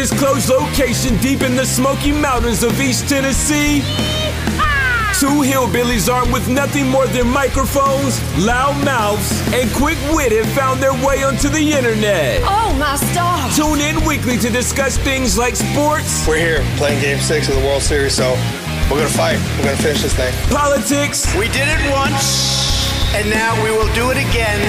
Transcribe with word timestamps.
undisclosed 0.00 0.48
location 0.48 1.14
deep 1.18 1.42
in 1.42 1.54
the 1.56 1.66
Smoky 1.66 2.10
Mountains 2.10 2.62
of 2.62 2.80
East 2.80 3.06
Tennessee. 3.06 3.82
Two 5.20 5.44
hillbillies 5.44 6.10
armed 6.10 6.32
with 6.32 6.48
nothing 6.48 6.88
more 6.88 7.06
than 7.08 7.28
microphones, 7.28 8.16
loud 8.38 8.82
mouths, 8.82 9.30
and 9.52 9.70
quick 9.74 9.98
wit 10.12 10.32
have 10.32 10.48
found 10.54 10.82
their 10.82 10.94
way 11.06 11.22
onto 11.22 11.50
the 11.50 11.72
internet. 11.72 12.40
Oh, 12.44 12.74
my 12.78 12.96
stars. 12.96 13.54
Tune 13.54 13.80
in 13.80 14.02
weekly 14.06 14.38
to 14.38 14.48
discuss 14.48 14.96
things 14.96 15.36
like 15.36 15.54
sports, 15.54 16.26
We're 16.26 16.38
here 16.38 16.64
playing 16.78 17.02
Game 17.02 17.18
Six 17.18 17.50
of 17.50 17.56
the 17.56 17.60
World 17.60 17.82
Series, 17.82 18.14
so 18.14 18.30
we're 18.90 19.04
gonna 19.04 19.10
fight. 19.10 19.38
We're 19.58 19.64
gonna 19.64 19.76
finish 19.76 20.00
this 20.00 20.14
thing. 20.14 20.32
politics, 20.48 21.28
We 21.36 21.48
did 21.48 21.68
it 21.68 21.92
once, 21.92 23.14
and 23.14 23.28
now 23.28 23.52
we 23.62 23.70
will 23.70 23.92
do 23.92 24.10
it 24.10 24.16
again. 24.16 24.60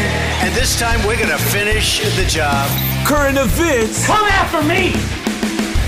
And 0.44 0.54
this 0.54 0.78
time 0.78 1.00
we're 1.08 1.16
going 1.18 1.30
to 1.30 1.38
finish 1.38 2.00
the 2.18 2.26
job. 2.26 2.68
current 3.06 3.38
events, 3.38 4.08
Come 4.08 4.26
after 4.26 4.64
me! 4.64 5.21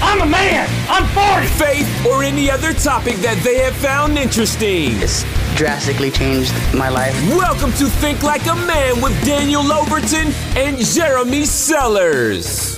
I'm 0.05 0.21
a 0.21 0.25
man! 0.25 0.67
I'm 0.89 1.07
40! 1.07 1.47
faith, 1.47 2.05
or 2.05 2.23
any 2.23 2.51
other 2.51 2.73
topic 2.73 3.15
that 3.17 3.41
they 3.41 3.59
have 3.59 3.75
found 3.77 4.17
interesting. 4.17 4.91
It's 4.97 5.23
drastically 5.55 6.11
changed 6.11 6.53
my 6.75 6.89
life. 6.89 7.15
Welcome 7.29 7.71
to 7.73 7.85
Think 7.85 8.21
Like 8.21 8.45
a 8.47 8.55
Man 8.55 9.01
with 9.01 9.13
Daniel 9.25 9.71
Overton 9.71 10.33
and 10.57 10.77
Jeremy 10.77 11.45
Sellers. 11.45 12.77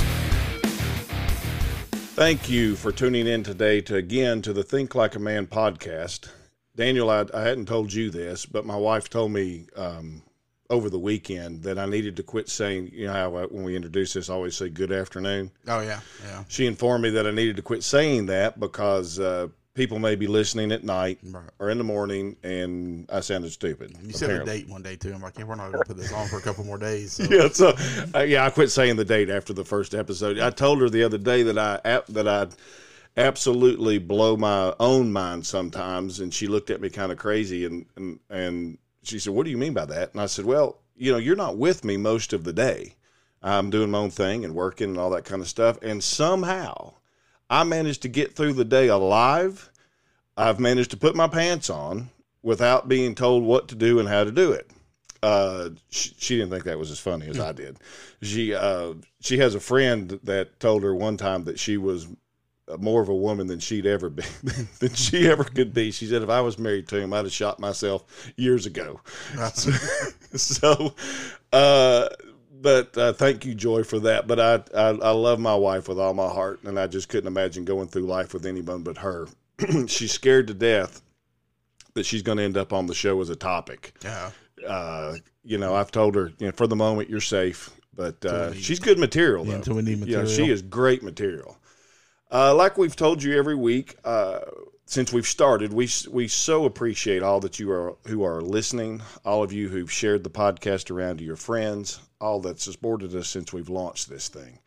Thank 2.13 2.47
you 2.47 2.75
for 2.75 2.91
tuning 2.91 3.25
in 3.25 3.41
today 3.41 3.81
to 3.81 3.95
again 3.95 4.43
to 4.43 4.53
the 4.53 4.63
Think 4.63 4.93
Like 4.93 5.15
a 5.15 5.19
Man 5.19 5.47
podcast. 5.47 6.29
Daniel, 6.75 7.09
I, 7.09 7.25
I 7.33 7.41
hadn't 7.41 7.65
told 7.65 7.91
you 7.91 8.11
this, 8.11 8.45
but 8.45 8.65
my 8.65 8.77
wife 8.77 9.09
told 9.09 9.31
me 9.31 9.65
um, 9.75 10.21
over 10.69 10.89
the 10.89 10.99
weekend 10.99 11.61
that 11.63 11.77
I 11.77 11.85
needed 11.85 12.15
to 12.17 12.23
quit 12.23 12.49
saying, 12.49 12.89
you 12.93 13.07
know, 13.07 13.13
how 13.13 13.35
I, 13.35 13.43
when 13.43 13.63
we 13.63 13.75
introduce 13.75 14.13
this, 14.13 14.29
I 14.29 14.33
always 14.33 14.55
say 14.55 14.69
good 14.69 14.91
afternoon. 14.91 15.51
Oh 15.67 15.81
yeah, 15.81 15.99
yeah. 16.25 16.43
She 16.47 16.65
informed 16.65 17.03
me 17.03 17.09
that 17.11 17.27
I 17.27 17.31
needed 17.31 17.55
to 17.57 17.61
quit 17.61 17.83
saying 17.83 18.25
that 18.27 18.59
because 18.59 19.19
uh, 19.19 19.49
people 19.75 19.99
may 19.99 20.15
be 20.15 20.25
listening 20.25 20.71
at 20.71 20.83
night 20.83 21.19
Right. 21.23 21.43
or 21.59 21.69
in 21.69 21.77
the 21.77 21.83
morning, 21.83 22.35
and 22.43 23.07
I 23.11 23.19
sounded 23.19 23.51
stupid. 23.51 23.95
You 24.03 24.13
said 24.13 24.29
a 24.31 24.43
date 24.43 24.67
one 24.67 24.81
day 24.81 24.95
too. 24.95 25.13
I'm 25.13 25.21
like, 25.21 25.37
yeah, 25.37 25.43
we're 25.43 25.55
not 25.55 25.71
going 25.71 25.83
to 25.83 25.87
put 25.87 25.97
this 25.97 26.11
on 26.13 26.27
for 26.29 26.37
a 26.37 26.41
couple 26.41 26.63
more 26.63 26.77
days. 26.79 27.11
So. 27.13 27.23
yeah, 27.29 27.49
so 27.49 27.73
uh, 28.15 28.21
yeah, 28.23 28.45
I 28.45 28.49
quit 28.49 28.71
saying 28.71 28.95
the 28.95 29.05
date 29.05 29.29
after 29.29 29.53
the 29.53 29.65
first 29.65 29.93
episode. 29.93 30.39
I 30.39 30.49
told 30.49 30.81
her 30.81 30.89
the 30.89 31.03
other 31.03 31.17
day 31.19 31.43
that 31.43 31.57
I 31.59 32.01
that 32.09 32.27
I 32.27 32.47
absolutely 33.17 33.97
blow 33.97 34.35
my 34.35 34.73
own 34.79 35.11
mind 35.11 35.45
sometimes, 35.45 36.19
and 36.19 36.33
she 36.33 36.47
looked 36.47 36.69
at 36.69 36.81
me 36.81 36.89
kind 36.89 37.11
of 37.11 37.17
crazy, 37.17 37.65
and 37.65 37.85
and 37.95 38.19
and 38.29 38.77
she 39.07 39.19
said, 39.19 39.33
"What 39.33 39.45
do 39.45 39.51
you 39.51 39.57
mean 39.57 39.73
by 39.73 39.85
that?" 39.85 40.13
And 40.13 40.21
I 40.21 40.25
said, 40.25 40.45
"Well, 40.45 40.79
you 40.95 41.11
know, 41.11 41.17
you're 41.17 41.35
not 41.35 41.57
with 41.57 41.83
me 41.83 41.97
most 41.97 42.33
of 42.33 42.43
the 42.43 42.53
day. 42.53 42.95
I'm 43.41 43.69
doing 43.69 43.91
my 43.91 43.99
own 43.99 44.11
thing 44.11 44.43
and 44.43 44.55
working 44.55 44.89
and 44.89 44.97
all 44.97 45.11
that 45.11 45.25
kind 45.25 45.41
of 45.41 45.47
stuff, 45.47 45.77
and 45.81 46.03
somehow 46.03 46.93
I 47.49 47.63
managed 47.63 48.01
to 48.03 48.07
get 48.07 48.35
through 48.35 48.53
the 48.53 48.65
day 48.65 48.87
alive. 48.87 49.71
I've 50.37 50.59
managed 50.59 50.91
to 50.91 50.97
put 50.97 51.15
my 51.15 51.27
pants 51.27 51.69
on." 51.69 52.09
Without 52.43 52.87
being 52.87 53.15
told 53.15 53.43
what 53.43 53.67
to 53.69 53.73
do 53.75 53.97
and 53.97 54.07
how 54.07 54.23
to 54.23 54.31
do 54.31 54.51
it 54.51 54.69
uh, 55.25 55.69
she, 55.89 56.13
she 56.17 56.35
didn't 56.35 56.51
think 56.51 56.65
that 56.65 56.77
was 56.77 56.91
as 56.91 56.99
funny 56.99 57.27
as 57.27 57.39
I 57.39 57.51
did. 57.51 57.77
She 58.21 58.53
uh, 58.53 58.93
she 59.21 59.39
has 59.39 59.55
a 59.55 59.59
friend 59.59 60.19
that 60.23 60.59
told 60.59 60.83
her 60.83 60.93
one 60.93 61.17
time 61.17 61.45
that 61.45 61.59
she 61.59 61.77
was 61.77 62.07
more 62.79 63.01
of 63.01 63.09
a 63.09 63.15
woman 63.15 63.47
than 63.47 63.59
she'd 63.59 63.85
ever 63.85 64.09
been 64.09 64.25
than 64.79 64.93
she 64.93 65.27
ever 65.29 65.43
could 65.43 65.73
be. 65.73 65.91
She 65.91 66.07
said 66.07 66.21
if 66.23 66.29
I 66.29 66.41
was 66.41 66.57
married 66.57 66.87
to 66.89 66.97
him, 66.99 67.13
I'd 67.13 67.25
have 67.25 67.31
shot 67.31 67.59
myself 67.59 68.31
years 68.37 68.65
ago. 68.65 69.01
so, 70.35 70.93
uh, 71.53 72.09
but 72.61 72.97
uh, 72.97 73.13
thank 73.13 73.45
you, 73.45 73.53
Joy, 73.53 73.83
for 73.83 73.99
that. 73.99 74.27
But 74.27 74.39
I, 74.39 74.53
I 74.75 74.87
I 74.89 75.11
love 75.11 75.39
my 75.39 75.55
wife 75.55 75.87
with 75.87 75.99
all 75.99 76.13
my 76.13 76.27
heart, 76.29 76.63
and 76.63 76.79
I 76.79 76.87
just 76.87 77.09
couldn't 77.09 77.27
imagine 77.27 77.65
going 77.65 77.87
through 77.87 78.03
life 78.07 78.33
with 78.33 78.45
anyone 78.45 78.81
but 78.83 78.97
her. 78.97 79.27
She's 79.87 80.11
scared 80.11 80.47
to 80.47 80.53
death 80.53 81.01
that 81.93 82.05
she's 82.05 82.21
going 82.21 82.37
to 82.37 82.43
end 82.43 82.57
up 82.57 82.73
on 82.73 82.87
the 82.87 82.93
show 82.93 83.21
as 83.21 83.29
a 83.29 83.37
topic 83.37 83.93
Yeah. 84.03 84.31
uh, 84.67 85.15
you 85.45 85.57
know, 85.57 85.73
I've 85.73 85.91
told 85.91 86.15
her, 86.15 86.33
you 86.39 86.47
know, 86.47 86.51
for 86.51 86.67
the 86.67 86.75
moment 86.75 87.09
you're 87.09 87.21
safe, 87.21 87.69
but 87.95 88.25
uh, 88.25 88.51
she's 88.53 88.79
good 88.81 88.99
material 88.99 89.45
though. 89.45 89.53
until 89.55 89.75
we 89.75 89.81
need 89.81 89.99
Yeah, 90.05 90.25
she 90.25 90.49
is 90.49 90.61
great 90.61 91.03
material. 91.03 91.57
Uh, 92.31 92.53
like 92.55 92.77
we've 92.77 92.95
told 92.95 93.21
you 93.21 93.37
every 93.37 93.55
week 93.55 93.95
uh, 94.03 94.39
since 94.85 95.11
we've 95.13 95.27
started, 95.27 95.73
we 95.73 95.89
we 96.09 96.27
so 96.27 96.65
appreciate 96.65 97.23
all 97.23 97.39
that 97.39 97.59
you 97.59 97.71
are 97.71 97.95
who 98.07 98.23
are 98.23 98.41
listening, 98.41 99.01
all 99.23 99.43
of 99.43 99.51
you 99.51 99.69
who've 99.69 99.91
shared 99.91 100.23
the 100.23 100.29
podcast 100.29 100.91
around 100.91 101.17
to 101.17 101.23
your 101.23 101.35
friends, 101.35 101.99
all 102.21 102.39
that's 102.39 102.63
supported 102.63 103.15
us 103.15 103.27
since 103.27 103.51
we've 103.51 103.69
launched 103.69 104.09
this 104.09 104.27
thing. 104.27 104.59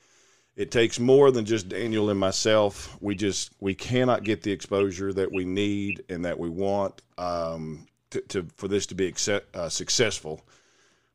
It 0.57 0.73
takes 0.73 0.99
more 0.99 1.31
than 1.31 1.45
just 1.45 1.69
Daniel 1.69 2.11
and 2.11 2.19
myself. 2.19 2.97
We 3.01 3.15
just 3.15 3.53
we 3.61 3.75
cannot 3.75 4.25
get 4.25 4.43
the 4.43 4.51
exposure 4.51 5.13
that 5.13 5.33
we 5.33 5.45
need 5.45 6.03
and 6.09 6.25
that 6.25 6.39
we 6.39 6.49
want 6.51 7.01
um, 7.17 7.87
to, 8.11 8.21
to 8.23 8.47
for 8.57 8.67
this 8.67 8.87
to 8.87 8.97
be 8.97 9.07
accept, 9.07 9.55
uh, 9.55 9.69
successful. 9.69 10.45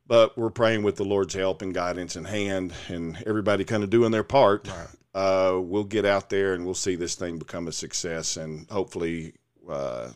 But 0.05 0.37
we're 0.37 0.49
praying 0.49 0.83
with 0.83 0.97
the 0.97 1.05
Lord's 1.05 1.33
help 1.33 1.61
and 1.61 1.73
guidance 1.73 2.15
in 2.15 2.25
hand, 2.25 2.73
and 2.89 3.17
everybody 3.25 3.63
kind 3.63 3.83
of 3.83 3.89
doing 3.89 4.11
their 4.11 4.23
part. 4.23 4.67
Uh, 5.15 5.59
we'll 5.61 5.83
get 5.83 6.05
out 6.05 6.29
there 6.29 6.53
and 6.53 6.65
we'll 6.65 6.73
see 6.73 6.95
this 6.95 7.15
thing 7.15 7.37
become 7.37 7.67
a 7.67 7.71
success, 7.71 8.35
and 8.35 8.67
hopefully, 8.69 9.33
uh, 9.69 10.09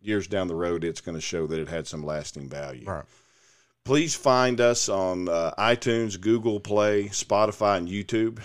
years 0.00 0.26
down 0.26 0.46
the 0.46 0.54
road, 0.54 0.84
it's 0.84 1.00
going 1.00 1.14
to 1.16 1.20
show 1.20 1.46
that 1.46 1.58
it 1.58 1.68
had 1.68 1.86
some 1.86 2.04
lasting 2.04 2.48
value 2.48 2.84
Right. 2.86 3.04
please 3.84 4.14
find 4.14 4.60
us 4.60 4.88
on 4.88 5.28
uh, 5.28 5.52
iTunes, 5.58 6.20
Google 6.20 6.60
Play, 6.60 7.04
Spotify, 7.06 7.78
and 7.78 7.88
YouTube. 7.88 8.40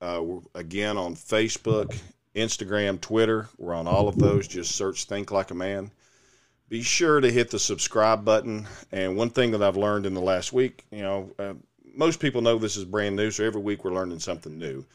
Uh, 0.00 0.20
we're 0.22 0.40
again 0.54 0.96
on 0.96 1.14
Facebook, 1.14 1.96
Instagram, 2.34 3.00
Twitter. 3.00 3.48
We're 3.58 3.74
on 3.74 3.86
all 3.86 4.08
of 4.08 4.18
those. 4.18 4.48
Just 4.48 4.74
search 4.74 5.04
Think 5.04 5.30
Like 5.30 5.50
a 5.50 5.54
Man. 5.54 5.90
Be 6.72 6.80
sure 6.80 7.20
to 7.20 7.30
hit 7.30 7.50
the 7.50 7.58
subscribe 7.58 8.24
button. 8.24 8.66
And 8.90 9.14
one 9.14 9.28
thing 9.28 9.50
that 9.50 9.62
I've 9.62 9.76
learned 9.76 10.06
in 10.06 10.14
the 10.14 10.22
last 10.22 10.54
week, 10.54 10.86
you 10.90 11.02
know, 11.02 11.30
uh, 11.38 11.52
most 11.94 12.18
people 12.18 12.40
know 12.40 12.56
this 12.56 12.78
is 12.78 12.86
brand 12.86 13.14
new, 13.14 13.30
so 13.30 13.44
every 13.44 13.60
week 13.60 13.84
we're 13.84 13.92
learning 13.92 14.20
something 14.20 14.56
new. 14.56 14.86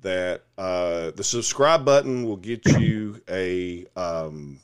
That 0.00 0.44
uh, 0.56 1.10
the 1.10 1.22
subscribe 1.22 1.84
button 1.84 2.24
will 2.24 2.38
get 2.38 2.64
you 2.64 3.20
a 3.28 3.84
um, 3.96 4.60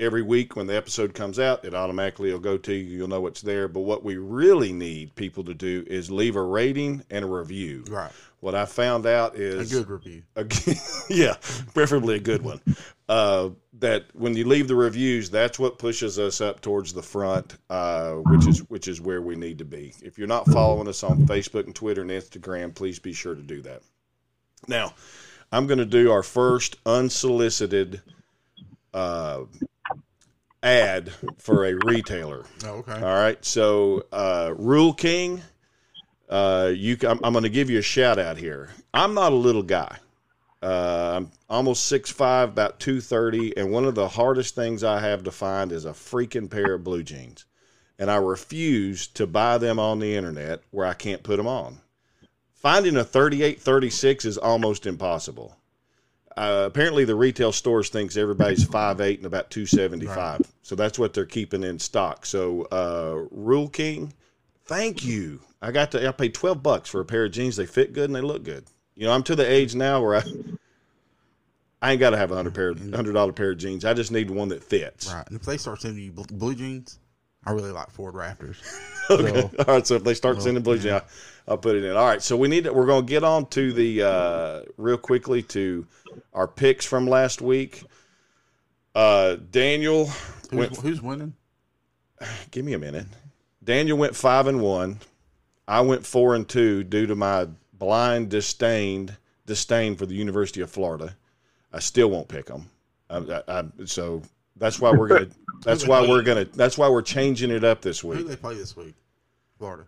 every 0.00 0.22
week 0.22 0.56
when 0.56 0.66
the 0.66 0.74
episode 0.74 1.14
comes 1.14 1.38
out, 1.38 1.64
it 1.64 1.72
automatically 1.72 2.32
will 2.32 2.40
go 2.40 2.58
to 2.58 2.74
you. 2.74 2.96
You'll 2.96 3.06
know 3.06 3.20
what's 3.20 3.42
there. 3.42 3.68
But 3.68 3.82
what 3.82 4.02
we 4.02 4.16
really 4.16 4.72
need 4.72 5.14
people 5.14 5.44
to 5.44 5.54
do 5.54 5.84
is 5.86 6.10
leave 6.10 6.34
a 6.34 6.42
rating 6.42 7.04
and 7.10 7.24
a 7.24 7.28
review. 7.28 7.84
Right. 7.88 8.10
What 8.42 8.56
I 8.56 8.64
found 8.64 9.06
out 9.06 9.36
is 9.36 9.72
A 9.72 9.76
good 9.76 9.88
review. 9.88 10.24
a 10.34 10.44
yeah, 11.08 11.36
preferably 11.74 12.16
a 12.16 12.18
good 12.18 12.42
one. 12.42 12.60
Uh, 13.08 13.50
that 13.74 14.06
when 14.14 14.36
you 14.36 14.44
leave 14.48 14.66
the 14.66 14.74
reviews, 14.74 15.30
that's 15.30 15.60
what 15.60 15.78
pushes 15.78 16.18
us 16.18 16.40
up 16.40 16.60
towards 16.60 16.92
the 16.92 17.04
front, 17.04 17.56
uh, 17.70 18.14
which 18.14 18.48
is 18.48 18.68
which 18.68 18.88
is 18.88 19.00
where 19.00 19.22
we 19.22 19.36
need 19.36 19.58
to 19.58 19.64
be. 19.64 19.94
If 20.02 20.18
you're 20.18 20.26
not 20.26 20.48
following 20.48 20.88
us 20.88 21.04
on 21.04 21.24
Facebook 21.26 21.66
and 21.66 21.74
Twitter 21.74 22.02
and 22.02 22.10
Instagram, 22.10 22.74
please 22.74 22.98
be 22.98 23.12
sure 23.12 23.36
to 23.36 23.42
do 23.42 23.62
that. 23.62 23.82
Now, 24.66 24.94
I'm 25.52 25.68
going 25.68 25.78
to 25.78 25.86
do 25.86 26.10
our 26.10 26.24
first 26.24 26.78
unsolicited 26.84 28.02
uh, 28.92 29.42
ad 30.64 31.12
for 31.38 31.64
a 31.64 31.74
retailer. 31.86 32.44
Oh, 32.64 32.70
okay. 32.78 32.94
All 32.94 33.02
right. 33.02 33.44
So, 33.44 34.04
uh, 34.10 34.52
Rural 34.56 34.94
King, 34.94 35.42
uh, 36.32 36.72
you, 36.74 36.96
I'm, 37.02 37.20
I'm 37.22 37.32
going 37.34 37.44
to 37.44 37.50
give 37.50 37.68
you 37.68 37.78
a 37.78 37.82
shout 37.82 38.18
out 38.18 38.38
here. 38.38 38.70
I'm 38.94 39.12
not 39.12 39.32
a 39.32 39.36
little 39.36 39.62
guy. 39.62 39.98
Uh, 40.62 41.12
I'm 41.16 41.30
almost 41.50 41.92
6'5", 41.92 42.44
about 42.44 42.80
230, 42.80 43.56
and 43.58 43.70
one 43.70 43.84
of 43.84 43.94
the 43.94 44.08
hardest 44.08 44.54
things 44.54 44.82
I 44.82 45.00
have 45.00 45.24
to 45.24 45.30
find 45.30 45.72
is 45.72 45.84
a 45.84 45.90
freaking 45.90 46.50
pair 46.50 46.72
of 46.72 46.84
blue 46.84 47.02
jeans. 47.02 47.44
And 47.98 48.10
I 48.10 48.16
refuse 48.16 49.06
to 49.08 49.26
buy 49.26 49.58
them 49.58 49.78
on 49.78 49.98
the 49.98 50.16
internet 50.16 50.62
where 50.70 50.86
I 50.86 50.94
can't 50.94 51.22
put 51.22 51.36
them 51.36 51.46
on. 51.46 51.80
Finding 52.54 52.96
a 52.96 53.04
38, 53.04 53.60
36 53.60 54.24
is 54.24 54.38
almost 54.38 54.86
impossible. 54.86 55.54
Uh, 56.34 56.62
apparently, 56.66 57.04
the 57.04 57.14
retail 57.14 57.52
stores 57.52 57.90
thinks 57.90 58.16
everybody's 58.16 58.64
5'8 58.64 59.18
and 59.18 59.26
about 59.26 59.50
275. 59.50 60.40
So 60.62 60.74
that's 60.76 60.98
what 60.98 61.12
they're 61.12 61.26
keeping 61.26 61.62
in 61.62 61.78
stock. 61.78 62.24
So, 62.24 62.62
uh, 62.72 63.26
Rural 63.30 63.68
King, 63.68 64.14
thank 64.64 65.04
you. 65.04 65.40
I 65.62 65.70
got 65.70 65.92
to, 65.92 66.06
I 66.06 66.12
paid 66.12 66.34
12 66.34 66.62
bucks 66.62 66.90
for 66.90 67.00
a 67.00 67.04
pair 67.04 67.24
of 67.24 67.32
jeans. 67.32 67.56
They 67.56 67.66
fit 67.66 67.92
good 67.92 68.06
and 68.10 68.14
they 68.16 68.20
look 68.20 68.42
good. 68.42 68.64
You 68.96 69.06
know, 69.06 69.12
I'm 69.12 69.22
to 69.22 69.36
the 69.36 69.48
age 69.48 69.74
now 69.74 70.02
where 70.02 70.16
I, 70.16 70.22
I 71.80 71.92
ain't 71.92 72.00
got 72.00 72.10
to 72.10 72.16
have 72.16 72.32
a 72.32 72.34
hundred 72.34 72.54
pair, 72.54 72.74
hundred 72.74 73.12
dollar 73.12 73.32
pair 73.32 73.52
of 73.52 73.58
jeans. 73.58 73.84
I 73.84 73.94
just 73.94 74.10
need 74.10 74.28
one 74.28 74.48
that 74.48 74.62
fits. 74.62 75.12
Right. 75.12 75.26
And 75.26 75.36
if 75.36 75.42
they 75.42 75.56
start 75.56 75.80
sending 75.80 76.04
you 76.04 76.12
blue 76.12 76.54
jeans, 76.54 76.98
I 77.44 77.52
really 77.52 77.70
like 77.70 77.90
Ford 77.90 78.14
Raptors. 78.14 78.58
Okay. 79.10 79.32
So, 79.32 79.50
All 79.58 79.74
right. 79.74 79.86
So 79.86 79.96
if 79.96 80.04
they 80.04 80.14
start 80.14 80.40
sending 80.40 80.62
blue 80.62 80.78
jeans, 80.78 80.92
I'll, 80.92 81.04
I'll 81.48 81.58
put 81.58 81.74
it 81.74 81.82
in. 81.82 81.96
All 81.96 82.06
right. 82.06 82.22
So 82.22 82.36
we 82.36 82.46
need 82.46 82.64
to, 82.64 82.72
we're 82.72 82.86
going 82.86 83.04
to 83.04 83.10
get 83.10 83.24
on 83.24 83.46
to 83.46 83.72
the, 83.72 84.02
uh, 84.02 84.62
real 84.76 84.96
quickly 84.96 85.42
to 85.42 85.84
our 86.32 86.46
picks 86.46 86.86
from 86.86 87.08
last 87.08 87.42
week. 87.42 87.82
Uh, 88.94 89.38
Daniel 89.50 90.08
went 90.52 90.70
who's, 90.76 90.82
who's 90.82 91.02
winning? 91.02 91.34
give 92.52 92.64
me 92.64 92.74
a 92.74 92.78
minute. 92.78 93.06
Daniel 93.62 93.98
went 93.98 94.14
five 94.14 94.46
and 94.46 94.60
one. 94.60 95.00
I 95.66 95.80
went 95.80 96.06
four 96.06 96.34
and 96.34 96.48
two 96.48 96.84
due 96.84 97.06
to 97.06 97.14
my 97.14 97.48
blind 97.72 98.30
disdain 98.30 99.16
disdain 99.46 99.96
for 99.96 100.06
the 100.06 100.14
University 100.14 100.60
of 100.60 100.70
Florida. 100.70 101.16
I 101.72 101.80
still 101.80 102.10
won't 102.10 102.28
pick 102.28 102.46
them. 102.46 102.70
I, 103.10 103.18
I, 103.18 103.42
I, 103.48 103.64
so 103.84 104.22
that's 104.56 104.80
why 104.80 104.92
we're 104.92 105.08
gonna. 105.08 105.28
That's 105.64 105.86
why 105.86 106.00
we're 106.00 106.22
gonna. 106.22 106.44
That's 106.44 106.76
why 106.76 106.88
we're 106.88 107.02
changing 107.02 107.52
it 107.52 107.62
up 107.62 107.82
this 107.82 108.02
week. 108.02 108.18
Who 108.18 108.24
they 108.24 108.34
play 108.34 108.54
this 108.54 108.76
week? 108.76 108.96
Florida. 109.58 109.84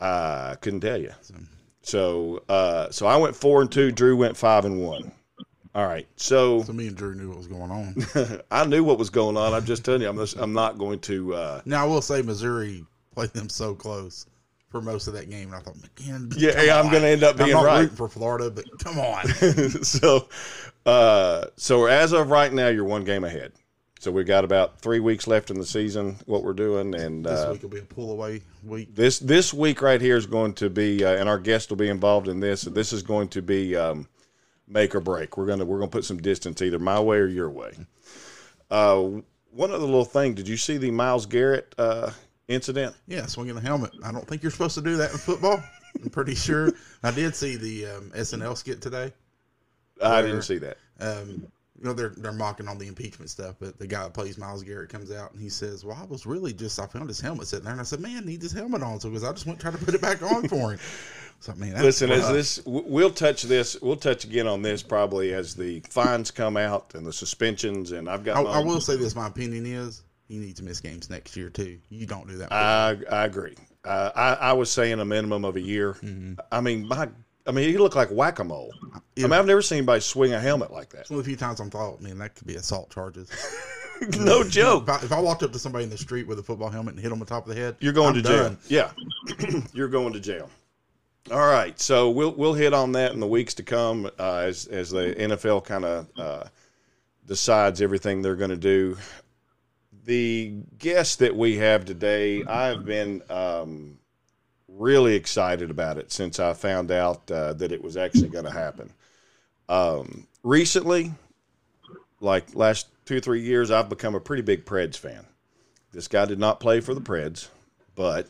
I 0.00 0.56
couldn't 0.60 0.80
tell 0.80 1.00
you. 1.00 1.12
So, 1.82 2.42
uh, 2.48 2.90
so 2.90 3.06
I 3.06 3.16
went 3.16 3.36
four 3.36 3.62
and 3.62 3.70
two. 3.70 3.92
Drew 3.92 4.16
went 4.16 4.36
five 4.36 4.64
and 4.64 4.80
one. 4.80 5.12
All 5.72 5.86
right. 5.86 6.08
So 6.16 6.62
So 6.64 6.72
me 6.72 6.88
and 6.88 6.96
Drew 6.96 7.14
knew 7.14 7.28
what 7.28 7.38
was 7.38 7.46
going 7.46 7.70
on. 7.70 8.40
I 8.50 8.66
knew 8.66 8.82
what 8.82 8.98
was 8.98 9.08
going 9.08 9.36
on. 9.36 9.54
I'm 9.54 9.64
just 9.64 9.84
telling 9.84 10.02
you. 10.02 10.08
I'm. 10.08 10.16
Just, 10.16 10.36
I'm 10.36 10.52
not 10.52 10.78
going 10.78 10.98
to. 11.00 11.34
Uh, 11.34 11.60
now 11.64 11.84
I 11.84 11.86
will 11.86 12.02
say 12.02 12.20
Missouri 12.22 12.84
played 13.12 13.32
them 13.34 13.48
so 13.48 13.72
close 13.72 14.26
for 14.74 14.80
most 14.80 15.06
of 15.06 15.14
that 15.14 15.30
game, 15.30 15.52
and 15.52 15.54
I 15.54 15.60
thought, 15.60 15.76
man, 16.04 16.32
Yeah, 16.36 16.60
yeah, 16.60 16.80
I'm 16.80 16.90
gonna 16.90 17.06
end 17.06 17.22
up 17.22 17.38
I'm 17.38 17.44
being 17.44 17.52
not 17.52 17.64
right. 17.64 17.80
rooting 17.82 17.94
for 17.94 18.08
Florida, 18.08 18.50
but 18.50 18.64
come 18.80 18.98
on. 18.98 19.24
so, 19.84 20.28
uh, 20.84 21.44
so 21.56 21.86
as 21.86 22.10
of 22.10 22.28
right 22.28 22.52
now, 22.52 22.66
you're 22.66 22.82
one 22.82 23.04
game 23.04 23.22
ahead. 23.22 23.52
So 24.00 24.10
we've 24.10 24.26
got 24.26 24.42
about 24.42 24.80
three 24.80 24.98
weeks 24.98 25.28
left 25.28 25.52
in 25.52 25.60
the 25.60 25.64
season. 25.64 26.16
What 26.26 26.42
we're 26.42 26.54
doing, 26.54 26.92
and 26.96 27.24
this 27.24 27.38
uh, 27.38 27.50
week 27.52 27.62
will 27.62 27.68
be 27.68 27.78
a 27.78 27.82
pull 27.82 28.10
away 28.10 28.42
week. 28.64 28.92
this 28.96 29.20
this 29.20 29.54
week 29.54 29.80
right 29.80 30.00
here 30.00 30.16
is 30.16 30.26
going 30.26 30.54
to 30.54 30.68
be, 30.68 31.04
uh, 31.04 31.14
and 31.14 31.28
our 31.28 31.38
guest 31.38 31.70
will 31.70 31.76
be 31.76 31.88
involved 31.88 32.26
in 32.26 32.40
this. 32.40 32.62
This 32.62 32.92
is 32.92 33.04
going 33.04 33.28
to 33.28 33.42
be 33.42 33.76
um, 33.76 34.08
make 34.66 34.92
or 34.96 35.00
break. 35.00 35.36
We're 35.36 35.46
gonna 35.46 35.64
we're 35.64 35.78
gonna 35.78 35.88
put 35.88 36.04
some 36.04 36.20
distance 36.20 36.60
either 36.62 36.80
my 36.80 36.98
way 36.98 37.18
or 37.18 37.28
your 37.28 37.48
way. 37.48 37.74
Uh, 38.72 39.20
one 39.52 39.70
other 39.70 39.84
little 39.84 40.04
thing. 40.04 40.34
Did 40.34 40.48
you 40.48 40.56
see 40.56 40.78
the 40.78 40.90
Myles 40.90 41.26
Garrett 41.26 41.76
uh, 41.78 42.10
incident? 42.48 42.94
Yeah, 43.06 43.26
swinging 43.26 43.54
the 43.54 43.60
helmet. 43.60 43.92
I 44.04 44.12
don't 44.12 44.26
think 44.26 44.42
you're 44.42 44.52
supposed 44.52 44.74
to 44.76 44.82
do 44.82 44.96
that 44.96 45.12
in 45.12 45.18
football. 45.18 45.62
I'm 46.02 46.10
pretty 46.10 46.34
sure. 46.34 46.72
I 47.02 47.10
did 47.10 47.34
see 47.36 47.56
the 47.56 47.86
um, 47.86 48.10
SNL 48.14 48.56
skit 48.56 48.80
today. 48.80 49.12
I 50.02 50.20
Where- 50.20 50.22
didn't 50.22 50.42
see 50.42 50.58
that. 50.58 50.76
um, 51.00 51.46
you 51.76 51.84
know 51.88 51.92
they're 51.92 52.10
they're 52.16 52.32
mocking 52.32 52.68
on 52.68 52.78
the 52.78 52.86
impeachment 52.86 53.30
stuff, 53.30 53.56
but 53.58 53.78
the 53.78 53.86
guy 53.86 54.04
that 54.04 54.14
plays 54.14 54.38
Myles 54.38 54.62
Garrett 54.62 54.90
comes 54.90 55.10
out 55.10 55.32
and 55.32 55.40
he 55.40 55.48
says, 55.48 55.84
"Well, 55.84 55.98
I 56.00 56.04
was 56.04 56.24
really 56.24 56.52
just 56.52 56.78
I 56.78 56.86
found 56.86 57.08
his 57.08 57.20
helmet 57.20 57.48
sitting 57.48 57.64
there, 57.64 57.72
and 57.72 57.80
I 57.80 57.84
said, 57.84 57.98
man, 57.98 58.24
need 58.24 58.40
his 58.40 58.52
helmet 58.52 58.82
on, 58.82 59.00
so 59.00 59.08
because 59.08 59.24
I 59.24 59.32
just 59.32 59.44
went 59.44 59.58
try 59.58 59.72
to 59.72 59.78
put 59.78 59.92
it 59.92 60.00
back 60.00 60.22
on 60.22 60.48
for 60.48 60.70
him." 60.72 60.78
So 61.40 61.52
Listen, 61.58 62.10
as 62.10 62.28
this, 62.30 62.60
we'll 62.64 63.10
touch 63.10 63.42
this. 63.42 63.76
We'll 63.82 63.96
touch 63.96 64.24
again 64.24 64.46
on 64.46 64.62
this 64.62 64.82
probably 64.82 65.34
as 65.34 65.54
the 65.54 65.80
fines 65.80 66.30
come 66.30 66.56
out 66.56 66.94
and 66.94 67.04
the 67.04 67.12
suspensions. 67.12 67.92
And 67.92 68.08
I've 68.08 68.24
got. 68.24 68.46
I, 68.46 68.60
I 68.60 68.64
will 68.64 68.80
say 68.80 68.96
this: 68.96 69.14
my 69.14 69.26
opinion 69.26 69.66
is 69.66 70.02
he 70.40 70.46
need 70.46 70.56
to 70.56 70.64
miss 70.64 70.80
games 70.80 71.08
next 71.10 71.36
year 71.36 71.50
too. 71.50 71.78
You 71.90 72.06
don't 72.06 72.26
do 72.28 72.36
that. 72.38 72.52
I 72.52 72.96
I 73.10 73.24
agree. 73.24 73.54
Uh, 73.84 74.10
I 74.14 74.34
I 74.34 74.52
was 74.54 74.70
saying 74.70 74.98
a 75.00 75.04
minimum 75.04 75.44
of 75.44 75.56
a 75.56 75.60
year. 75.60 75.96
I 76.50 76.60
mean, 76.60 76.86
my. 76.88 77.08
I 77.46 77.50
mean, 77.52 77.68
he 77.68 77.76
looked 77.76 77.94
like 77.94 78.08
whack 78.08 78.38
a 78.38 78.44
mole. 78.44 78.72
I 78.94 79.20
mean, 79.20 79.32
I've 79.34 79.44
never 79.44 79.60
seen 79.60 79.78
anybody 79.78 80.00
swing 80.00 80.32
a 80.32 80.40
helmet 80.40 80.72
like 80.72 80.88
that. 80.90 81.00
It's 81.02 81.10
one 81.10 81.18
of 81.18 81.26
the 81.26 81.28
few 81.28 81.36
times 81.36 81.60
I'm 81.60 81.68
thought, 81.68 82.00
man, 82.00 82.16
that 82.18 82.34
could 82.34 82.46
be 82.46 82.54
assault 82.54 82.90
charges. 82.90 83.28
no 84.18 84.42
joke. 84.42 84.84
If 84.84 84.88
I, 84.88 84.96
if 85.04 85.12
I 85.12 85.20
walked 85.20 85.42
up 85.42 85.52
to 85.52 85.58
somebody 85.58 85.84
in 85.84 85.90
the 85.90 85.98
street 85.98 86.26
with 86.26 86.38
a 86.38 86.42
football 86.42 86.70
helmet 86.70 86.94
and 86.94 87.00
hit 87.02 87.10
them 87.10 87.16
on 87.16 87.18
the 87.20 87.26
top 87.26 87.46
of 87.46 87.54
the 87.54 87.60
head, 87.60 87.76
You're 87.80 87.92
going 87.92 88.16
I'm 88.16 88.22
to 88.22 88.28
jail. 88.28 88.42
done. 88.44 88.58
Yeah, 88.68 88.90
you're 89.74 89.88
going 89.88 90.14
to 90.14 90.20
jail. 90.20 90.48
All 91.30 91.46
right, 91.46 91.78
so 91.78 92.08
we'll 92.08 92.32
we'll 92.32 92.54
hit 92.54 92.72
on 92.72 92.92
that 92.92 93.12
in 93.12 93.20
the 93.20 93.26
weeks 93.26 93.52
to 93.54 93.62
come 93.62 94.06
uh, 94.18 94.36
as 94.36 94.66
as 94.68 94.88
the 94.90 95.14
NFL 95.18 95.66
kind 95.66 95.84
of 95.84 96.06
uh, 96.16 96.44
decides 97.26 97.82
everything 97.82 98.22
they're 98.22 98.36
going 98.36 98.50
to 98.50 98.56
do. 98.56 98.96
The 100.04 100.54
guest 100.78 101.20
that 101.20 101.34
we 101.34 101.56
have 101.56 101.84
today, 101.84 102.44
I've 102.44 102.84
been 102.84 103.22
um, 103.30 103.98
really 104.68 105.14
excited 105.14 105.70
about 105.70 105.96
it 105.98 106.12
since 106.12 106.38
I 106.38 106.52
found 106.52 106.90
out 106.90 107.30
uh, 107.30 107.54
that 107.54 107.72
it 107.72 107.82
was 107.82 107.96
actually 107.96 108.28
going 108.28 108.44
to 108.44 108.50
happen. 108.50 108.92
Um, 109.68 110.26
recently, 110.42 111.12
like 112.20 112.54
last 112.54 112.88
two 113.06 113.16
or 113.16 113.20
three 113.20 113.40
years, 113.40 113.70
I've 113.70 113.88
become 113.88 114.14
a 114.14 114.20
pretty 114.20 114.42
big 114.42 114.66
Preds 114.66 114.96
fan. 114.96 115.24
This 115.92 116.08
guy 116.08 116.24
did 116.26 116.38
not 116.38 116.60
play 116.60 116.80
for 116.80 116.92
the 116.92 117.00
Preds, 117.00 117.48
but 117.94 118.28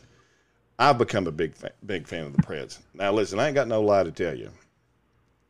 I've 0.77 0.97
become 0.97 1.27
a 1.27 1.31
big 1.31 1.55
fan, 1.55 1.71
big 1.85 2.07
fan 2.07 2.25
of 2.25 2.35
the 2.35 2.43
Preds. 2.43 2.79
Now, 2.93 3.11
listen, 3.11 3.39
I 3.39 3.47
ain't 3.47 3.55
got 3.55 3.67
no 3.67 3.81
lie 3.81 4.03
to 4.03 4.11
tell 4.11 4.37
you. 4.37 4.51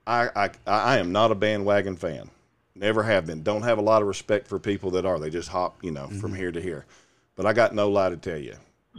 I, 0.07 0.29
I 0.35 0.49
I 0.65 0.97
am 0.99 1.11
not 1.11 1.31
a 1.31 1.35
bandwagon 1.35 1.95
fan. 1.95 2.29
Never 2.75 3.03
have 3.03 3.25
been. 3.25 3.41
Don't 3.41 3.63
have 3.63 3.77
a 3.77 3.81
lot 3.81 4.01
of 4.01 4.07
respect 4.07 4.47
for 4.47 4.59
people 4.59 4.91
that 4.91 5.05
are. 5.05 5.17
They 5.17 5.29
just 5.29 5.49
hop, 5.49 5.77
you 5.81 5.91
know, 5.91 6.07
from 6.07 6.35
here 6.35 6.51
to 6.51 6.61
here. 6.61 6.85
But 7.35 7.45
I 7.45 7.53
got 7.53 7.73
no 7.73 7.89
lie 7.89 8.09
to 8.09 8.17
tell 8.17 8.37
you. 8.37 8.55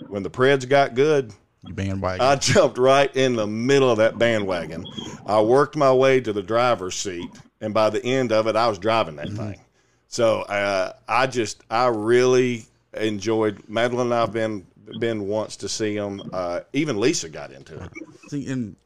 When 0.09 0.23
the 0.23 0.31
Preds 0.31 0.69
got 0.69 0.95
good, 0.95 1.33
You 1.65 1.75
bandwagon. 1.75 2.25
I 2.25 2.37
jumped 2.37 2.79
right 2.79 3.15
in 3.15 3.37
the 3.37 3.47
middle 3.47 3.91
of 3.91 3.99
that 3.99 4.19
bandwagon. 4.19 4.87
I 5.27 5.41
worked 5.41 5.77
my 5.77 5.93
way 5.93 6.21
to 6.21 6.33
the 6.33 6.43
driver's 6.43 6.95
seat, 6.95 7.29
and 7.61 7.75
by 7.75 7.91
the 7.91 8.05
end 8.05 8.33
of 8.33 8.47
it, 8.47 8.57
I 8.57 8.69
was 8.69 8.79
driving 8.79 9.17
that 9.17 9.31
thing. 9.31 9.61
So 10.09 10.43
uh, 10.43 10.93
I 11.09 11.27
just, 11.27 11.63
I 11.71 11.89
really 11.89 12.65
enjoyed. 12.95 13.69
Madeline 13.69 14.07
and 14.07 14.15
I've 14.15 14.33
been 14.33 14.67
been 15.01 15.27
once 15.27 15.57
to 15.57 15.69
see 15.69 15.97
them. 15.97 16.23
Uh, 16.33 16.61
even 16.73 16.99
Lisa 16.99 17.29
got 17.29 17.51
into 17.51 17.75
it. 17.83 17.91
See, 18.29 18.47
and 18.49 18.77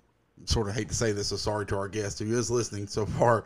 sort 0.46 0.69
of 0.69 0.75
hate 0.75 0.88
to 0.88 0.94
say 0.94 1.12
this, 1.12 1.28
so 1.28 1.37
sorry 1.37 1.66
to 1.66 1.76
our 1.76 1.88
guest 1.88 2.19
who 2.19 2.37
is 2.37 2.50
listening 2.50 2.87
so 2.87 3.04
far. 3.06 3.44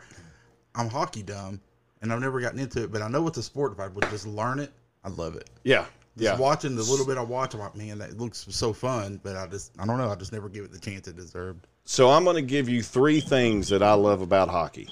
I'm 0.75 0.89
hockey 0.89 1.23
dumb, 1.23 1.61
and 2.01 2.11
I've 2.11 2.19
never 2.19 2.39
gotten 2.39 2.59
into 2.59 2.83
it, 2.83 2.91
but 2.91 3.01
I 3.01 3.07
know 3.07 3.27
it's 3.27 3.37
a 3.37 3.43
sport. 3.43 3.71
If 3.73 3.79
I 3.79 3.87
would 3.87 4.09
just 4.09 4.27
learn 4.27 4.59
it, 4.59 4.71
I 5.03 5.09
love 5.09 5.35
it. 5.35 5.49
Yeah, 5.63 5.85
Just 6.17 6.23
yeah. 6.23 6.37
watching 6.37 6.75
the 6.75 6.83
little 6.83 7.05
bit 7.05 7.17
I 7.17 7.21
watch, 7.21 7.53
I'm 7.53 7.59
like, 7.59 7.75
man, 7.75 7.97
that 7.99 8.17
looks 8.17 8.45
so 8.49 8.73
fun. 8.73 9.19
But 9.23 9.35
I 9.35 9.47
just, 9.47 9.71
I 9.79 9.85
don't 9.85 9.97
know, 9.97 10.09
I 10.09 10.15
just 10.15 10.33
never 10.33 10.49
give 10.49 10.65
it 10.65 10.71
the 10.71 10.79
chance 10.79 11.07
it 11.07 11.15
deserved. 11.15 11.67
So 11.85 12.09
I'm 12.09 12.23
going 12.23 12.35
to 12.37 12.41
give 12.41 12.67
you 12.67 12.81
three 12.81 13.19
things 13.19 13.69
that 13.69 13.83
I 13.83 13.93
love 13.93 14.21
about 14.21 14.49
hockey. 14.49 14.89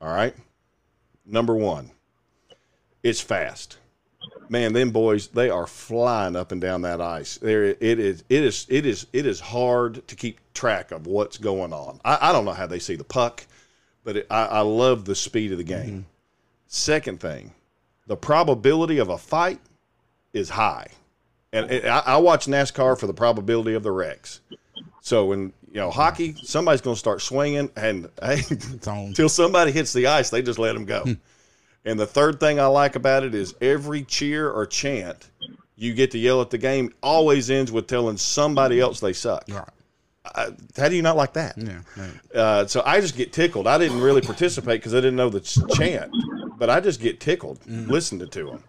All 0.00 0.12
right. 0.12 0.34
Number 1.24 1.54
one, 1.54 1.90
it's 3.02 3.20
fast. 3.20 3.78
Man, 4.48 4.72
them 4.72 4.90
boys, 4.90 5.26
they 5.28 5.50
are 5.50 5.66
flying 5.66 6.36
up 6.36 6.52
and 6.52 6.60
down 6.60 6.82
that 6.82 7.00
ice. 7.00 7.36
There, 7.38 7.64
it 7.64 7.80
is, 7.80 8.22
it 8.28 8.44
is, 8.44 8.66
it 8.68 8.86
is, 8.86 9.06
it 9.12 9.26
is 9.26 9.40
hard 9.40 10.06
to 10.06 10.14
keep 10.14 10.38
track 10.54 10.92
of 10.92 11.08
what's 11.08 11.36
going 11.36 11.72
on. 11.72 12.00
I, 12.04 12.18
I 12.28 12.32
don't 12.32 12.44
know 12.44 12.52
how 12.52 12.66
they 12.68 12.78
see 12.78 12.94
the 12.94 13.02
puck, 13.02 13.44
but 14.06 14.16
it, 14.18 14.26
I, 14.30 14.44
I 14.46 14.60
love 14.60 15.04
the 15.04 15.16
speed 15.16 15.50
of 15.50 15.58
the 15.58 15.64
game. 15.64 15.90
Mm-hmm. 15.90 16.00
Second 16.68 17.20
thing, 17.20 17.52
the 18.06 18.16
probability 18.16 18.98
of 18.98 19.08
a 19.08 19.18
fight 19.18 19.60
is 20.32 20.48
high, 20.48 20.86
and 21.52 21.70
it, 21.70 21.84
I, 21.84 21.98
I 22.06 22.16
watch 22.18 22.46
NASCAR 22.46 22.98
for 22.98 23.08
the 23.08 23.12
probability 23.12 23.74
of 23.74 23.82
the 23.82 23.90
wrecks. 23.90 24.40
So 25.00 25.26
when 25.26 25.52
you 25.70 25.80
know 25.80 25.90
hockey, 25.90 26.36
somebody's 26.42 26.80
going 26.80 26.94
to 26.94 27.00
start 27.00 27.20
swinging, 27.20 27.68
and 27.76 28.08
hey, 28.22 28.42
until 28.86 29.28
somebody 29.28 29.72
hits 29.72 29.92
the 29.92 30.06
ice, 30.06 30.30
they 30.30 30.40
just 30.40 30.60
let 30.60 30.74
them 30.74 30.84
go. 30.84 31.00
Hmm. 31.00 31.12
and 31.84 31.98
the 31.98 32.06
third 32.06 32.38
thing 32.38 32.60
I 32.60 32.66
like 32.66 32.94
about 32.94 33.24
it 33.24 33.34
is 33.34 33.56
every 33.60 34.04
cheer 34.04 34.48
or 34.48 34.66
chant 34.66 35.28
you 35.74 35.94
get 35.94 36.12
to 36.12 36.18
yell 36.18 36.40
at 36.40 36.50
the 36.50 36.58
game 36.58 36.94
always 37.02 37.50
ends 37.50 37.72
with 37.72 37.88
telling 37.88 38.16
somebody 38.16 38.80
else 38.80 39.00
they 39.00 39.12
suck. 39.12 39.44
Right. 39.48 39.68
Uh, 40.34 40.50
how 40.76 40.88
do 40.88 40.96
you 40.96 41.02
not 41.02 41.16
like 41.16 41.32
that? 41.34 41.56
Yeah. 41.56 41.80
right. 41.96 42.34
Uh, 42.34 42.66
so 42.66 42.82
I 42.84 43.00
just 43.00 43.16
get 43.16 43.32
tickled. 43.32 43.66
I 43.66 43.78
didn't 43.78 44.00
really 44.00 44.20
participate 44.20 44.80
because 44.80 44.94
I 44.94 44.98
didn't 44.98 45.16
know 45.16 45.28
the 45.30 45.40
ch- 45.40 45.58
chant, 45.74 46.10
but 46.58 46.68
I 46.70 46.80
just 46.80 47.00
get 47.00 47.20
tickled 47.20 47.58
listening 47.66 48.28
to 48.28 48.44
them. 48.46 48.64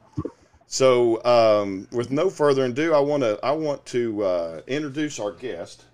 So, 0.69 1.23
um, 1.23 1.87
with 1.91 2.11
no 2.11 2.29
further 2.29 2.65
ado, 2.65 2.93
I 2.93 2.99
want 2.99 3.23
to 3.23 3.39
I 3.43 3.51
want 3.51 3.85
to 3.87 4.23
uh, 4.23 4.61
introduce 4.67 5.19
our 5.19 5.31
guest. 5.31 5.85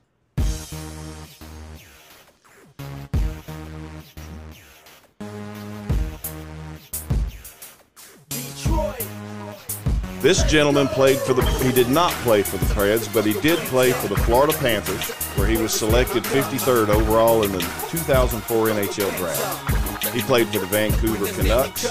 This 10.23 10.41
gentleman 10.43 10.87
played 10.87 11.19
for 11.19 11.33
the. 11.33 11.41
He 11.61 11.73
did 11.73 11.89
not 11.89 12.13
play 12.23 12.43
for 12.43 12.55
the 12.55 12.65
Preds, 12.67 13.13
but 13.13 13.25
he 13.25 13.33
did 13.41 13.59
play 13.67 13.91
for 13.91 14.07
the 14.07 14.15
Florida 14.15 14.57
Panthers, 14.57 15.11
where 15.35 15.45
he 15.45 15.57
was 15.57 15.73
selected 15.73 16.23
53rd 16.23 16.87
overall 16.87 17.43
in 17.43 17.51
the 17.51 17.59
2004 17.89 18.67
NHL 18.67 19.17
draft. 19.17 20.15
He 20.15 20.21
played 20.21 20.47
for 20.47 20.59
the 20.59 20.65
Vancouver 20.67 21.27
Canucks 21.27 21.83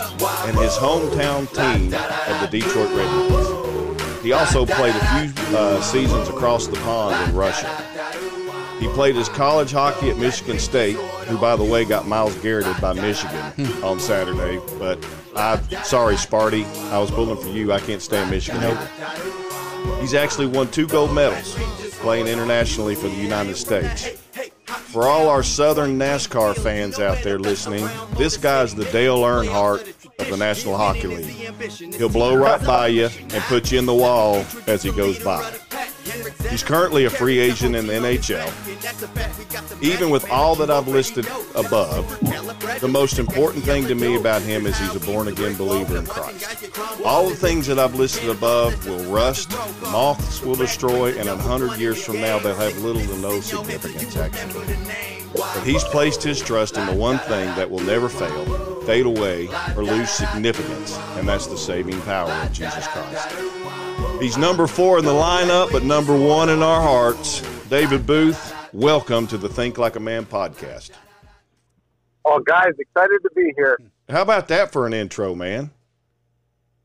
and 0.46 0.56
his 0.56 0.72
hometown 0.72 1.46
team 1.52 1.92
of 1.92 2.40
the 2.40 2.48
Detroit 2.50 2.88
Red 2.96 3.30
Wings. 3.30 4.22
He 4.22 4.32
also 4.32 4.64
played 4.64 4.94
a 4.94 5.28
few 5.28 5.54
uh, 5.54 5.82
seasons 5.82 6.30
across 6.30 6.68
the 6.68 6.78
pond 6.78 7.28
in 7.28 7.36
Russia. 7.36 7.68
He 8.80 8.88
played 8.94 9.14
his 9.14 9.28
college 9.28 9.72
hockey 9.72 10.08
at 10.08 10.16
Michigan 10.16 10.58
State, 10.58 10.96
who, 11.26 11.36
by 11.36 11.54
the 11.54 11.64
way, 11.64 11.84
got 11.84 12.08
Myles 12.08 12.34
Garretted 12.36 12.80
by 12.80 12.94
Michigan 12.94 13.82
on 13.82 14.00
Saturday. 14.00 14.58
But 14.78 15.04
I, 15.36 15.60
sorry, 15.82 16.16
Sparty, 16.16 16.64
I 16.90 16.98
was 16.98 17.10
pulling 17.10 17.42
for 17.42 17.48
you. 17.48 17.72
I 17.72 17.80
can't 17.80 18.02
stand 18.02 18.30
Michigan. 18.30 18.62
either. 18.62 20.00
He's 20.00 20.14
actually 20.14 20.46
won 20.46 20.70
two 20.70 20.86
gold 20.86 21.12
medals 21.14 21.54
playing 22.00 22.26
internationally 22.26 22.94
for 22.94 23.08
the 23.08 23.16
United 23.16 23.56
States. 23.56 24.08
For 24.66 25.08
all 25.08 25.28
our 25.28 25.42
Southern 25.42 25.98
NASCAR 25.98 26.56
fans 26.56 26.98
out 26.98 27.22
there 27.22 27.38
listening, 27.38 27.88
this 28.16 28.36
guy's 28.36 28.74
the 28.74 28.84
Dale 28.86 29.18
Earnhardt 29.18 29.88
of 30.18 30.28
the 30.28 30.36
National 30.36 30.76
Hockey 30.76 31.06
League. 31.06 31.94
He'll 31.94 32.08
blow 32.08 32.36
right 32.36 32.62
by 32.64 32.88
you 32.88 33.06
and 33.06 33.42
put 33.44 33.72
you 33.72 33.78
in 33.78 33.86
the 33.86 33.94
wall 33.94 34.44
as 34.66 34.82
he 34.82 34.92
goes 34.92 35.22
by. 35.22 35.50
He's 36.50 36.62
currently 36.62 37.04
a 37.04 37.11
free 37.11 37.38
agent 37.38 37.76
in 37.76 37.87
the 37.87 37.94
NHL. 37.94 39.82
Even 39.82 40.11
with 40.11 40.28
all 40.30 40.54
that 40.56 40.70
I've 40.70 40.88
listed 40.88 41.26
above, 41.54 42.18
the 42.80 42.88
most 42.88 43.18
important 43.18 43.64
thing 43.64 43.87
to 43.87 43.94
me 43.94 44.16
about 44.16 44.42
him 44.42 44.66
is 44.66 44.78
he's 44.78 44.94
a 44.94 45.00
born 45.00 45.28
again 45.28 45.56
believer 45.56 45.99
in 45.99 46.06
Christ. 46.06 46.70
All 47.04 47.28
the 47.28 47.37
things 47.37 47.66
that 47.66 47.78
I've 47.78 47.94
listed 47.94 48.28
above 48.28 48.87
will 48.87 49.04
rust, 49.12 49.50
moths 49.82 50.42
will 50.42 50.54
destroy, 50.54 51.18
and 51.18 51.28
a 51.28 51.37
hundred 51.37 51.78
years 51.78 52.04
from 52.04 52.20
now 52.20 52.38
they'll 52.38 52.54
have 52.54 52.76
little 52.78 53.02
to 53.02 53.18
no 53.18 53.40
significance 53.40 54.16
actually. 54.16 54.76
But 55.34 55.64
he's 55.64 55.84
placed 55.84 56.22
his 56.22 56.40
trust 56.40 56.76
in 56.76 56.87
the 56.87 56.94
one 56.94 57.18
thing 57.18 57.46
that 57.56 57.70
will 57.70 57.80
never 57.80 58.08
fail, 58.08 58.80
fade 58.82 59.06
away, 59.06 59.49
or 59.76 59.84
lose 59.84 60.11
significance, 60.11 60.99
and 61.16 61.26
that's 61.26 61.46
the 61.46 61.56
saving 61.56 62.00
power 62.02 62.30
of 62.30 62.52
Jesus 62.52 62.87
Christ. 62.88 63.62
He's 64.21 64.38
number 64.38 64.66
four 64.69 64.99
in 64.99 65.04
the 65.04 65.11
lineup, 65.12 65.73
but 65.73 65.83
number 65.83 66.16
one 66.16 66.49
in 66.49 66.62
our 66.62 66.81
hearts. 66.81 67.40
David 67.69 68.07
Booth, 68.07 68.54
welcome 68.73 69.26
to 69.26 69.37
the 69.37 69.49
Think 69.49 69.78
Like 69.78 69.97
a 69.97 70.00
Man 70.00 70.25
podcast. 70.25 70.90
Oh, 72.25 72.38
guys, 72.38 72.71
excited 72.78 73.19
to 73.25 73.31
be 73.35 73.52
here. 73.57 73.78
How 74.09 74.23
about 74.23 74.47
that 74.49 74.73
for 74.73 74.87
an 74.87 74.92
intro, 74.95 75.35
man? 75.35 75.71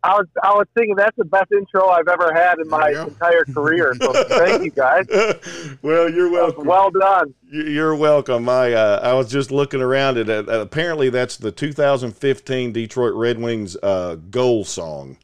I 0.04 0.14
was 0.14 0.26
I 0.42 0.54
was 0.54 0.66
thinking 0.76 0.96
that's 0.96 1.16
the 1.18 1.26
best 1.26 1.52
intro 1.52 1.90
I've 1.90 2.08
ever 2.08 2.32
had 2.34 2.60
in 2.60 2.70
my 2.70 2.84
There 2.84 2.90
you 2.92 2.96
go. 2.98 3.08
entire 3.08 3.46
career. 3.46 3.94
So 4.00 4.14
thank 4.26 4.64
you 4.64 4.72
guys. 4.72 5.06
well, 5.82 6.10
you're 6.10 6.32
welcome. 6.32 6.66
Well 6.66 6.90
done. 6.92 7.34
You- 7.52 7.64
You're 7.66 7.96
welcome. 7.96 8.48
I 8.50 8.74
uh, 8.74 9.00
I 9.04 9.14
was 9.14 9.30
just 9.30 9.52
looking 9.52 9.82
around 9.82 10.18
at 10.18 10.30
it. 10.30 10.48
Uh, 10.50 10.62
apparently, 10.62 11.10
that's 11.10 11.38
the 11.38 11.52
2015 11.52 12.72
Detroit 12.72 13.14
Red 13.16 13.38
Wings 13.40 13.76
uh, 13.84 14.16
goal 14.32 14.64
song. 14.66 15.18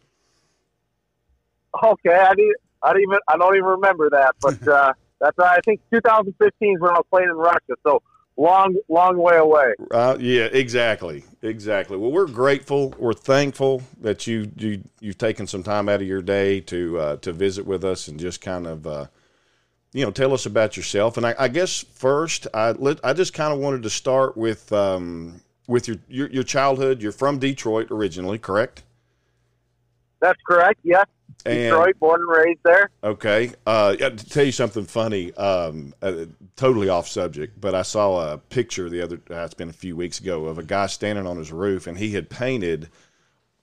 Okay, 1.84 2.14
I 2.14 2.34
didn't 2.36 2.56
I 2.82 2.94
didn't 2.94 3.04
even 3.04 3.18
I 3.28 3.38
don't 3.38 3.56
even 3.56 3.66
remember 3.66 4.10
that, 4.12 4.36
but 4.42 4.68
uh, 4.68 4.94
that's 5.20 5.40
I 5.40 5.60
think 5.66 5.82
2015 5.92 6.76
is 6.76 6.82
when 6.82 6.92
I 6.92 6.94
was 6.94 7.06
playing 7.10 7.30
in 7.30 7.36
Russia. 7.36 7.76
So 7.86 8.02
long 8.38 8.76
long 8.90 9.18
way 9.18 9.38
away. 9.38 9.74
Uh, 9.92 10.18
yeah, 10.20 10.46
exactly, 10.46 11.24
exactly. 11.42 11.98
Well, 11.98 12.12
we're 12.12 12.28
grateful. 12.28 12.94
We're 12.98 13.14
thankful 13.14 13.84
that 14.02 14.28
you 14.28 14.52
you 14.58 14.84
you've 15.00 15.18
taken 15.18 15.48
some 15.48 15.64
time 15.64 15.90
out 15.90 16.02
of 16.02 16.08
your 16.08 16.22
day 16.22 16.60
to 16.62 17.00
uh, 17.00 17.16
to 17.18 17.34
visit 17.34 17.66
with 17.66 17.84
us 17.84 18.08
and 18.08 18.20
just 18.20 18.42
kind 18.42 18.68
of 18.68 18.88
uh, 18.88 19.08
you 19.94 20.06
know 20.06 20.12
tell 20.12 20.34
us 20.34 20.46
about 20.46 20.78
yourself. 20.78 21.18
And 21.18 21.26
I, 21.26 21.36
I 21.38 21.48
guess 21.48 21.86
first, 21.94 22.48
I 22.54 22.72
let, 22.72 23.00
I 23.04 23.14
just 23.14 23.34
kind 23.34 23.54
of 23.54 23.60
wanted 23.60 23.84
to 23.84 23.90
start 23.90 24.36
with 24.38 24.72
um, 24.74 25.42
with 25.68 25.88
your, 25.88 25.98
your 26.08 26.30
your 26.30 26.44
childhood. 26.44 27.02
You're 27.02 27.12
from 27.12 27.40
Detroit 27.40 27.88
originally, 27.92 28.40
correct? 28.40 28.84
That's 30.20 30.40
correct. 30.48 30.80
Yes, 30.84 31.06
And- 31.46 31.56
Detroit, 31.58 32.00
born 32.00 32.22
and 32.22 32.30
raised 32.46 32.60
there. 32.64 32.90
Okay. 33.04 33.52
Uh, 33.66 33.96
to 33.96 34.12
tell 34.12 34.46
you 34.46 34.52
something 34.52 34.86
funny, 34.86 35.34
um, 35.34 35.94
uh, 36.02 36.26
totally 36.56 36.90
off 36.90 37.08
subject, 37.08 37.60
but 37.60 37.76
I 37.76 37.82
saw 37.82 38.34
a 38.34 38.38
picture 38.38 38.90
the 38.90 39.02
other, 39.02 39.20
uh, 39.30 39.44
it's 39.44 39.54
been 39.54 39.70
a 39.70 39.74
few 39.74 39.96
weeks 39.96 40.20
ago, 40.20 40.46
of 40.46 40.58
a 40.58 40.64
guy 40.64 40.86
standing 40.88 41.28
on 41.28 41.38
his 41.38 41.52
roof, 41.52 41.86
and 41.88 41.98
he 41.98 42.12
had 42.12 42.30
painted 42.30 42.90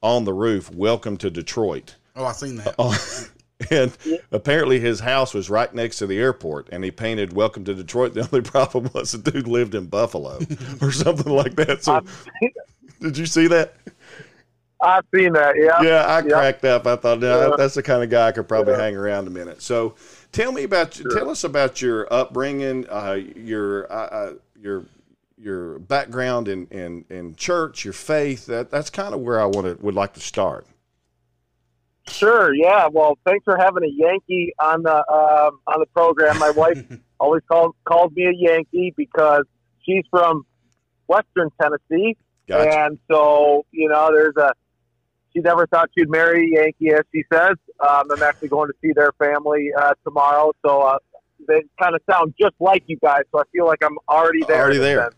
on 0.02 0.24
the 0.24 0.32
roof, 0.32 0.70
"Welcome 0.72 1.16
to 1.18 1.30
Detroit." 1.30 1.96
Oh, 2.16 2.24
I 2.24 2.32
seen 2.32 2.56
that. 2.56 2.74
Oh, 2.78 2.98
and 3.70 3.96
apparently 4.32 4.80
his 4.80 5.00
house 5.00 5.34
was 5.34 5.50
right 5.50 5.72
next 5.74 5.98
to 5.98 6.06
the 6.06 6.18
airport, 6.18 6.68
and 6.72 6.82
he 6.84 6.90
painted 6.90 7.32
"Welcome 7.34 7.64
to 7.64 7.74
Detroit." 7.74 8.14
The 8.14 8.22
only 8.22 8.40
problem 8.42 8.90
was 8.94 9.12
the 9.12 9.30
dude 9.30 9.46
lived 9.48 9.74
in 9.74 9.86
Buffalo 9.86 10.38
or 10.80 10.90
something 10.92 11.32
like 11.32 11.54
that. 11.56 11.84
So, 11.84 12.02
did 13.00 13.16
you 13.16 13.26
see 13.26 13.46
that? 13.48 13.74
I've 14.82 15.04
seen 15.14 15.32
that. 15.34 15.54
Yeah. 15.58 15.82
Yeah, 15.82 16.06
I 16.06 16.16
Yeah. 16.20 16.28
cracked 16.30 16.64
up. 16.64 16.86
I 16.86 16.96
thought, 16.96 17.20
no, 17.20 17.50
Yeah. 17.50 17.56
that's 17.56 17.74
the 17.74 17.82
kind 17.82 18.02
of 18.02 18.08
guy 18.10 18.28
I 18.28 18.32
could 18.32 18.48
probably 18.48 18.72
Yeah. 18.74 18.80
hang 18.80 18.96
around 18.96 19.26
a 19.26 19.30
minute. 19.30 19.60
So, 19.62 19.94
tell 20.32 20.52
me 20.52 20.64
about 20.64 20.92
tell 21.10 21.28
us 21.28 21.44
about 21.44 21.82
your 21.82 22.10
upbringing, 22.12 22.86
uh, 22.88 23.18
your 23.36 23.90
uh, 23.92 23.96
uh, 24.06 24.32
your 24.58 24.84
your 25.36 25.78
background 25.78 26.48
in, 26.48 26.66
in, 26.66 27.04
in 27.08 27.34
church, 27.34 27.84
your 27.84 27.94
faith. 27.94 28.46
That 28.46 28.70
that's 28.70 28.90
kind 28.90 29.14
of 29.14 29.20
where 29.20 29.40
I 29.40 29.44
want 29.46 29.66
to 29.66 29.76
would 29.84 29.94
like 29.94 30.14
to 30.14 30.20
start. 30.20 30.66
Sure. 32.08 32.52
Yeah. 32.54 32.88
Well, 32.90 33.18
thanks 33.26 33.44
for 33.44 33.56
having 33.56 33.84
a 33.84 33.88
Yankee 33.92 34.52
on 34.58 34.82
the 34.82 34.96
um, 34.96 35.60
on 35.66 35.78
the 35.80 35.86
program. 35.94 36.38
My 36.38 36.50
wife 36.50 36.82
always 37.20 37.42
calls 37.50 37.74
calls 37.84 38.12
me 38.12 38.24
a 38.26 38.32
Yankee 38.34 38.92
because 38.96 39.44
she's 39.82 40.04
from 40.10 40.44
Western 41.06 41.50
Tennessee, 41.60 42.16
Gotcha. 42.48 42.78
and 42.84 42.98
so 43.10 43.64
you 43.72 43.88
know, 43.88 44.10
there's 44.12 44.36
a. 44.36 44.52
She 45.32 45.40
never 45.40 45.66
thought 45.66 45.90
she'd 45.96 46.10
marry 46.10 46.52
a 46.54 46.62
Yankee, 46.62 46.92
as 46.92 47.04
she 47.14 47.22
says. 47.32 47.56
Um, 47.78 48.10
I'm 48.10 48.22
actually 48.22 48.48
going 48.48 48.68
to 48.68 48.74
see 48.82 48.92
their 48.94 49.12
family 49.12 49.70
uh, 49.78 49.94
tomorrow, 50.04 50.52
so 50.64 50.82
uh, 50.82 50.98
they 51.46 51.62
kind 51.80 51.94
of 51.94 52.00
sound 52.10 52.34
just 52.40 52.54
like 52.58 52.82
you 52.86 52.98
guys. 53.02 53.22
So 53.32 53.40
I 53.40 53.44
feel 53.52 53.66
like 53.66 53.84
I'm 53.84 53.96
already 54.08 54.42
there. 54.46 54.62
Already 54.62 54.78
there. 54.78 55.02
sense. 55.04 55.14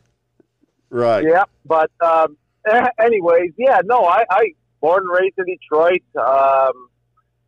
Right. 0.90 1.24
Yeah, 1.24 1.44
but 1.64 1.90
um, 2.04 2.36
anyways, 3.00 3.52
yeah, 3.56 3.80
no, 3.84 4.04
I, 4.04 4.24
I 4.30 4.52
born 4.80 5.02
and 5.02 5.10
raised 5.10 5.38
in 5.38 5.46
Detroit. 5.46 6.02
Um, 6.16 6.88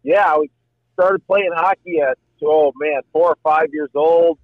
yeah, 0.03 0.27
I 0.27 0.45
started 0.95 1.27
playing 1.27 1.51
hockey 1.55 2.01
at 2.01 2.17
oh 2.43 2.73
man, 2.81 3.03
four 3.13 3.31
or 3.31 3.39
five 3.43 3.69
years 3.73 3.91
old. 3.95 4.39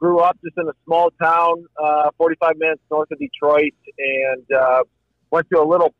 Grew 0.00 0.18
up 0.18 0.36
just 0.44 0.58
in 0.58 0.68
a 0.68 0.72
small 0.84 1.10
town, 1.22 1.64
uh, 1.82 2.10
45 2.18 2.56
minutes 2.58 2.82
north 2.90 3.10
of 3.10 3.18
Detroit, 3.18 3.72
and 3.96 4.44
uh, 4.52 4.82
went 5.30 5.48
to 5.50 5.60
a 5.60 5.64
little 5.64 5.94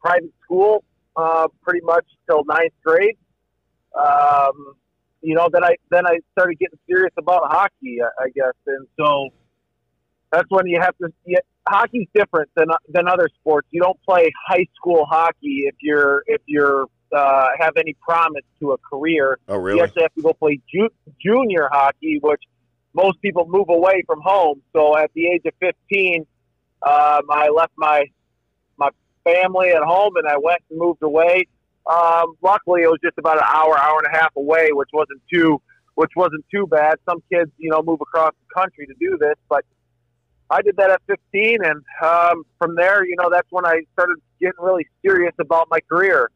private 0.00 0.32
school 0.44 0.84
uh, 1.18 1.48
pretty 1.62 1.80
much 1.84 2.06
till 2.28 2.44
ninth 2.44 2.72
grade. 2.84 3.16
Um, 3.98 4.74
you 5.20 5.34
know, 5.34 5.48
then 5.52 5.64
I 5.64 5.74
then 5.90 6.06
I 6.06 6.18
started 6.32 6.58
getting 6.58 6.78
serious 6.88 7.12
about 7.18 7.42
hockey, 7.50 7.98
I, 8.00 8.24
I 8.24 8.28
guess, 8.34 8.54
and 8.66 8.86
so 8.98 9.30
that's 10.30 10.46
when 10.48 10.66
you 10.66 10.80
have 10.80 10.96
to. 10.98 11.12
You, 11.24 11.38
hockey's 11.68 12.06
different 12.14 12.50
than 12.56 12.68
than 12.88 13.08
other 13.08 13.28
sports. 13.40 13.66
You 13.72 13.82
don't 13.82 14.00
play 14.04 14.30
high 14.46 14.66
school 14.76 15.04
hockey 15.10 15.64
if 15.66 15.74
you're 15.80 16.22
if 16.26 16.40
you're 16.46 16.86
uh, 17.14 17.48
have 17.58 17.76
any 17.76 17.96
promise 18.00 18.44
to 18.60 18.72
a 18.72 18.78
career. 18.78 19.38
Oh, 19.48 19.54
You 19.56 19.60
really? 19.60 19.80
actually 19.82 20.02
have 20.02 20.14
to 20.14 20.22
go 20.22 20.32
play 20.34 20.60
ju- 20.72 20.92
junior 21.20 21.68
hockey, 21.72 22.18
which 22.22 22.42
most 22.94 23.20
people 23.22 23.46
move 23.48 23.68
away 23.70 24.02
from 24.06 24.20
home. 24.22 24.62
So 24.72 24.96
at 24.96 25.10
the 25.14 25.26
age 25.26 25.42
of 25.46 25.54
15, 25.60 26.26
um, 26.86 27.22
I 27.30 27.48
left 27.48 27.72
my 27.76 28.04
my 28.76 28.90
family 29.32 29.70
at 29.70 29.82
home 29.82 30.16
and 30.16 30.26
I 30.26 30.36
went 30.36 30.60
and 30.70 30.78
moved 30.78 31.02
away. 31.02 31.46
Um, 31.86 32.34
luckily, 32.42 32.82
it 32.82 32.88
was 32.88 33.00
just 33.02 33.18
about 33.18 33.38
an 33.38 33.44
hour, 33.46 33.78
hour 33.78 34.00
and 34.04 34.14
a 34.14 34.18
half 34.18 34.32
away, 34.36 34.68
which 34.72 34.90
wasn't 34.92 35.22
too 35.32 35.60
which 35.94 36.12
wasn't 36.14 36.44
too 36.48 36.64
bad. 36.68 36.96
Some 37.08 37.20
kids, 37.32 37.50
you 37.58 37.70
know, 37.70 37.82
move 37.82 38.00
across 38.00 38.32
the 38.32 38.60
country 38.60 38.86
to 38.86 38.94
do 39.00 39.18
this, 39.18 39.34
but 39.48 39.64
I 40.48 40.62
did 40.62 40.76
that 40.76 40.90
at 40.90 41.02
15, 41.08 41.58
and 41.64 41.82
um, 42.02 42.44
from 42.58 42.76
there, 42.76 43.04
you 43.04 43.16
know, 43.18 43.28
that's 43.30 43.48
when 43.50 43.66
I 43.66 43.80
started 43.94 44.18
getting 44.40 44.60
really 44.60 44.86
serious 45.04 45.34
about 45.40 45.66
my 45.70 45.80
career. 45.80 46.30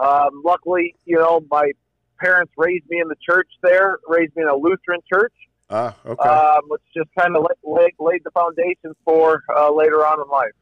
Um, 0.00 0.42
luckily, 0.44 0.96
you 1.04 1.16
know, 1.16 1.46
my 1.48 1.70
parents 2.18 2.52
raised 2.56 2.84
me 2.90 3.00
in 3.00 3.06
the 3.06 3.14
church 3.24 3.48
there, 3.62 3.98
raised 4.08 4.34
me 4.34 4.42
in 4.42 4.48
a 4.48 4.56
Lutheran 4.56 5.00
church, 5.12 5.32
Ah, 5.70 5.94
okay. 6.04 6.28
um, 6.28 6.62
which 6.66 6.82
just 6.94 7.08
kind 7.16 7.36
of 7.36 7.46
laid, 7.62 7.92
laid 8.00 8.22
the 8.24 8.32
foundation 8.32 8.94
for 9.04 9.44
uh, 9.56 9.72
later 9.72 10.04
on 10.04 10.20
in 10.20 10.28
life. 10.28 10.52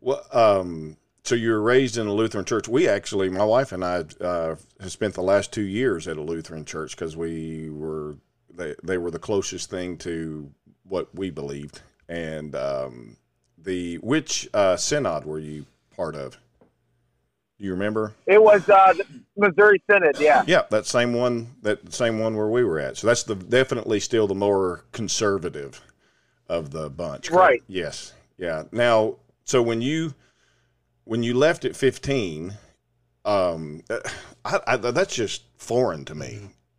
Well, 0.00 0.26
um, 0.32 0.96
so 1.24 1.34
you 1.34 1.50
were 1.50 1.62
raised 1.62 1.98
in 1.98 2.06
a 2.06 2.12
Lutheran 2.12 2.44
church. 2.44 2.68
We 2.68 2.88
actually, 2.88 3.28
my 3.28 3.44
wife 3.44 3.72
and 3.72 3.84
I, 3.84 4.04
uh, 4.20 4.56
have 4.80 4.92
spent 4.92 5.14
the 5.14 5.22
last 5.22 5.52
two 5.52 5.62
years 5.62 6.08
at 6.08 6.16
a 6.16 6.22
Lutheran 6.22 6.64
church 6.64 6.96
because 6.96 7.16
we 7.16 7.70
were 7.70 8.16
they 8.52 8.74
they 8.82 8.98
were 8.98 9.10
the 9.10 9.18
closest 9.18 9.70
thing 9.70 9.96
to 9.98 10.50
what 10.84 11.14
we 11.14 11.30
believed. 11.30 11.80
And 12.08 12.54
um, 12.54 13.16
the 13.56 13.96
which 13.98 14.48
uh, 14.54 14.76
synod 14.76 15.24
were 15.24 15.38
you 15.38 15.66
part 15.94 16.14
of? 16.14 16.38
Do 17.58 17.66
you 17.66 17.72
remember? 17.72 18.14
It 18.26 18.42
was 18.42 18.66
uh, 18.70 18.94
the 18.94 19.04
Missouri 19.36 19.82
Synod, 19.88 20.18
yeah. 20.18 20.42
Yeah, 20.46 20.62
that 20.70 20.86
same 20.86 21.12
one. 21.12 21.54
That 21.60 21.92
same 21.92 22.18
one 22.18 22.34
where 22.34 22.48
we 22.48 22.64
were 22.64 22.80
at. 22.80 22.96
So 22.96 23.06
that's 23.06 23.22
the 23.22 23.34
definitely 23.34 24.00
still 24.00 24.26
the 24.26 24.34
more 24.34 24.84
conservative 24.92 25.80
of 26.48 26.70
the 26.70 26.88
bunch. 26.88 27.28
correct? 27.28 27.38
Right. 27.38 27.62
Yes. 27.68 28.14
Yeah. 28.38 28.64
Now, 28.72 29.16
so 29.44 29.60
when 29.62 29.82
you 29.82 30.14
when 31.10 31.24
you 31.24 31.34
left 31.34 31.64
at 31.64 31.74
fifteen, 31.74 32.52
um, 33.24 33.82
I, 34.44 34.60
I, 34.64 34.76
that's 34.76 35.12
just 35.12 35.42
foreign 35.58 36.04
to 36.04 36.14
me. 36.14 36.38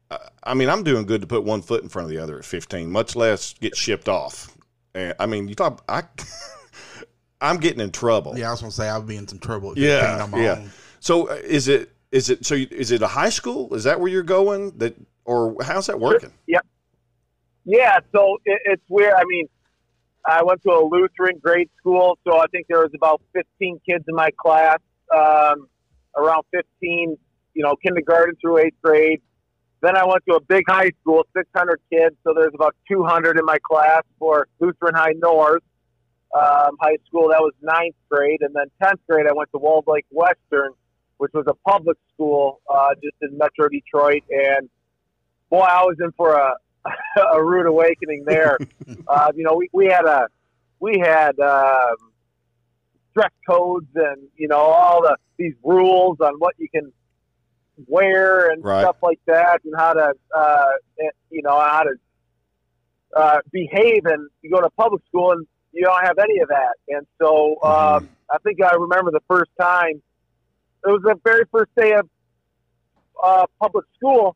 I, 0.09 0.19
I 0.41 0.53
mean, 0.53 0.69
I'm 0.69 0.83
doing 0.85 1.05
good 1.05 1.19
to 1.19 1.27
put 1.27 1.43
one 1.43 1.61
foot 1.61 1.83
in 1.83 1.89
front 1.89 2.05
of 2.05 2.09
the 2.11 2.17
other 2.17 2.39
at 2.39 2.45
fifteen, 2.45 2.89
much 2.89 3.17
less 3.17 3.53
get 3.55 3.75
shipped 3.75 4.07
off. 4.07 4.55
And 4.95 5.13
I 5.19 5.25
mean, 5.25 5.50
you 5.50 5.55
talk. 5.55 5.83
I 5.89 6.03
I'm 7.41 7.57
getting 7.57 7.81
in 7.81 7.91
trouble. 7.91 8.38
Yeah, 8.38 8.47
I 8.47 8.51
was 8.51 8.61
gonna 8.61 8.71
say 8.71 8.88
I'll 8.88 9.01
be 9.01 9.17
in 9.17 9.27
some 9.27 9.39
trouble. 9.39 9.71
At 9.71 9.77
Yeah, 9.77 10.25
my 10.31 10.41
yeah. 10.41 10.51
own. 10.59 10.71
So 11.01 11.27
uh, 11.29 11.33
is 11.43 11.67
it 11.67 11.91
is 12.13 12.29
it 12.29 12.45
so 12.45 12.55
you- 12.55 12.69
is 12.71 12.91
it 12.91 13.01
a 13.01 13.07
high 13.07 13.31
school? 13.31 13.73
Is 13.75 13.83
that 13.83 14.00
where 14.00 14.09
you're 14.09 14.23
going? 14.23 14.71
That 14.77 14.95
or 15.25 15.57
how's 15.61 15.88
that 15.88 16.00
working? 16.00 16.31
Yeah, 16.47 16.59
yeah. 17.65 18.00
so 18.13 18.38
it, 18.45 18.61
it's 18.63 18.83
weird. 18.88 19.13
I 19.13 19.25
mean, 19.25 19.50
I 20.25 20.43
went 20.43 20.61
to 20.63 20.71
a 20.71 20.81
Lutheran 20.85 21.39
grade 21.39 21.69
school, 21.79 22.17
so 22.25 22.37
I 22.37 22.45
think 22.51 22.67
there 22.67 22.79
was 22.79 22.91
about 22.95 23.21
15 23.33 23.79
kids 23.87 24.05
in 24.07 24.15
my 24.15 24.29
class, 24.39 24.77
um, 25.15 25.67
around 26.15 26.43
15, 26.53 27.17
you 27.53 27.63
know, 27.63 27.75
kindergarten 27.83 28.35
through 28.41 28.59
eighth 28.59 28.81
grade. 28.83 29.21
Then 29.81 29.97
I 29.97 30.05
went 30.05 30.23
to 30.29 30.35
a 30.35 30.41
big 30.41 30.63
high 30.67 30.91
school, 31.01 31.25
600 31.35 31.79
kids, 31.91 32.15
so 32.23 32.33
there's 32.35 32.53
about 32.53 32.75
200 32.89 33.39
in 33.39 33.45
my 33.45 33.57
class 33.67 34.03
for 34.19 34.47
Lutheran 34.59 34.93
High 34.93 35.13
North 35.17 35.63
um, 36.35 36.77
High 36.79 36.97
School. 37.07 37.29
That 37.29 37.41
was 37.41 37.53
ninth 37.61 37.95
grade, 38.09 38.41
and 38.41 38.55
then 38.55 38.65
10th 38.81 38.99
grade 39.09 39.25
I 39.27 39.33
went 39.33 39.49
to 39.53 39.57
Walled 39.57 39.85
Lake 39.87 40.05
Western, 40.11 40.73
which 41.17 41.31
was 41.33 41.45
a 41.47 41.55
public 41.67 41.97
school 42.13 42.61
uh, 42.71 42.93
just 43.01 43.15
in 43.23 43.37
Metro 43.37 43.67
Detroit, 43.69 44.23
and 44.29 44.69
boy, 45.49 45.61
I 45.61 45.83
was 45.83 45.97
in 45.99 46.11
for 46.13 46.33
a 46.33 46.53
a 47.33 47.43
rude 47.43 47.67
awakening 47.67 48.23
there. 48.25 48.59
uh, 49.07 49.31
you 49.35 49.43
know, 49.43 49.55
we, 49.55 49.69
we 49.73 49.85
had 49.88 50.05
a 50.05 50.27
we 50.79 51.00
had 51.00 51.39
um, 51.39 51.95
dress 53.13 53.31
codes 53.47 53.88
and 53.95 54.27
you 54.35 54.47
know 54.47 54.57
all 54.59 55.01
the 55.01 55.15
these 55.38 55.53
rules 55.63 56.17
on 56.21 56.35
what 56.39 56.55
you 56.57 56.67
can 56.73 56.91
wear 57.88 58.51
and 58.51 58.63
Right. 58.63 58.83
stuff 58.83 58.97
like 59.01 59.19
that, 59.27 59.61
and 59.63 59.73
how 59.77 59.93
to 59.93 60.13
uh, 60.35 60.65
you 61.29 61.41
know 61.43 61.59
how 61.59 61.83
to 61.83 61.95
uh, 63.15 63.39
behave. 63.51 64.05
And 64.05 64.29
you 64.41 64.50
go 64.50 64.61
to 64.61 64.69
public 64.71 65.01
school 65.07 65.31
and 65.31 65.45
you 65.71 65.83
don't 65.83 66.03
have 66.05 66.17
any 66.19 66.39
of 66.39 66.50
that. 66.50 66.75
And 66.89 67.05
so 67.21 67.61
um, 67.63 68.09
I 68.29 68.38
think 68.43 68.61
I 68.61 68.75
remember 68.75 69.11
the 69.11 69.21
first 69.27 69.51
time. 69.59 70.01
It 70.83 70.89
was 70.89 71.01
the 71.03 71.15
very 71.23 71.43
first 71.51 71.69
day 71.77 71.93
of 71.93 72.09
uh, 73.23 73.45
public 73.59 73.85
school. 73.97 74.35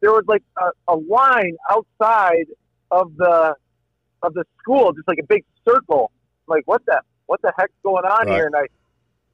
There 0.00 0.10
was 0.12 0.24
like 0.26 0.42
a, 0.60 0.92
a 0.92 0.96
line 0.96 1.56
outside 1.70 2.46
of 2.90 3.16
the 3.16 3.54
of 4.22 4.34
the 4.34 4.44
school, 4.60 4.92
just 4.92 5.06
like 5.08 5.18
a 5.18 5.26
big 5.26 5.44
circle. 5.66 6.10
Like 6.46 6.62
what 6.66 6.84
the 6.86 7.00
what 7.26 7.40
the 7.42 7.52
heck's 7.58 7.72
going 7.82 8.04
on 8.04 8.26
Right. 8.26 8.34
here? 8.36 8.46
And 8.46 8.56
I, 8.56 8.62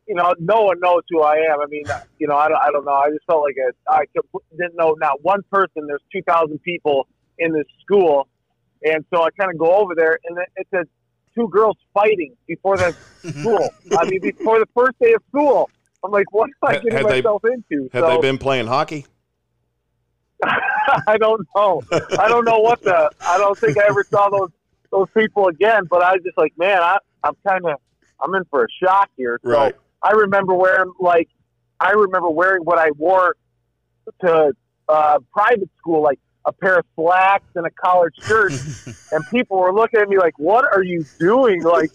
you 0.09 0.14
know, 0.14 0.35
no 0.38 0.62
one 0.62 0.80
knows 0.80 1.02
who 1.11 1.23
I 1.23 1.37
am. 1.37 1.61
I 1.61 1.66
mean, 1.66 1.85
you 2.18 2.26
know, 2.26 2.37
I 2.37 2.49
don't, 2.49 2.59
I 2.61 2.71
don't 2.71 2.85
know. 2.85 2.92
I 2.92 3.09
just 3.11 3.25
felt 3.26 3.42
like 3.42 3.56
a, 3.56 3.90
I 3.90 4.04
didn't 4.50 4.76
know 4.76 4.94
not 4.99 5.23
one 5.23 5.40
person. 5.50 5.87
There's 5.87 6.02
two 6.12 6.23
thousand 6.23 6.59
people 6.62 7.06
in 7.38 7.52
this 7.52 7.66
school, 7.83 8.28
and 8.83 9.04
so 9.12 9.23
I 9.23 9.28
kind 9.38 9.50
of 9.50 9.59
go 9.59 9.75
over 9.75 9.94
there, 9.94 10.18
and 10.25 10.38
it- 10.56 10.66
says 10.75 10.87
two 11.35 11.49
girls 11.49 11.76
fighting 11.92 12.35
before 12.47 12.76
the 12.76 12.94
school. 13.28 13.68
I 13.99 14.04
mean, 14.09 14.21
before 14.21 14.59
the 14.61 14.68
first 14.76 14.99
day 15.00 15.12
of 15.14 15.23
school. 15.28 15.71
I'm 16.04 16.11
like, 16.11 16.26
what 16.33 16.50
am 16.62 16.68
I 16.68 16.73
getting 16.75 16.92
had 16.92 17.06
they- 17.06 17.23
myself 17.23 17.42
into? 17.47 17.88
Have 17.94 18.04
so, 18.04 18.09
they 18.11 18.21
been 18.21 18.37
playing 18.37 18.66
hockey? 18.66 19.06
I 21.09 21.17
don't 21.19 21.47
know. 21.57 21.83
I 22.19 22.29
don't 22.29 22.45
know 22.45 22.59
what 22.59 22.83
the. 22.85 23.11
I 23.27 23.39
don't 23.39 23.59
think 23.61 23.79
I 23.79 23.87
ever 23.89 24.05
saw 24.13 24.29
those 24.31 24.51
those 24.91 25.09
people 25.17 25.49
again. 25.49 25.85
But 25.89 26.03
I 26.03 26.13
was 26.13 26.21
just 26.25 26.39
like, 26.39 26.53
man, 26.57 26.79
I, 26.81 26.99
I'm 27.23 27.35
kind 27.47 27.65
of, 27.67 27.79
I'm 28.23 28.35
in 28.35 28.45
for 28.51 28.65
a 28.65 28.69
shock 28.83 29.11
here. 29.17 29.39
So 29.43 29.51
Right. 29.51 29.75
I 30.03 30.13
remember 30.13 30.55
wearing 30.55 30.93
like, 31.01 31.29
I 31.81 31.91
remember 31.93 32.31
wearing 32.31 32.63
what 32.63 32.79
I 32.79 32.91
wore 32.97 33.35
to 34.21 34.53
uh, 34.89 35.19
private 35.33 35.71
school, 35.79 36.03
like 36.03 36.19
a 36.47 36.53
pair 36.53 36.79
of 36.79 36.85
slacks 36.95 37.45
and 37.55 37.67
a 37.67 37.71
collared 37.85 38.15
shirt, 38.29 38.53
and 39.13 39.31
people 39.31 39.59
were 39.59 39.73
looking 39.73 40.01
at 40.01 40.09
me 40.09 40.19
like, 40.19 40.39
"What 40.39 40.65
are 40.73 40.83
you 40.83 41.07
doing?" 41.19 41.63
Like, 41.63 41.91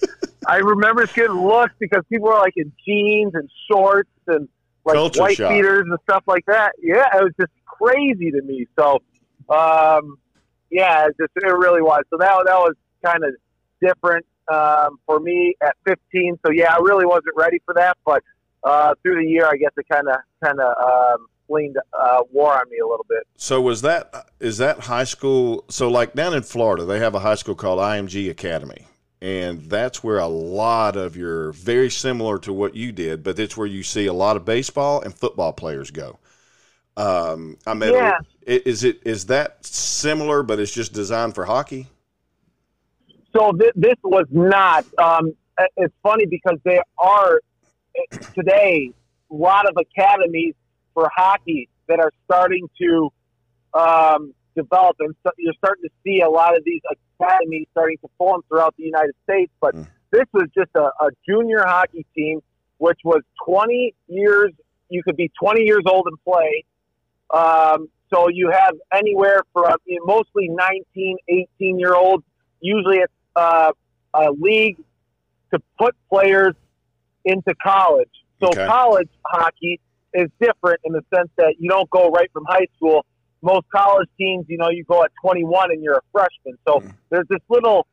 I 0.48 0.58
remember 0.58 1.08
getting 1.16 1.36
looks 1.36 1.74
because 1.80 2.04
people 2.12 2.28
were 2.30 2.40
like 2.40 2.54
in 2.56 2.72
jeans 2.86 3.34
and 3.36 3.50
shorts 3.72 4.10
and 4.28 4.50
like 4.90 4.96
Culture 4.96 5.22
white 5.22 5.38
shock. 5.38 5.52
beaters 5.52 5.86
and 5.90 5.98
stuff 6.04 6.24
like 6.28 6.46
that. 6.46 6.74
Yeah, 6.82 7.06
it 7.18 7.24
was 7.24 7.34
just 7.40 7.52
crazy 7.66 8.32
to 8.32 8.42
me. 8.42 8.68
So, 8.78 9.02
um, 9.50 10.18
yeah, 10.70 11.08
it 11.08 11.16
just 11.20 11.32
it 11.36 11.46
really 11.46 11.82
was. 11.82 12.04
So 12.10 12.18
that 12.18 12.32
that 12.46 12.58
was 12.58 12.76
kind 13.04 13.24
of 13.24 13.34
different 13.82 14.26
um, 14.52 15.00
for 15.06 15.20
me 15.20 15.56
at 15.62 15.76
15. 15.86 16.40
So 16.46 16.52
yeah, 16.52 16.74
I 16.74 16.80
really 16.80 17.06
wasn't 17.06 17.36
ready 17.36 17.60
for 17.66 17.74
that, 17.76 17.98
but 18.06 18.24
uh, 18.64 18.94
through 19.02 19.22
the 19.24 19.28
year, 19.28 19.46
I 19.46 19.56
guess 19.56 19.72
it 19.78 19.86
kind 19.90 20.08
of 20.08 20.18
kind 20.44 20.60
of 20.60 20.74
um, 20.84 21.28
leaned 21.50 21.78
uh, 21.98 22.24
war 22.32 22.54
on 22.54 22.70
me 22.70 22.78
a 22.80 22.88
little 22.88 23.06
bit. 23.08 23.24
So 23.38 23.62
was 23.62 23.82
that 23.82 24.30
is 24.40 24.58
that 24.58 24.82
high 24.82 25.04
school? 25.04 25.66
So 25.70 25.90
like 25.90 26.14
down 26.14 26.34
in 26.34 26.44
Florida, 26.44 26.86
they 26.86 27.00
have 27.00 27.16
a 27.16 27.20
high 27.20 27.36
school 27.36 27.56
called 27.56 27.80
IMG 27.80 28.30
Academy, 28.30 28.86
and 29.22 29.62
that's 29.64 30.04
where 30.04 30.20
a 30.20 30.28
lot 30.28 30.96
of 30.96 31.16
your 31.18 31.52
very 31.52 31.90
similar 31.90 32.40
to 32.40 32.54
what 32.54 32.76
you 32.76 32.92
did, 32.92 33.24
but 33.24 33.38
it's 33.40 33.58
where 33.58 33.68
you 33.68 33.84
see 33.84 34.06
a 34.06 34.14
lot 34.14 34.36
of 34.38 34.46
baseball 34.46 35.02
and 35.02 35.14
football 35.14 35.52
players 35.54 35.92
go. 35.92 36.20
Um, 36.96 37.58
I 37.66 37.74
met. 37.74 37.94
Yeah. 37.94 38.18
i- 38.48 38.62
Is 38.66 38.84
it 38.84 39.02
is 39.06 39.26
that 39.28 39.66
similar, 39.66 40.44
but 40.44 40.60
it's 40.60 40.74
just 40.74 40.94
designed 40.94 41.36
for 41.36 41.46
hockey? 41.46 41.88
So 43.36 43.52
th- 43.52 43.74
this 43.76 43.96
was 44.04 44.26
not. 44.32 44.86
Um, 44.98 45.34
it's 45.78 45.94
funny 46.02 46.26
because 46.26 46.58
there 46.64 46.84
are 46.98 47.42
eh, 47.96 48.18
today 48.34 48.92
a 49.32 49.36
lot 49.36 49.68
of 49.70 49.76
academies 49.78 50.56
for 50.94 51.10
hockey 51.16 51.70
that 51.88 52.00
are 52.00 52.12
starting 52.26 52.68
to 52.82 53.10
um, 53.74 54.34
develop, 54.62 54.96
and 55.00 55.16
so 55.24 55.32
you're 55.38 55.54
starting 55.64 55.84
to 55.84 55.94
see 56.04 56.22
a 56.22 56.30
lot 56.30 56.56
of 56.58 56.64
these 56.64 56.82
academies 57.20 57.68
starting 57.72 57.98
to 58.04 58.10
form 58.18 58.42
throughout 58.48 58.74
the 58.78 58.84
United 58.84 59.16
States. 59.24 59.52
But 59.60 59.76
this 60.12 60.26
was 60.34 60.48
just 60.56 60.72
a, 60.76 60.88
a 61.06 61.10
junior 61.28 61.64
hockey 61.66 62.06
team, 62.16 62.42
which 62.78 63.00
was 63.04 63.22
20 63.46 63.94
years. 64.08 64.52
You 64.90 65.04
could 65.04 65.18
be 65.18 65.32
20 65.42 65.64
years 65.64 65.84
old 65.86 66.08
and 66.08 66.18
play. 66.24 66.64
Um, 67.32 67.90
so 68.12 68.28
you 68.30 68.50
have 68.52 68.74
anywhere 68.92 69.42
from 69.54 69.76
you 69.86 70.00
know, 70.00 70.16
mostly 70.16 70.50
19, 70.50 71.18
18 71.28 71.80
year 71.80 71.94
olds. 71.94 72.24
Usually 72.60 72.98
it's 72.98 73.14
uh, 73.36 73.72
a 74.14 74.32
league 74.32 74.78
to 75.54 75.60
put 75.78 75.96
players 76.10 76.56
into 77.26 77.54
college. 77.62 78.10
So 78.42 78.48
Okay. 78.48 78.66
college 78.66 79.10
hockey 79.26 79.80
is 80.14 80.30
different 80.42 80.80
in 80.84 80.94
the 80.94 81.04
sense 81.14 81.30
that 81.38 81.56
you 81.60 81.70
don't 81.70 81.90
go 81.90 82.10
right 82.10 82.30
from 82.32 82.46
high 82.46 82.68
school. 82.76 83.06
Most 83.42 83.66
college 83.74 84.10
teams, 84.20 84.46
you 84.50 84.58
know, 84.58 84.70
you 84.70 84.84
go 84.84 85.04
at 85.04 85.12
21 85.22 85.72
and 85.72 85.84
you're 85.84 85.96
a 85.98 86.02
freshman. 86.12 86.58
So 86.68 86.84
there's 87.10 87.28
this 87.30 87.40
little 87.50 87.88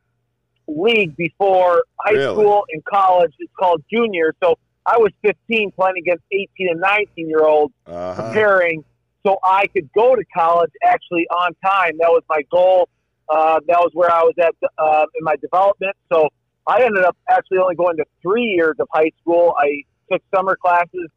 league 0.68 1.16
before 1.16 1.84
high 2.00 2.12
Really? 2.12 2.32
school 2.44 2.64
and 2.72 2.84
college. 2.84 3.32
It's 3.38 3.52
called 3.58 3.82
junior. 3.92 4.34
So 4.42 4.56
I 4.84 4.98
was 4.98 5.12
15 5.22 5.72
playing 5.72 5.96
against 5.98 6.24
18 6.32 6.68
and 6.70 6.80
19 6.80 7.28
year 7.28 7.44
olds 7.44 7.72
Uh-huh. 7.86 8.22
preparing 8.22 8.84
so 9.26 9.38
I 9.44 9.66
could 9.68 9.90
go 9.92 10.14
to 10.14 10.24
college 10.36 10.70
actually 10.84 11.26
on 11.30 11.52
time. 11.64 11.98
That 11.98 12.10
was 12.10 12.22
my 12.28 12.42
goal. 12.50 12.88
Uh, 13.28 13.58
that 13.66 13.78
was 13.80 13.90
where 13.92 14.10
I 14.12 14.22
was 14.22 14.34
at 14.40 14.54
uh, 14.78 15.04
in 15.18 15.24
my 15.24 15.34
development. 15.36 15.96
So 16.12 16.28
I 16.68 16.82
ended 16.84 17.04
up 17.04 17.16
actually 17.28 17.58
only 17.58 17.74
going 17.74 17.96
to 17.96 18.04
three 18.22 18.44
years 18.44 18.76
of 18.78 18.86
high 18.92 19.10
school. 19.20 19.54
I 19.58 19.82
took 20.12 20.22
summer 20.34 20.56
classes 20.56 21.08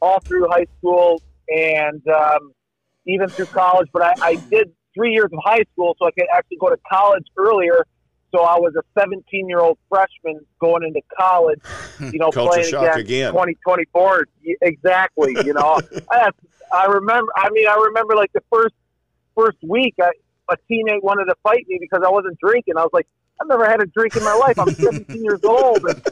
all 0.00 0.20
through 0.28 0.46
high 0.48 0.66
school 0.78 1.20
and 1.48 2.00
um, 2.08 2.52
even 3.06 3.30
through 3.32 3.46
college. 3.46 3.88
But 3.92 4.02
I, 4.02 4.14
I 4.20 4.36
did 4.50 4.72
three 4.94 5.12
years 5.12 5.28
of 5.32 5.38
high 5.44 5.64
school 5.72 5.96
so 5.98 6.06
I 6.06 6.10
could 6.12 6.26
actually 6.34 6.58
go 6.58 6.70
to 6.70 6.78
college 6.90 7.24
earlier. 7.36 7.86
So 8.32 8.42
I 8.42 8.58
was 8.58 8.74
a 8.76 8.82
17 8.98 9.48
year 9.48 9.58
old 9.58 9.78
freshman 9.88 10.40
going 10.60 10.84
into 10.84 11.00
college, 11.18 11.60
you 12.00 12.18
know, 12.18 12.30
playing 12.32 12.70
shock 12.70 12.96
again. 12.96 13.32
2024. 13.32 14.26
Exactly. 14.62 15.36
You 15.44 15.54
know, 15.54 15.80
I, 16.10 16.30
I 16.72 16.84
remember, 16.86 17.32
I 17.36 17.50
mean, 17.50 17.66
I 17.66 17.74
remember 17.74 18.14
like 18.14 18.32
the 18.32 18.42
first, 18.52 18.74
first 19.36 19.58
week, 19.62 19.94
I, 20.00 20.10
a 20.48 20.56
teammate 20.70 21.02
wanted 21.02 21.26
to 21.26 21.34
fight 21.42 21.64
me 21.68 21.78
because 21.80 22.04
I 22.04 22.10
wasn't 22.10 22.38
drinking. 22.38 22.76
I 22.76 22.82
was 22.82 22.90
like, 22.92 23.06
I've 23.40 23.48
never 23.48 23.68
had 23.68 23.82
a 23.82 23.86
drink 23.86 24.16
in 24.16 24.22
my 24.22 24.34
life. 24.34 24.58
I'm 24.58 24.74
17 24.74 25.24
years 25.24 25.40
old. 25.44 25.84
And 25.84 26.02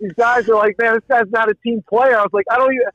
these 0.00 0.12
guys 0.12 0.48
are 0.48 0.54
like, 0.54 0.76
man, 0.78 0.94
this 0.94 1.04
guy's 1.08 1.30
not 1.30 1.50
a 1.50 1.54
team 1.62 1.82
player. 1.88 2.18
I 2.18 2.22
was 2.22 2.32
like, 2.32 2.46
I 2.50 2.58
don't 2.58 2.72
even, 2.72 2.86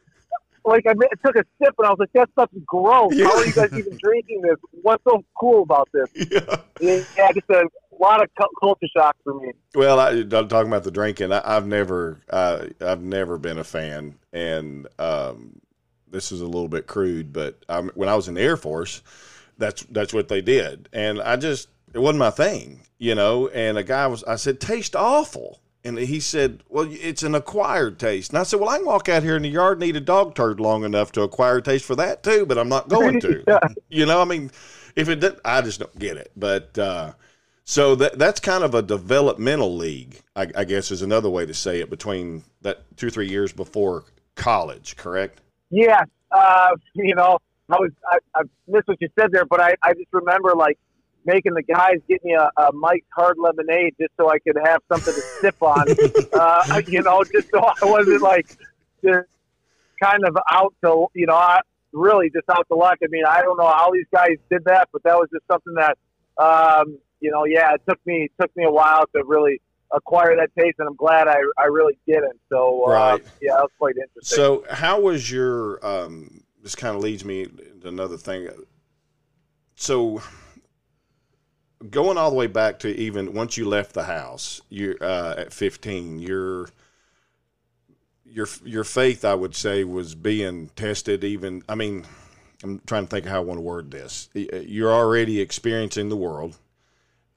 like, 0.65 0.85
I 0.87 0.93
took 1.25 1.35
a 1.35 1.45
sip 1.61 1.75
and 1.77 1.87
I 1.87 1.89
was 1.89 1.97
like, 1.99 2.13
that 2.13 2.29
stuff's 2.31 2.53
gross. 2.65 3.19
How 3.19 3.37
are 3.37 3.45
you 3.45 3.53
guys 3.53 3.73
even 3.73 3.97
drinking 4.03 4.41
this? 4.41 4.57
What's 4.81 5.03
so 5.03 5.23
cool 5.39 5.63
about 5.63 5.89
this? 5.93 6.07
Yeah. 6.15 7.01
Yeah, 7.15 7.31
just 7.31 7.49
a 7.49 7.63
lot 7.99 8.23
of 8.23 8.29
culture 8.59 8.87
shock 8.95 9.15
for 9.23 9.39
me. 9.39 9.51
Well, 9.75 9.99
I, 9.99 10.09
I'm 10.09 10.47
talking 10.47 10.67
about 10.67 10.83
the 10.83 10.91
drinking. 10.91 11.31
I, 11.31 11.41
I've 11.43 11.67
never, 11.67 12.21
uh, 12.29 12.67
I've 12.79 13.03
never 13.03 13.37
been 13.37 13.59
a 13.59 13.63
fan, 13.63 14.15
and 14.33 14.87
um, 14.97 15.61
this 16.09 16.31
is 16.31 16.41
a 16.41 16.45
little 16.45 16.67
bit 16.67 16.87
crude, 16.87 17.31
but 17.31 17.63
um, 17.69 17.91
when 17.93 18.09
I 18.09 18.15
was 18.15 18.27
in 18.27 18.33
the 18.33 18.41
Air 18.41 18.57
Force, 18.57 19.01
that's 19.57 19.83
that's 19.83 20.13
what 20.13 20.27
they 20.27 20.41
did, 20.41 20.89
and 20.91 21.21
I 21.21 21.35
just 21.35 21.67
it 21.93 21.99
wasn't 21.99 22.19
my 22.19 22.31
thing, 22.31 22.81
you 22.97 23.15
know. 23.15 23.47
And 23.49 23.77
a 23.77 23.83
guy 23.83 24.07
was, 24.07 24.23
I 24.23 24.35
said, 24.35 24.59
taste 24.59 24.95
awful. 24.95 25.59
And 25.83 25.97
he 25.97 26.19
said, 26.19 26.63
"Well, 26.69 26.87
it's 26.89 27.23
an 27.23 27.33
acquired 27.33 27.97
taste." 27.97 28.31
And 28.31 28.39
I 28.39 28.43
said, 28.43 28.59
"Well, 28.59 28.69
I 28.69 28.77
can 28.77 28.85
walk 28.85 29.09
out 29.09 29.23
here 29.23 29.35
in 29.35 29.41
the 29.41 29.49
yard 29.49 29.79
and 29.79 29.89
eat 29.89 29.95
a 29.95 30.01
dog 30.01 30.35
turd 30.35 30.59
long 30.59 30.83
enough 30.83 31.11
to 31.13 31.23
acquire 31.23 31.57
a 31.57 31.61
taste 31.61 31.85
for 31.85 31.95
that 31.95 32.21
too, 32.21 32.45
but 32.45 32.57
I'm 32.57 32.69
not 32.69 32.87
going 32.89 33.19
to." 33.21 33.43
Yeah. 33.47 33.59
You 33.89 34.05
know, 34.05 34.21
I 34.21 34.25
mean, 34.25 34.51
if 34.95 35.09
it 35.09 35.19
did, 35.19 35.39
I 35.43 35.61
just 35.61 35.79
don't 35.79 35.97
get 35.97 36.17
it. 36.17 36.31
But 36.35 36.77
uh, 36.77 37.13
so 37.63 37.95
that 37.95 38.19
that's 38.19 38.39
kind 38.39 38.63
of 38.63 38.75
a 38.75 38.81
developmental 38.81 39.75
league, 39.75 40.21
I, 40.35 40.47
I 40.55 40.63
guess, 40.65 40.91
is 40.91 41.01
another 41.01 41.29
way 41.29 41.45
to 41.45 41.53
say 41.53 41.79
it. 41.79 41.89
Between 41.89 42.43
that 42.61 42.83
two 42.97 43.07
or 43.07 43.11
three 43.11 43.29
years 43.29 43.51
before 43.51 44.03
college, 44.35 44.97
correct? 44.97 45.41
Yeah, 45.69 46.03
uh, 46.31 46.75
you 46.93 47.15
know, 47.15 47.37
I 47.69 47.77
was 47.77 47.91
I, 48.11 48.17
I 48.35 48.41
missed 48.67 48.87
what 48.87 48.97
you 49.01 49.09
said 49.19 49.31
there, 49.31 49.45
but 49.45 49.61
I, 49.61 49.75
I 49.83 49.93
just 49.93 50.11
remember 50.11 50.53
like 50.55 50.77
making 51.25 51.53
the 51.53 51.63
guys 51.63 51.95
get 52.09 52.23
me 52.23 52.33
a, 52.33 52.49
a 52.61 52.71
Mike's 52.73 53.07
Hard 53.15 53.37
Lemonade 53.37 53.95
just 53.99 54.11
so 54.17 54.29
I 54.29 54.39
could 54.39 54.57
have 54.63 54.81
something 54.91 55.13
to 55.13 55.21
sip 55.43 55.55
on. 55.61 55.85
uh, 56.39 56.63
you 56.87 57.01
know, 57.03 57.23
just 57.33 57.47
so 57.53 57.59
I 57.61 57.85
wasn't 57.85 58.21
like 58.21 58.47
just 59.03 59.27
kind 60.01 60.25
of 60.25 60.35
out 60.49 60.73
to 60.83 61.07
you 61.13 61.27
know 61.27 61.35
I 61.35 61.61
really 61.93 62.29
just 62.29 62.49
out 62.49 62.65
to 62.69 62.75
luck. 62.75 62.97
I 63.03 63.07
mean, 63.09 63.23
I 63.27 63.41
don't 63.41 63.57
know 63.57 63.67
how 63.67 63.91
these 63.91 64.05
guys 64.13 64.37
did 64.49 64.63
that, 64.65 64.89
but 64.91 65.03
that 65.03 65.15
was 65.15 65.29
just 65.33 65.45
something 65.47 65.73
that, 65.75 65.97
um, 66.37 66.97
you 67.19 67.31
know, 67.31 67.45
yeah, 67.45 67.73
it 67.73 67.81
took 67.87 67.99
me 68.05 68.25
it 68.25 68.31
took 68.41 68.55
me 68.55 68.63
a 68.63 68.71
while 68.71 69.05
to 69.15 69.23
really 69.25 69.61
acquire 69.93 70.35
that 70.37 70.49
taste, 70.57 70.75
and 70.79 70.87
I'm 70.87 70.95
glad 70.95 71.27
I, 71.27 71.37
I 71.57 71.65
really 71.65 71.97
didn't. 72.07 72.39
So, 72.49 72.85
uh, 72.87 72.91
Right. 72.91 73.23
yeah, 73.41 73.53
that 73.55 73.63
was 73.63 73.71
quite 73.77 73.95
interesting. 73.97 74.35
So, 74.37 74.63
how 74.69 74.99
was 74.99 75.31
your? 75.31 75.85
Um, 75.85 76.43
this 76.61 76.75
kind 76.75 76.95
of 76.95 77.01
leads 77.01 77.25
me 77.25 77.45
to 77.45 77.87
another 77.87 78.17
thing. 78.17 78.47
So, 79.75 80.21
going 81.89 82.17
all 82.17 82.29
the 82.29 82.35
way 82.35 82.47
back 82.47 82.79
to 82.79 82.89
even 82.95 83.33
once 83.33 83.57
you 83.57 83.67
left 83.67 83.93
the 83.93 84.03
house, 84.03 84.61
you 84.69 84.97
uh, 85.01 85.35
at 85.37 85.53
15, 85.53 86.19
your 86.19 86.69
your 88.25 88.47
your 88.63 88.83
faith, 88.83 89.25
I 89.25 89.35
would 89.35 89.55
say, 89.55 89.83
was 89.83 90.15
being 90.15 90.69
tested. 90.75 91.23
Even, 91.23 91.63
I 91.67 91.75
mean, 91.75 92.05
I'm 92.63 92.81
trying 92.85 93.05
to 93.05 93.09
think 93.09 93.25
of 93.25 93.31
how 93.31 93.37
I 93.37 93.45
want 93.45 93.57
to 93.57 93.61
word 93.61 93.91
this. 93.91 94.29
You're 94.33 94.93
already 94.93 95.41
experiencing 95.41 96.09
the 96.09 96.17
world. 96.17 96.57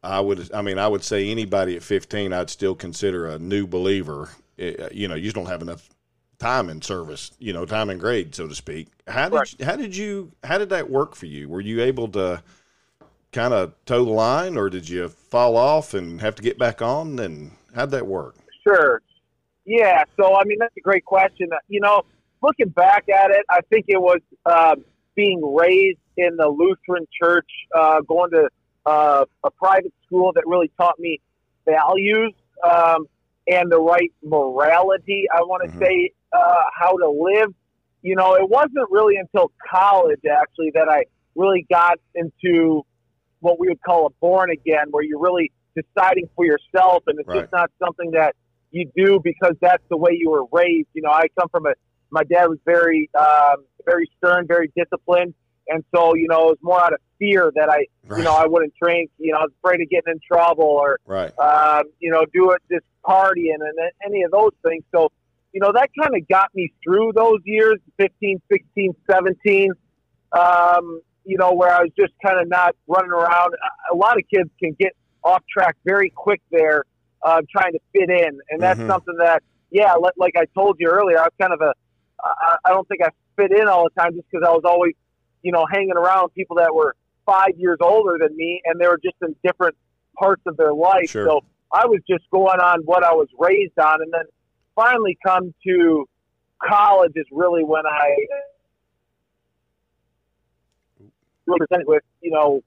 I 0.03 0.21
would, 0.21 0.53
I 0.53 0.61
mean, 0.61 0.79
I 0.79 0.87
would 0.87 1.03
say 1.03 1.31
anybody 1.31 1.77
at 1.77 1.83
15, 1.83 2.33
I'd 2.35 2.51
still 2.51 2.75
consider 2.75 3.27
a 3.27 3.39
new 3.39 3.67
believer. 3.67 4.29
Eh, 4.59 4.89
You 4.93 5.09
know, 5.09 5.15
you 5.15 5.25
just 5.25 5.35
don't 5.35 5.47
have 5.47 5.63
enough 5.63 5.89
time 6.39 6.69
in 6.69 6.83
service, 6.83 7.31
you 7.39 7.55
know, 7.55 7.65
time 7.65 7.89
in 7.89 7.97
grade, 7.97 8.35
so 8.35 8.47
to 8.47 8.55
speak. 8.55 8.89
How 9.09 9.31
did 9.31 9.37
Right. 9.37 9.55
how 9.63 9.77
did 9.77 9.97
you 9.97 10.33
how 10.45 10.59
did 10.59 10.69
that 10.71 10.91
work 10.91 11.15
for 11.15 11.27
you? 11.27 11.49
Were 11.49 11.61
you 11.63 11.81
able 11.83 12.09
to 12.09 12.43
kind 13.35 13.53
of 13.53 13.75
toe 13.85 14.05
the 14.05 14.11
line, 14.13 14.57
or 14.57 14.71
did 14.71 14.89
you 14.89 15.09
fall 15.09 15.57
off 15.57 15.93
and 15.93 16.21
have 16.21 16.37
to 16.37 16.43
get 16.43 16.57
back 16.59 16.81
on? 16.81 17.19
And 17.19 17.51
how'd 17.75 17.91
that 17.91 18.07
work? 18.07 18.37
Sure. 18.67 19.03
Yeah. 19.67 20.05
So, 20.17 20.37
I 20.37 20.45
mean, 20.45 20.59
that's 20.61 20.77
a 20.77 20.81
great 20.81 21.05
question. 21.05 21.49
You 21.69 21.81
know, 21.81 22.03
looking 22.43 22.69
back 22.69 23.09
at 23.09 23.31
it, 23.31 23.45
I 23.51 23.61
think 23.69 23.87
it 23.89 24.01
was 24.01 24.21
uh, 24.47 24.77
being 25.15 25.43
raised 25.55 25.99
in 26.17 26.37
the 26.37 26.49
Lutheran 26.49 27.07
church, 27.21 27.49
uh, 27.75 28.01
going 28.03 28.31
to 28.31 28.49
uh, 28.87 29.25
a 29.43 29.51
private 29.51 29.93
school 30.07 30.33
that 30.35 30.45
really 30.47 30.71
taught 30.79 30.99
me 30.99 31.21
values 31.67 32.33
um, 32.63 33.07
and 33.49 33.71
the 33.71 33.81
right 33.81 34.13
morality. 34.23 35.27
I 35.35 35.41
want 35.43 35.65
to 35.65 35.77
Mhm. 35.77 35.85
say 35.85 36.11
uh, 36.33 36.63
how 36.79 36.97
to 36.97 37.09
live. 37.09 37.53
You 38.03 38.17
know, 38.17 38.35
it 38.35 38.49
wasn't 38.49 38.91
really 38.91 39.17
until 39.17 39.51
college 39.71 40.21
actually 40.31 40.71
that 40.75 40.89
I 40.89 41.05
really 41.35 41.67
got 41.71 41.99
into 42.15 42.85
what 43.45 43.61
we 43.61 43.69
would 43.69 43.83
call 43.83 44.07
a 44.07 44.11
born 44.21 44.51
again, 44.51 44.87
where 44.91 45.05
you're 45.05 45.21
really 45.21 45.53
deciding 45.77 46.29
for 46.35 46.45
yourself, 46.45 47.03
and 47.07 47.19
it's 47.19 47.29
Right. 47.29 47.41
just 47.43 47.53
not 47.53 47.71
something 47.85 48.11
that 48.13 48.35
you 48.71 48.91
do 48.97 49.21
because 49.23 49.55
that's 49.61 49.85
the 49.91 49.97
way 49.97 50.13
you 50.19 50.31
were 50.31 50.47
raised. 50.53 50.89
You 50.95 51.03
know, 51.03 51.11
I 51.11 51.27
come 51.39 51.49
from 51.51 51.67
a 51.67 51.75
my 52.11 52.23
dad 52.25 52.47
was 52.47 52.59
very 52.65 53.11
um, 53.19 53.65
very 53.85 54.09
stern, 54.19 54.47
very 54.47 54.71
disciplined, 54.77 55.35
and 55.69 55.85
so 55.95 56.15
you 56.15 56.29
know 56.29 56.49
it 56.49 56.51
was 56.53 56.59
more 56.63 56.83
out 56.83 56.93
of 56.93 57.01
fear 57.19 57.53
that 57.55 57.69
I 57.69 57.87
Right. 58.07 58.19
you 58.19 58.25
know 58.25 58.35
I 58.35 58.47
wouldn't 58.47 58.75
drink. 58.81 59.11
You 59.19 59.33
know, 59.33 59.39
I 59.39 59.43
was 59.43 59.53
afraid 59.63 59.81
of 59.81 59.89
getting 59.91 60.13
in 60.13 60.21
trouble 60.27 60.65
or 60.65 60.99
Right. 61.07 61.33
um, 61.39 61.85
you 62.01 62.11
know, 62.11 62.25
do 62.33 62.51
it 62.53 62.63
just 62.71 62.85
partying 63.05 63.61
and 63.61 63.79
any 64.07 64.23
of 64.23 64.31
those 64.31 64.53
things. 64.67 64.85
So, 64.95 65.11
you 65.53 65.61
know, 65.61 65.73
that 65.73 65.91
kind 66.01 66.15
of 66.17 66.27
got 66.29 66.55
me 66.55 66.73
through 66.83 67.13
those 67.15 67.41
years, 67.45 67.79
15, 67.99 68.41
16, 68.51 68.95
17, 69.11 69.71
um, 70.33 71.01
you 71.25 71.39
know, 71.39 71.53
where 71.53 71.71
I 71.73 71.81
was 71.81 71.91
just 71.99 72.13
kind 72.25 72.41
of 72.41 72.49
not 72.49 72.75
running 72.87 73.11
around. 73.11 73.55
A- 73.91 73.97
lot 73.97 74.19
of 74.19 74.25
kids 74.33 74.51
can 74.63 74.77
get 74.79 74.93
off 75.23 75.43
track 75.51 75.77
very 75.85 76.11
quick 76.11 76.41
there, 76.51 76.85
uh, 77.23 77.41
trying 77.51 77.73
to 77.73 77.79
fit 77.93 78.11
in. 78.11 78.41
And 78.51 78.63
that's 78.63 78.81
Mhm. 78.81 78.87
something 78.87 79.17
that, 79.19 79.43
yeah, 79.71 79.95
li- 79.97 80.11
like 80.17 80.35
I 80.37 80.45
told 80.55 80.77
you 80.79 80.89
earlier, 80.89 81.19
I 81.19 81.23
was 81.23 81.33
kind 81.41 81.53
of 81.53 81.61
a, 81.61 81.73
I 82.23 82.57
I 82.67 82.71
don't 82.71 82.87
think 82.89 83.03
I 83.03 83.09
fit 83.37 83.53
in 83.53 83.69
all 83.69 83.85
the 83.85 84.01
time 84.01 84.15
just 84.15 84.31
because 84.31 84.47
I 84.47 84.53
was 84.53 84.63
always, 84.65 84.95
you 85.43 85.53
know, 85.53 85.67
hanging 85.71 85.97
around 85.97 86.33
people 86.35 86.57
that 86.57 86.75
were 86.75 86.95
five 87.27 87.53
years 87.57 87.79
older 87.81 88.19
than 88.19 88.37
me 88.37 88.61
and 88.65 88.79
they 88.81 88.87
were 88.87 89.01
just 89.03 89.17
in 89.23 89.35
different 89.43 89.77
parts 90.19 90.43
of 90.47 90.57
their 90.57 90.73
life. 90.75 91.09
Sure. 91.09 91.27
So 91.27 91.41
I 91.73 91.87
was 91.87 92.01
just 92.09 92.25
going 92.31 92.61
on 92.61 92.83
what 92.85 93.03
I 93.03 93.13
was 93.13 93.29
raised 93.39 93.79
on. 93.79 94.03
And 94.03 94.13
then 94.13 94.25
finally 94.75 95.17
come 95.27 95.55
to 95.67 96.07
college 96.63 97.13
is 97.17 97.27
really 97.33 97.65
when 97.65 97.87
I 97.87 98.15
really 101.47 101.59
presented 101.67 101.87
with, 101.87 102.03
you 102.21 102.31
know, 102.31 102.63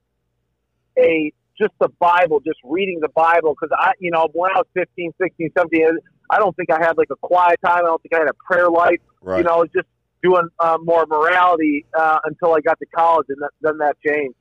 a 0.98 1.32
just 1.60 1.74
the 1.80 1.90
Bible, 2.00 2.40
just 2.40 2.60
reading 2.64 3.00
the 3.02 3.10
Bible. 3.10 3.56
Because 3.60 3.76
I, 3.78 3.94
you 4.00 4.12
know, 4.12 4.30
when 4.34 4.52
I 4.52 4.58
was 4.58 4.68
15, 4.74 5.14
16, 5.22 5.52
17, 5.58 5.98
I 6.30 6.40
don't 6.40 6.56
think 6.56 6.72
I 6.72 6.80
had 6.80 6.98
like 6.98 7.10
a 7.12 7.16
quiet 7.16 7.60
time. 7.66 7.80
I 7.80 7.88
don't 7.88 8.02
think 8.02 8.14
I 8.14 8.20
had 8.20 8.30
a 8.30 8.34
prayer 8.34 8.70
life. 8.70 9.00
Right. 9.22 9.40
You 9.40 9.44
know, 9.44 9.54
I 9.54 9.58
was 9.58 9.70
just 9.74 9.88
doing 10.22 10.48
uh, 10.60 10.78
more 10.82 11.06
morality 11.08 11.86
uh, 11.98 12.20
until 12.26 12.54
I 12.54 12.62
got 12.62 12.80
to 12.80 12.86
college, 12.96 13.28
and 13.30 13.38
that, 13.42 13.52
then 13.62 13.78
that 13.78 13.98
changed. 14.06 14.36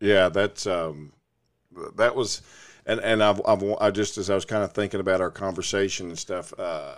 Yeah, 0.00 0.28
that's 0.28 0.66
um, 0.66 1.12
that 1.96 2.14
was, 2.14 2.42
and 2.86 3.00
and 3.00 3.22
I've, 3.22 3.40
I've 3.46 3.62
I 3.80 3.90
just 3.90 4.16
as 4.18 4.30
I 4.30 4.34
was 4.34 4.44
kind 4.44 4.62
of 4.62 4.72
thinking 4.72 5.00
about 5.00 5.20
our 5.20 5.30
conversation 5.30 6.08
and 6.08 6.18
stuff. 6.18 6.52
Uh, 6.58 6.94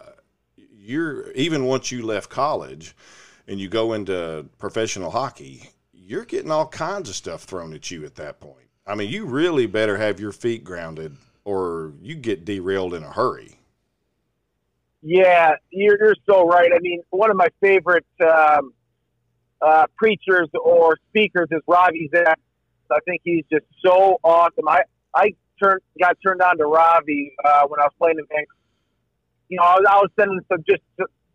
you're 0.57 1.31
even 1.33 1.65
once 1.65 1.91
you 1.91 2.05
left 2.05 2.31
college, 2.31 2.95
and 3.49 3.59
you 3.59 3.69
go 3.69 3.93
into 3.93 4.47
professional 4.59 5.11
hockey, 5.11 5.71
you're 6.11 6.25
getting 6.25 6.51
all 6.51 6.67
kinds 6.67 7.09
of 7.09 7.15
stuff 7.15 7.45
thrown 7.45 7.73
at 7.73 7.89
you 7.89 8.05
at 8.05 8.17
that 8.17 8.41
point. 8.41 8.67
I 8.85 8.97
mean, 8.97 9.11
you 9.11 9.27
really 9.27 9.67
better 9.67 9.97
have 9.97 10.19
your 10.19 10.33
feet 10.33 10.65
grounded, 10.65 11.17
or 11.45 11.93
you 12.03 12.17
get 12.17 12.45
derailed 12.45 12.95
in 12.95 13.05
a 13.05 13.13
hurry. 13.13 13.61
Yeah, 15.03 15.53
you're, 15.71 15.97
you're 16.01 16.17
so 16.29 16.49
right. 16.49 16.73
I 16.75 16.81
mean, 16.81 17.01
one 17.11 17.31
of 17.31 17.37
my 17.37 17.47
favorite 17.61 18.05
um, 18.21 18.75
uh, 19.63 19.87
preachers 19.97 20.49
or 20.61 20.99
speakers 21.11 21.47
is 21.53 21.61
Ravi 21.69 22.11
Zach. 22.13 22.41
I 22.91 22.99
think 23.05 23.21
he's 23.23 23.45
just 23.51 23.67
so 23.87 24.19
awesome. 24.25 24.67
I 24.67 24.83
I 25.15 25.29
turned 25.63 25.81
got 26.01 26.17
turned 26.27 26.43
on 26.43 26.59
to 26.59 26.65
Ravi 26.65 27.33
uh, 27.45 27.69
when 27.69 27.79
I 27.79 27.85
was 27.85 27.93
playing 28.01 28.19
in 28.19 28.25
Vancouver. 28.25 28.59
You 29.49 29.59
know, 29.59 29.63
I 29.63 29.75
was, 29.75 29.85
I 29.89 29.97
was 29.99 30.11
sending 30.19 30.41
some 30.51 30.65
just 30.69 30.83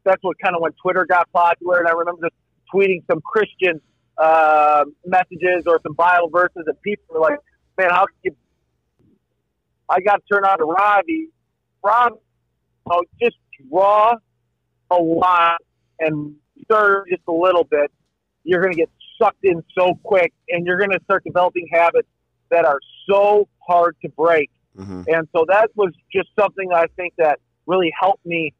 that's 0.03 0.21
what 0.21 0.37
kind 0.43 0.53
of 0.53 0.61
when 0.61 0.73
Twitter 0.83 1.05
got 1.05 1.31
popular, 1.31 1.79
and 1.79 1.87
I 1.87 1.91
remember 1.91 2.27
just 2.27 2.35
tweeting 2.73 3.03
some 3.09 3.21
Christian 3.21 3.79
uh, 4.17 4.85
messages 5.05 5.63
or 5.67 5.79
some 5.83 5.93
Bible 5.93 6.29
verses, 6.29 6.63
and 6.65 6.81
people 6.81 7.05
were 7.09 7.21
like, 7.21 7.39
"Man, 7.77 7.89
how 7.89 8.05
can 8.05 8.15
you?" 8.23 8.35
I 9.89 10.01
got 10.01 10.15
to 10.15 10.33
turn 10.33 10.45
on 10.45 10.57
to 10.57 10.65
Ravi. 10.65 11.29
Ravi 11.83 12.15
know, 12.89 13.03
just 13.21 13.37
draw 13.69 14.15
a 14.91 14.95
lot 14.95 15.57
and 15.99 16.35
stir 16.63 17.03
just 17.09 17.23
a 17.27 17.31
little 17.31 17.63
bit, 17.63 17.91
you're 18.43 18.61
going 18.61 18.73
to 18.73 18.77
get 18.77 18.89
sucked 19.21 19.43
in 19.43 19.63
so 19.77 19.95
quick, 20.03 20.33
and 20.49 20.65
you're 20.65 20.77
going 20.77 20.91
to 20.91 20.99
start 21.05 21.23
developing 21.23 21.67
habits 21.71 22.07
that 22.51 22.65
are 22.65 22.79
so 23.09 23.47
hard 23.67 23.95
to 24.01 24.09
break. 24.09 24.49
Mm-hmm. 24.77 25.03
And 25.07 25.27
so 25.35 25.45
that 25.47 25.71
was 25.75 25.93
just 26.11 26.29
something 26.37 26.71
I 26.73 26.85
think 26.95 27.13
that 27.17 27.39
really 27.65 27.91
helped 27.99 28.25
me 28.25 28.53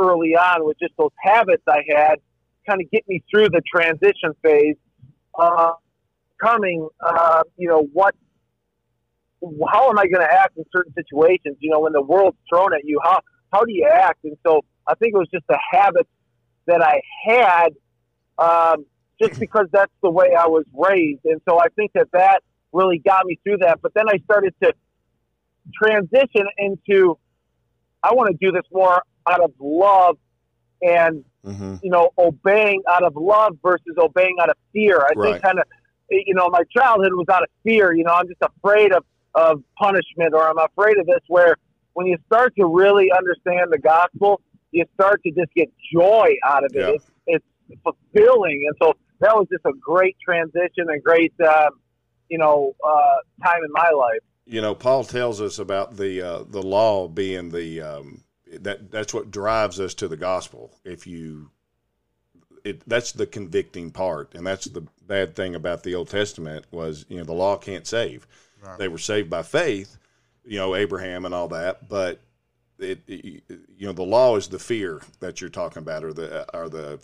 early 0.00 0.34
on 0.34 0.64
with 0.64 0.78
just 0.78 0.94
those 0.96 1.10
habits 1.22 1.62
I 1.68 1.82
had, 1.88 2.16
kind 2.68 2.80
of 2.80 2.90
get 2.90 3.06
me 3.06 3.22
through 3.30 3.50
the 3.50 3.62
transition 3.72 4.34
phase. 4.42 4.76
Uh, 5.38 5.72
coming, 6.42 6.88
uh, 7.00 7.42
you 7.56 7.68
know, 7.68 7.82
what, 7.92 8.14
how 9.70 9.88
am 9.90 9.98
I 9.98 10.06
going 10.06 10.26
to 10.26 10.32
act 10.32 10.56
in 10.56 10.64
certain 10.74 10.92
situations? 10.94 11.56
You 11.60 11.70
know, 11.70 11.80
when 11.80 11.92
the 11.92 12.02
world's 12.02 12.36
thrown 12.50 12.74
at 12.74 12.84
you, 12.84 13.00
how 13.02 13.20
how 13.52 13.60
do 13.60 13.72
you 13.72 13.88
act? 13.90 14.24
And 14.24 14.36
so 14.46 14.64
I 14.86 14.94
think 14.94 15.14
it 15.14 15.18
was 15.18 15.28
just 15.32 15.44
a 15.50 15.56
habit 15.70 16.06
that 16.66 16.82
I 16.82 17.00
had, 17.24 17.68
um, 18.38 18.84
just 19.20 19.40
because 19.40 19.66
that's 19.72 19.92
the 20.02 20.10
way 20.10 20.34
I 20.38 20.46
was 20.46 20.64
raised. 20.74 21.20
And 21.24 21.40
so 21.48 21.58
I 21.58 21.68
think 21.76 21.92
that 21.94 22.08
that 22.12 22.42
really 22.72 22.98
got 22.98 23.24
me 23.24 23.38
through 23.42 23.58
that. 23.58 23.80
But 23.80 23.94
then 23.94 24.04
I 24.08 24.18
started 24.24 24.54
to 24.62 24.72
transition 25.74 26.46
into 26.58 27.18
I 28.02 28.14
want 28.14 28.30
to 28.30 28.36
do 28.40 28.52
this 28.52 28.64
more 28.72 29.02
out 29.28 29.40
of 29.42 29.52
love 29.58 30.18
and 30.82 31.24
Mm-hmm. 31.46 31.76
you 31.82 31.90
know 31.90 32.10
obeying 32.18 32.82
out 32.90 33.04
of 33.04 33.14
love 33.16 33.56
versus 33.62 33.94
obeying 33.96 34.36
out 34.42 34.50
of 34.50 34.56
fear. 34.72 34.98
I 35.00 35.12
Right. 35.16 35.32
think 35.32 35.42
kind 35.42 35.58
of 35.60 35.64
you 36.10 36.34
know 36.34 36.48
my 36.50 36.62
childhood 36.76 37.12
was 37.14 37.26
out 37.32 37.42
of 37.42 37.48
fear. 37.64 37.94
You 37.94 38.04
know 38.04 38.12
I'm 38.12 38.26
just 38.26 38.42
afraid 38.42 38.92
of 38.92 39.04
of 39.34 39.62
punishment 39.78 40.34
or 40.34 40.46
I'm 40.46 40.58
afraid 40.58 40.98
of 40.98 41.06
this. 41.06 41.20
Where 41.28 41.54
when 41.94 42.06
you 42.06 42.18
start 42.26 42.54
to 42.58 42.66
really 42.66 43.10
understand 43.16 43.68
the 43.70 43.78
gospel, 43.78 44.40
you 44.72 44.84
start 44.94 45.22
to 45.22 45.30
just 45.30 45.54
get 45.54 45.68
joy 45.94 46.34
out 46.44 46.64
of 46.64 46.72
it. 46.74 46.80
Yeah. 46.80 46.88
It's, 47.26 47.44
it's 47.68 47.80
fulfilling, 47.82 48.64
and 48.66 48.76
so 48.82 48.94
that 49.20 49.34
was 49.34 49.46
just 49.50 49.64
a 49.64 49.72
great 49.80 50.16
transition 50.22 50.86
and 50.88 51.02
great 51.02 51.32
um, 51.48 51.70
you 52.28 52.36
know 52.36 52.74
uh, 52.86 53.16
time 53.46 53.60
in 53.64 53.70
my 53.72 53.90
life. 53.96 54.20
you 54.44 54.60
know, 54.60 54.74
Paul 54.74 55.04
tells 55.04 55.40
us 55.40 55.58
about 55.58 55.96
the 55.96 56.20
uh, 56.20 56.44
the 56.46 56.62
law 56.62 57.08
being 57.08 57.50
the 57.50 57.80
um, 57.80 58.24
that 58.60 58.90
that's 58.90 59.14
what 59.14 59.30
drives 59.30 59.80
us 59.80 59.94
to 59.94 60.08
the 60.08 60.16
gospel. 60.16 60.72
If 60.84 61.06
you, 61.06 61.50
it 62.64 62.82
that's 62.86 63.12
the 63.12 63.26
convicting 63.26 63.90
part, 63.90 64.34
and 64.34 64.46
that's 64.46 64.66
the 64.66 64.86
bad 65.06 65.34
thing 65.34 65.54
about 65.54 65.82
the 65.82 65.94
Old 65.94 66.08
Testament 66.08 66.66
was 66.70 67.04
you 67.08 67.18
know 67.18 67.24
the 67.24 67.32
law 67.32 67.56
can't 67.56 67.86
save. 67.86 68.26
Right. 68.62 68.78
They 68.78 68.88
were 68.88 68.98
saved 68.98 69.30
by 69.30 69.42
faith, 69.42 69.96
you 70.44 70.58
know 70.58 70.74
Abraham 70.74 71.24
and 71.24 71.34
all 71.34 71.48
that, 71.48 71.88
but 71.88 72.20
it, 72.78 73.00
it 73.06 73.42
you 73.76 73.86
know 73.86 73.92
the 73.92 74.02
law 74.02 74.36
is 74.36 74.48
the 74.48 74.58
fear 74.58 75.02
that 75.20 75.40
you're 75.40 75.50
talking 75.50 75.82
about, 75.82 76.04
or 76.04 76.12
the 76.12 76.56
or 76.56 76.68
the 76.68 76.98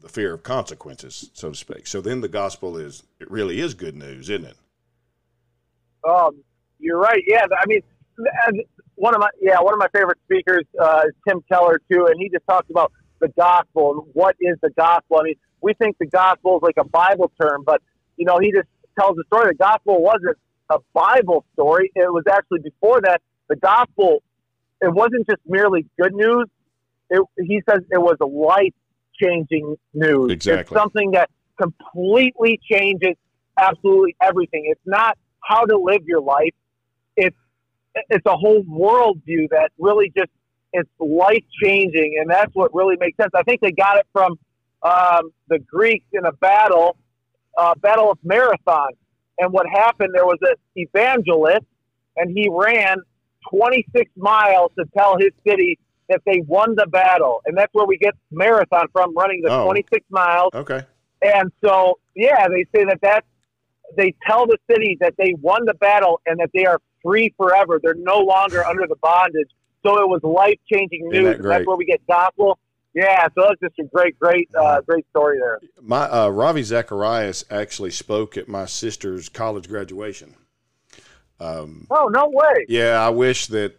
the 0.00 0.08
fear 0.08 0.34
of 0.34 0.42
consequences, 0.42 1.30
so 1.32 1.50
to 1.50 1.56
speak. 1.56 1.86
So 1.86 2.00
then 2.00 2.20
the 2.20 2.28
gospel 2.28 2.76
is 2.76 3.02
it 3.20 3.30
really 3.30 3.60
is 3.60 3.74
good 3.74 3.96
news, 3.96 4.28
isn't 4.28 4.46
it? 4.46 4.56
Um, 6.08 6.42
you're 6.78 6.98
right. 6.98 7.22
Yeah, 7.26 7.46
I 7.50 7.64
mean, 7.66 7.80
and 8.46 8.62
one 8.96 9.14
of 9.14 9.20
my 9.20 9.28
yeah 9.40 9.60
one 9.60 9.74
of 9.74 9.78
my 9.78 9.88
favorite 9.94 10.18
speakers 10.24 10.64
uh, 10.80 11.02
is 11.06 11.14
Tim 11.28 11.42
Keller 11.48 11.80
too, 11.90 12.06
and 12.06 12.16
he 12.18 12.28
just 12.28 12.46
talks 12.48 12.68
about 12.70 12.92
the 13.20 13.28
gospel 13.28 13.92
and 13.92 14.14
what 14.14 14.36
is 14.40 14.56
the 14.62 14.70
gospel. 14.70 15.18
I 15.20 15.24
mean, 15.24 15.34
we 15.60 15.74
think 15.74 15.96
the 15.98 16.06
gospel 16.06 16.56
is 16.56 16.62
like 16.62 16.76
a 16.78 16.84
Bible 16.84 17.30
term, 17.40 17.62
but 17.64 17.80
you 18.16 18.26
know, 18.26 18.38
he 18.40 18.52
just 18.52 18.68
tells 18.98 19.16
the 19.16 19.24
story. 19.32 19.52
The 19.52 19.58
gospel 19.58 20.02
wasn't 20.02 20.36
a 20.70 20.78
Bible 20.92 21.44
story; 21.54 21.90
it 21.94 22.12
was 22.12 22.24
actually 22.30 22.60
before 22.60 23.00
that. 23.02 23.20
The 23.48 23.56
gospel 23.56 24.22
it 24.82 24.92
wasn't 24.92 25.26
just 25.28 25.40
merely 25.46 25.86
good 26.00 26.12
news. 26.12 26.46
It, 27.08 27.22
he 27.38 27.62
says 27.68 27.82
it 27.90 28.00
was 28.00 28.16
a 28.20 28.26
life 28.26 28.74
changing 29.22 29.76
news. 29.94 30.32
Exactly. 30.32 30.60
It's 30.74 30.82
something 30.82 31.12
that 31.12 31.30
completely 31.60 32.58
changes 32.70 33.14
absolutely 33.56 34.16
everything. 34.20 34.64
It's 34.66 34.80
not 34.84 35.16
how 35.40 35.64
to 35.64 35.78
live 35.78 36.02
your 36.06 36.20
life. 36.20 36.54
It's 37.16 37.36
it's 37.94 38.26
a 38.26 38.36
whole 38.36 38.62
worldview 38.64 39.48
that 39.50 39.70
really 39.78 40.12
just 40.16 40.30
it's 40.72 40.88
life 40.98 41.44
changing, 41.62 42.16
and 42.20 42.30
that's 42.30 42.54
what 42.54 42.74
really 42.74 42.96
makes 42.98 43.16
sense. 43.18 43.30
I 43.34 43.42
think 43.42 43.60
they 43.60 43.72
got 43.72 43.98
it 43.98 44.06
from 44.12 44.38
um, 44.82 45.30
the 45.48 45.58
Greeks 45.58 46.06
in 46.12 46.24
a 46.24 46.32
battle, 46.32 46.96
uh, 47.58 47.74
Battle 47.76 48.10
of 48.10 48.18
Marathon, 48.24 48.90
and 49.38 49.52
what 49.52 49.66
happened 49.68 50.10
there 50.14 50.24
was 50.24 50.38
an 50.40 50.54
evangelist, 50.76 51.66
and 52.16 52.30
he 52.36 52.48
ran 52.50 52.98
26 53.50 54.10
miles 54.16 54.70
to 54.78 54.84
tell 54.96 55.18
his 55.18 55.30
city 55.46 55.78
that 56.08 56.22
they 56.24 56.42
won 56.46 56.74
the 56.74 56.86
battle, 56.86 57.42
and 57.44 57.56
that's 57.56 57.72
where 57.74 57.86
we 57.86 57.98
get 57.98 58.14
marathon 58.30 58.86
from, 58.92 59.14
running 59.14 59.42
the 59.42 59.50
Oh. 59.50 59.64
26 59.64 60.04
miles. 60.10 60.50
Okay. 60.54 60.80
And 61.22 61.52
so, 61.64 61.98
yeah, 62.16 62.48
they 62.48 62.64
say 62.74 62.84
that 62.84 63.00
that 63.02 63.24
they 63.96 64.14
tell 64.26 64.46
the 64.46 64.58
city 64.70 64.96
that 65.00 65.14
they 65.18 65.34
won 65.40 65.64
the 65.64 65.74
battle 65.74 66.20
and 66.26 66.38
that 66.40 66.50
they 66.54 66.64
are 66.64 66.80
free 67.02 67.34
forever. 67.36 67.80
They're 67.82 67.94
no 67.94 68.18
longer 68.18 68.64
under 68.64 68.86
the 68.86 68.96
bondage. 68.96 69.50
So 69.84 70.00
it 70.00 70.08
was 70.08 70.22
life 70.22 70.58
changing 70.72 71.10
Isn't 71.12 71.24
that 71.24 71.38
news. 71.40 71.48
That's 71.48 71.66
where 71.66 71.76
we 71.76 71.84
get 71.84 72.06
gospel. 72.06 72.58
Yeah, 72.94 73.26
so 73.34 73.46
that's 73.48 73.60
just 73.60 73.78
a 73.78 73.84
great, 73.84 74.18
great, 74.18 74.50
uh, 74.54 74.82
great 74.82 75.06
story 75.10 75.38
there. 75.38 75.60
My 75.80 76.02
uh, 76.02 76.28
Ravi 76.28 76.62
Zacharias 76.62 77.44
actually 77.50 77.90
spoke 77.90 78.36
at 78.36 78.48
my 78.48 78.66
sister's 78.66 79.30
college 79.30 79.66
graduation. 79.66 80.34
Oh 81.90 82.08
no 82.08 82.28
way! 82.28 82.66
Yeah, 82.68 83.04
I 83.04 83.08
wish 83.08 83.46
that 83.48 83.74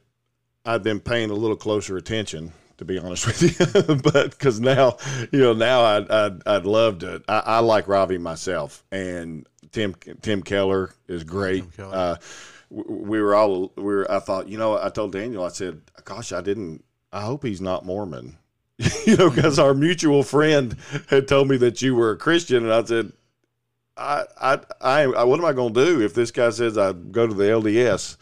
I'd 0.65 0.83
been 0.83 0.99
paying 0.99 1.29
a 1.29 1.35
little 1.35 1.55
closer 1.55 1.95
attention, 1.95 2.53
to 2.77 2.85
be 2.85 2.97
honest 2.97 3.25
with 3.27 3.41
you. 3.41 3.95
but 3.97 4.31
because 4.31 4.59
now, 4.59 4.97
you 5.31 5.39
know, 5.39 5.53
now 5.53 5.83
I'd 5.83 6.11
I'd, 6.11 6.47
I'd 6.47 6.65
love 6.65 6.99
to. 6.99 7.21
I, 7.27 7.39
I 7.39 7.59
like 7.59 7.87
Ravi 7.87 8.17
myself, 8.17 8.83
and 8.91 9.47
Tim 9.73 9.93
Tim 10.21 10.41
Keller 10.43 10.91
is 11.07 11.23
great. 11.25 11.75
Keller. 11.75 11.93
Uh, 11.95 12.15
we 12.69 13.21
were 13.21 13.35
all 13.35 13.71
we 13.75 13.83
were. 13.83 14.09
I 14.09 14.19
thought, 14.19 14.47
you 14.47 14.57
know, 14.57 14.77
I 14.81 14.89
told 14.89 15.11
Daniel, 15.11 15.43
I 15.43 15.49
said, 15.49 15.81
"Gosh, 16.05 16.31
I 16.31 16.41
didn't. 16.41 16.83
I 17.11 17.21
hope 17.21 17.43
he's 17.43 17.61
not 17.61 17.85
Mormon." 17.85 18.37
you 19.05 19.15
know, 19.17 19.29
because 19.29 19.59
our 19.59 19.73
mutual 19.73 20.23
friend 20.23 20.75
had 21.09 21.27
told 21.27 21.47
me 21.49 21.57
that 21.57 21.81
you 21.81 21.93
were 21.95 22.11
a 22.11 22.17
Christian, 22.17 22.63
and 22.63 22.73
I 22.73 22.83
said, 22.83 23.11
I, 23.95 24.23
I, 24.41 24.59
I, 24.81 25.23
what 25.25 25.39
am 25.39 25.45
I 25.45 25.53
going 25.53 25.73
to 25.75 25.85
do 25.85 26.01
if 26.01 26.15
this 26.15 26.31
guy 26.31 26.49
says 26.49 26.75
I 26.77 26.91
go 26.93 27.27
to 27.27 27.33
the 27.35 27.43
LDS? 27.43 28.17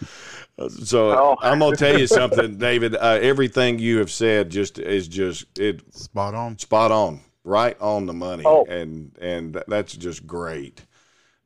So 0.84 1.12
Oh. 1.18 1.38
I'm 1.42 1.60
going 1.60 1.72
to 1.72 1.78
tell 1.78 1.98
you 1.98 2.06
something, 2.06 2.58
David. 2.58 2.96
Uh, 2.96 3.18
everything 3.22 3.80
you 3.80 4.00
have 4.00 4.12
said 4.12 4.50
just 4.50 4.78
is 4.78 5.08
just 5.08 5.58
it 5.58 5.82
Spot 5.96 6.36
on. 6.36 6.58
spot 6.60 6.92
on, 6.92 7.22
right 7.46 7.80
on 7.80 8.06
the 8.06 8.14
money, 8.14 8.44
Oh. 8.46 8.66
and 8.66 9.18
and 9.22 9.64
that's 9.70 9.94
just 9.96 10.28
great. 10.28 10.86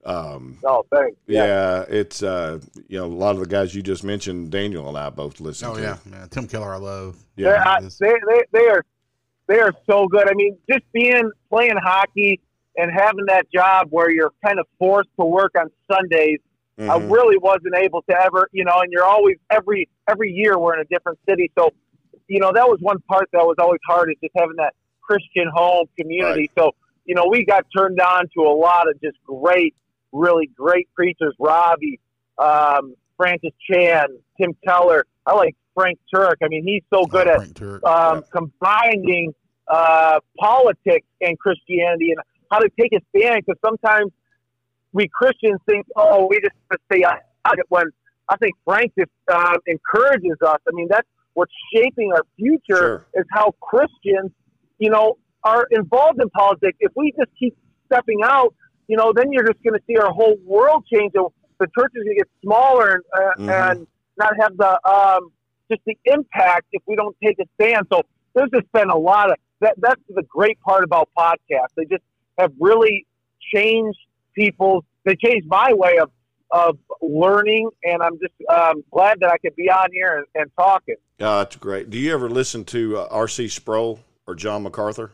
Um, 0.06 0.58
No, 0.64 0.86
thanks. 0.92 1.18
yeah. 1.26 1.84
it's 1.90 2.22
uh, 2.22 2.60
you 2.88 3.00
know 3.00 3.06
a 3.06 3.08
lot 3.08 3.32
of 3.36 3.40
the 3.42 3.48
guys 3.48 3.74
you 3.74 3.82
just 3.82 4.04
mentioned, 4.04 4.52
Daniel 4.52 4.88
and 4.88 4.98
I 4.98 5.10
both 5.10 5.40
listen 5.40 5.68
Oh 5.70 5.76
to. 5.76 5.82
yeah, 5.82 5.98
man. 6.06 6.30
Tim 6.30 6.48
Keller, 6.48 6.74
I 6.74 6.78
love. 6.78 7.18
They're, 7.36 7.56
yeah, 7.56 7.78
Yes. 7.82 7.98
they, 7.98 8.14
they, 8.28 8.42
they 8.52 8.68
are 8.68 8.84
they 9.48 9.60
are 9.60 9.72
so 9.90 10.08
good. 10.08 10.30
I 10.30 10.34
mean, 10.34 10.58
just 10.70 10.84
being 10.94 11.32
playing 11.50 11.78
hockey 11.84 12.40
and 12.78 12.92
having 12.92 13.26
that 13.28 13.48
job 13.52 13.88
where 13.90 14.12
you're 14.12 14.32
kind 14.46 14.60
of 14.60 14.68
forced 14.80 15.10
to 15.20 15.26
work 15.26 15.54
on 15.58 15.70
Sundays. 15.92 16.40
I 16.78 16.82
Mhm. 17.00 17.10
really 17.10 17.38
wasn't 17.38 17.74
able 17.78 18.02
to 18.10 18.22
ever, 18.22 18.50
you 18.52 18.66
know, 18.66 18.80
and 18.82 18.92
you're 18.92 19.06
always 19.06 19.38
every 19.50 19.88
every 20.10 20.30
year 20.32 20.60
we're 20.60 20.74
in 20.76 20.82
a 20.82 20.86
different 20.86 21.18
city, 21.28 21.50
so 21.58 21.72
you 22.28 22.40
know 22.42 22.52
that 22.54 22.68
was 22.68 22.80
one 22.82 23.00
part 23.10 23.30
that 23.32 23.46
was 23.46 23.56
always 23.60 23.80
hard 23.88 24.10
is 24.12 24.18
just 24.22 24.34
having 24.38 24.58
that 24.58 24.74
Christian 25.02 25.48
home 25.54 25.86
community. 25.98 26.52
So 26.58 26.72
you 27.06 27.16
know 27.16 27.28
we 27.30 27.46
got 27.46 27.66
turned 27.76 28.00
on 28.02 28.28
to 28.36 28.42
a 28.42 28.52
lot 28.54 28.90
of 28.90 29.00
just 29.02 29.16
great, 29.26 29.74
really 30.16 30.48
great 30.56 30.88
preachers, 30.96 31.36
Ravi, 31.40 32.00
um, 32.38 32.96
Francis 33.18 33.52
Chan, 33.70 34.08
Tim 34.40 34.56
Keller. 34.66 35.06
I 35.26 35.34
like 35.36 35.56
Frank 35.74 36.00
Turek. 36.14 36.36
I 36.44 36.48
mean, 36.48 36.64
he's 36.66 36.84
so 36.94 37.06
good 37.06 37.28
Oh, 37.28 37.42
at 37.42 37.84
um, 37.84 38.24
combining 38.32 39.34
uh, 39.68 40.20
politics 40.40 41.08
and 41.22 41.38
Christianity 41.40 42.12
and 42.12 42.20
how 42.52 42.60
to 42.60 42.70
take 42.80 42.92
a 42.94 43.02
stand. 43.16 43.44
Because 43.46 43.60
sometimes 43.66 44.12
we 44.94 45.08
Christians 45.14 45.60
think, 45.70 45.86
oh, 45.96 46.28
we 46.30 46.40
just 46.40 46.56
stay 46.92 47.04
out 47.04 47.20
of 47.46 47.60
it. 47.60 47.66
When 47.70 47.86
I 48.30 48.38
think 48.38 48.54
Frank 48.64 48.92
just 48.98 49.12
uh, 49.32 49.58
encourages 49.68 50.38
us. 50.46 50.60
I 50.68 50.72
mean, 50.74 50.88
that's 50.90 51.08
what's 51.34 51.52
shaping 51.74 52.12
our 52.14 52.24
future 52.38 52.60
Sure. 52.68 53.06
is 53.14 53.26
how 53.32 53.52
Christians, 53.62 54.32
you 54.80 54.90
know, 54.90 55.18
are 55.44 55.68
involved 55.72 56.22
in 56.22 56.30
politics. 56.30 56.78
If 56.80 56.92
we 56.96 57.12
just 57.18 57.30
keep 57.38 57.56
stepping 57.86 58.22
out, 58.24 58.56
you 58.88 58.98
know, 58.98 59.14
then 59.16 59.32
you're 59.32 59.46
just 59.46 59.62
going 59.64 59.74
to 59.74 59.84
see 59.88 59.98
our 59.98 60.12
whole 60.12 60.36
world 60.46 60.86
change. 60.92 61.12
and 61.16 61.26
The 61.60 61.68
church 61.78 61.92
is 61.96 62.04
going 62.04 62.16
to 62.18 62.24
get 62.24 62.28
smaller 62.44 62.92
and, 62.92 63.04
uh, 63.18 63.32
Mhm. 63.40 63.72
and 63.72 63.88
not 64.18 64.34
have 64.40 64.56
the 64.58 64.80
um, 64.90 65.32
just 65.70 65.82
the 65.86 65.98
impact 66.06 66.68
if 66.72 66.82
we 66.88 66.96
don't 66.96 67.16
take 67.24 67.38
a 67.40 67.46
stand. 67.56 67.88
So 67.92 68.02
there's 68.34 68.50
just 68.54 68.72
been 68.72 68.90
a 68.90 68.98
lot 68.98 69.32
of 69.32 69.38
that. 69.62 69.76
That's 69.78 70.02
the 70.10 70.24
great 70.24 70.60
part 70.62 70.84
about 70.84 71.10
podcasts. 71.18 71.74
They 71.76 71.86
just 71.86 72.04
have 72.38 72.52
really 72.60 73.06
changed 73.54 73.98
people's. 74.36 74.84
They 75.06 75.16
changed 75.16 75.48
my 75.48 75.74
way 75.74 75.98
of 75.98 76.12
of 76.52 76.78
learning, 77.02 77.70
and 77.84 78.02
I'm 78.04 78.18
just 78.20 78.34
um, 78.50 78.84
glad 78.92 79.20
that 79.22 79.32
I 79.32 79.38
could 79.40 79.56
be 79.56 79.70
on 79.70 79.90
here 79.92 80.18
and, 80.18 80.26
and 80.36 80.52
talking. 80.58 80.96
Yeah, 81.20 81.38
that's 81.40 81.56
great. 81.56 81.90
Do 81.90 81.98
you 81.98 82.14
ever 82.14 82.30
listen 82.30 82.64
to 82.66 82.98
uh, 83.00 83.08
R.C. 83.10 83.48
Sproul 83.48 84.00
or 84.28 84.36
John 84.36 84.64
MacArthur? 84.64 85.12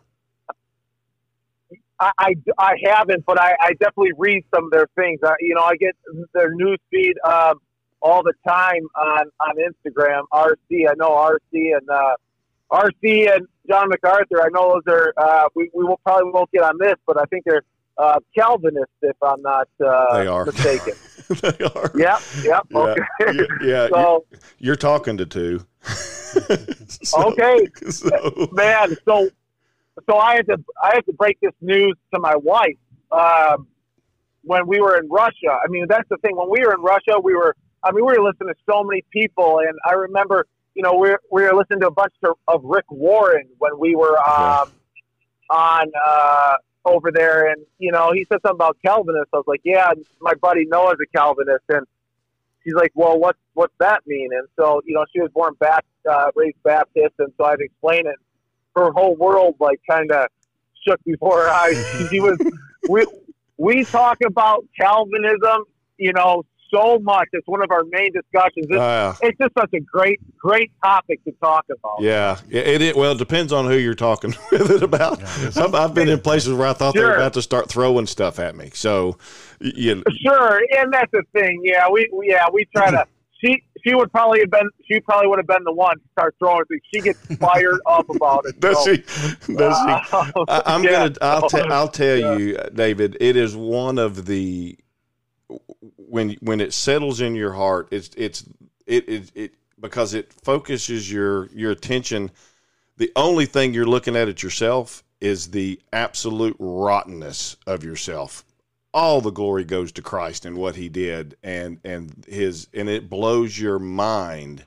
I, 2.02 2.12
I, 2.18 2.34
I 2.58 2.74
haven't, 2.84 3.24
but 3.26 3.40
I, 3.40 3.56
I 3.62 3.70
definitely 3.74 4.14
read 4.18 4.44
some 4.54 4.66
of 4.66 4.72
their 4.72 4.88
things. 4.96 5.20
I, 5.24 5.36
you 5.40 5.54
know, 5.56 5.62
I 5.62 5.76
get 5.76 5.96
their 6.34 6.52
news 6.54 6.80
feed 6.90 7.14
um, 7.24 7.60
all 8.02 8.24
the 8.24 8.34
time 8.48 8.82
on, 9.00 9.26
on 9.40 9.56
Instagram. 9.58 10.24
RC, 10.34 10.90
I 10.90 10.94
know 10.98 11.12
RC 11.12 11.78
and 11.78 11.88
uh, 11.90 12.16
RC 12.72 13.34
and 13.36 13.48
John 13.70 13.88
MacArthur. 13.90 14.42
I 14.42 14.48
know 14.52 14.74
those 14.86 14.94
are. 14.94 15.14
Uh, 15.16 15.44
we 15.56 15.70
we 15.76 15.84
will 15.84 16.00
probably 16.04 16.32
won't 16.34 16.52
get 16.52 16.64
on 16.64 16.78
this, 16.80 16.96
but 17.06 17.20
I 17.22 17.26
think 17.26 17.44
they're 17.46 17.62
uh, 17.98 18.18
Calvinists, 18.36 18.88
if 19.04 19.16
I'm 19.22 19.42
not 19.44 19.68
uh, 19.86 20.18
They 20.18 20.26
are. 20.28 20.46
mistaken. 20.46 20.94
they 21.30 21.66
are. 21.66 21.92
yep, 21.96 22.20
yep. 22.44 22.66
Yeah, 22.72 22.80
Okay. 22.80 23.02
yeah, 23.20 23.44
yeah, 23.64 23.88
so 23.94 24.26
you're, 24.32 24.40
you're 24.60 24.76
talking 24.76 25.18
to 25.18 25.26
two. 25.28 25.66
So- 26.32 27.32
Okay. 27.34 27.68
So, 27.90 28.48
man, 28.54 28.96
so 29.06 29.30
so 30.10 30.18
I 30.18 30.36
had 30.36 30.48
to 30.48 30.64
I 30.82 30.92
had 30.96 31.06
to 31.06 31.14
break 31.14 31.40
this 31.42 31.54
news 31.62 31.96
to 32.14 32.20
my 32.20 32.36
wife 32.36 32.78
um, 33.12 33.68
when 34.44 34.68
we 34.68 34.80
were 34.80 34.98
in 34.98 35.10
Russia. 35.10 35.50
I 35.64 35.68
mean, 35.70 35.86
that's 35.88 36.08
the 36.10 36.18
thing. 36.18 36.36
When 36.36 36.50
we 36.50 36.64
were 36.66 36.74
in 36.74 36.82
Russia, 36.82 37.20
we 37.22 37.36
were 37.36 37.56
I 37.84 37.92
mean, 37.92 38.06
we 38.06 38.14
were 38.14 38.24
listening 38.24 38.50
to 38.50 38.60
so 38.70 38.84
many 38.84 39.04
people, 39.12 39.60
and 39.60 39.78
I 39.86 39.94
remember, 39.94 40.46
you 40.76 40.84
know, 40.84 40.94
we 40.94 41.10
were, 41.10 41.22
we 41.32 41.44
were 41.44 41.56
listening 41.56 41.80
to 41.82 41.88
a 41.88 41.92
bunch 41.92 42.14
of, 42.24 42.36
of 42.48 42.62
Rick 42.64 42.86
Warren 42.92 43.48
when 43.58 43.78
we 43.80 43.96
were 43.96 44.20
um, 44.20 44.72
on 45.50 45.92
uh, 46.06 46.54
over 46.86 47.12
there, 47.12 47.48
and 47.52 47.66
you 47.80 47.92
know, 47.92 48.12
he 48.14 48.26
said 48.32 48.40
something 48.44 48.56
about 48.56 48.78
Calvinists. 48.86 49.30
I 49.34 49.38
was 49.38 49.48
like, 49.48 49.62
yeah, 49.64 49.92
my 50.20 50.34
buddy 50.36 50.66
Noah's 50.66 50.98
a 51.02 51.18
Calvinist, 51.18 51.66
and 51.70 51.86
she's 52.64 52.74
like, 52.74 52.92
well, 52.94 53.20
what 53.20 53.36
what's 53.54 53.74
that 53.80 54.02
mean? 54.06 54.30
And 54.32 54.48
so, 54.58 54.82
you 54.86 54.94
know, 54.94 55.06
she 55.12 55.20
was 55.20 55.32
born 55.32 55.56
Baptist, 55.60 55.88
uh, 56.10 56.32
raised 56.36 56.62
Baptist, 56.64 57.16
and 57.20 57.34
so 57.38 57.46
I'd 57.46 57.60
explain 57.60 58.08
it. 58.08 58.16
Her 58.76 58.92
whole 58.92 59.16
world 59.16 59.56
like 59.60 59.80
kind 59.90 60.12
of 60.12 60.28
shook 60.88 61.00
before 61.06 61.42
her 61.44 61.50
eyes. 61.50 61.76
she 62.10 62.20
was 62.20 62.38
we 62.90 63.06
we 63.58 63.84
talk 63.86 64.18
about 64.26 64.66
Calvinism, 64.80 65.66
you 65.98 66.14
know, 66.14 66.44
so 66.74 66.98
much. 67.00 67.28
It's 67.34 67.48
one 67.48 67.62
of 67.62 67.70
our 67.70 67.84
main 67.92 68.12
discussions. 68.14 68.66
It's, 68.70 68.80
uh, 68.80 69.14
it's 69.22 69.38
just 69.38 69.52
such 69.60 69.72
a 69.74 69.80
great 69.82 70.20
great 70.40 70.72
topic 70.84 71.24
to 71.26 71.32
talk 71.44 71.66
about. 71.70 72.02
yeah, 72.02 72.40
yeah, 72.50 72.62
it, 72.62 72.82
it 72.82 72.96
well 72.96 73.12
it 73.12 73.18
depends 73.18 73.52
on 73.52 73.66
who 73.66 73.76
you're 73.76 73.94
talking 73.94 74.34
with 74.52 74.72
it 74.72 74.84
about. 74.84 75.22
I've, 75.58 75.76
I've 75.76 75.94
been 75.94 76.08
in 76.10 76.22
places 76.22 76.54
where 76.54 76.68
I 76.68 76.74
thought 76.74 76.94
they 76.96 77.04
were 77.04 77.16
about 77.16 77.34
to 77.34 77.42
start 77.42 77.70
throwing 77.70 78.08
stuff 78.08 78.40
at 78.40 78.56
me. 78.56 78.72
So, 78.74 79.18
y- 79.60 79.72
you 79.76 80.04
Sure, 80.26 80.62
and 80.78 80.94
that's 80.94 81.12
the 81.12 81.24
thing. 81.34 81.62
Yeah, 81.64 81.90
we 81.92 82.10
we- 82.14 82.30
yeah 82.30 82.46
we 82.52 82.66
try 82.76 82.90
to 82.92 83.06
she 83.44 83.64
she 83.86 83.96
would 83.96 84.12
probably 84.12 84.40
have 84.42 84.52
been 84.52 84.70
she 84.90 85.00
probably 85.00 85.28
would 85.28 85.40
have 85.40 85.48
been 85.48 85.64
the 85.64 85.74
one 85.74 85.98
to 85.98 86.04
start 86.12 86.36
throwing 86.40 86.64
things. 86.66 86.82
She 86.94 87.02
gets 87.02 87.20
fired 87.38 87.80
up 87.86 88.10
about 88.10 88.46
it. 88.46 88.60
Does 88.60 88.84
so, 88.84 88.94
she? 88.94 89.02
Does 89.54 89.78
she? 89.78 89.92
uh, 90.14 90.46
I, 90.48 90.62
I'm 90.66 90.84
yeah, 90.84 91.10
gonna. 91.10 91.16
I'll, 91.22 91.50
te- 91.50 91.62
I'll 91.62 91.88
tell 91.88 92.18
yeah. 92.18 92.38
you, 92.38 92.58
David. 92.74 93.18
It 93.20 93.36
is 93.36 93.56
one 93.56 93.98
of 93.98 94.26
the 94.26 94.78
when 95.98 96.38
when 96.42 96.62
it 96.62 96.74
settles 96.74 97.22
in 97.22 97.36
your 97.36 97.54
heart. 97.54 97.88
It's 97.92 98.12
it's 98.16 98.46
it 98.86 99.08
it, 99.10 99.32
it 99.36 99.54
because 99.80 100.14
it 100.14 100.32
focuses 100.32 101.12
your 101.12 101.48
your 101.48 101.72
attention. 101.72 102.32
The 102.98 103.12
only 103.16 103.46
thing 103.46 103.74
you're 103.74 103.86
looking 103.86 104.16
at 104.16 104.28
at 104.30 104.44
yourself 104.44 105.04
is 105.20 105.52
the 105.52 105.80
absolute 105.94 106.56
rottenness 106.60 107.56
of 107.66 107.84
yourself. 107.84 108.44
All 108.94 109.22
the 109.22 109.32
glory 109.32 109.64
goes 109.64 109.92
to 109.94 110.02
Christ 110.02 110.46
and 110.46 110.58
what 110.58 110.76
He 110.76 110.90
did, 110.90 111.38
and 111.44 111.80
and 111.84 112.26
His 112.28 112.68
and 112.74 112.90
it 112.90 113.10
blows 113.10 113.58
your 113.58 113.80
mind 113.80 114.66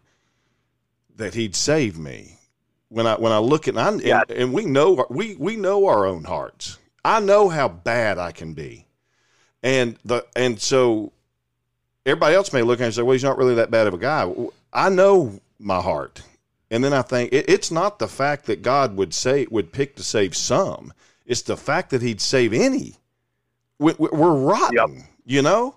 that 1.16 1.34
He'd 1.34 1.54
save 1.54 1.98
me 1.98 2.38
when 2.88 3.06
I 3.06 3.16
when 3.16 3.32
I 3.32 3.38
look 3.38 3.68
at 3.68 3.76
and, 3.76 4.00
Yeah. 4.02 4.22
and, 4.28 4.30
and 4.38 4.52
we 4.52 4.64
know 4.64 5.06
we 5.10 5.36
we 5.36 5.56
know 5.56 5.86
our 5.86 6.06
own 6.06 6.24
hearts. 6.24 6.78
I 7.04 7.20
know 7.20 7.50
how 7.50 7.68
bad 7.68 8.16
I 8.18 8.32
can 8.32 8.54
be, 8.54 8.86
and 9.62 9.98
the 10.04 10.24
and 10.34 10.58
so 10.60 11.12
everybody 12.06 12.34
else 12.34 12.52
may 12.52 12.62
look 12.62 12.78
at 12.80 12.84
it 12.84 12.86
and 12.86 12.94
say, 12.94 13.02
"Well, 13.02 13.12
he's 13.12 13.24
not 13.24 13.36
really 13.36 13.56
that 13.56 13.70
bad 13.70 13.86
of 13.86 13.92
a 13.94 13.98
guy." 13.98 14.32
I 14.72 14.88
know 14.88 15.38
my 15.58 15.82
heart, 15.82 16.22
and 16.70 16.82
then 16.82 16.94
I 16.94 17.02
think 17.02 17.32
it, 17.32 17.44
it's 17.48 17.70
not 17.70 17.98
the 17.98 18.08
fact 18.08 18.46
that 18.46 18.62
God 18.62 18.96
would 18.96 19.12
say 19.12 19.46
would 19.50 19.70
pick 19.72 19.96
to 19.96 20.02
save 20.02 20.34
some; 20.34 20.94
it's 21.26 21.42
the 21.42 21.58
fact 21.58 21.90
that 21.90 22.00
He'd 22.00 22.22
save 22.22 22.54
any. 22.54 22.96
We, 23.78 23.92
we're 23.98 24.34
rotten, 24.34 25.04
you 25.24 25.42
know, 25.42 25.76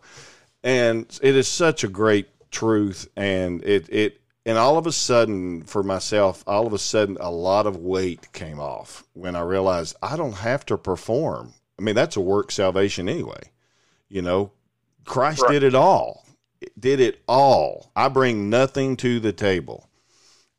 and 0.64 1.06
it 1.22 1.36
is 1.36 1.48
such 1.48 1.84
a 1.84 1.88
great 1.88 2.28
truth, 2.52 3.08
and 3.16 3.64
it 3.64 3.88
it 3.90 4.22
and 4.46 4.58
all 4.58 4.78
of 4.78 4.88
a 4.88 4.92
sudden 4.94 5.64
for 5.64 5.84
myself 5.84 6.44
all 6.48 6.66
of 6.66 6.74
a 6.74 6.80
sudden 6.80 7.18
a 7.20 7.30
lot 7.30 7.68
of 7.68 7.76
weight 7.76 8.32
came 8.32 8.62
off 8.62 9.04
when 9.12 9.36
i 9.36 9.42
realized 9.42 9.94
i 10.02 10.16
don't 10.16 10.38
have 10.38 10.66
to 10.66 10.78
perform. 10.78 11.54
I 11.78 11.82
mean 11.82 11.96
that's 11.96 12.16
a 12.16 12.22
work 12.22 12.52
salvation 12.52 13.10
anyway 13.10 13.52
you 14.10 14.22
know? 14.22 14.52
Christ 15.06 15.42
Right. 15.44 15.54
did 15.54 15.64
it 15.64 15.76
all. 15.76 16.26
Did 16.78 17.00
it 17.00 17.22
all. 17.28 17.92
I 17.96 18.08
bring 18.08 18.50
nothing 18.50 18.98
to 18.98 19.20
the 19.20 19.34
table 19.34 19.87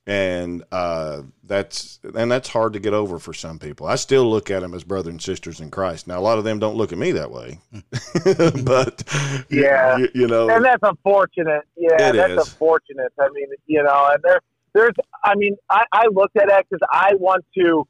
and 0.09 0.65
uh, 0.73 1.21
that's 1.45 2.01
and 2.15 2.33
that's 2.33 2.49
hard 2.49 2.73
to 2.73 2.81
get 2.81 2.95
over 2.95 3.19
for 3.19 3.35
some 3.35 3.59
people. 3.59 3.87
I 3.87 3.97
still 3.97 4.29
look 4.29 4.51
at 4.51 4.61
them 4.61 4.73
as 4.73 4.83
brothers 4.83 5.11
and 5.13 5.21
sisters 5.23 5.61
in 5.61 5.71
Christ. 5.71 6.07
Now, 6.09 6.19
a 6.19 6.21
lot 6.23 6.39
of 6.39 6.45
them 6.45 6.59
don't 6.59 6.77
look 6.77 6.93
at 6.93 6.99
me 6.99 7.13
that 7.13 7.31
way, 7.31 7.59
but 8.65 9.05
Yeah. 9.51 9.99
you, 9.99 10.09
you 10.15 10.27
know, 10.27 10.49
and 10.49 10.65
that's 10.65 10.83
unfortunate. 10.83 11.63
Yeah, 11.77 12.09
It 12.09 12.13
that's 12.17 12.33
is. 12.33 12.39
unfortunate. 12.53 13.13
I 13.21 13.29
mean, 13.35 13.49
you 13.67 13.83
know, 13.83 14.09
and 14.13 14.23
there, 14.23 14.41
there's, 14.73 14.95
I 15.25 15.35
mean, 15.37 15.57
I, 15.69 15.85
I 15.93 16.07
looked 16.11 16.39
at 16.39 16.49
it 16.49 16.67
because 16.71 16.87
I 16.91 17.13
want 17.17 17.45
to 17.59 17.87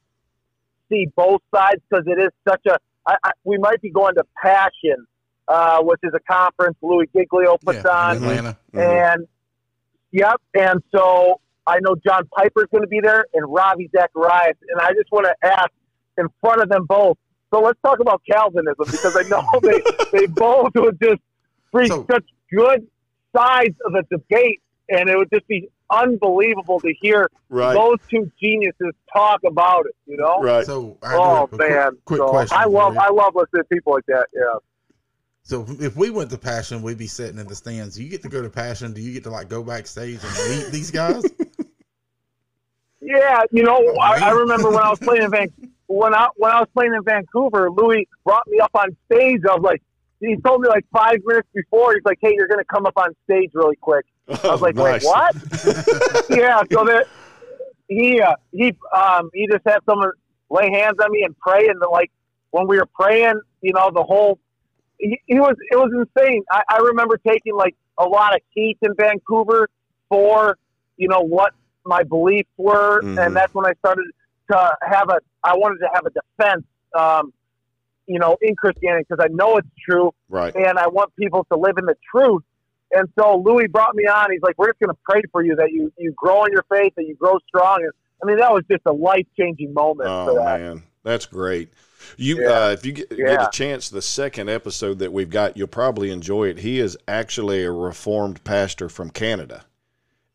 see 0.89 1.07
both 1.15 1.41
sides 1.55 1.81
because 1.89 2.05
it 2.09 2.21
is 2.21 2.31
such 2.49 2.63
a. 2.67 2.79
I, 3.07 3.17
I, 3.23 3.31
we 3.45 3.59
might 3.59 3.81
be 3.81 3.91
going 3.91 4.17
to 4.17 4.25
Passion, 4.43 5.07
uh, 5.47 5.81
which 5.83 6.01
is 6.03 6.13
a 6.15 6.21
conference 6.21 6.77
Louis 6.83 7.09
Giglio 7.17 7.59
puts 7.65 7.79
yeah, 7.85 7.91
on, 7.91 8.17
in 8.17 8.23
Atlanta. 8.25 8.59
Mhm. 8.75 9.15
and 9.15 9.29
yep, 10.11 10.41
and 10.55 10.83
so 10.93 11.41
I 11.69 11.79
know 11.81 11.95
John 12.05 12.23
Piper's 12.37 12.67
going 12.73 12.83
to 12.83 12.89
be 12.89 13.01
there 13.01 13.25
and 13.35 13.45
Ravi 13.53 13.91
Zacharias, 13.95 14.57
and 14.71 14.81
I 14.81 14.93
just 14.95 15.11
want 15.13 15.27
to 15.27 15.35
ask 15.47 15.71
in 16.17 16.27
front 16.41 16.63
of 16.63 16.69
them 16.69 16.87
both. 16.87 17.17
So 17.53 17.61
let's 17.61 17.79
talk 17.85 18.01
about 18.01 18.23
Calvinism 18.31 18.75
because 18.87 19.17
I 19.17 19.23
know 19.29 19.43
they 19.63 19.83
they 20.21 20.27
both 20.27 20.73
would 20.75 20.99
just 21.01 21.21
bring 21.73 21.89
So- 21.89 22.07
such 22.11 22.25
good 22.51 22.87
sides 23.37 23.77
of 23.87 23.93
the 23.93 24.03
debate, 24.11 24.61
and 24.89 25.09
it 25.09 25.17
would 25.17 25.31
just 25.33 25.47
be 25.47 25.69
unbelievable 25.91 26.81
to 26.81 26.93
hear 27.01 27.31
right, 27.49 27.73
those 27.75 27.97
two 28.11 28.31
geniuses 28.41 28.93
talk 29.13 29.41
about 29.47 29.87
it. 29.87 29.95
You 30.07 30.17
know? 30.19 30.41
right. 30.43 30.67
So 30.67 30.99
I 31.03 31.15
Oh 31.17 31.35
have 31.35 31.45
a 31.45 31.57
quick- 31.57 31.71
man! 31.71 31.91
quick, 32.05 32.19
so 32.19 32.29
question. 32.29 32.59
I 32.59 32.65
love. 32.65 32.97
I 32.99 33.09
love 33.11 33.35
listening 33.35 33.63
to 33.63 33.69
people 33.75 33.93
like 33.95 34.07
that. 34.07 34.27
Yeah. 34.35 34.43
So 35.43 35.65
if 35.81 35.97
we 35.97 36.11
went 36.11 36.29
to 36.33 36.37
Passion, 36.37 36.83
we'd 36.83 36.99
be 36.99 37.07
sitting 37.07 37.39
in 37.39 37.47
the 37.47 37.55
stands. 37.55 37.97
Do 37.97 38.03
you 38.05 38.11
get 38.11 38.21
to 38.23 38.29
go 38.29 38.43
to 38.43 38.51
Passion? 38.51 38.93
Do 38.93 39.01
you 39.01 39.15
get 39.15 39.25
to 39.25 39.31
like 39.31 39.49
go 39.49 39.63
backstage 39.63 40.21
and 40.23 40.51
meet 40.59 40.71
these 40.71 40.91
guys? 40.91 41.23
Yeah, 43.01 43.43
you 43.51 43.63
know, 43.63 43.79
Oh, 43.79 44.01
I, 44.01 44.29
I 44.29 44.31
remember 44.31 44.71
when 44.71 44.83
I 44.83 44.91
was 44.91 44.99
playing 44.99 45.23
in 45.23 45.31
Van 45.31 45.49
when 45.87 46.15
I 46.15 46.29
when 46.37 46.53
I 46.53 46.61
was 46.61 46.69
playing 46.75 46.95
in 46.95 47.03
Vancouver, 47.03 47.71
Louis 47.71 48.09
brought 48.25 48.47
me 48.47 48.59
up 48.61 48.71
on 48.75 48.97
stage. 49.11 49.41
I 49.49 49.55
was 49.55 49.63
like, 49.63 49.83
he 50.21 50.37
told 50.37 50.61
me 50.61 50.69
like 50.69 50.85
five 50.93 51.19
minutes 51.25 51.49
before, 51.55 51.95
he's 51.95 52.05
like, 52.05 52.19
"Hey, 52.21 52.33
you're 52.35 52.49
going 52.49 52.61
to 52.61 52.65
come 52.65 52.87
up 52.87 52.97
on 52.97 53.15
stage 53.25 53.51
really 53.55 53.77
quick." 53.77 54.05
I 54.29 54.49
was 54.49 54.61
like, 54.61 54.75
"Wait, 54.77 55.03
what?" 55.03 55.35
yeah, 56.31 56.61
so 56.73 56.85
that 56.85 57.07
he 57.89 58.21
uh, 58.21 58.35
he 58.53 58.75
um 58.95 59.31
he 59.33 59.47
just 59.47 59.63
had 59.67 59.79
someone 59.89 60.11
lay 60.51 60.71
hands 60.71 60.97
on 61.03 61.11
me 61.11 61.23
and 61.23 61.37
pray, 61.39 61.69
and 61.69 61.81
like 61.91 62.11
when 62.51 62.67
we 62.67 62.79
were 62.79 62.89
praying, 62.99 63.41
you 63.63 63.73
know, 63.73 63.91
the 63.93 64.03
whole 64.03 64.39
he, 64.99 65.19
he 65.27 65.41
was 65.41 65.55
it 65.71 65.77
was 65.77 65.91
insane. 65.95 66.43
I, 66.51 66.63
I 66.69 66.79
remember 66.79 67.19
taking 67.27 67.55
like 67.55 67.77
a 67.97 68.05
lot 68.05 68.35
of 68.35 68.41
heat 68.51 68.79
in 68.83 68.95
Vancouver 68.95 69.69
for 70.09 70.59
you 70.97 71.09
know 71.09 71.21
what 71.21 71.55
my 71.88 72.03
beliefs 72.05 72.51
were, 72.57 73.03
Mhm. 73.03 73.24
and 73.27 73.35
that's 73.37 73.53
when 73.55 73.66
I 73.66 73.72
started 73.81 74.05
to 74.51 74.77
have 74.83 75.09
a 75.09 75.18
I 75.44 75.57
wanted 75.57 75.79
to 75.79 75.88
have 75.94 76.05
a 76.07 76.11
defense. 76.11 76.64
Um, 76.94 77.33
you 78.07 78.18
know, 78.18 78.37
in 78.40 78.57
Christianity, 78.57 79.05
because 79.09 79.22
I 79.22 79.29
know 79.33 79.57
it's 79.59 79.68
true, 79.87 80.12
Right. 80.31 80.55
and 80.57 80.79
I 80.79 80.88
want 80.88 81.14
people 81.16 81.44
to 81.53 81.59
live 81.59 81.77
in 81.79 81.85
the 81.85 81.96
truth. 82.11 82.42
And 82.90 83.07
so 83.18 83.37
Louis 83.37 83.66
brought 83.66 83.94
me 83.94 84.05
on. 84.07 84.31
He's 84.33 84.40
like, 84.40 84.57
"We're 84.57 84.68
just 84.68 84.79
going 84.81 84.94
to 84.94 84.98
pray 85.09 85.20
for 85.31 85.42
you 85.44 85.55
that 85.57 85.70
you 85.72 85.92
you 85.98 86.12
grow 86.16 86.44
in 86.44 86.53
your 86.53 86.64
faith, 86.70 86.94
that 86.96 87.05
you 87.07 87.14
grow 87.16 87.38
strong." 87.46 87.83
And 87.83 87.92
I 88.22 88.27
mean, 88.27 88.38
that 88.38 88.53
was 88.53 88.64
just 88.70 88.83
a 88.87 88.92
life 88.92 89.27
changing 89.38 89.74
moment 89.74 90.09
for 90.09 90.31
Oh 90.31 90.35
that. 90.37 90.61
man, 90.61 90.83
that's 91.05 91.27
great. 91.27 91.68
You, 92.16 92.40
Yeah. 92.42 92.48
uh, 92.66 92.70
if 92.70 92.87
you 92.87 92.92
get, 92.92 93.11
get 93.11 93.42
a 93.42 93.51
chance, 93.53 93.90
the 93.90 94.01
second 94.01 94.48
episode 94.48 94.98
that 95.01 95.12
we've 95.12 95.29
got, 95.29 95.57
you'll 95.57 95.66
probably 95.68 96.11
enjoy 96.11 96.48
it. 96.48 96.59
He 96.61 96.79
is 96.81 96.96
actually 97.07 97.64
a 97.64 97.70
reformed 97.72 98.42
pastor 98.44 98.88
from 98.88 99.11
Canada, 99.11 99.64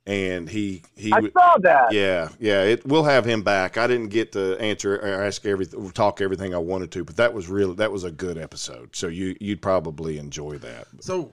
and 0.05 0.49
he 0.49 0.81
he 0.95 1.11
I 1.13 1.15
w- 1.17 1.31
saw 1.31 1.55
that. 1.61 1.93
yeah 1.93 2.29
yeah. 2.39 2.63
It 2.63 2.85
we'll 2.85 3.03
have 3.05 3.23
him 3.25 3.41
back. 3.43 3.77
I 3.77 3.87
didn't 3.87 4.09
get 4.09 4.31
to 4.33 4.57
answer 4.59 4.95
or 4.97 5.23
ask 5.23 5.45
everything, 5.45 5.89
talk 5.91 6.19
everything 6.21 6.53
I 6.53 6.57
wanted 6.57 6.91
to, 6.91 7.03
but 7.05 7.15
that 7.17 7.33
was 7.33 7.47
really 7.47 7.73
that 7.75 7.91
was 7.91 8.03
a 8.03 8.11
good 8.11 8.37
episode. 8.37 8.95
So 8.95 9.07
you 9.07 9.35
you'd 9.39 9.61
probably 9.61 10.17
enjoy 10.17 10.57
that. 10.59 10.87
so 10.99 11.31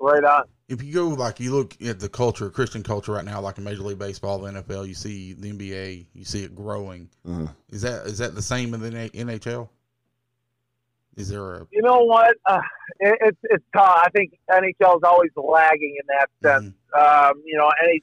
Right 0.00 0.22
on. 0.22 0.44
if 0.68 0.80
you 0.82 0.92
go 0.94 1.08
like 1.08 1.40
you 1.40 1.52
look 1.52 1.76
at 1.82 1.98
the 1.98 2.08
culture, 2.08 2.50
Christian 2.50 2.82
culture 2.84 3.12
right 3.12 3.24
now, 3.24 3.40
like 3.40 3.58
in 3.58 3.64
Major 3.64 3.82
League 3.82 3.98
Baseball, 3.98 4.38
the 4.38 4.52
NFL, 4.52 4.86
you 4.86 4.94
see 4.94 5.32
the 5.32 5.50
NBA, 5.52 6.06
you 6.14 6.24
see 6.24 6.44
it 6.44 6.54
growing. 6.54 7.08
Mhm. 7.26 7.52
Is 7.70 7.82
that 7.82 8.06
is 8.06 8.18
that 8.18 8.34
the 8.36 8.42
same 8.42 8.74
in 8.74 8.80
the 8.80 8.90
NHL? 8.90 9.68
Is 11.16 11.28
there 11.30 11.54
a 11.56 11.66
You 11.72 11.82
know 11.82 12.04
what? 12.04 12.36
Uh, 12.46 12.60
it, 13.00 13.18
it's 13.22 13.38
it's 13.44 13.64
tough. 13.74 14.02
I 14.04 14.08
think 14.10 14.38
NHL 14.48 14.98
is 14.98 15.02
always 15.02 15.30
lagging 15.36 15.96
in 16.00 16.06
that 16.08 16.28
sense. 16.42 16.66
Mhm. 16.66 16.74
Um, 16.96 17.42
you 17.44 17.56
know, 17.56 17.70
any 17.82 18.02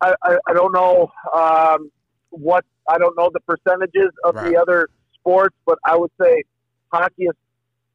I, 0.00 0.14
I, 0.22 0.36
I 0.48 0.52
don't 0.52 0.72
know 0.72 1.10
um, 1.34 1.90
what 2.30 2.64
I 2.88 2.98
don't 2.98 3.16
know 3.16 3.30
the 3.32 3.40
percentages 3.40 4.10
of 4.24 4.34
Right. 4.34 4.52
the 4.52 4.56
other 4.60 4.88
sports, 5.14 5.56
but 5.66 5.78
I 5.84 5.96
would 5.96 6.10
say 6.20 6.44
hockey 6.92 7.24
is 7.24 7.34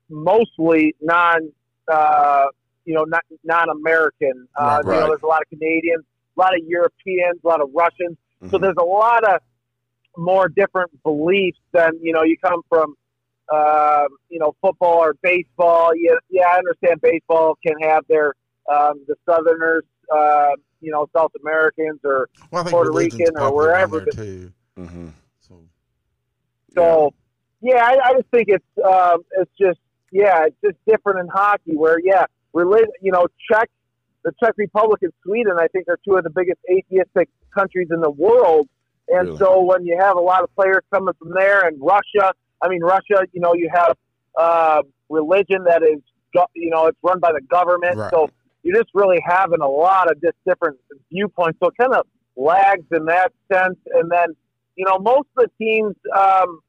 mostly 0.10 0.96
non 1.02 1.52
uh, 1.92 2.46
you 2.86 2.94
know 2.94 3.04
not 3.04 3.24
non 3.44 3.70
American. 3.70 4.48
Uh, 4.56 4.82
Right. 4.84 4.96
You 4.96 5.02
know, 5.02 5.08
there's 5.08 5.24
a 5.24 5.28
lot 5.28 5.42
of 5.42 5.50
Canadians, 5.50 6.04
a 6.38 6.40
lot 6.40 6.54
of 6.56 6.62
Europeans, 6.66 7.40
a 7.44 7.48
lot 7.48 7.62
of 7.62 7.70
Russians. 7.74 8.18
So 8.52 8.58
Mhm. 8.58 8.62
there's 8.62 8.76
a 8.80 8.84
lot 8.84 9.24
of 9.24 9.42
more 10.18 10.48
different 10.48 10.92
beliefs 11.04 11.60
than 11.72 11.92
you 12.02 12.14
know. 12.14 12.24
You 12.24 12.38
come 12.38 12.62
from, 12.70 12.96
um, 13.52 14.08
you 14.30 14.40
know, 14.40 14.56
football 14.62 15.00
or 15.00 15.16
baseball. 15.22 15.92
Yeah, 15.96 16.16
yeah, 16.30 16.48
I 16.52 16.58
understand 16.58 17.02
baseball 17.02 17.58
can 17.66 17.76
have 17.82 18.04
their 18.08 18.34
um, 18.72 19.04
the 19.08 19.16
Southerners, 19.28 19.84
uh, 20.14 20.50
you 20.82 20.92
know, 20.92 21.08
South 21.16 21.32
Americans, 21.42 22.00
or 22.04 22.30
well, 22.52 22.64
Puerto 22.66 22.92
Rican 22.92 23.38
or 23.38 23.54
wherever 23.54 24.00
there 24.00 24.06
the- 24.06 24.12
too. 24.16 24.52
Mhm. 24.78 25.12
So 25.42 25.62
so. 26.76 27.14
Yeah, 27.62 27.82
I, 27.82 27.98
I 28.10 28.14
just 28.16 28.28
think 28.30 28.50
it's 28.50 28.66
um, 28.86 29.24
it's 29.38 29.52
just 29.58 29.80
yeah, 30.12 30.48
it's 30.48 30.58
just 30.64 30.76
different 30.86 31.20
in 31.22 31.28
hockey 31.30 31.76
where 31.78 31.98
yeah, 32.04 32.26
relig- 32.52 32.90
you 33.02 33.10
know, 33.12 33.26
Czech, 33.50 33.70
the 34.26 34.34
Czech 34.44 34.54
Republic 34.58 35.02
and 35.02 35.14
Sweden, 35.24 35.54
I 35.58 35.68
think 35.70 35.88
are 35.88 35.98
two 36.06 36.18
of 36.18 36.26
the 36.26 36.30
biggest 36.30 36.60
atheistic 36.70 37.30
countries 37.56 37.88
in 37.90 38.02
the 38.02 38.10
world. 38.12 38.68
And 39.08 39.28
Really? 39.28 39.38
so 39.38 39.62
when 39.62 39.86
you 39.86 39.98
have 39.98 40.18
a 40.18 40.20
lot 40.20 40.44
of 40.44 40.54
players 40.56 40.82
coming 40.94 41.14
from 41.18 41.32
there, 41.34 41.66
and 41.66 41.78
Russia, 41.82 42.34
I 42.62 42.68
mean 42.68 42.82
Russia, 42.82 43.26
you 43.32 43.40
know, 43.40 43.54
you 43.54 43.70
have 43.74 43.96
uh, 44.38 44.82
religion 45.10 45.64
that 45.66 45.84
is, 45.84 46.02
you 46.56 46.70
know, 46.70 46.88
it's 46.88 46.98
run 47.02 47.20
by 47.20 47.32
the 47.32 47.42
government. 47.50 47.96
Right. 47.98 48.12
So 48.12 48.30
you're 48.64 48.76
just 48.82 48.90
really 48.94 49.22
having 49.26 49.60
a 49.62 49.68
lot 49.68 50.10
of 50.10 50.20
just 50.22 50.36
different 50.48 50.78
viewpoints. 51.12 51.60
So 51.62 51.70
it 51.70 51.76
kind 51.80 51.94
of 51.94 52.08
lags 52.36 52.86
in 52.92 53.06
that 53.06 53.32
sense. 53.52 53.78
And 53.94 54.10
then, 54.10 54.36
you 54.76 54.86
know, 54.86 54.98
most 55.00 55.28
of 55.38 55.46
the 55.46 55.66
teams 55.66 55.96
um, 56.18 56.60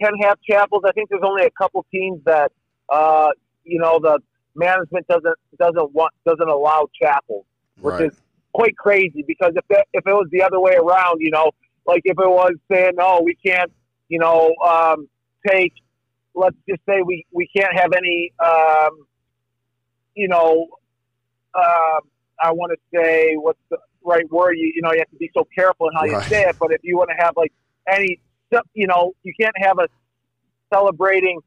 can 0.00 0.12
have 0.22 0.38
chapels. 0.48 0.82
I 0.86 0.92
think 0.92 1.10
there's 1.10 1.22
only 1.24 1.44
a 1.44 1.50
couple 1.50 1.84
teams 1.92 2.20
that, 2.24 2.52
uh, 2.88 3.28
you 3.64 3.78
know, 3.78 3.98
the 4.00 4.20
management 4.54 5.06
doesn't 5.08 5.34
doesn't 5.58 5.92
want 5.92 6.12
doesn't 6.24 6.48
allow 6.48 6.88
chapels. 7.00 7.44
which 7.80 7.94
Right. 7.94 8.06
is 8.12 8.20
quite 8.52 8.76
crazy 8.76 9.24
because 9.26 9.52
if 9.56 9.64
it, 9.68 9.84
if 9.92 10.06
it 10.06 10.12
was 10.12 10.28
the 10.30 10.42
other 10.42 10.60
way 10.60 10.76
around, 10.76 11.20
you 11.20 11.30
know, 11.30 11.50
like 11.86 12.02
if 12.04 12.16
it 12.18 12.28
was 12.28 12.52
saying, 12.70 12.92
no, 12.96 13.20
we 13.22 13.34
can't, 13.44 13.70
you 14.08 14.18
know, 14.18 14.54
um, 14.64 15.08
take, 15.46 15.72
let's 16.34 16.56
just 16.68 16.80
say 16.88 17.02
we, 17.04 17.26
we 17.32 17.48
can't 17.54 17.76
have 17.76 17.92
any, 17.96 18.32
um, 18.44 19.06
you 20.14 20.28
know, 20.28 20.68
uh, 21.54 22.00
I 22.42 22.50
want 22.52 22.72
to 22.72 22.78
say 22.98 23.34
what's 23.36 23.58
the 23.70 23.78
right 24.04 24.30
word? 24.30 24.54
You, 24.58 24.72
you 24.74 24.82
know, 24.82 24.92
you 24.92 24.98
have 24.98 25.10
to 25.10 25.16
be 25.16 25.30
so 25.34 25.46
careful 25.54 25.88
in 25.88 25.94
how 25.96 26.04
you 26.04 26.20
say 26.28 26.42
it. 26.42 26.56
But 26.58 26.72
if 26.72 26.80
you 26.82 26.96
want 26.96 27.10
to 27.16 27.24
have 27.24 27.34
like 27.36 27.52
any, 27.90 28.20
you 28.74 28.86
know, 28.86 29.12
you 29.22 29.32
can't 29.40 29.54
have 29.58 29.78
a 29.78 29.88
celebrating 30.72 31.40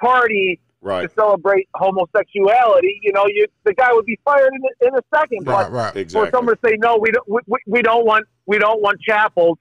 party 0.00 0.60
Right. 0.80 1.08
to 1.08 1.14
celebrate 1.14 1.66
homosexuality. 1.74 3.00
You 3.02 3.12
know, 3.12 3.24
you 3.26 3.46
the 3.64 3.72
guy 3.72 3.90
would 3.94 4.04
be 4.04 4.18
fired 4.22 4.50
in 4.52 4.60
a, 4.62 4.88
in 4.88 4.94
a 4.94 5.02
second. 5.18 5.46
Right, 5.46 5.64
But 5.64 5.72
right. 5.72 6.10
for 6.12 6.28
someone 6.30 6.54
to 6.56 6.60
say 6.62 6.76
no, 6.76 6.98
we 6.98 7.10
don't, 7.10 7.26
we, 7.48 7.56
we- 7.66 7.80
don't 7.80 8.04
want, 8.04 8.26
we 8.44 8.58
don't 8.58 8.82
want 8.82 9.00
chapels. 9.00 9.56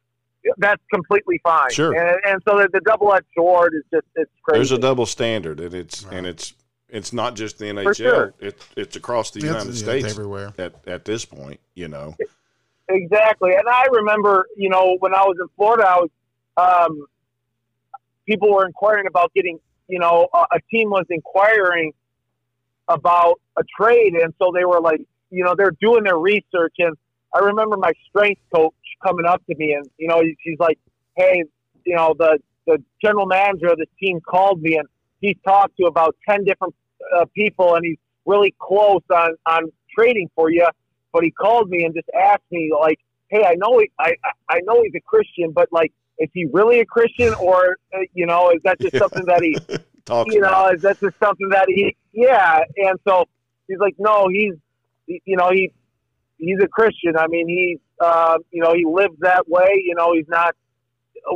That's 0.57 0.83
completely 0.93 1.39
fine. 1.41 1.71
Sure. 1.71 1.93
And, 1.93 2.19
and 2.25 2.41
so 2.45 2.57
the, 2.57 2.67
the 2.73 2.81
double-edged 2.81 3.25
sword 3.37 3.73
is 3.73 3.83
just 3.93 4.05
it's 4.15 4.29
crazy. 4.43 4.57
There's 4.57 4.71
a 4.73 4.77
double 4.77 5.05
standard, 5.05 5.61
and 5.61 5.73
it's 5.73 6.03
Right. 6.03 6.13
and 6.17 6.27
it's 6.27 6.53
it's 6.93 7.11
not 7.11 7.35
just 7.35 7.57
the 7.57 7.65
NHL. 7.65 7.95
sure. 7.95 8.33
It, 8.39 8.57
it's 8.77 8.95
across 8.95 9.31
the 9.31 9.39
It's- 9.39 9.51
United 9.51 9.73
yeah, 9.75 9.83
States 9.83 10.13
everywhere. 10.13 10.53
at 10.57 10.73
at 10.87 11.05
this 11.05 11.25
point. 11.25 11.59
You 11.75 11.87
know. 11.89 12.15
Exactly. 12.89 13.51
And 13.53 13.67
I 13.67 13.85
remember, 13.91 14.45
you 14.57 14.69
know, 14.69 14.97
when 14.99 15.13
I 15.15 15.21
was 15.23 15.37
in 15.41 15.47
Florida, 15.55 15.85
I 15.87 15.99
was, 16.01 16.09
um, 16.89 17.05
people 18.27 18.53
were 18.53 18.65
inquiring 18.65 19.07
about 19.07 19.33
getting, 19.33 19.57
you 19.87 19.99
know, 19.99 20.27
a, 20.33 20.37
a 20.51 20.59
team 20.69 20.89
was 20.89 21.05
inquiring 21.09 21.93
about 22.89 23.39
a 23.57 23.63
trade. 23.79 24.13
And 24.15 24.33
so 24.37 24.51
they 24.53 24.65
were 24.65 24.81
like, 24.81 25.01
you 25.31 25.43
know, 25.45 25.55
they're 25.57 25.75
doing 25.81 26.03
their 26.03 26.17
research. 26.19 26.75
And 26.79 26.95
I 27.33 27.39
remember 27.39 27.77
my 27.77 27.93
strength 28.09 28.41
coach 28.53 28.73
coming 29.03 29.25
up 29.25 29.41
to 29.47 29.55
me 29.55 29.73
and, 29.73 29.89
you 29.97 30.07
know, 30.09 30.19
he- 30.21 30.37
he's 30.43 30.59
like, 30.59 30.77
hey, 31.15 31.43
you 31.85 31.95
know, 31.95 32.13
the, 32.19 32.37
the 32.67 32.83
general 33.03 33.25
manager 33.25 33.67
of 33.67 33.77
the 33.77 33.87
team 33.99 34.19
called 34.21 34.61
me 34.61 34.75
and 34.77 34.87
he's 35.21 35.37
talked 35.45 35.77
to 35.77 35.85
about 35.85 36.15
10 36.29 36.43
different 36.43 36.75
uh, 37.17 37.25
people 37.35 37.75
and 37.75 37.85
he's 37.85 37.97
really 38.25 38.53
close 38.59 39.01
on, 39.11 39.35
on 39.45 39.71
trading 39.95 40.29
for 40.35 40.49
you 40.51 40.65
but 41.13 41.23
he 41.23 41.31
called 41.31 41.69
me 41.69 41.85
and 41.85 41.93
just 41.93 42.09
asked 42.19 42.43
me 42.51 42.71
like, 42.77 42.99
"Hey, 43.29 43.43
I 43.45 43.53
know 43.55 43.77
he, 43.77 43.89
I 43.99 44.13
I- 44.49 44.59
know 44.63 44.81
he's 44.81 44.95
a 44.95 44.99
Christian, 45.01 45.51
but 45.51 45.69
like, 45.71 45.93
is 46.17 46.27
he 46.33 46.47
really 46.51 46.79
a 46.79 46.85
Christian, 46.85 47.33
or 47.39 47.77
uh, 47.93 47.99
you 48.13 48.25
know, 48.25 48.49
is 48.49 48.59
that 48.63 48.81
just 48.81 48.97
something 48.97 49.23
that 49.27 49.41
he, 49.43 49.59
you 50.25 50.41
know, 50.41 50.47
about. 50.49 50.75
is 50.75 50.81
that 50.81 50.99
just 50.99 51.15
something 51.23 51.49
that 51.49 51.65
he, 51.67 51.95
yeah?" 52.11 52.61
And 52.77 52.99
so 53.07 53.25
he's 53.67 53.77
like, 53.77 53.95
"No, 53.99 54.27
he's, 54.27 54.53
he- 55.05 55.21
you 55.25 55.37
know, 55.37 55.51
he 55.51 55.71
he's 56.39 56.57
a 56.63 56.67
Christian. 56.67 57.15
I 57.15 57.27
mean, 57.27 57.47
he's, 57.47 57.79
uh, 57.99 58.39
you 58.51 58.61
know, 58.63 58.73
he 58.73 58.85
lives 58.85 59.15
that 59.19 59.47
way. 59.47 59.83
You 59.85 59.93
know, 59.95 60.13
he's 60.13 60.27
not 60.27 60.55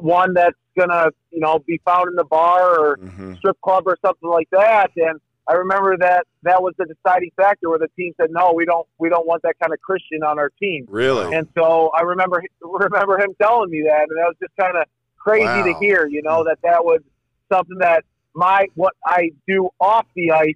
one 0.01 0.33
that's 0.33 0.57
gonna, 0.77 1.09
you 1.31 1.39
know, 1.39 1.59
be 1.59 1.79
found 1.85 2.09
in 2.09 2.15
the 2.15 2.25
bar 2.25 2.79
or 2.79 2.97
Mhm. 2.97 3.37
strip 3.37 3.59
club 3.61 3.83
or 3.85 3.97
something 4.03 4.29
like 4.29 4.49
that. 4.51 4.89
And 4.95 5.19
I 5.49 5.53
remember 5.53 5.95
that 5.97 6.25
that 6.43 6.61
was 6.61 6.73
the 6.77 6.85
deciding 6.85 7.31
factor 7.37 7.69
where 7.69 7.79
the 7.79 7.87
team 7.95 8.13
said, 8.19 8.31
"No, 8.31 8.51
we 8.53 8.65
don't, 8.65 8.85
we 8.97 9.07
don't 9.09 9.25
want 9.25 9.41
that 9.43 9.55
kind 9.61 9.71
of 9.73 9.79
Christian 9.79 10.23
on 10.23 10.37
our 10.39 10.49
team." 10.59 10.85
Really. 10.89 11.33
And 11.33 11.47
so 11.57 11.89
I 11.95 12.01
remember 12.01 12.43
remember 12.61 13.19
him 13.19 13.33
telling 13.41 13.69
me 13.69 13.83
that, 13.87 14.07
and 14.09 14.17
that 14.17 14.27
was 14.27 14.35
just 14.41 14.53
kind 14.59 14.75
of 14.77 14.85
crazy 15.17 15.63
to 15.63 15.73
hear. 15.79 16.05
You 16.07 16.21
know 16.21 16.43
that 16.43 16.59
that 16.63 16.83
was 16.83 16.99
something 17.51 17.77
that 17.79 18.03
my 18.33 18.67
what 18.75 18.93
I 19.05 19.31
do 19.47 19.69
off 19.79 20.05
the 20.15 20.31
ice 20.31 20.55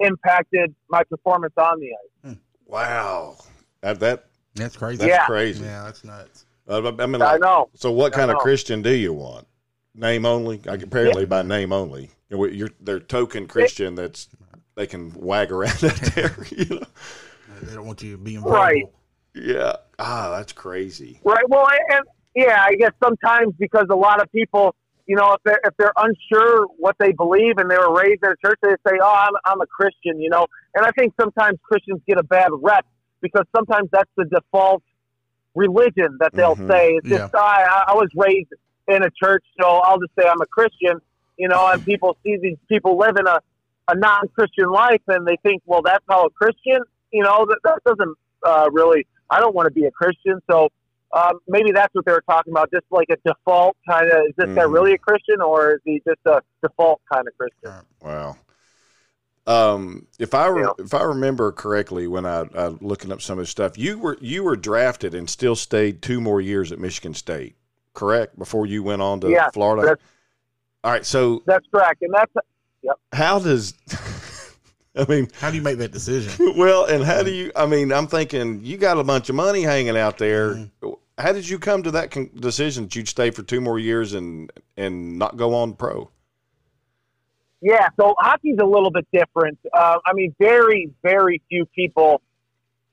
impacted 0.00 0.74
my 0.88 1.04
performance 1.04 1.54
on 1.56 1.80
the 1.80 1.90
ice. 2.30 2.36
wow. 2.66 3.36
That 3.82 4.00
that 4.00 4.24
That's 4.54 4.76
crazy. 4.76 4.98
that's 4.98 5.10
Yeah. 5.10 5.26
crazy. 5.26 5.64
Yeah, 5.64 5.84
that's 5.84 6.04
nuts. 6.04 6.46
Uh, 6.68 6.92
I 6.98 7.06
mean, 7.06 7.22
I 7.22 7.36
know. 7.38 7.68
so 7.74 7.90
what 7.90 8.12
I 8.14 8.16
kind 8.16 8.30
of. 8.30 8.38
Christian 8.38 8.82
do 8.82 8.90
you 8.92 9.12
want? 9.12 9.46
Name 9.94 10.24
only. 10.24 10.58
Like, 10.64 10.82
apparently 10.82 11.26
by 11.26 11.42
name 11.42 11.72
only. 11.72 12.10
You 12.30 12.36
know, 12.38 12.44
You're 12.46 12.70
they're 12.80 13.00
token 13.00 13.46
Christian 13.48 13.94
that's 13.96 14.28
they 14.76 14.86
can 14.86 15.12
wag 15.14 15.50
around 15.52 15.82
out 15.84 16.00
there. 16.14 16.36
You 16.50 16.76
know. 16.80 16.86
They 17.62 17.74
don't 17.74 17.86
want 17.86 18.02
you 18.02 18.16
being 18.16 18.42
Right. 18.42 18.84
vulnerable. 18.84 18.92
Yeah. 19.34 19.72
Ah, 19.98 20.30
that's 20.36 20.52
crazy. 20.52 21.20
Right. 21.24 21.46
Well, 21.48 21.66
and 21.90 22.04
yeah, 22.34 22.62
I 22.64 22.74
guess 22.76 22.92
sometimes 23.02 23.54
because 23.58 23.86
a 23.90 23.94
lot 23.96 24.22
of 24.22 24.30
people, 24.32 24.74
you 25.06 25.16
know, 25.16 25.32
if 25.34 25.40
they're 25.44 25.60
if 25.64 25.74
they're 25.78 25.92
unsure 25.96 26.66
what 26.78 26.96
they 27.00 27.12
believe 27.12 27.58
and 27.58 27.70
they 27.70 27.76
were 27.76 27.92
raised 27.94 28.20
in 28.24 28.30
a 28.30 28.36
church, 28.46 28.58
they 28.62 28.70
say, 28.88 28.96
"Oh, 29.02 29.12
I'm 29.14 29.32
I'm 29.44 29.60
a 29.60 29.66
Christian," 29.66 30.20
you 30.20 30.30
know. 30.30 30.46
And 30.74 30.86
I 30.86 30.90
think 30.92 31.12
sometimes 31.20 31.58
Christians 31.64 32.00
get 32.08 32.18
a 32.18 32.22
bad 32.22 32.48
rep 32.62 32.86
because 33.20 33.44
sometimes 33.54 33.88
that's 33.92 34.10
the 34.16 34.24
default 34.26 34.82
religion 35.54 36.16
that 36.20 36.32
they'll 36.34 36.56
Mhm. 36.56 36.70
say. 36.70 36.92
It's 36.94 37.08
just 37.08 37.34
I 37.34 37.84
I 37.88 37.94
was 37.94 38.08
raised 38.16 38.52
in 38.88 39.02
a 39.02 39.10
church, 39.22 39.44
so 39.60 39.66
I'll 39.68 39.98
just 39.98 40.12
say 40.18 40.28
I'm 40.28 40.40
a 40.40 40.46
Christian, 40.46 41.00
you 41.40 41.48
know. 41.48 41.66
And 41.72 41.84
people 41.84 42.16
see 42.22 42.36
these 42.40 42.58
people 42.68 42.98
living 42.98 43.26
a 43.26 43.38
a 43.88 43.96
non-Christian 43.96 44.70
life, 44.70 45.02
and 45.08 45.26
they 45.26 45.36
think, 45.42 45.62
well, 45.66 45.82
that's 45.82 46.04
how 46.08 46.24
a 46.26 46.30
Christian, 46.30 46.80
you 47.12 47.24
know, 47.24 47.44
that 47.48 47.58
that 47.64 47.78
doesn't 47.84 48.16
uh, 48.46 48.68
really. 48.70 49.06
I 49.30 49.40
don't 49.40 49.54
want 49.54 49.66
to 49.66 49.72
be 49.72 49.84
a 49.86 49.90
Christian, 49.90 50.40
so 50.50 50.68
um, 51.12 51.38
maybe 51.48 51.72
that's 51.72 51.92
what 51.94 52.04
they 52.04 52.12
were 52.12 52.22
talking 52.28 52.52
about, 52.52 52.70
just 52.72 52.86
like 52.90 53.08
a 53.10 53.16
default 53.26 53.76
kind 53.88 54.08
of. 54.10 54.18
Is 54.28 54.34
this 54.36 54.46
guy 54.54 54.62
Mhm. 54.62 54.72
really 54.72 54.92
a 54.92 54.98
Christian, 54.98 55.40
or 55.40 55.72
is 55.74 55.80
he 55.84 56.00
just 56.06 56.20
a 56.26 56.40
default 56.62 57.00
kind 57.12 57.26
of 57.26 57.34
Christian? 57.36 57.84
Wow. 58.00 58.36
Um, 59.46 60.06
if 60.18 60.34
I 60.34 60.46
re- 60.48 60.62
Yeah. 60.62 60.84
if 60.84 60.94
I 60.94 61.02
remember 61.02 61.50
correctly, 61.50 62.06
when 62.06 62.26
I, 62.26 62.40
I 62.54 62.66
looking 62.80 63.10
up 63.10 63.20
some 63.22 63.38
of 63.38 63.42
this 63.42 63.50
stuff, 63.50 63.78
you 63.78 63.98
were 63.98 64.16
you 64.20 64.44
were 64.44 64.56
drafted 64.56 65.14
and 65.14 65.28
still 65.28 65.56
stayed 65.56 66.02
two 66.02 66.20
more 66.20 66.40
years 66.40 66.70
at 66.70 66.78
Michigan 66.78 67.14
State, 67.14 67.56
correct? 67.94 68.38
Before 68.38 68.66
you 68.66 68.82
went 68.82 69.02
on 69.02 69.20
to 69.22 69.30
Yeah, 69.30 69.48
Florida. 69.50 69.96
That's- 70.82 70.84
All 70.84 70.92
right. 70.92 71.06
So 71.06 71.42
That's 71.46 71.66
correct, 71.72 72.02
and 72.02 72.12
that's 72.14 72.32
yep. 72.82 72.96
how 73.12 73.38
does 73.38 73.74
I 74.96 75.04
mean, 75.08 75.28
How 75.40 75.50
do 75.50 75.56
you 75.56 75.62
make 75.62 75.78
that 75.78 75.92
decision? 75.92 76.54
well, 76.56 76.84
and 76.86 77.04
how 77.04 77.22
do 77.22 77.30
you? 77.30 77.52
I 77.54 77.66
mean, 77.66 77.92
I'm 77.92 78.06
thinking 78.06 78.64
you 78.64 78.76
got 78.76 78.98
a 78.98 79.04
bunch 79.04 79.28
of 79.28 79.34
money 79.36 79.62
hanging 79.62 79.96
out 79.96 80.18
there. 80.18 80.54
Mm-hmm. 80.54 80.90
How 81.18 81.32
did 81.32 81.48
you 81.48 81.58
come 81.58 81.82
to 81.82 81.90
that 81.92 82.10
con- 82.10 82.30
decision 82.34 82.84
that 82.84 82.96
you'd 82.96 83.08
stay 83.08 83.30
for 83.30 83.42
two 83.42 83.60
more 83.60 83.78
years 83.78 84.14
and 84.14 84.50
and 84.76 85.18
not 85.18 85.36
go 85.36 85.54
on 85.54 85.74
pro? 85.74 86.10
Yeah, 87.62 87.88
so 88.00 88.14
hockey's 88.18 88.56
a 88.60 88.64
little 88.64 88.90
bit 88.90 89.06
different. 89.12 89.58
Uh, 89.72 89.98
I 90.06 90.14
mean, 90.14 90.34
very, 90.40 90.90
very 91.02 91.42
few 91.50 91.66
people 91.66 92.22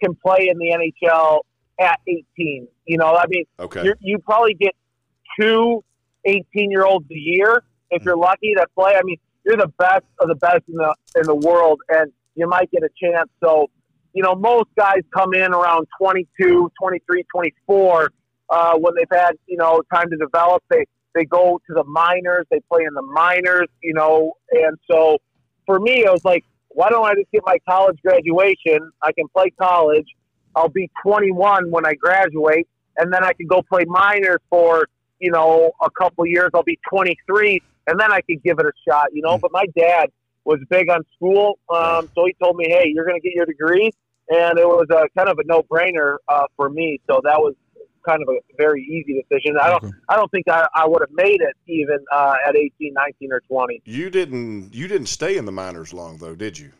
can 0.03 0.13
play 0.13 0.49
in 0.51 0.57
the 0.57 0.91
NHL 1.05 1.39
at 1.79 2.01
18. 2.05 2.67
You 2.85 2.97
know, 2.97 3.15
I 3.15 3.25
mean, 3.29 3.45
Okay. 3.61 3.83
you're, 3.85 3.97
you 4.01 4.19
probably 4.19 4.55
get 4.55 4.75
two 5.39 5.83
18 6.25 6.69
year 6.69 6.83
olds 6.83 7.09
a 7.09 7.15
year 7.15 7.63
if 7.91 8.03
you're 8.03 8.17
lucky 8.17 8.53
to 8.55 8.65
play. 8.75 8.95
I 8.95 9.01
mean, 9.03 9.17
you're 9.45 9.57
the 9.57 9.71
best 9.79 10.05
of 10.19 10.27
the 10.27 10.35
best 10.35 10.63
in 10.67 10.75
the 10.75 10.95
in 11.15 11.23
the 11.23 11.35
world, 11.35 11.81
and 11.89 12.11
you 12.35 12.47
might 12.47 12.69
get 12.71 12.83
a 12.83 12.89
chance. 13.01 13.29
So, 13.43 13.69
you 14.13 14.23
know, 14.23 14.35
most 14.35 14.69
guys 14.77 15.01
come 15.13 15.33
in 15.33 15.53
around 15.53 15.87
22, 15.99 16.71
23, 16.79 17.23
24 17.33 18.11
uh, 18.49 18.77
when 18.77 18.93
they've 18.95 19.05
had 19.11 19.33
you 19.47 19.57
know 19.57 19.81
time 19.93 20.09
to 20.09 20.17
develop. 20.17 20.63
They 20.69 20.85
they 21.15 21.25
go 21.25 21.59
to 21.67 21.73
the 21.73 21.83
minors, 21.85 22.45
they 22.51 22.59
play 22.71 22.83
in 22.87 22.93
the 22.93 23.01
minors, 23.01 23.67
you 23.81 23.93
know, 23.93 24.33
and 24.51 24.77
so 24.89 25.17
for 25.65 25.79
me, 25.79 26.05
I 26.05 26.11
was 26.11 26.23
like, 26.23 26.43
why 26.69 26.89
don't 26.89 27.05
I 27.05 27.15
just 27.15 27.31
get 27.31 27.41
my 27.45 27.57
college 27.67 27.97
graduation? 28.03 28.91
I 29.01 29.11
can 29.11 29.27
play 29.27 29.49
college. 29.59 30.05
I'll 30.55 30.69
be 30.69 30.89
21 31.03 31.71
when 31.71 31.85
I 31.85 31.93
graduate, 31.93 32.67
and 32.97 33.11
then 33.11 33.23
I 33.23 33.33
can 33.33 33.47
go 33.47 33.61
play 33.61 33.83
minors 33.85 34.39
for 34.49 34.87
you 35.19 35.31
know 35.31 35.71
a 35.81 35.89
couple 35.91 36.25
years. 36.25 36.51
I'll 36.53 36.63
be 36.63 36.79
23, 36.89 37.61
and 37.87 37.99
then 37.99 38.11
I 38.11 38.21
could 38.21 38.43
give 38.43 38.59
it 38.59 38.65
a 38.65 38.71
shot, 38.87 39.07
you 39.13 39.21
know. 39.21 39.37
But 39.37 39.51
my 39.51 39.65
dad 39.77 40.09
was 40.45 40.59
big 40.69 40.89
on 40.89 41.03
school, 41.15 41.59
um, 41.69 42.09
so 42.15 42.25
he 42.25 42.35
told 42.41 42.57
me, 42.57 42.65
"Hey, 42.69 42.91
you're 42.93 43.05
going 43.05 43.19
to 43.19 43.27
get 43.27 43.33
your 43.33 43.45
degree," 43.45 43.91
and 44.29 44.57
it 44.57 44.67
was 44.67 44.87
a 44.89 45.07
kind 45.17 45.29
of 45.29 45.39
a 45.39 45.43
no-brainer 45.45 46.17
uh, 46.27 46.45
for 46.55 46.69
me. 46.69 46.99
So 47.07 47.21
that 47.23 47.39
was 47.39 47.55
kind 48.07 48.21
of 48.21 48.29
a 48.29 48.39
very 48.57 48.81
easy 48.83 49.21
decision. 49.21 49.57
I 49.61 49.69
don't, 49.69 49.83
Okay. 49.83 49.93
I 50.07 50.15
don't 50.15 50.31
think 50.31 50.47
I, 50.47 50.65
I 50.73 50.87
would 50.87 51.01
have 51.01 51.11
made 51.11 51.41
it 51.41 51.55
even 51.67 51.97
uh, 52.11 52.35
at 52.47 52.55
18, 52.55 52.93
19, 52.93 53.33
or 53.33 53.41
20. 53.41 53.81
You 53.83 54.09
didn't 54.09 54.73
you 54.73 54.87
didn't 54.87 55.07
stay 55.07 55.35
in 55.37 55.45
the 55.45 55.51
minors 55.51 55.93
long 55.93 56.17
though, 56.17 56.35
did 56.35 56.57
you? 56.57 56.71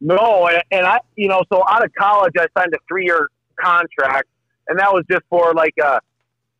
No, 0.00 0.46
and, 0.46 0.62
and 0.70 0.86
I, 0.86 1.00
you 1.16 1.28
know, 1.28 1.42
so 1.52 1.64
out 1.68 1.84
of 1.84 1.92
college, 1.94 2.32
I 2.38 2.46
signed 2.56 2.72
a 2.72 2.78
three-year 2.86 3.26
contract, 3.58 4.28
and 4.68 4.78
that 4.78 4.92
was 4.92 5.04
just 5.10 5.24
for 5.28 5.52
like 5.54 5.74
a, 5.82 5.98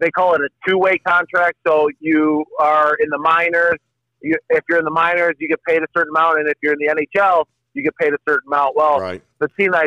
they 0.01 0.11
call 0.11 0.35
it 0.35 0.41
a 0.41 0.49
two-way 0.69 0.99
contract. 0.99 1.59
So 1.67 1.89
you 2.01 2.45
are 2.61 2.95
in 2.95 3.09
the 3.11 3.19
minors. 3.19 3.79
You, 4.21 4.37
if 4.51 4.65
you're 4.69 4.79
in 4.79 4.85
the 4.85 4.91
minors, 4.91 5.35
you 5.39 5.49
get 5.49 5.63
paid 5.65 5.83
a 5.83 5.87
certain 5.97 6.11
amount, 6.17 6.41
and 6.41 6.49
if 6.49 6.57
you're 6.63 6.73
in 6.73 6.79
the 6.81 6.93
NHL, 7.17 7.45
you 7.75 7.83
get 7.83 7.95
paid 7.97 8.13
a 8.13 8.19
certain 8.29 8.49
amount. 8.49 8.75
Well, 8.77 9.01
Right. 9.01 9.23
the 9.39 9.49
team 9.59 9.75
I 9.75 9.87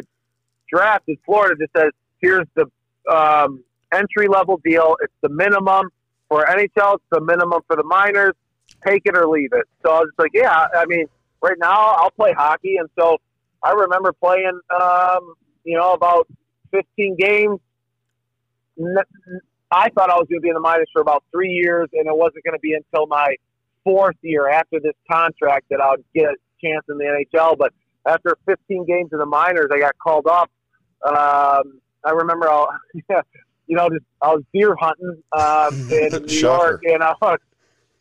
drafted, 0.69 1.17
Florida, 1.25 1.55
just 1.59 1.71
says, 1.75 1.91
here's 2.21 2.47
the 2.55 2.65
um, 3.11 3.63
entry 3.91 4.27
level 4.27 4.59
deal. 4.63 4.95
It's 5.01 5.13
the 5.21 5.29
minimum 5.29 5.89
for 6.29 6.45
NHL. 6.45 6.95
It's 6.95 7.03
the 7.11 7.19
minimum 7.21 7.61
for 7.67 7.75
the 7.75 7.83
minors. 7.83 8.33
Take 8.85 9.01
it 9.05 9.17
or 9.17 9.27
leave 9.27 9.51
it. 9.51 9.65
So 9.83 9.91
I 9.91 9.99
was 9.99 10.09
just 10.09 10.19
like, 10.19 10.31
yeah. 10.33 10.67
I 10.75 10.85
mean, 10.85 11.07
right 11.41 11.57
now 11.59 11.95
I'll 11.97 12.11
play 12.11 12.31
hockey, 12.31 12.77
and 12.77 12.89
so 12.97 13.17
I 13.63 13.71
remember 13.71 14.13
playing 14.13 14.59
um, 14.73 15.33
you 15.65 15.77
know, 15.77 15.91
about 15.93 16.27
15 16.71 17.17
games. 17.17 17.59
I 19.71 19.89
thought 19.89 20.09
I 20.09 20.15
was 20.15 20.27
going 20.29 20.39
to 20.39 20.43
be 20.43 20.49
in 20.49 20.55
the 20.55 20.59
minors 20.59 20.89
for 20.91 21.01
about 21.01 21.23
three 21.31 21.49
years, 21.49 21.87
and 21.93 22.07
it 22.07 22.15
wasn't 22.15 22.43
going 22.43 22.55
to 22.55 22.59
be 22.59 22.73
until 22.73 23.07
my 23.07 23.35
fourth 23.83 24.17
year 24.21 24.49
after 24.49 24.79
this 24.79 24.93
contract 25.09 25.67
that 25.69 25.79
I 25.81 25.91
would 25.91 26.03
get 26.13 26.25
a 26.25 26.35
chance 26.63 26.83
in 26.89 26.97
the 26.97 27.05
NHL. 27.35 27.57
But 27.57 27.73
after 28.05 28.37
15 28.45 28.85
games 28.85 29.09
in 29.13 29.19
the 29.19 29.25
minors, 29.25 29.69
I 29.71 29.79
got 29.79 29.97
called 29.97 30.27
up. 30.27 30.51
Um, 31.05 31.79
I 32.03 32.11
remember, 32.11 32.49
I, 32.49 32.67
you 33.67 33.77
know, 33.77 33.89
just 33.89 34.03
I 34.21 34.33
was 34.33 34.43
deer 34.53 34.75
hunting 34.79 35.23
um, 35.31 35.73
in 35.91 36.21
New 36.23 36.27
Shocker. 36.27 36.81
York, 36.81 36.81
and 36.85 37.03
I 37.03 37.13
was 37.21 37.39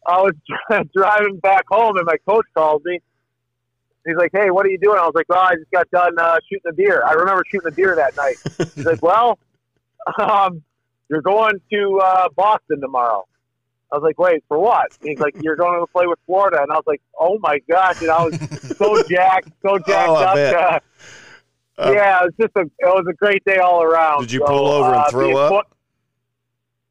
I 0.06 0.22
was 0.22 0.32
driving 0.94 1.38
back 1.38 1.64
home, 1.70 1.96
and 1.96 2.06
my 2.06 2.16
coach 2.28 2.46
called 2.54 2.82
me. 2.84 2.98
He's 4.06 4.16
like, 4.16 4.30
"Hey, 4.32 4.50
what 4.50 4.66
are 4.66 4.70
you 4.70 4.78
doing?" 4.78 4.98
I 4.98 5.04
was 5.04 5.12
like, 5.14 5.28
"Well, 5.28 5.40
I 5.40 5.54
just 5.54 5.70
got 5.70 5.90
done 5.90 6.18
uh, 6.18 6.38
shooting 6.48 6.72
a 6.72 6.74
deer. 6.74 7.04
I 7.06 7.12
remember 7.12 7.44
shooting 7.48 7.68
a 7.68 7.74
deer 7.74 7.94
that 7.94 8.16
night." 8.16 8.36
He's 8.74 8.86
like, 8.86 9.02
"Well, 9.02 9.38
um, 10.18 10.62
you're 11.10 11.20
going 11.22 11.60
to 11.72 12.00
uh, 12.02 12.28
Boston 12.36 12.80
tomorrow." 12.80 13.26
I 13.92 13.96
was 13.96 14.02
like, 14.04 14.18
"Wait, 14.18 14.42
for 14.48 14.58
what?" 14.58 14.86
He's 15.02 15.18
like, 15.18 15.34
"You're 15.40 15.56
going 15.56 15.80
to 15.80 15.86
play 15.88 16.06
with 16.06 16.18
Florida," 16.26 16.62
and 16.62 16.70
I 16.70 16.76
was 16.76 16.84
like, 16.86 17.02
"Oh 17.18 17.38
my 17.40 17.58
gosh!" 17.68 18.00
And 18.00 18.10
I 18.10 18.24
was 18.24 18.34
so 18.78 19.02
jacked, 19.10 19.48
so 19.62 19.78
jacked 19.78 20.08
Oh, 20.08 20.14
up. 20.16 20.82
Uh, 21.78 21.92
yeah, 21.92 22.20
it 22.20 22.24
was 22.26 22.34
just 22.40 22.52
a 22.56 22.60
it 22.60 22.86
was 22.94 23.04
a 23.08 23.14
great 23.14 23.42
day 23.44 23.56
all 23.56 23.82
around. 23.82 24.20
Did 24.22 24.32
you 24.32 24.40
So, 24.40 24.46
pull 24.46 24.68
over 24.68 24.90
and 24.92 24.96
uh, 25.02 25.10
throw 25.10 25.36
up? 25.36 25.66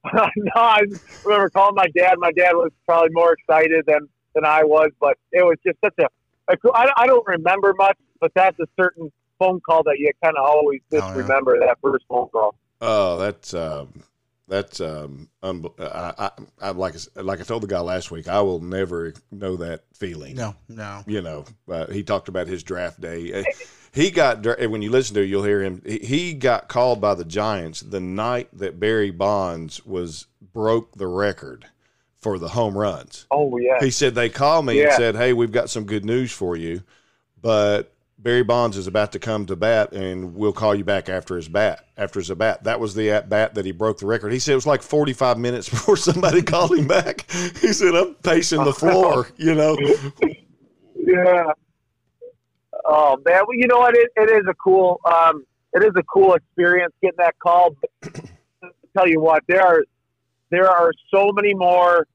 no, 0.14 0.22
I 0.56 0.82
remember 1.24 1.50
calling 1.50 1.76
my 1.76 1.88
dad. 1.96 2.16
My 2.18 2.32
dad 2.32 2.54
was 2.54 2.72
probably 2.86 3.10
more 3.12 3.34
excited 3.34 3.86
than 3.86 4.08
than 4.36 4.46
I 4.46 4.64
was, 4.64 4.90
but 5.00 5.18
it 5.32 5.44
was 5.46 5.58
just 5.66 5.78
such 5.84 5.94
a. 6.00 6.08
a 6.52 6.58
cool- 6.58 6.72
I, 6.74 6.92
I 6.98 7.08
don't 7.08 7.26
remember 7.28 7.74
much, 7.78 7.98
but 8.20 8.32
that's 8.34 8.58
a 8.60 8.66
certain 8.80 9.12
phone 9.38 9.60
call 9.62 9.84
that 9.84 9.96
you 10.00 10.12
kind 10.24 10.36
of 10.38 10.46
always 10.46 10.82
just 10.92 11.04
Oh, 11.04 11.08
yeah. 11.10 11.18
remember 11.22 11.60
that 11.60 11.78
first 11.82 12.06
phone 12.10 12.30
call. 12.30 12.56
Oh, 12.82 13.18
that's 13.18 13.54
um, 13.54 13.90
that's 14.50 14.82
um, 14.82 15.30
unbe- 15.44 15.80
I, 15.80 16.14
I, 16.18 16.32
I 16.62 16.70
like 16.72 16.94
I 16.94 16.96
s- 16.96 17.10
like 17.16 17.40
I 17.40 17.44
told 17.44 17.64
the 17.64 17.68
guy 17.68 17.80
last 17.80 18.12
week. 18.12 18.28
I 18.28 18.42
will 18.42 18.60
never 18.60 19.14
know 19.32 19.56
that 19.58 19.84
feeling. 19.94 20.36
No, 20.36 20.56
no. 20.68 21.04
You 21.08 21.22
know, 21.22 21.46
uh, 21.72 21.88
he 21.88 22.04
talked 22.04 22.28
about 22.28 22.48
his 22.48 22.64
draft 22.64 23.00
day. 23.00 23.32
Uh, 23.42 23.44
He 23.92 24.12
got 24.12 24.46
when 24.70 24.84
you 24.84 24.92
listen 24.92 25.16
to 25.16 25.22
it, 25.22 25.26
you'll 25.26 25.44
hear 25.44 25.64
him. 25.64 25.82
He, 25.84 25.98
he 25.98 26.34
got 26.34 26.68
called 26.68 27.02
by 27.02 27.16
the 27.16 27.26
Giants 27.26 27.80
the 27.82 28.00
night 28.00 28.50
that 28.54 28.80
Barry 28.80 29.10
Bonds 29.10 29.84
was 29.84 30.28
broke 30.54 30.94
the 30.96 31.08
record 31.08 31.66
for 32.20 32.38
the 32.38 32.50
home 32.50 32.78
runs. 32.78 33.26
Oh 33.32 33.58
yeah, 33.58 33.78
He 33.80 33.90
said 33.90 34.14
they 34.14 34.30
called 34.30 34.68
me 34.68 34.80
and 34.90 34.98
said, 34.98 35.16
"Hey, 35.16 35.34
we've 35.34 35.52
got 35.52 35.72
some 35.72 35.86
good 35.86 36.06
news 36.06 36.32
for 36.32 36.56
you, 36.56 36.84
but 37.42 37.92
Barry 38.22 38.44
Bonds 38.44 38.76
is 38.76 38.86
about 38.86 39.14
to 39.14 39.20
come 39.20 39.46
to 39.46 39.56
bat, 39.56 39.94
and 39.94 40.36
we'll 40.36 40.52
call 40.52 40.76
you 40.76 40.84
back 40.84 41.08
after 41.08 41.38
his 41.38 41.48
bat. 41.48 41.86
After 41.96 42.20
his 42.20 42.30
bat, 42.32 42.66
that 42.66 42.80
was 42.80 42.94
the 42.94 43.10
at 43.12 43.30
bat 43.30 43.56
that 43.56 43.64
he 43.64 43.72
broke 43.72 44.00
the 44.00 44.08
record. 44.08 44.34
He 44.34 44.40
said 44.40 44.52
it 44.52 44.56
was 44.56 44.68
like 44.68 44.82
forty 44.82 45.14
five 45.14 45.38
minutes 45.38 45.70
before 45.70 45.96
somebody 45.96 46.42
called 46.42 46.74
him 46.74 46.88
back. 46.88 47.30
He 47.32 47.72
said, 47.72 47.96
"I'm 47.96 48.16
pacing 48.16 48.64
the 48.66 48.74
floor, 48.74 49.30
you 49.38 49.56
know." 49.56 49.78
yeah. 50.96 51.52
Oh 52.86 53.18
man, 53.26 53.44
well, 53.48 53.56
you 53.56 53.68
know 53.68 53.80
what? 53.80 53.96
It, 53.96 54.10
it 54.18 54.30
is 54.30 54.46
a 54.50 54.54
cool. 54.56 55.00
Um, 55.06 55.46
it 55.74 55.84
is 55.84 55.92
a 55.96 56.04
cool 56.04 56.34
experience 56.34 56.94
getting 57.02 57.18
that 57.20 57.40
call. 57.40 57.76
But 58.02 58.22
I'll 58.64 58.70
tell 58.98 59.08
you 59.08 59.22
what, 59.22 59.44
there 59.48 59.66
are 59.66 59.84
there 60.50 60.70
are 60.70 60.92
so 61.14 61.32
many 61.32 61.54
more 61.54 62.06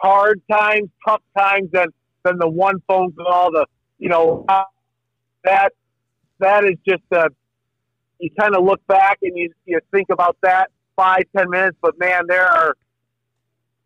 hard 0.00 0.40
times, 0.50 0.88
tough 1.06 1.22
times 1.36 1.68
than 1.72 1.88
than 2.24 2.38
the 2.38 2.48
one 2.48 2.80
phone 2.88 3.12
call. 3.12 3.50
The 3.50 3.66
you 4.02 4.08
know 4.08 4.44
that 5.44 5.72
that 6.40 6.64
is 6.64 6.76
just 6.86 7.04
a. 7.12 7.28
You 8.18 8.30
kind 8.38 8.54
of 8.56 8.64
look 8.64 8.84
back 8.88 9.18
and 9.22 9.36
you 9.36 9.52
you 9.64 9.78
think 9.92 10.08
about 10.10 10.36
that 10.42 10.70
five 10.96 11.22
ten 11.36 11.48
minutes, 11.50 11.76
but 11.80 11.98
man, 11.98 12.22
there 12.28 12.46
are 12.46 12.76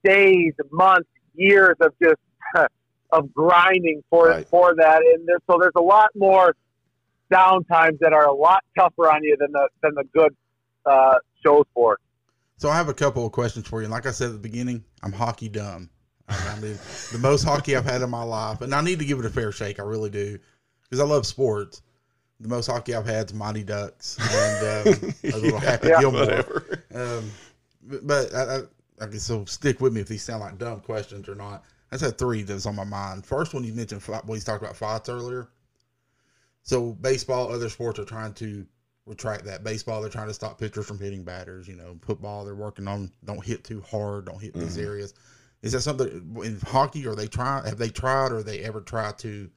days, 0.02 0.54
months, 0.72 1.08
years 1.34 1.76
of 1.80 1.92
just 2.02 2.20
of 3.12 3.32
grinding 3.34 4.02
for 4.08 4.28
Right. 4.28 4.48
for 4.48 4.74
that, 4.74 5.02
and 5.02 5.28
there, 5.28 5.38
so 5.48 5.58
there's 5.60 5.72
a 5.76 5.82
lot 5.82 6.08
more 6.16 6.56
downtimes 7.30 7.98
that 8.00 8.12
are 8.12 8.26
a 8.26 8.34
lot 8.34 8.62
tougher 8.78 9.10
on 9.10 9.22
you 9.22 9.36
than 9.38 9.52
the 9.52 9.68
than 9.82 9.94
the 9.94 10.04
good 10.14 10.34
uh, 10.86 11.14
shows 11.44 11.64
for. 11.74 11.98
So 12.56 12.70
I 12.70 12.76
have 12.76 12.88
a 12.88 12.94
couple 12.94 13.26
of 13.26 13.32
questions 13.32 13.68
for 13.68 13.82
you. 13.82 13.88
Like 13.88 14.06
I 14.06 14.12
said 14.12 14.28
at 14.28 14.32
the 14.32 14.38
beginning, 14.38 14.82
I'm 15.02 15.12
hockey 15.12 15.50
dumb. 15.50 15.90
I 16.28 16.58
mean, 16.60 16.78
the 17.12 17.18
most 17.20 17.42
hockey 17.44 17.76
I've 17.76 17.84
had 17.84 18.02
in 18.02 18.10
my 18.10 18.22
life, 18.22 18.60
and 18.60 18.74
I 18.74 18.80
need 18.80 18.98
to 18.98 19.04
give 19.04 19.18
it 19.18 19.24
a 19.24 19.30
fair 19.30 19.52
shake. 19.52 19.78
I 19.78 19.84
really 19.84 20.10
do, 20.10 20.38
because 20.82 21.00
I 21.00 21.04
love 21.04 21.26
sports. 21.26 21.82
The 22.40 22.48
most 22.48 22.66
hockey 22.66 22.94
I've 22.94 23.06
had 23.06 23.26
is 23.26 23.34
Mighty 23.34 23.64
Ducks 23.64 24.18
and 24.20 24.88
um, 24.88 25.14
a 25.32 25.36
little 25.38 25.58
Happy 25.58 25.88
Yeah. 25.88 26.00
Gilmore. 26.00 26.80
Um, 26.94 27.30
but- 27.82 28.34
I, 28.34 28.56
I, 28.56 28.60
I 29.00 29.06
guess 29.06 29.22
so. 29.22 29.44
Stick 29.44 29.80
with 29.80 29.92
me 29.92 30.00
if 30.00 30.08
these 30.08 30.22
sound 30.22 30.40
like 30.40 30.58
dumb 30.58 30.80
questions 30.80 31.28
or 31.28 31.34
not. 31.34 31.64
I 31.92 31.94
just 31.96 32.04
had 32.04 32.18
three 32.18 32.42
that 32.42 32.52
was 32.54 32.66
on 32.66 32.74
my 32.76 32.84
mind. 32.84 33.24
First 33.24 33.54
one 33.54 33.62
you 33.62 33.72
mentioned, 33.72 34.02
well, 34.08 34.22
he's 34.34 34.44
talked 34.44 34.62
about 34.62 34.76
fights 34.76 35.08
earlier. 35.08 35.48
So 36.62 36.92
baseball, 36.94 37.52
other 37.52 37.68
sports 37.68 37.98
are 38.00 38.04
trying 38.04 38.32
to 38.34 38.66
retract 39.06 39.44
that. 39.44 39.62
Baseball, 39.62 40.00
they're 40.00 40.10
trying 40.10 40.26
to 40.28 40.34
stop 40.34 40.58
pitchers 40.58 40.86
from 40.86 40.98
hitting 40.98 41.22
batters. 41.22 41.68
You 41.68 41.76
know, 41.76 41.96
football, 42.02 42.44
they're 42.44 42.54
working 42.56 42.88
on 42.88 43.12
don't 43.24 43.44
hit 43.44 43.62
too 43.64 43.82
hard, 43.88 44.26
don't 44.26 44.42
hit 44.42 44.52
these 44.54 44.76
areas. 44.78 45.14
Is 45.62 45.72
that 45.72 45.80
something 45.80 46.36
in 46.44 46.60
hockey? 46.60 47.06
Are 47.06 47.14
they 47.14 47.26
try? 47.26 47.66
Have 47.66 47.78
they 47.78 47.88
tried, 47.88 48.32
or 48.32 48.42
they 48.42 48.60
ever 48.60 48.80
try 48.80 49.12
to 49.18 49.50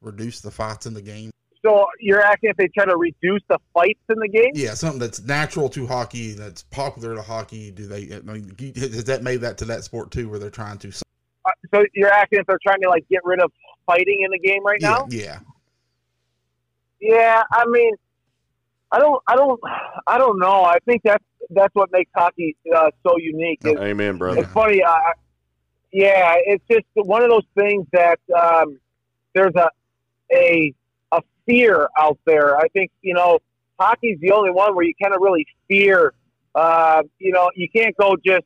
reduce 0.00 0.40
the 0.40 0.50
fights 0.50 0.86
in 0.86 0.94
the 0.94 1.02
game? 1.02 1.30
So 1.64 1.86
you're 2.00 2.20
asking 2.20 2.50
if 2.50 2.56
they 2.56 2.68
try 2.68 2.86
to 2.86 2.96
reduce 2.96 3.42
the 3.48 3.58
fights 3.72 4.00
in 4.08 4.18
the 4.18 4.28
game? 4.28 4.50
Yeah, 4.54 4.74
something 4.74 4.98
that's 4.98 5.22
natural 5.22 5.68
to 5.68 5.86
hockey, 5.86 6.32
that's 6.32 6.64
popular 6.64 7.14
to 7.14 7.22
hockey. 7.22 7.70
Do 7.70 7.86
they? 7.86 8.12
I 8.12 8.20
mean, 8.20 8.56
has 8.74 9.04
that 9.04 9.22
made 9.22 9.42
that 9.42 9.58
to 9.58 9.64
that 9.66 9.84
sport 9.84 10.10
too, 10.10 10.28
where 10.28 10.40
they're 10.40 10.50
trying 10.50 10.78
to? 10.78 10.88
Uh, 10.88 11.50
So 11.72 11.84
you're 11.92 12.10
asking 12.10 12.40
if 12.40 12.46
they're 12.46 12.58
trying 12.66 12.80
to 12.82 12.88
like 12.88 13.06
get 13.08 13.20
rid 13.24 13.40
of 13.40 13.52
fighting 13.86 14.22
in 14.24 14.30
the 14.32 14.38
game 14.40 14.64
right 14.64 14.80
Yeah, 14.80 14.88
now? 14.88 15.06
yeah. 15.10 15.38
Yeah, 17.00 17.42
I 17.52 17.64
mean, 17.66 17.94
I 18.90 18.98
don't, 18.98 19.22
I 19.26 19.36
don't, 19.36 19.60
I 20.06 20.18
don't 20.18 20.38
know. 20.38 20.64
I 20.64 20.78
think 20.84 21.02
that's 21.04 21.24
that's 21.50 21.74
what 21.74 21.90
makes 21.92 22.10
hockey 22.16 22.56
uh, 22.74 22.90
so 23.06 23.16
unique. 23.18 23.60
Is 23.64 23.76
Amen, 23.78 24.18
brother. 24.18 24.40
It's 24.40 24.52
funny. 24.52 24.82
Uh, 24.82 24.98
yeah, 25.92 26.34
it's 26.38 26.64
just 26.70 26.86
one 26.94 27.22
of 27.22 27.30
those 27.30 27.46
things 27.54 27.86
that 27.92 28.18
um, 28.34 28.78
there's 29.34 29.54
a 29.54 29.68
a 30.32 30.72
a 31.12 31.20
fear 31.46 31.88
out 31.98 32.18
there. 32.24 32.56
I 32.56 32.68
think 32.68 32.90
you 33.02 33.14
know 33.14 33.38
hockey's 33.78 34.18
the 34.20 34.32
only 34.32 34.50
one 34.50 34.74
where 34.74 34.84
you 34.84 34.94
kind 35.00 35.14
of 35.14 35.20
really 35.20 35.46
fear. 35.68 36.14
Uh, 36.54 37.02
you 37.18 37.32
know, 37.32 37.50
you 37.54 37.68
can't 37.68 37.96
go 37.96 38.14
just 38.24 38.44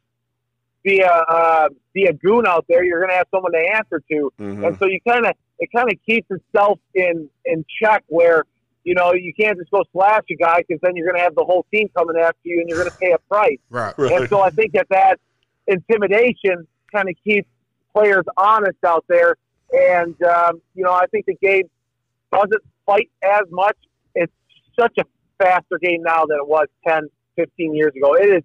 be 0.83 1.01
a 1.01 1.11
uh, 1.11 1.69
be 1.95 2.05
a 2.07 2.13
goon 2.13 2.47
out 2.47 2.65
there. 2.69 2.85
You're 2.85 3.01
going 3.01 3.11
to 3.11 3.17
have 3.17 3.27
someone 3.33 3.53
to 3.53 3.59
answer 3.59 4.03
to, 4.11 4.33
Mhm. 4.39 4.67
and 4.67 4.79
so 4.79 4.87
you 4.87 5.01
kind 5.09 5.27
of 5.27 5.33
it 5.59 5.71
kind 5.75 5.91
of 5.91 5.99
keeps 6.05 6.29
itself 6.31 6.79
in 6.95 7.29
in 7.45 7.65
check 7.81 8.05
where. 8.09 8.45
You 8.89 8.95
know, 8.95 9.15
you 9.15 9.35
can't 9.35 9.59
just 9.59 9.69
go 9.73 9.83
slash 9.91 10.23
a 10.31 10.37
guy 10.37 10.59
because 10.59 10.81
then 10.81 10.95
you're 10.95 11.07
going 11.09 11.17
to 11.19 11.23
have 11.25 11.35
the 11.35 11.43
whole 11.43 11.67
team 11.75 11.89
coming 11.97 12.17
after 12.19 12.39
you, 12.45 12.61
and 12.61 12.69
you're 12.69 12.79
going 12.79 12.89
to 12.89 12.97
pay 12.97 13.11
a 13.11 13.19
price. 13.19 13.59
Right. 13.69 13.93
And 13.99 14.29
so 14.29 14.41
I 14.41 14.51
think 14.51 14.75
that 14.75 14.87
that 14.91 15.19
intimidation 15.67 16.69
kind 16.97 17.09
of 17.09 17.15
keeps 17.25 17.49
players 17.95 18.25
honest 18.37 18.79
out 18.85 19.05
there. 19.09 19.37
And, 19.73 20.15
um, 20.23 20.61
you 20.75 20.85
know, 20.85 20.93
I 20.93 21.07
think 21.07 21.27
the 21.27 21.37
game 21.43 21.65
doesn't 22.33 22.63
fight 22.85 23.11
as 23.23 23.43
much. 23.51 23.77
It's 24.15 24.33
such 24.79 24.97
a 24.99 25.05
faster 25.43 25.79
game 25.81 26.03
now 26.03 26.25
than 26.27 26.39
it 26.39 26.49
was 26.49 26.67
10, 26.87 27.09
15 27.37 27.75
years 27.75 27.93
ago. 27.97 28.15
It 28.15 28.37
is 28.37 28.43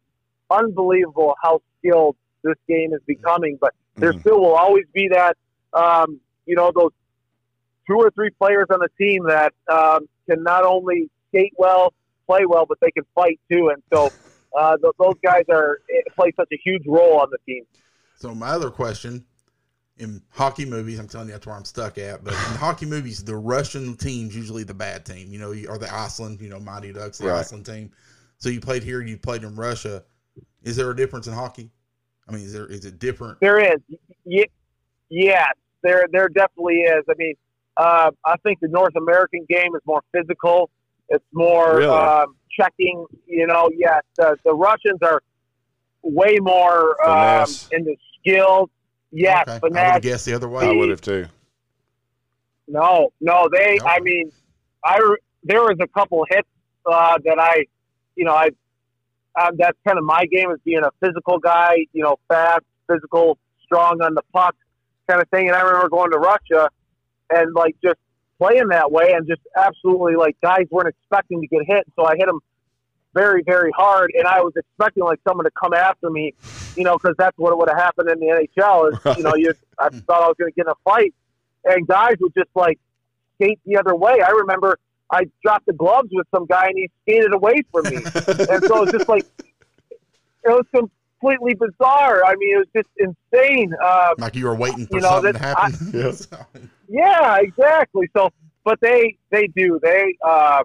unbelievable 0.49 1.35
how 1.41 1.61
skilled 1.79 2.15
this 2.43 2.55
game 2.67 2.93
is 2.93 3.01
becoming, 3.05 3.57
but 3.61 3.73
there 3.97 4.13
Mhm. 4.13 4.21
still 4.21 4.39
will 4.41 4.55
always 4.55 4.85
be 4.93 5.07
that, 5.09 5.37
um, 5.73 6.19
you 6.45 6.55
know, 6.55 6.71
those 6.75 6.91
two 7.87 7.95
or 7.97 8.09
three 8.11 8.31
players 8.31 8.67
on 8.71 8.79
the 8.79 8.89
team 8.97 9.23
that 9.27 9.53
um, 9.67 10.07
can 10.29 10.43
not 10.43 10.63
only 10.63 11.09
skate 11.29 11.53
well, 11.57 11.93
play 12.27 12.45
well, 12.45 12.65
but 12.65 12.79
they 12.81 12.91
can 12.91 13.03
fight 13.15 13.39
too. 13.49 13.69
And 13.69 13.81
so 13.93 14.13
uh, 14.57 14.77
those 14.81 15.15
guys 15.23 15.43
are 15.49 15.79
eh, 15.89 16.01
play 16.15 16.31
such 16.35 16.49
a 16.51 16.57
huge 16.63 16.85
role 16.87 17.19
on 17.19 17.29
the 17.31 17.37
team. 17.45 17.65
So 18.21 18.35
my 18.35 18.49
other 18.49 18.69
question 18.69 19.25
in 19.97 20.21
hockey 20.29 20.63
movies, 20.63 20.99
I'm 20.99 21.07
telling 21.07 21.27
you 21.27 21.33
that's 21.33 21.47
where 21.47 21.55
I'm 21.55 21.65
stuck 21.65 21.97
at. 21.97 22.23
But 22.23 22.33
in 22.33 22.39
hockey 22.57 22.85
movies, 22.85 23.23
the 23.23 23.35
Russian 23.35 23.95
team's 23.97 24.35
usually 24.35 24.63
the 24.63 24.75
bad 24.75 25.05
team, 25.05 25.31
you 25.33 25.39
know, 25.39 25.49
or 25.67 25.77
the 25.79 25.91
Iceland, 25.91 26.39
you 26.39 26.49
know, 26.49 26.59
Mighty 26.59 26.93
Ducks, 26.93 27.17
the 27.17 27.27
Right. 27.27 27.39
Iceland 27.39 27.65
team. 27.65 27.91
So 28.37 28.49
you 28.49 28.59
played 28.61 28.83
here, 28.83 29.01
you 29.01 29.17
played 29.17 29.43
in 29.43 29.55
Russia. 29.55 30.03
Is 30.63 30.75
there 30.75 30.89
a 30.91 30.95
difference 30.95 31.25
in 31.27 31.33
hockey? 31.33 31.71
I 32.29 32.31
mean, 32.31 32.43
is 32.43 32.53
there 32.53 32.67
is 32.67 32.85
it 32.85 32.99
different? 32.99 33.39
There 33.41 33.59
is, 33.59 33.79
y- 34.23 34.45
yes, 35.09 35.49
there 35.83 36.05
there 36.11 36.29
definitely 36.29 36.81
is. 36.81 37.03
I 37.09 37.13
mean, 37.17 37.33
uh, 37.77 38.11
I 38.25 38.35
think 38.43 38.59
the 38.59 38.67
North 38.67 38.95
American 38.95 39.45
game 39.49 39.75
is 39.75 39.81
more 39.85 40.01
physical. 40.13 40.69
It's 41.09 41.25
more 41.33 41.77
Really? 41.77 41.87
um, 41.97 42.35
checking. 42.51 43.05
You 43.25 43.47
know, 43.47 43.69
yes, 43.75 44.01
the, 44.17 44.37
the 44.45 44.53
Russians 44.53 44.99
are 45.01 45.21
way 46.03 46.37
more 46.39 46.91
um, 47.07 47.45
Finesse. 47.45 47.67
into 47.71 47.95
skills. 48.21 48.69
Yes, 49.11 49.41
Okay. 49.43 49.51
I 49.51 49.53
would 49.55 49.73
finesse. 49.73 49.93
have 49.93 50.01
guessed 50.01 50.25
the 50.25 50.33
other 50.33 50.47
way. 50.47 50.65
I 50.67 50.71
would 50.71 50.89
have 50.89 51.01
too. 51.01 51.25
No, 52.67 53.09
no, 53.19 53.49
they. 53.51 53.77
No. 53.79 53.85
I 53.85 53.99
mean, 53.99 54.31
I 54.83 54.97
there 55.43 55.61
was 55.61 55.77
a 55.81 55.87
couple 55.87 56.23
hits 56.29 56.47
uh, 56.85 57.17
that 57.25 57.37
I, 57.39 57.65
you 58.15 58.23
know, 58.25 58.33
I 58.33 58.49
um, 59.39 59.55
that's 59.57 59.77
kind 59.85 59.97
of 59.97 60.03
my 60.05 60.25
game 60.25 60.51
is 60.51 60.59
being 60.63 60.83
a 60.83 60.91
physical 61.05 61.39
guy, 61.39 61.75
you 61.93 62.03
know, 62.03 62.17
fast, 62.27 62.63
physical, 62.89 63.37
strong 63.63 64.01
on 64.01 64.13
the 64.13 64.21
puck, 64.33 64.55
kind 65.09 65.21
of 65.21 65.27
thing. 65.29 65.47
And 65.47 65.55
I 65.55 65.61
remember 65.61 65.89
going 65.89 66.11
to 66.11 66.19
Russia 66.19 66.69
and 67.29 67.53
like 67.53 67.75
just 67.83 67.97
playing 68.39 68.67
that 68.69 68.91
way 68.91 69.13
and 69.13 69.27
just 69.27 69.41
absolutely 69.57 70.15
like 70.15 70.35
guys 70.41 70.65
weren't 70.71 70.87
expecting 70.89 71.41
to 71.41 71.47
get 71.47 71.61
hit, 71.65 71.85
so 71.95 72.05
I 72.05 72.15
hit 72.17 72.27
them 72.27 72.39
very, 73.13 73.43
very 73.43 73.71
hard, 73.75 74.11
and 74.17 74.25
I 74.27 74.39
was 74.41 74.53
expecting 74.55 75.03
like 75.03 75.19
someone 75.27 75.45
to 75.45 75.51
come 75.51 75.73
after 75.73 76.09
me, 76.09 76.33
you 76.75 76.83
know, 76.83 76.97
because 76.97 77.15
that's 77.17 77.37
what 77.37 77.57
would 77.57 77.69
have 77.69 77.77
happened 77.77 78.09
in 78.09 78.19
the 78.19 78.47
NHL. 78.57 78.91
Is 79.11 79.17
you 79.17 79.23
know, 79.23 79.35
you 79.35 79.53
I 79.79 79.89
thought 79.89 80.23
I 80.23 80.27
was 80.27 80.35
going 80.39 80.51
to 80.51 80.55
get 80.55 80.65
in 80.65 80.71
a 80.71 80.75
fight, 80.83 81.13
and 81.65 81.85
guys 81.87 82.15
would 82.21 82.33
just 82.33 82.49
like 82.55 82.79
skate 83.35 83.59
the 83.65 83.77
other 83.77 83.95
way. 83.95 84.21
I 84.25 84.29
remember 84.31 84.77
I 85.11 85.23
dropped 85.43 85.65
the 85.65 85.73
gloves 85.73 86.09
with 86.11 86.25
some 86.33 86.45
guy, 86.45 86.67
and 86.67 86.77
he 86.77 86.89
skated 87.03 87.33
away 87.33 87.61
from 87.71 87.85
me, 87.89 87.97
and 88.05 88.63
so 88.65 88.77
it 88.77 88.81
was 88.85 88.91
just 88.91 89.09
like 89.09 89.25
it 90.43 90.49
was 90.49 90.65
completely 90.73 91.53
bizarre. 91.53 92.23
I 92.25 92.35
mean, 92.35 92.55
it 92.55 92.59
was 92.59 92.67
just 92.75 92.89
insane. 92.97 93.73
Uh, 93.83 94.13
Like 94.17 94.35
you 94.35 94.45
were 94.45 94.55
waiting 94.55 94.87
for 94.87 94.95
You 94.95 95.01
know, 95.01 95.09
something 95.21 95.33
to 95.33 95.39
that- 95.39 95.57
happen. 95.57 95.91
Yes. 95.93 96.27
yeah, 96.87 97.37
exactly. 97.41 98.09
So, 98.15 98.29
but 98.63 98.79
they 98.81 99.17
they 99.31 99.47
do 99.47 99.79
they 99.83 100.15
uh, 100.25 100.63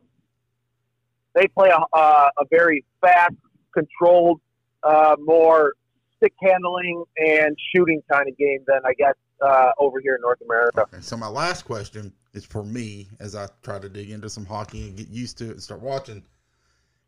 they 1.36 1.46
play 1.46 1.68
a 1.68 1.96
uh, 1.96 2.28
a 2.38 2.44
very 2.50 2.84
fast, 3.00 3.34
controlled, 3.72 4.40
uh, 4.82 5.14
more 5.20 5.74
stick 6.16 6.32
handling 6.42 7.04
and 7.18 7.56
shooting 7.74 8.02
kind 8.10 8.28
of 8.28 8.36
game 8.36 8.60
than 8.66 8.80
I 8.84 8.94
guess 8.94 9.14
uh, 9.40 9.70
over 9.78 10.00
here 10.00 10.14
in 10.14 10.22
North 10.22 10.40
America. 10.40 10.82
Okay, 10.82 11.02
so 11.02 11.16
my 11.16 11.28
last 11.28 11.62
question 11.62 12.12
is 12.32 12.44
for 12.44 12.64
me 12.64 13.08
as 13.20 13.36
I 13.36 13.48
try 13.62 13.78
to 13.78 13.88
dig 13.88 14.10
into 14.10 14.30
some 14.30 14.46
hockey 14.46 14.88
and 14.88 14.96
get 14.96 15.08
used 15.08 15.38
to 15.38 15.44
it 15.48 15.52
and 15.52 15.62
start 15.62 15.82
watching. 15.82 16.24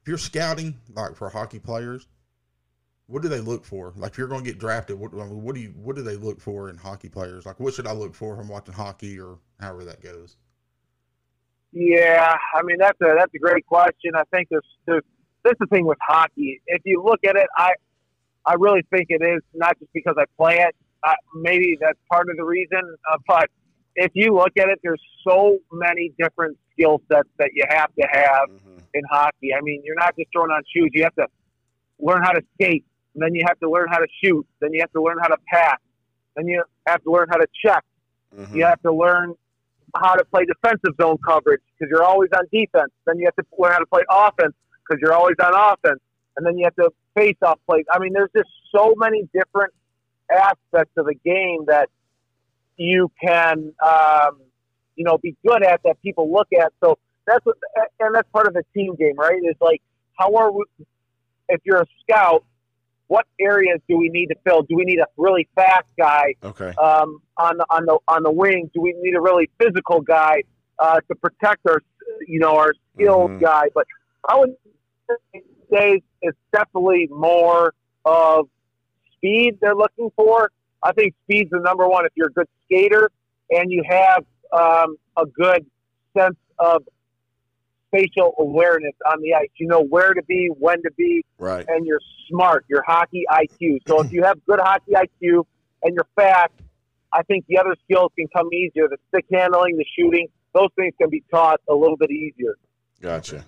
If 0.03 0.09
you're 0.09 0.19
scouting 0.19 0.77
like 0.95 1.17
for 1.17 1.29
hockey 1.29 1.59
players, 1.59 2.07
what 3.07 3.23
do 3.23 3.29
they 3.29 3.41
look 3.41 3.65
for? 3.65 3.93
Like 3.97 4.13
if 4.13 4.19
you're 4.19 4.29
going 4.29 4.45
to 4.45 4.51
get 4.51 4.61
drafted, 4.61 4.99
what, 4.99 5.13
what 5.13 5.55
do 5.55 5.61
you 5.61 5.71
what 5.71 5.97
do 5.97 6.03
they 6.03 6.17
look 6.17 6.41
for 6.41 6.69
in 6.69 6.77
hockey 6.77 7.09
players? 7.09 7.47
Like 7.47 7.59
what 7.59 7.75
should 7.75 7.87
I 7.87 7.93
look 7.93 8.15
for 8.15 8.35
if 8.35 8.41
I'm 8.41 8.49
watching 8.49 8.75
hockey 8.75 9.19
or 9.19 9.39
however 9.59 9.85
that 9.87 10.03
goes? 10.03 10.37
Yeah, 11.73 12.37
I 12.55 12.63
mean 12.63 12.79
that's 12.79 13.01
a 13.01 13.15
that's 13.17 13.33
a 13.35 13.39
great 13.39 13.67
question. 13.67 14.13
I 14.15 14.23
think 14.33 14.49
there's 14.51 14.67
there's 14.87 15.03
this 15.45 15.53
is 15.53 15.59
the 15.61 15.67
thing 15.67 15.87
with 15.87 15.99
hockey. 16.07 16.61
If 16.67 16.83
you 16.85 17.03
look 17.05 17.21
at 17.25 17.37
it, 17.37 17.47
I 17.57 17.73
I 18.47 18.55
really 18.55 18.83
think 18.91 19.07
it 19.11 19.23
is 19.23 19.43
not 19.55 19.79
just 19.79 19.93
because 19.93 20.15
I 20.19 20.25
play 20.37 20.59
it. 20.59 20.75
Uh, 21.07 21.15
maybe 21.35 21.77
that's 21.81 21.99
part 22.11 22.29
of 22.29 22.37
the 22.37 22.45
reason, 22.45 22.81
uh, 23.13 23.19
but 23.27 23.49
if 23.95 24.11
you 24.15 24.35
look 24.35 24.53
at 24.59 24.69
it, 24.69 24.81
there's 24.83 25.03
so 25.27 25.59
many 25.71 26.13
different 26.19 26.57
skill 26.73 27.01
sets 27.13 27.29
that 27.39 27.51
you 27.55 27.65
have 27.69 27.95
to 27.95 28.09
have 28.13 28.49
in 28.95 29.03
hockey. 29.11 29.53
I 29.57 29.61
mean, 29.61 29.83
you're 29.85 29.97
not 29.97 30.17
just 30.17 30.31
throwing 30.33 30.51
on 30.51 30.63
shoes. 30.75 30.91
You 30.93 31.05
have 31.05 31.15
to 31.17 31.27
learn 32.01 32.23
how 32.23 32.33
to 32.33 32.43
skate, 32.55 32.85
and 33.15 33.23
then 33.23 33.35
you 33.35 33.45
have 33.47 33.59
to 33.61 33.71
learn 33.71 33.89
how 33.91 33.99
to 33.99 34.07
shoot. 34.25 34.47
Then 34.61 34.73
you 34.73 34.81
have 34.81 34.93
to 34.93 35.03
learn 35.03 35.19
how 35.21 35.29
to 35.29 35.37
pass. 35.53 35.79
Then 36.37 36.47
you 36.47 36.63
have 36.87 37.03
to 37.05 37.11
learn 37.11 37.27
how 37.31 37.37
to 37.37 37.47
check. 37.65 37.85
You 38.57 38.65
have 38.65 38.81
to 38.83 38.93
learn 38.93 39.35
how 39.97 40.15
to 40.15 40.25
play 40.27 40.45
defensive 40.45 40.95
zone 41.01 41.17
coverage 41.27 41.61
because 41.79 41.91
you're 41.91 42.05
always 42.05 42.31
on 42.37 42.45
defense. 42.53 42.91
Then 43.07 43.19
you 43.19 43.27
have 43.27 43.37
to 43.37 43.45
learn 43.59 43.73
how 43.73 43.79
to 43.79 43.87
play 43.87 44.03
offense 44.11 44.55
because 44.87 45.01
you're 45.01 45.15
always 45.15 45.37
on 45.43 45.53
offense. 45.55 46.01
And 46.37 46.47
then 46.47 46.57
you 46.57 46.65
have 46.65 46.77
to 46.77 46.91
face 47.17 47.37
off 47.43 47.59
plays. 47.67 47.85
I 47.93 47.99
mean, 47.99 48.13
there's 48.13 48.31
just 48.37 48.49
so 48.75 48.95
many 48.97 49.29
different 49.35 49.73
aspects 50.31 50.93
of 50.97 51.07
the 51.07 51.15
game 51.25 51.65
that 51.67 51.89
you 52.77 53.11
can, 53.21 53.73
um, 53.85 54.41
you 54.95 55.05
know, 55.05 55.19
be 55.19 55.37
good 55.47 55.65
at 55.65 55.81
that 55.85 56.01
people 56.03 56.33
look 56.33 56.49
at. 56.53 56.73
So 56.83 56.99
that's 57.27 57.45
what, 57.45 57.57
and 58.01 58.15
that's 58.15 58.29
part 58.31 58.47
of 58.47 58.55
the 58.55 58.65
team 58.75 58.95
game, 58.95 59.17
right? 59.17 59.39
Is 59.43 59.57
like, 59.61 59.83
how 60.19 60.35
are 60.37 60.53
we, 60.53 60.65
if 61.49 61.61
you're 61.65 61.83
a 61.83 61.87
scout, 62.03 62.45
what 63.09 63.27
areas 63.41 63.81
do 63.89 63.97
we 63.97 64.09
need 64.11 64.27
to 64.27 64.37
fill? 64.45 64.63
Do 64.63 64.77
we 64.77 64.85
need 64.85 65.01
a 65.01 65.07
really 65.17 65.49
fast 65.55 65.89
guy? 65.99 66.35
Okay. 66.45 66.73
um, 66.81 67.21
on 67.37 67.57
the 67.57 67.67
on 67.71 67.85
the 67.87 67.99
on 68.09 68.23
the 68.23 68.31
wing? 68.31 68.71
Do 68.75 68.81
we 68.81 68.95
need 69.01 69.15
a 69.15 69.21
really 69.21 69.51
physical 69.61 70.01
guy 70.01 70.43
uh, 70.79 71.01
to 71.09 71.15
protect 71.17 71.67
our 71.67 71.83
you 72.27 72.39
know 72.39 72.57
our 72.57 72.73
skilled 72.95 73.33
Mhm. 73.33 73.41
guy? 73.41 73.69
But 73.75 73.87
I 74.29 74.39
would 74.39 74.55
say 75.73 76.03
it's 76.23 76.39
definitely 76.53 77.09
more 77.11 77.75
of 78.05 78.49
speed 79.17 79.59
they're 79.61 79.75
looking 79.75 80.11
for. 80.17 80.51
I 80.83 80.93
think 80.93 81.15
speed's 81.25 81.51
the 81.51 81.61
number 81.61 81.89
one. 81.89 82.07
If 82.07 82.13
you're 82.15 82.29
a 82.29 82.33
good 82.33 82.49
skater 82.65 83.11
and 83.51 83.71
you 83.73 83.83
have 83.89 84.25
um, 84.53 84.97
a 85.17 85.27
good 85.27 85.67
sense 86.17 86.37
of 86.59 86.83
spatial 87.89 88.35
awareness 88.39 88.95
on 89.11 89.21
the 89.21 89.35
ice, 89.35 89.49
you 89.57 89.67
know 89.67 89.83
where 89.83 90.15
to 90.15 90.23
be, 90.25 90.49
when 90.59 90.83
to 90.83 90.91
be, 90.97 91.25
Right. 91.39 91.65
and 91.69 91.87
you're 91.87 92.01
smart, 92.29 92.65
your 92.69 92.83
hockey 92.87 93.25
IQ. 93.31 93.79
So 93.87 94.01
if 94.01 94.13
you 94.13 94.23
have 94.25 94.39
good 94.47 94.61
hockey 94.61 94.93
IQ 94.93 95.45
and 95.83 95.95
you're 95.95 96.09
fast, 96.17 96.53
I 97.13 97.23
think 97.23 97.47
the 97.49 97.59
other 97.59 97.75
skills 97.85 98.13
can 98.19 98.29
come 98.37 98.53
easier. 98.53 98.89
The 98.89 98.99
stick 99.09 99.25
handling, 99.33 99.77
the 99.77 99.87
shooting, 99.99 100.29
those 100.55 100.69
things 100.77 100.95
can 101.01 101.09
be 101.11 101.25
taught 101.31 101.61
a 101.69 101.75
little 101.75 101.97
bit 101.97 102.11
easier. 102.11 102.57
Gotcha. 103.01 103.45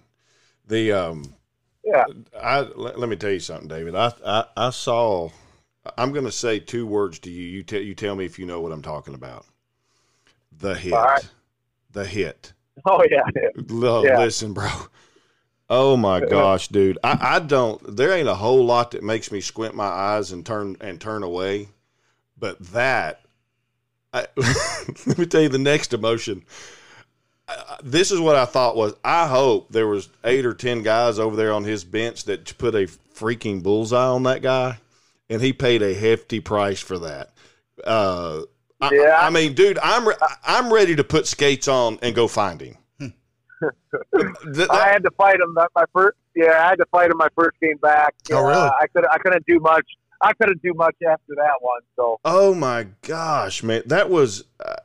The 0.67 0.93
um, 0.93 1.35
Yeah. 1.85 2.05
I 2.41 2.61
let, 2.61 2.99
let 2.99 3.09
me 3.09 3.17
tell 3.17 3.33
you 3.33 3.41
something, 3.41 3.69
David. 3.69 3.95
I 3.95 4.13
I, 4.25 4.45
I 4.57 4.71
saw. 4.71 5.31
I'm 5.97 6.13
going 6.13 6.27
to 6.27 6.33
say 6.33 6.59
two 6.59 6.87
words 6.87 7.19
to 7.21 7.31
you. 7.31 7.43
You 7.43 7.63
tell 7.63 7.81
you 7.81 7.95
tell 7.95 8.15
me 8.15 8.25
if 8.25 8.39
you 8.39 8.47
know 8.47 8.61
what 8.61 8.71
I'm 8.73 8.83
talking 8.83 9.15
about. 9.15 9.47
The 10.59 10.75
hit. 10.75 10.93
Right. 10.93 11.29
The 11.91 12.05
hit. 12.07 12.53
Oh 12.87 13.05
yeah. 13.11 13.23
Lo- 13.69 14.05
Yeah. 14.05 14.19
Listen, 14.19 14.53
bro. 14.53 14.69
Oh 15.69 15.97
my 15.97 16.21
gosh, 16.21 16.69
dude. 16.69 16.99
I, 17.05 17.37
I 17.37 17.39
don't 17.39 17.97
there 17.97 18.13
ain't 18.13 18.29
a 18.29 18.35
whole 18.35 18.65
lot 18.65 18.91
that 18.93 19.03
makes 19.05 19.31
me 19.31 19.41
squint 19.41 19.75
my 19.75 19.85
eyes 19.87 20.33
and 20.33 20.45
turn 20.45 20.77
and 20.81 21.01
turn 21.01 21.23
away. 21.23 21.69
But 22.39 22.59
that 22.73 23.21
I, 24.13 24.27
let 25.07 25.19
me 25.19 25.27
tell 25.27 25.43
you 25.43 25.49
the 25.49 25.59
next 25.59 25.93
emotion. 25.93 26.43
I- 27.49 27.77
This 27.83 28.11
is 28.11 28.19
what 28.21 28.35
I 28.37 28.45
thought 28.47 28.77
was 28.77 28.95
I 29.05 29.29
hope 29.29 29.71
there 29.71 29.87
was 29.87 30.09
eight 30.25 30.45
or 30.47 30.55
ten 30.55 30.83
guys 30.83 31.19
over 31.19 31.37
there 31.37 31.53
on 31.53 31.65
his 31.65 31.85
bench 31.85 32.25
that 32.25 32.57
put 32.59 32.75
a 32.75 32.89
freaking 33.15 33.63
bullseye 33.63 34.07
on 34.09 34.23
that 34.25 34.43
guy 34.43 34.79
and 35.29 35.41
he 35.43 35.53
paid 35.53 35.83
a 35.83 35.95
hefty 35.95 36.41
price 36.41 36.81
for 36.81 36.99
that. 37.01 37.31
Uh 37.85 38.43
Yeah. 38.83 39.19
I 39.21 39.31
mean, 39.31 39.55
dude, 39.55 39.79
I'm 39.83 40.09
re- 40.09 40.17
I'm 40.45 40.73
ready 40.73 40.97
to 40.97 41.05
put 41.05 41.27
skates 41.27 41.69
on 41.69 41.99
and 42.03 42.15
go 42.15 42.29
find 42.29 42.61
him. 42.61 42.77
Th- 42.99 44.69
I 44.71 44.89
had 44.89 45.03
to 45.03 45.11
fight 45.19 45.41
him. 45.41 45.55
That 45.55 45.69
my 45.75 45.85
first. 45.93 46.17
Yeah, 46.35 46.65
I 46.65 46.69
had 46.71 46.77
to 46.77 46.87
fight 46.87 47.11
him 47.11 47.19
my 47.19 47.29
first 47.37 47.61
game 47.61 47.77
back. 47.79 48.15
Oh, 48.33 48.41
really? 48.43 48.55
Uh, 48.55 48.71
I 48.81 48.87
could. 48.87 49.07
I 49.11 49.19
couldn't 49.19 49.45
do 49.47 49.61
much. 49.61 49.85
I 50.23 50.33
couldn't 50.35 50.63
do 50.63 50.73
much 50.75 50.97
after 51.07 51.35
that 51.37 51.55
one. 51.61 51.81
So 51.97 52.21
oh 52.25 52.55
my 52.55 52.87
gosh, 53.03 53.63
man, 53.63 53.83
that 53.87 54.09
was. 54.11 54.45
Uh, 54.65 54.77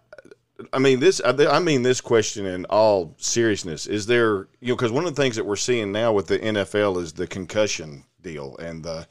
I 0.71 0.79
mean 0.79 0.99
this. 0.99 1.21
I 1.23 1.31
I 1.47 1.59
mean 1.59 1.83
this 1.83 2.01
question 2.01 2.45
in 2.45 2.65
all 2.65 3.13
seriousness. 3.17 3.87
Is 3.87 4.05
there 4.07 4.47
you 4.59 4.69
know 4.69 4.75
because 4.75 4.91
one 4.91 5.05
of 5.05 5.15
the 5.15 5.21
things 5.21 5.35
that 5.35 5.45
we're 5.45 5.55
seeing 5.55 5.91
now 5.91 6.13
with 6.13 6.27
the 6.27 6.39
NFL 6.39 7.01
is 7.01 7.13
the 7.13 7.27
concussion 7.27 8.03
deal 8.21 8.57
and 8.57 8.83
the. 8.83 9.07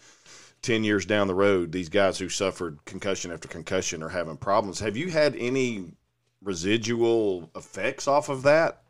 10 0.64 0.84
years 0.84 1.06
down 1.06 1.26
the 1.26 1.34
road, 1.34 1.72
these 1.72 1.88
guys 1.88 2.18
who 2.18 2.28
suffered 2.28 2.84
concussion 2.84 3.30
after 3.30 3.48
concussion 3.48 4.02
are 4.02 4.08
having 4.08 4.36
problems. 4.36 4.80
Have 4.80 4.96
you 4.96 5.10
had 5.10 5.36
any 5.36 5.92
residual 6.42 7.50
effects 7.54 8.08
off 8.08 8.28
of 8.28 8.42
that? 8.42 8.84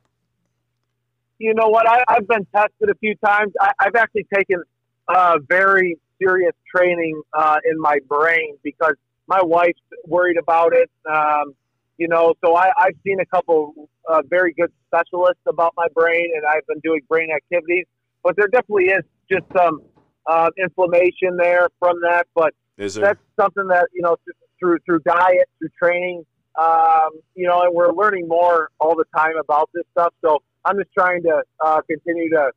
you 1.38 1.54
know 1.54 1.68
what? 1.68 1.88
I, 1.88 2.02
I've 2.08 2.26
been 2.26 2.46
tested 2.54 2.90
a 2.90 2.94
few 2.94 3.14
times. 3.16 3.52
I, 3.60 3.72
I've 3.78 3.96
actually 3.96 4.26
taken 4.34 4.62
uh, 5.08 5.38
very 5.48 5.98
serious 6.18 6.54
training 6.74 7.20
uh, 7.32 7.56
in 7.70 7.78
my 7.78 7.98
brain 8.08 8.56
because 8.62 8.94
my 9.26 9.42
wife's 9.42 9.80
worried 10.06 10.38
about 10.38 10.72
it. 10.74 10.90
Um, 11.10 11.54
you 11.98 12.08
know, 12.08 12.34
so 12.44 12.56
I, 12.56 12.70
I've 12.78 12.96
seen 13.04 13.20
a 13.20 13.26
couple 13.26 13.88
uh, 14.08 14.22
very 14.28 14.52
good 14.54 14.72
specialists 14.88 15.42
about 15.46 15.74
my 15.76 15.86
brain, 15.94 16.30
and 16.34 16.44
I've 16.46 16.66
been 16.66 16.80
doing 16.80 17.00
brain 17.08 17.30
activities. 17.30 17.86
But 18.22 18.36
there 18.36 18.48
definitely 18.48 18.86
is 18.86 19.04
just 19.30 19.44
some 19.56 19.82
uh, 20.26 20.50
inflammation 20.58 21.36
there 21.36 21.68
from 21.78 22.00
that. 22.02 22.26
But 22.34 22.54
Is 22.78 22.94
there? 22.94 23.04
that's 23.06 23.20
something 23.40 23.66
that 23.68 23.88
you 23.92 24.02
know 24.02 24.16
through 24.58 24.78
through 24.86 25.00
diet, 25.00 25.48
through 25.58 25.70
training, 25.80 26.24
um, 26.58 27.10
you 27.34 27.46
know, 27.46 27.62
and 27.62 27.74
we're 27.74 27.92
learning 27.92 28.28
more 28.28 28.70
all 28.80 28.94
the 28.96 29.04
time 29.16 29.36
about 29.38 29.70
this 29.74 29.84
stuff. 29.92 30.14
So 30.24 30.42
I'm 30.64 30.78
just 30.78 30.90
trying 30.96 31.22
to 31.24 31.42
uh, 31.64 31.80
continue 31.82 32.30
to, 32.30 32.50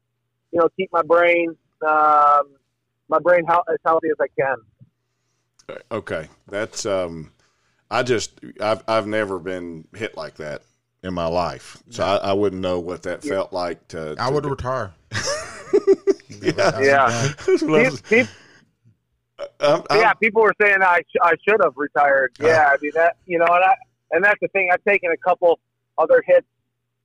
you 0.52 0.60
know, 0.60 0.70
keep 0.78 0.90
my 0.92 1.02
brain, 1.02 1.56
um, 1.88 2.44
my 3.10 3.20
brain 3.20 3.44
hel- 3.48 3.66
as 3.72 3.78
healthy 3.86 4.08
as 4.10 4.18
I 4.20 4.28
can. 4.40 5.78
Okay, 5.92 6.30
that's 6.48 6.86
um, 6.86 7.32
I 7.92 8.04
just 8.04 8.40
I've 8.62 8.84
I've 8.88 9.08
never 9.08 9.40
been 9.40 9.88
hit 9.94 10.16
like 10.16 10.36
that 10.36 10.62
in 11.04 11.14
my 11.14 11.28
life, 11.28 11.84
so 11.90 12.06
I, 12.06 12.16
I 12.18 12.34
wouldn't 12.34 12.62
know 12.62 12.80
what 12.80 13.04
that 13.04 13.24
felt 13.24 13.52
like 13.52 13.86
to. 13.90 14.16
I 14.18 14.30
would 14.30 14.44
do- 14.44 14.50
retire. 14.50 14.94
Yeah. 16.42 16.80
Yeah. 16.80 17.34
That's 17.46 17.62
what 17.64 17.82
I 17.86 17.90
was- 17.90 18.02
Pe- 18.02 18.24
pe- 18.24 18.30
I'm- 19.60 19.84
I'm- 19.90 20.00
yeah, 20.00 20.14
people 20.14 20.42
were 20.42 20.54
saying 20.60 20.78
I 20.82 21.02
sh- 21.02 21.22
I 21.22 21.34
should 21.48 21.62
have 21.62 21.74
retired. 21.76 22.34
Yeah, 22.40 22.70
I 22.74 22.78
mean 22.82 22.92
that 22.96 23.18
you 23.26 23.38
know, 23.38 23.46
and 23.46 23.64
I 23.64 23.74
and 24.12 24.24
that's 24.24 24.40
the 24.42 24.48
thing. 24.50 24.70
I've 24.72 24.84
taken 24.84 25.12
a 25.12 25.18
couple 25.18 25.60
other 25.98 26.24
hits 26.26 26.48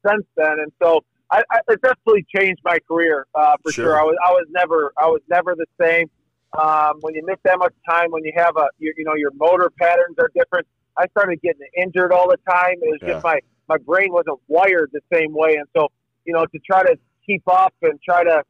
since 0.07 0.25
then, 0.37 0.59
and 0.61 0.73
so 0.83 1.01
I, 1.31 1.43
I, 1.51 1.61
it 1.69 1.81
definitely 1.83 2.25
changed 2.35 2.61
my 2.65 2.79
career 2.89 3.27
uh, 3.35 3.57
for 3.63 3.71
sure. 3.73 3.85
Sure. 3.87 4.01
I 4.01 4.05
was 4.05 4.17
I 4.27 4.31
was 4.31 4.47
never 4.51 4.93
I 4.97 5.07
was 5.07 5.21
never 5.29 5.55
the 5.55 5.67
same. 5.81 6.11
Um, 6.59 6.99
when 7.01 7.15
you 7.15 7.23
miss 7.27 7.39
that 7.45 7.59
much 7.59 7.75
time, 7.89 8.11
when 8.11 8.25
you 8.25 8.33
have 8.37 8.57
a 8.57 8.67
you, 8.79 8.93
you 8.97 9.05
know 9.05 9.15
your 9.15 9.31
motor 9.35 9.71
patterns 9.79 10.17
are 10.19 10.31
different. 10.35 10.67
I 10.97 11.07
started 11.09 11.41
getting 11.43 11.63
injured 11.77 12.13
all 12.13 12.29
the 12.31 12.39
time. 12.51 12.75
It 12.83 12.91
was 12.91 12.99
Yeah. 13.03 13.09
just 13.15 13.25
my 13.25 13.41
my 13.69 13.77
brain 13.79 14.11
wasn't 14.13 14.39
wired 14.49 14.91
the 14.93 15.01
same 15.13 15.33
way, 15.35 15.57
and 15.57 15.67
so 15.77 15.89
you 16.25 16.33
know 16.33 16.47
to 16.47 16.59
try 16.61 16.83
to 16.83 16.99
keep 17.27 17.43
up 17.47 17.75
and 17.83 18.01
try 18.03 18.25
to 18.25 18.43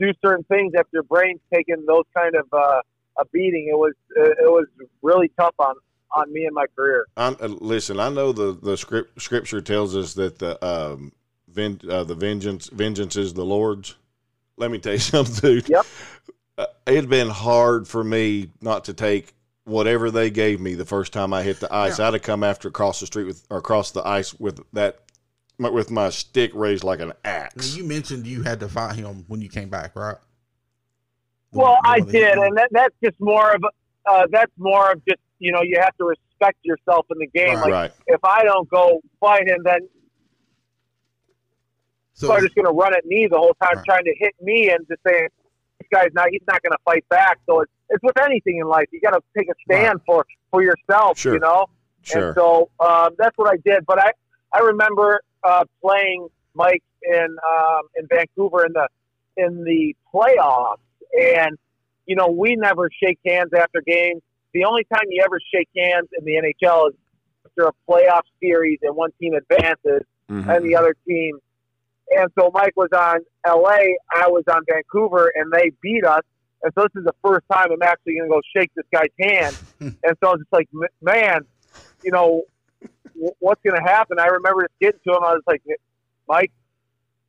do 0.00 0.12
certain 0.24 0.44
things 0.44 0.72
after 0.76 0.90
your 0.92 1.02
brain's 1.04 1.40
taking 1.52 1.84
those 1.86 2.04
kind 2.16 2.34
of 2.34 2.46
uh, 2.52 2.80
a 3.18 3.24
beating, 3.32 3.68
it 3.70 3.76
was 3.76 3.94
it 4.16 4.50
was 4.50 4.66
really 5.02 5.30
tough 5.38 5.54
on 5.58 5.74
on 6.16 6.32
me 6.32 6.44
and 6.44 6.54
my 6.54 6.66
career. 6.74 7.06
I'm, 7.16 7.36
uh, 7.40 7.48
listen, 7.48 8.00
I 8.00 8.08
know 8.08 8.32
the 8.32 8.52
the 8.52 8.76
script, 8.76 9.20
scripture 9.20 9.60
tells 9.60 9.96
us 9.96 10.14
that 10.14 10.38
the 10.38 10.64
um, 10.64 11.12
ven, 11.48 11.80
uh, 11.88 12.04
the 12.04 12.14
vengeance 12.14 12.68
vengeance 12.68 13.16
is 13.16 13.34
the 13.34 13.44
Lord's. 13.44 13.96
Let 14.56 14.70
me 14.70 14.78
tell 14.78 14.94
you 14.94 14.98
something, 14.98 15.40
dude. 15.40 15.68
Yep. 15.68 15.86
Uh, 16.56 16.66
it'd 16.86 17.08
been 17.08 17.28
hard 17.28 17.86
for 17.86 18.02
me 18.02 18.50
not 18.60 18.84
to 18.86 18.94
take 18.94 19.34
whatever 19.64 20.10
they 20.10 20.30
gave 20.30 20.60
me 20.60 20.74
the 20.74 20.84
first 20.84 21.12
time 21.12 21.32
I 21.32 21.42
hit 21.42 21.60
the 21.60 21.72
ice. 21.72 22.00
I'd 22.00 22.14
have 22.14 22.22
come 22.22 22.42
after 22.42 22.68
across 22.68 23.00
the 23.00 23.06
street 23.06 23.24
with 23.24 23.44
or 23.50 23.58
across 23.58 23.90
the 23.90 24.06
ice 24.06 24.34
with 24.34 24.60
that 24.72 25.00
with 25.58 25.90
my 25.90 26.08
stick 26.10 26.52
raised 26.54 26.84
like 26.84 27.00
an 27.00 27.08
Now, 27.08 27.14
axe. 27.24 27.76
you 27.76 27.84
mentioned 27.84 28.26
you 28.26 28.42
had 28.42 28.60
to 28.60 28.68
fight 28.68 28.94
him 28.96 29.24
when 29.28 29.40
you 29.40 29.48
came 29.48 29.68
back, 29.68 29.96
right? 29.96 30.16
The 31.52 31.58
Well, 31.58 31.72
one- 31.72 31.80
I 31.84 31.98
one 31.98 32.06
that 32.08 32.12
he- 32.14 32.18
did, 32.20 32.38
and 32.38 32.56
that, 32.56 32.68
that's 32.72 32.94
just 33.02 33.20
more 33.20 33.52
of 33.54 33.62
uh, 34.06 34.26
that's 34.30 34.52
more 34.56 34.92
of 34.92 35.04
just 35.04 35.20
you 35.38 35.52
know 35.52 35.60
you 35.62 35.78
have 35.80 35.96
to 35.98 36.04
respect 36.04 36.58
yourself 36.62 37.06
in 37.10 37.18
the 37.18 37.26
game. 37.26 37.56
Right. 37.56 37.62
Like 37.64 37.72
Right. 37.72 37.92
if 38.06 38.24
I 38.24 38.42
don't 38.44 38.68
go 38.70 39.00
fight 39.20 39.46
him, 39.48 39.62
then 39.64 39.80
so 42.14 42.26
people 42.28 42.36
are 42.36 42.40
just 42.40 42.54
going 42.54 42.66
to 42.66 42.72
run 42.72 42.94
at 42.94 43.04
me 43.04 43.26
the 43.30 43.38
whole 43.38 43.54
time, 43.62 43.76
Right. 43.76 43.84
trying 43.84 44.04
to 44.04 44.14
hit 44.18 44.34
me 44.40 44.70
and 44.70 44.86
just 44.88 45.00
saying 45.06 45.28
this 45.80 45.88
guy's 45.92 46.12
not 46.14 46.28
he's 46.30 46.42
not 46.48 46.62
going 46.62 46.72
to 46.72 46.78
fight 46.84 47.04
back. 47.08 47.38
So 47.46 47.60
it's 47.62 47.72
it's 47.90 48.02
with 48.02 48.18
anything 48.18 48.58
in 48.58 48.66
life, 48.68 48.86
you 48.92 49.00
got 49.00 49.10
to 49.12 49.20
take 49.36 49.48
a 49.48 49.54
stand 49.64 50.00
for 50.06 50.24
for 50.50 50.62
yourself. 50.62 51.18
Sure. 51.18 51.34
You 51.34 51.40
know. 51.40 51.66
Sure. 52.02 52.28
And 52.28 52.34
so 52.36 52.70
um, 52.80 53.14
that's 53.18 53.36
what 53.36 53.50
I 53.52 53.56
did. 53.64 53.84
But 53.86 53.98
I, 53.98 54.12
I 54.54 54.60
remember 54.60 55.20
uh, 55.42 55.64
playing 55.82 56.28
Mike 56.54 56.82
in 57.02 57.36
um, 57.50 57.82
in 57.96 58.06
Vancouver 58.08 58.66
in 58.66 58.72
the 58.72 58.88
in 59.36 59.64
the 59.64 59.94
playoffs, 60.12 60.78
and 61.18 61.56
you 62.06 62.16
know 62.16 62.28
we 62.28 62.56
never 62.56 62.90
shake 63.02 63.18
hands 63.26 63.50
after 63.56 63.80
games. 63.86 64.22
The 64.54 64.64
only 64.64 64.84
time 64.92 65.04
you 65.08 65.22
ever 65.24 65.38
shake 65.54 65.68
hands 65.76 66.08
in 66.18 66.24
the 66.24 66.32
NHL 66.34 66.88
is 66.90 66.94
after 67.46 67.68
a 67.68 67.72
playoff 67.90 68.22
series 68.40 68.78
and 68.82 68.96
one 68.96 69.10
team 69.20 69.34
advances 69.34 70.02
Mhm. 70.30 70.56
and 70.56 70.64
the 70.64 70.74
other 70.76 70.94
team. 71.06 71.38
And 72.10 72.30
so 72.38 72.50
Mike 72.52 72.72
was 72.76 72.88
on 72.92 73.20
LA, 73.46 73.94
I 74.14 74.28
was 74.28 74.44
on 74.50 74.62
Vancouver, 74.68 75.30
and 75.34 75.52
they 75.52 75.70
beat 75.82 76.04
us. 76.04 76.22
And 76.62 76.72
so 76.74 76.82
this 76.82 77.00
is 77.00 77.04
the 77.04 77.14
first 77.22 77.44
time 77.52 77.70
I'm 77.70 77.82
actually 77.82 78.16
going 78.16 78.28
to 78.30 78.34
go 78.34 78.40
shake 78.56 78.70
this 78.74 78.84
guy's 78.92 79.08
hand. 79.20 79.56
and 79.80 80.16
so 80.20 80.28
I 80.28 80.30
was 80.32 80.40
just 80.40 80.52
like, 80.52 80.68
man, 81.02 81.42
you 82.02 82.10
know, 82.10 82.42
what's 83.14 83.60
going 83.62 83.76
to 83.76 83.82
happen? 83.88 84.18
I 84.18 84.26
remember 84.26 84.68
getting 84.80 85.00
to 85.06 85.10
him. 85.16 85.22
I 85.24 85.32
was 85.34 85.42
like, 85.46 85.62
Mike, 86.28 86.52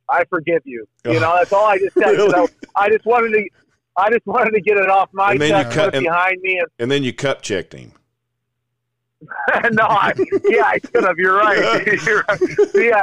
I 0.08 0.24
forgive 0.24 0.62
you. 0.64 0.86
You 1.04 1.20
know, 1.20 1.34
that's 1.36 1.52
all 1.52 1.66
I 1.66 1.78
just 1.78 1.94
said. 1.94 2.16
'cause 2.16 2.50
I, 2.76 2.84
I 2.84 2.88
just 2.90 3.06
wanted 3.06 3.30
to, 3.32 3.48
I 3.96 4.10
just 4.10 4.26
wanted 4.26 4.52
to 4.52 4.60
get 4.60 4.76
it 4.76 4.88
off 4.90 5.08
my 5.12 5.32
And 5.32 5.40
chest, 5.40 5.70
cut- 5.76 5.94
and- 5.94 6.04
behind 6.04 6.40
me, 6.42 6.60
and 6.78 6.90
then 6.90 7.02
you 7.04 7.12
cup 7.12 7.42
checked 7.42 7.72
him. 7.74 7.92
no, 9.72 9.82
I, 9.84 10.12
yeah, 10.48 10.64
I 10.64 10.78
should 10.78 11.04
have. 11.04 11.18
You're 11.18 11.36
right. 11.36 11.86
You're 12.06 12.24
right. 12.26 12.40
Yeah, 12.74 13.02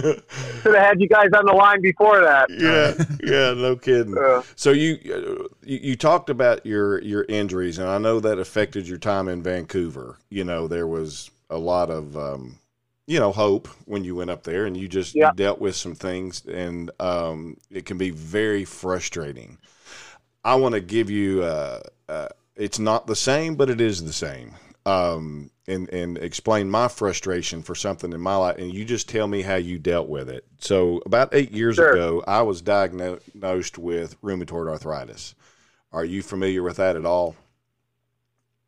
should 0.00 0.74
have 0.74 0.82
had 0.86 1.00
you 1.00 1.06
guys 1.08 1.28
on 1.36 1.44
the 1.44 1.52
line 1.52 1.82
before 1.82 2.20
that. 2.22 2.48
Yeah, 2.50 2.94
yeah, 3.22 3.52
no 3.52 3.76
kidding. 3.76 4.16
Uh, 4.16 4.42
So 4.56 4.70
you, 4.70 4.96
you 5.02 5.48
you 5.62 5.96
talked 5.96 6.30
about 6.30 6.64
your 6.64 7.00
your 7.02 7.24
injuries, 7.28 7.78
and 7.78 7.88
I 7.88 7.98
know 7.98 8.20
that 8.20 8.38
affected 8.38 8.88
your 8.88 8.96
time 8.98 9.28
in 9.28 9.42
Vancouver. 9.42 10.16
You 10.30 10.44
know, 10.44 10.66
there 10.66 10.86
was 10.86 11.30
a 11.54 11.58
lot 11.58 11.90
of 11.90 12.16
um, 12.16 12.58
you 13.06 13.20
know 13.20 13.32
hope 13.32 13.68
when 13.86 14.04
you 14.04 14.16
went 14.16 14.30
up 14.30 14.44
there, 14.44 14.66
and 14.66 14.76
you 14.76 14.88
just 14.88 15.16
Yeah. 15.16 15.32
dealt 15.34 15.60
with 15.60 15.76
some 15.76 15.94
things, 15.94 16.44
and 16.46 16.90
um, 17.00 17.56
it 17.70 17.86
can 17.86 17.98
be 17.98 18.10
very 18.10 18.64
frustrating. 18.64 19.58
I 20.44 20.56
want 20.56 20.74
to 20.74 20.80
give 20.80 21.10
you. 21.10 21.42
Uh, 21.42 21.80
uh, 22.08 22.28
it's 22.56 22.78
not 22.78 23.06
the 23.06 23.16
same, 23.16 23.56
but 23.56 23.70
it 23.70 23.80
is 23.80 24.04
the 24.04 24.12
same. 24.12 24.54
Um, 24.86 25.50
and 25.66 25.88
and 25.90 26.18
explain 26.18 26.68
my 26.70 26.88
frustration 26.88 27.62
for 27.62 27.74
something 27.74 28.12
in 28.12 28.20
my 28.20 28.36
life, 28.36 28.58
and 28.58 28.72
you 28.72 28.84
just 28.84 29.08
tell 29.08 29.26
me 29.26 29.42
how 29.42 29.56
you 29.56 29.78
dealt 29.78 30.08
with 30.08 30.28
it. 30.28 30.44
So 30.58 31.00
about 31.06 31.34
eight 31.34 31.52
years 31.52 31.78
Sure. 31.78 31.80
ago, 31.80 32.22
I 32.26 32.42
was 32.42 32.60
diagnosed 32.62 33.78
with 33.78 34.20
rheumatoid 34.22 34.68
arthritis. 34.68 35.34
Are 35.92 36.04
you 36.04 36.22
familiar 36.22 36.62
with 36.62 36.76
that 36.78 36.96
at 36.96 37.06
all? 37.06 37.36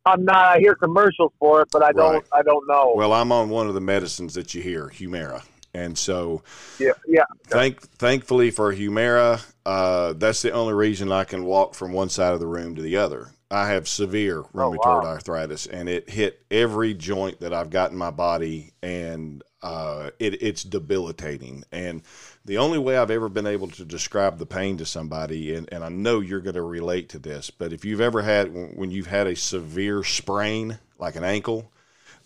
I'm 0.07 0.23
not. 0.23 0.55
I 0.55 0.59
hear 0.59 0.75
commercials 0.75 1.31
for 1.39 1.61
it, 1.61 1.69
but 1.71 1.83
I 1.83 1.91
don't. 1.91 2.13
Right. 2.13 2.23
I 2.33 2.41
don't 2.41 2.67
know. 2.67 2.93
Well, 2.95 3.13
I'm 3.13 3.31
on 3.31 3.49
one 3.49 3.67
of 3.67 3.73
the 3.73 3.81
medicines 3.81 4.33
that 4.35 4.53
you 4.53 4.61
hear, 4.61 4.87
Humira, 4.87 5.43
and 5.73 5.97
so 5.97 6.43
yeah, 6.79 6.91
yeah. 7.07 7.25
Thank, 7.47 7.81
thankfully 7.97 8.51
for 8.51 8.73
Humira, 8.73 9.43
uh, 9.65 10.13
that's 10.13 10.41
the 10.41 10.51
only 10.51 10.73
reason 10.73 11.11
I 11.11 11.23
can 11.23 11.45
walk 11.45 11.75
from 11.75 11.91
one 11.93 12.09
side 12.09 12.33
of 12.33 12.39
the 12.39 12.47
room 12.47 12.75
to 12.75 12.81
the 12.81 12.97
other. 12.97 13.31
I 13.49 13.69
have 13.69 13.87
severe 13.87 14.43
rheumatoid 14.53 15.03
wow. 15.03 15.05
arthritis, 15.05 15.67
and 15.67 15.87
it 15.87 16.09
hit 16.09 16.45
every 16.51 16.93
joint 16.93 17.39
that 17.39 17.53
I've 17.53 17.69
got 17.69 17.91
in 17.91 17.97
my 17.97 18.11
body, 18.11 18.73
and 18.83 19.41
uh, 19.61 20.11
it, 20.19 20.41
it's 20.41 20.63
debilitating. 20.63 21.63
And 21.71 22.01
the 22.43 22.57
only 22.57 22.77
way 22.77 22.97
I've 22.97 23.11
ever 23.11 23.29
been 23.29 23.47
able 23.47 23.69
to 23.69 23.85
describe 23.85 24.37
the 24.37 24.45
pain 24.45 24.77
to 24.77 24.85
somebody, 24.85 25.55
and, 25.55 25.67
and 25.71 25.83
I 25.83 25.89
know 25.89 26.19
you're 26.19 26.41
going 26.41 26.55
to 26.55 26.61
relate 26.61 27.09
to 27.09 27.19
this, 27.19 27.49
but 27.49 27.71
if 27.71 27.85
you've 27.85 28.01
ever 28.01 28.21
had 28.21 28.53
when 28.53 28.91
you've 28.91 29.07
had 29.07 29.27
a 29.27 29.35
severe 29.35 30.03
sprain, 30.03 30.79
like 30.99 31.15
an 31.15 31.23
ankle, 31.23 31.71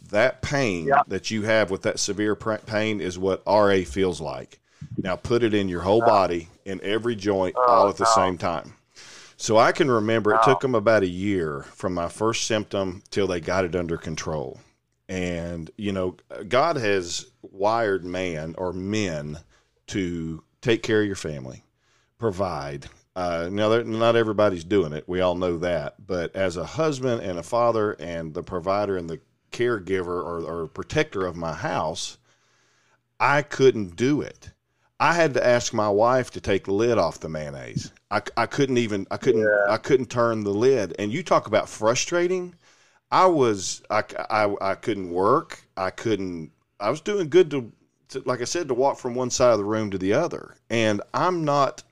that 0.09 0.41
pain 0.41 0.87
Yeah. 0.87 1.03
that 1.07 1.29
you 1.29 1.43
have 1.43 1.69
with 1.69 1.83
that 1.83 1.99
severe 1.99 2.35
pr- 2.35 2.55
pain 2.55 2.99
is 2.99 3.19
what 3.19 3.43
RA 3.45 3.83
feels 3.85 4.19
like. 4.19 4.59
Now 4.97 5.15
put 5.15 5.43
it 5.43 5.53
in 5.53 5.69
your 5.69 5.81
whole 5.81 6.01
body, 6.01 6.49
in 6.65 6.81
every 6.81 7.15
joint, 7.15 7.55
all 7.55 7.89
at 7.89 7.97
the 7.97 8.05
same 8.05 8.37
time. 8.39 8.73
So 9.41 9.57
I 9.57 9.71
can 9.71 9.89
remember 9.89 10.35
it 10.35 10.43
took 10.43 10.59
them 10.59 10.75
about 10.75 11.01
a 11.01 11.07
year 11.07 11.63
from 11.73 11.95
my 11.95 12.09
first 12.09 12.45
symptom 12.45 13.01
till 13.09 13.25
they 13.25 13.39
got 13.39 13.65
it 13.65 13.75
under 13.75 13.97
control. 13.97 14.59
And 15.09 15.71
you 15.77 15.91
know, 15.91 16.17
God 16.47 16.75
has 16.75 17.25
wired 17.41 18.05
man 18.05 18.53
or 18.59 18.71
men 18.71 19.39
to 19.87 20.43
take 20.61 20.83
care 20.83 21.01
of 21.01 21.07
your 21.07 21.15
family, 21.15 21.63
provide. 22.19 22.87
Uh, 23.15 23.49
now, 23.51 23.81
not 23.81 24.15
everybody's 24.15 24.63
doing 24.63 24.93
it. 24.93 25.05
We 25.09 25.21
all 25.21 25.33
know 25.33 25.57
that. 25.57 25.95
But 26.05 26.35
as 26.35 26.55
a 26.55 26.63
husband 26.63 27.23
and 27.23 27.39
a 27.39 27.43
father 27.43 27.93
and 27.93 28.35
the 28.35 28.43
provider 28.43 28.95
and 28.95 29.09
the 29.09 29.21
caregiver 29.51 30.23
or, 30.23 30.41
or 30.41 30.67
protector 30.67 31.25
of 31.25 31.35
my 31.35 31.53
house, 31.53 32.19
I 33.19 33.41
couldn't 33.41 33.95
do 33.95 34.21
it. 34.21 34.51
I 34.99 35.13
had 35.13 35.33
to 35.33 35.43
ask 35.43 35.73
my 35.73 35.89
wife 35.89 36.29
to 36.31 36.41
take 36.41 36.65
the 36.65 36.73
lid 36.73 36.99
off 36.99 37.19
the 37.19 37.27
mayonnaise. 37.27 37.91
I, 38.11 38.21
I 38.35 38.45
couldn't 38.45 38.77
even 38.77 39.07
I 39.09 39.17
couldn't 39.17 39.47
I 39.69 39.77
couldn't 39.77 40.07
turn 40.11 40.43
the 40.43 40.53
lid. 40.53 40.93
And 40.99 41.11
you 41.11 41.23
talk 41.23 41.47
about 41.47 41.69
frustrating. 41.69 42.53
I 43.09 43.25
was 43.25 43.81
I, 43.89 44.03
I, 44.29 44.53
I 44.61 44.75
couldn't 44.75 45.09
work. 45.11 45.63
I 45.77 45.89
couldn't. 45.89 46.51
I 46.79 46.89
was 46.89 47.01
doing 47.01 47.29
good 47.29 47.49
to, 47.51 47.71
to 48.09 48.21
like 48.25 48.41
I 48.41 48.45
said 48.45 48.67
to 48.67 48.73
walk 48.73 48.99
from 48.99 49.15
one 49.15 49.29
side 49.29 49.53
of 49.53 49.57
the 49.57 49.65
room 49.65 49.89
to 49.91 49.97
the 49.97 50.13
other. 50.13 50.55
And 50.69 51.01
I'm 51.13 51.45
not 51.45 51.83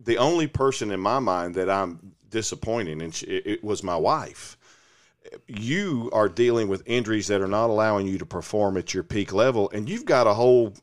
the 0.00 0.18
only 0.18 0.48
person 0.48 0.90
in 0.90 1.00
my 1.00 1.20
mind 1.20 1.54
that 1.54 1.70
I'm 1.70 2.14
disappointing, 2.28 3.00
and 3.00 3.14
she, 3.14 3.26
it, 3.26 3.46
it 3.46 3.64
was 3.64 3.82
my 3.82 3.96
wife. 3.96 4.58
You 5.46 6.10
are 6.12 6.28
dealing 6.28 6.68
with 6.68 6.82
injuries 6.84 7.28
that 7.28 7.40
are 7.40 7.48
not 7.48 7.70
allowing 7.70 8.06
you 8.06 8.18
to 8.18 8.26
perform 8.26 8.76
at 8.76 8.92
your 8.92 9.04
peak 9.04 9.32
level, 9.32 9.70
and 9.70 9.88
you've 9.88 10.04
got 10.04 10.26
a 10.26 10.34
whole 10.34 10.74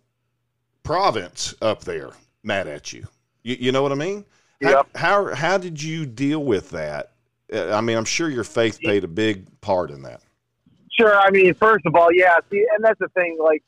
province 0.84 1.54
up 1.62 1.84
there 1.84 2.12
mad 2.42 2.68
at 2.68 2.94
you. 2.94 3.08
You, 3.44 3.58
you 3.60 3.72
know 3.72 3.84
what 3.84 3.92
I 3.92 3.96
mean? 3.96 4.26
How, 4.62 4.70
Yep. 4.70 4.88
how 4.96 5.36
how 5.36 5.58
did 5.58 5.82
you 5.82 6.06
deal 6.06 6.44
with 6.44 6.70
that? 6.72 7.12
Uh, 7.52 7.74
I 7.74 7.82
mean, 7.82 7.98
I'm 7.98 8.06
sure 8.06 8.30
your 8.30 8.44
faith 8.44 8.80
played 8.82 9.04
a 9.04 9.08
big 9.08 9.46
part 9.62 9.92
in 9.92 10.04
that. 10.04 10.22
Sure. 10.92 11.16
I 11.16 11.32
mean, 11.32 11.54
first 11.56 11.86
of 11.86 11.96
all, 11.96 12.12
yeah. 12.14 12.36
See, 12.50 12.66
and 12.76 12.84
that's 12.84 13.00
the 13.00 13.08
thing. 13.10 13.38
Like 13.42 13.64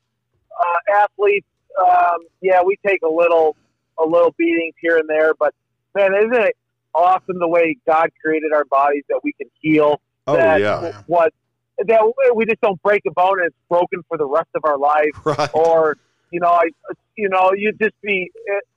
uh, 0.59 1.01
athletes, 1.03 1.47
um, 1.79 2.19
yeah, 2.41 2.61
we 2.63 2.77
take 2.85 3.01
a 3.01 3.09
little, 3.09 3.55
a 3.97 4.05
little 4.05 4.33
beatings 4.37 4.75
here 4.81 4.97
and 4.97 5.09
there, 5.09 5.33
but 5.39 5.53
man, 5.95 6.13
isn't 6.13 6.33
it 6.33 6.55
awesome 6.93 7.39
the 7.39 7.47
way 7.47 7.75
God 7.87 8.09
created 8.23 8.53
our 8.53 8.65
bodies 8.65 9.03
that 9.09 9.21
we 9.23 9.33
can 9.33 9.49
heal? 9.59 9.99
Oh 10.27 10.35
that 10.35 10.61
yeah, 10.61 11.01
What 11.07 11.33
that 11.79 12.13
we 12.35 12.45
just 12.45 12.61
don't 12.61 12.81
break 12.83 13.01
a 13.07 13.11
bone 13.11 13.39
and 13.39 13.47
it's 13.47 13.55
broken 13.67 14.03
for 14.07 14.17
the 14.17 14.25
rest 14.25 14.49
of 14.55 14.63
our 14.63 14.77
life, 14.77 15.11
right. 15.25 15.49
or 15.53 15.97
you 16.31 16.39
know, 16.39 16.49
I, 16.49 16.69
you 17.15 17.29
know, 17.29 17.51
you'd 17.55 17.79
just 17.79 17.99
be. 18.01 18.31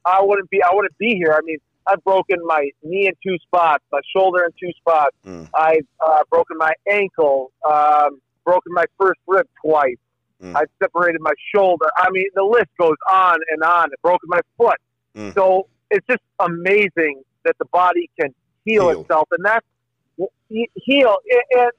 I 0.04 0.20
wouldn't 0.22 0.50
be. 0.50 0.62
I 0.62 0.74
wouldn't 0.74 0.96
be 0.98 1.14
here. 1.14 1.32
I 1.32 1.40
mean, 1.44 1.58
I've 1.86 2.02
broken 2.04 2.38
my 2.44 2.70
knee 2.82 3.06
in 3.06 3.14
two 3.22 3.38
spots, 3.42 3.84
my 3.92 4.00
shoulder 4.14 4.44
in 4.44 4.50
two 4.60 4.72
spots. 4.78 5.16
Mm. 5.26 5.48
I've 5.54 5.86
uh, 6.04 6.22
broken 6.30 6.56
my 6.58 6.72
ankle, 6.90 7.52
um, 7.68 8.20
broken 8.44 8.72
my 8.72 8.84
first 8.98 9.20
rib 9.26 9.46
twice. 9.64 9.96
Mm. 10.42 10.56
I 10.56 10.64
separated 10.82 11.20
my 11.20 11.32
shoulder. 11.54 11.86
I 11.96 12.10
mean, 12.10 12.26
the 12.34 12.42
list 12.42 12.68
goes 12.78 12.96
on 13.10 13.38
and 13.50 13.62
on. 13.62 13.86
It 13.92 14.02
broken 14.02 14.28
my 14.28 14.40
foot. 14.58 14.78
Mm. 15.16 15.34
So 15.34 15.68
it's 15.90 16.06
just 16.06 16.22
amazing 16.40 17.22
that 17.44 17.56
the 17.58 17.64
body 17.66 18.10
can 18.20 18.34
heal, 18.64 18.90
Heal. 18.90 19.00
itself, 19.02 19.28
and 19.30 19.44
that's 19.44 19.66
heal. 20.48 21.16
And, 21.30 21.60
and 21.60 21.70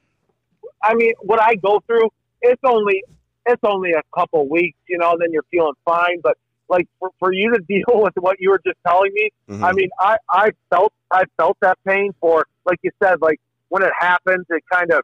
I 0.84 0.94
mean, 0.96 1.14
what 1.22 1.42
I 1.42 1.56
go 1.56 1.82
through, 1.86 2.10
it's 2.42 2.62
only 2.66 3.04
it's 3.46 3.62
only 3.64 3.92
a 3.92 4.02
couple 4.16 4.48
weeks, 4.50 4.78
you 4.88 4.98
know. 4.98 5.16
Then 5.20 5.32
you're 5.32 5.46
feeling 5.52 5.74
fine, 5.86 6.20
but 6.22 6.38
like 6.70 6.88
for, 7.00 7.10
for 7.20 7.34
you 7.34 7.54
to 7.54 7.60
deal 7.68 8.02
with 8.02 8.14
what 8.18 8.38
you 8.40 8.50
were 8.50 8.62
just 8.66 8.78
telling 8.86 9.12
me, 9.14 9.30
Mhm. 9.50 9.64
I 9.64 9.72
mean, 9.74 9.90
I 10.00 10.18
I 10.30 10.52
felt 10.70 10.94
I 11.12 11.24
felt 11.38 11.58
that 11.62 11.78
pain 11.88 12.14
for 12.20 12.46
like 12.66 12.80
you 12.84 12.92
said, 13.02 13.22
like 13.22 13.40
when 13.70 13.84
it 13.84 13.92
happens, 14.00 14.46
it 14.50 14.64
kind 14.72 14.92
of 14.92 15.02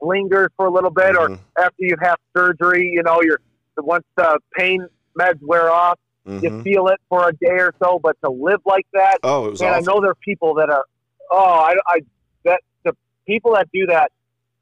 lingers 0.00 0.48
for 0.56 0.66
a 0.66 0.70
little 0.70 0.90
bit, 0.90 1.14
Mhm. 1.14 1.18
or 1.18 1.38
after 1.62 1.74
you 1.78 1.96
have 2.00 2.16
surgery, 2.36 2.90
you 2.92 3.02
know, 3.02 3.20
you're 3.22 3.40
once 3.78 4.04
the 4.16 4.38
pain 4.56 4.86
meds 5.18 5.40
wear 5.42 5.70
off, 5.70 5.98
you 6.24 6.50
Mhm. 6.50 6.62
feel 6.62 6.86
it 6.88 7.00
for 7.08 7.28
a 7.28 7.32
day 7.32 7.58
or 7.58 7.74
so. 7.82 7.98
But 7.98 8.16
to 8.24 8.30
live 8.30 8.60
like 8.64 8.86
that, 8.92 9.18
Oh, 9.24 9.46
it 9.46 9.50
was 9.52 9.60
man, 9.62 9.74
I 9.74 9.80
know 9.80 10.00
there 10.00 10.10
are 10.10 10.14
people 10.16 10.54
that 10.54 10.70
are. 10.70 10.84
Oh, 11.30 11.36
I, 11.38 11.74
I 11.88 12.00
that 12.44 12.60
the 12.84 12.94
people 13.26 13.54
that 13.54 13.68
do 13.72 13.86
that, 13.86 14.12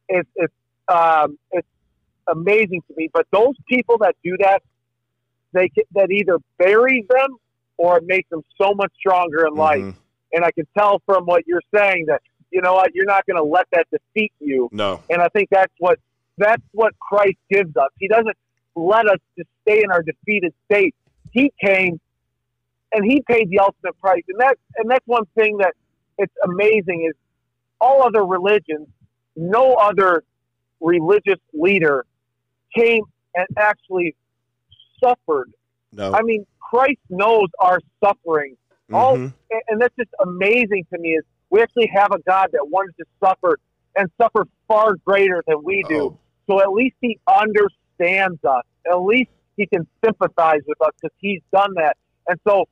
it's 0.08 0.28
it's 0.36 0.54
um, 0.88 1.38
it's 1.50 1.68
amazing 2.28 2.82
to 2.88 2.94
me. 2.96 3.08
But 3.12 3.26
those 3.32 3.54
people 3.68 3.98
that 3.98 4.16
do 4.24 4.36
that, 4.38 4.62
they 5.52 5.68
ca- 5.68 5.86
that 5.92 6.10
either 6.10 6.38
buries 6.58 7.06
them 7.08 7.36
or 7.76 7.98
it 7.98 8.04
makes 8.06 8.28
them 8.30 8.42
so 8.60 8.74
much 8.74 8.92
stronger 8.98 9.46
in 9.46 9.54
life. 9.54 9.80
Mhm. 9.80 9.94
And 10.32 10.44
I 10.44 10.50
can 10.52 10.66
tell 10.76 11.00
from 11.04 11.24
what 11.24 11.46
you're 11.46 11.62
saying 11.74 12.06
that 12.06 12.22
you 12.50 12.60
know 12.60 12.74
what 12.74 12.94
you're 12.94 13.06
not 13.06 13.24
going 13.26 13.36
to 13.36 13.42
let 13.42 13.66
that 13.72 13.86
defeat 13.90 14.32
you. 14.38 14.68
No. 14.72 15.00
And 15.10 15.22
I 15.22 15.28
think 15.28 15.48
that's 15.50 15.72
what 15.78 15.98
that's 16.38 16.62
what 16.72 16.98
Christ 16.98 17.38
gives 17.50 17.76
us. 17.76 17.88
He 17.98 18.08
doesn't 18.08 18.36
let 18.74 19.06
us 19.06 19.18
just 19.36 19.48
stay 19.62 19.82
in 19.82 19.90
our 19.90 20.02
defeated 20.02 20.54
state. 20.66 20.94
He 21.30 21.52
came 21.62 22.00
and 22.92 23.04
he 23.04 23.22
paid 23.22 23.48
the 23.50 23.58
ultimate 23.58 23.98
price. 24.00 24.22
And 24.28 24.38
that 24.40 24.58
and 24.76 24.90
that's 24.90 25.06
one 25.06 25.24
thing 25.34 25.58
that 25.58 25.74
it's 26.18 26.32
amazing 26.44 27.06
is 27.08 27.16
all 27.80 28.02
other 28.02 28.24
religions, 28.24 28.86
no 29.34 29.74
other 29.74 30.22
religious 30.80 31.40
leader 31.52 32.04
came 32.74 33.02
and 33.34 33.46
actually 33.56 34.14
suffered. 35.02 35.52
No. 35.92 36.12
I 36.12 36.22
mean, 36.22 36.46
Christ 36.60 37.00
knows 37.10 37.48
our 37.60 37.80
suffering. 38.02 38.56
All 38.92 39.16
Mhm. 39.16 39.34
and- 39.50 39.62
and 39.68 39.80
that's 39.80 39.94
just 39.96 40.10
amazing 40.20 40.84
to 40.92 40.98
me 40.98 41.10
is 41.16 41.24
we 41.50 41.60
actually 41.62 41.86
have 41.94 42.10
a 42.12 42.18
God 42.20 42.48
that 42.52 42.66
wanted 42.68 42.94
to 42.98 43.04
suffer 43.22 43.58
and 43.96 44.10
suffer 44.20 44.46
far 44.68 44.94
greater 45.04 45.42
than 45.46 45.62
we 45.62 45.82
do. 45.88 46.00
Oh. 46.00 46.18
So 46.46 46.60
at 46.60 46.72
least 46.72 46.96
he 47.00 47.18
understands 47.26 48.42
us. 48.44 48.64
At 48.90 48.96
least 49.02 49.30
he 49.56 49.66
can 49.66 49.86
sympathize 50.04 50.62
with 50.66 50.80
us 50.82 50.90
because 51.00 51.14
he's 51.20 51.42
done 51.52 51.74
that. 51.74 51.96
And 52.28 52.38
so 52.46 52.66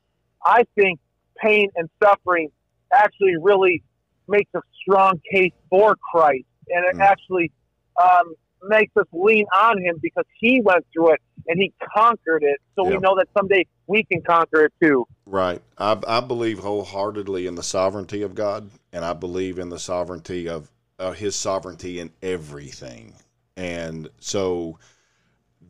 I 0.44 0.64
think 0.74 0.98
pain 1.36 1.70
and 1.76 1.88
suffering 2.02 2.50
actually 2.92 3.36
really 3.40 3.82
makes 4.28 4.50
a 4.54 4.60
strong 4.82 5.20
case 5.30 5.52
for 5.68 5.96
Christ. 5.96 6.46
And 6.68 6.84
it 6.86 6.96
Mm. 6.96 7.00
actually 7.00 7.52
um, 8.00 8.34
makes 8.62 8.96
us 8.96 9.06
lean 9.12 9.46
on 9.56 9.78
him 9.82 9.96
because 10.02 10.24
he 10.38 10.60
went 10.60 10.84
through 10.92 11.12
it 11.14 11.20
and 11.46 11.58
he 11.60 11.72
conquered 11.96 12.42
it. 12.42 12.58
So 12.76 12.84
we 12.84 12.98
know 12.98 13.16
that 13.16 13.28
someday 13.36 13.66
we 13.86 14.04
can 14.04 14.20
conquer 14.22 14.66
it 14.66 14.72
too. 14.82 15.06
Right. 15.26 15.62
I, 15.78 15.98
I 16.06 16.20
believe 16.20 16.58
wholeheartedly 16.58 17.46
in 17.46 17.54
the 17.54 17.62
sovereignty 17.62 18.22
of 18.22 18.34
God, 18.34 18.70
and 18.92 19.04
I 19.04 19.12
believe 19.12 19.58
in 19.58 19.68
the 19.68 19.78
sovereignty 19.78 20.48
of 20.48 20.70
uh, 20.98 21.12
His 21.12 21.34
sovereignty 21.36 21.98
in 22.00 22.10
everything. 22.22 23.14
And 23.56 24.08
so, 24.18 24.78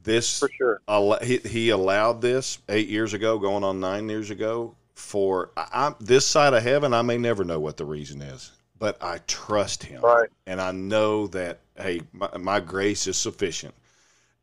this 0.02 0.38
For 0.38 0.50
sure. 0.56 0.80
al- 0.88 1.18
he, 1.20 1.38
he 1.38 1.70
allowed 1.70 2.20
this 2.22 2.58
eight 2.68 2.88
years 2.88 3.14
ago, 3.14 3.38
going 3.38 3.64
on 3.64 3.80
nine 3.80 4.08
years 4.08 4.30
ago. 4.30 4.74
For 4.94 5.50
I, 5.56 5.66
I, 5.72 5.94
this 6.00 6.26
side 6.26 6.52
of 6.52 6.62
heaven, 6.62 6.92
I 6.92 7.02
may 7.02 7.16
never 7.18 7.44
know 7.44 7.58
what 7.60 7.76
the 7.76 7.84
reason 7.86 8.20
is, 8.22 8.52
but 8.78 9.02
I 9.02 9.18
trust 9.26 9.82
Him, 9.82 10.02
Right. 10.02 10.28
and 10.46 10.60
I 10.60 10.72
know 10.72 11.26
that 11.28 11.60
hey, 11.80 12.02
my, 12.12 12.28
my 12.38 12.60
grace 12.60 13.06
is 13.06 13.16
sufficient. 13.16 13.74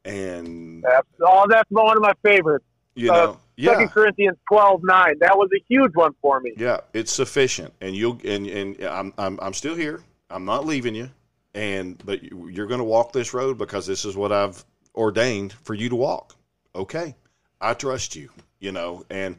And 0.05 0.83
That's, 0.83 1.07
oh, 1.21 1.45
that's 1.49 1.69
one 1.69 1.97
of 1.97 2.01
my 2.01 2.13
favorites. 2.23 2.65
you 2.95 3.11
uh, 3.11 3.15
know, 3.15 3.39
yeah, 3.57 3.71
Second 3.71 3.89
Corinthians 3.89 4.38
twelve 4.47 4.81
nine. 4.83 5.15
That 5.19 5.35
was 5.35 5.49
a 5.55 5.61
huge 5.67 5.95
one 5.95 6.13
for 6.21 6.39
me. 6.39 6.53
Yeah, 6.57 6.79
it's 6.93 7.11
sufficient, 7.11 7.73
and 7.81 7.95
you'll 7.95 8.19
and 8.23 8.47
and 8.47 8.81
I'm 8.83 9.13
I'm 9.17 9.39
I'm 9.41 9.53
still 9.53 9.75
here. 9.75 10.01
I'm 10.29 10.45
not 10.45 10.65
leaving 10.65 10.93
you, 10.93 11.09
and 11.55 12.01
but 12.05 12.23
you're 12.23 12.67
going 12.67 12.79
to 12.79 12.85
walk 12.85 13.13
this 13.13 13.33
road 13.33 13.57
because 13.57 13.88
this 13.88 14.05
is 14.05 14.15
what 14.15 14.31
I've 14.31 14.63
ordained 14.95 15.53
for 15.53 15.73
you 15.73 15.89
to 15.89 15.95
walk. 15.95 16.35
Okay, 16.75 17.15
I 17.59 17.73
trust 17.73 18.15
you. 18.15 18.29
You 18.59 18.71
know, 18.71 19.05
and 19.09 19.38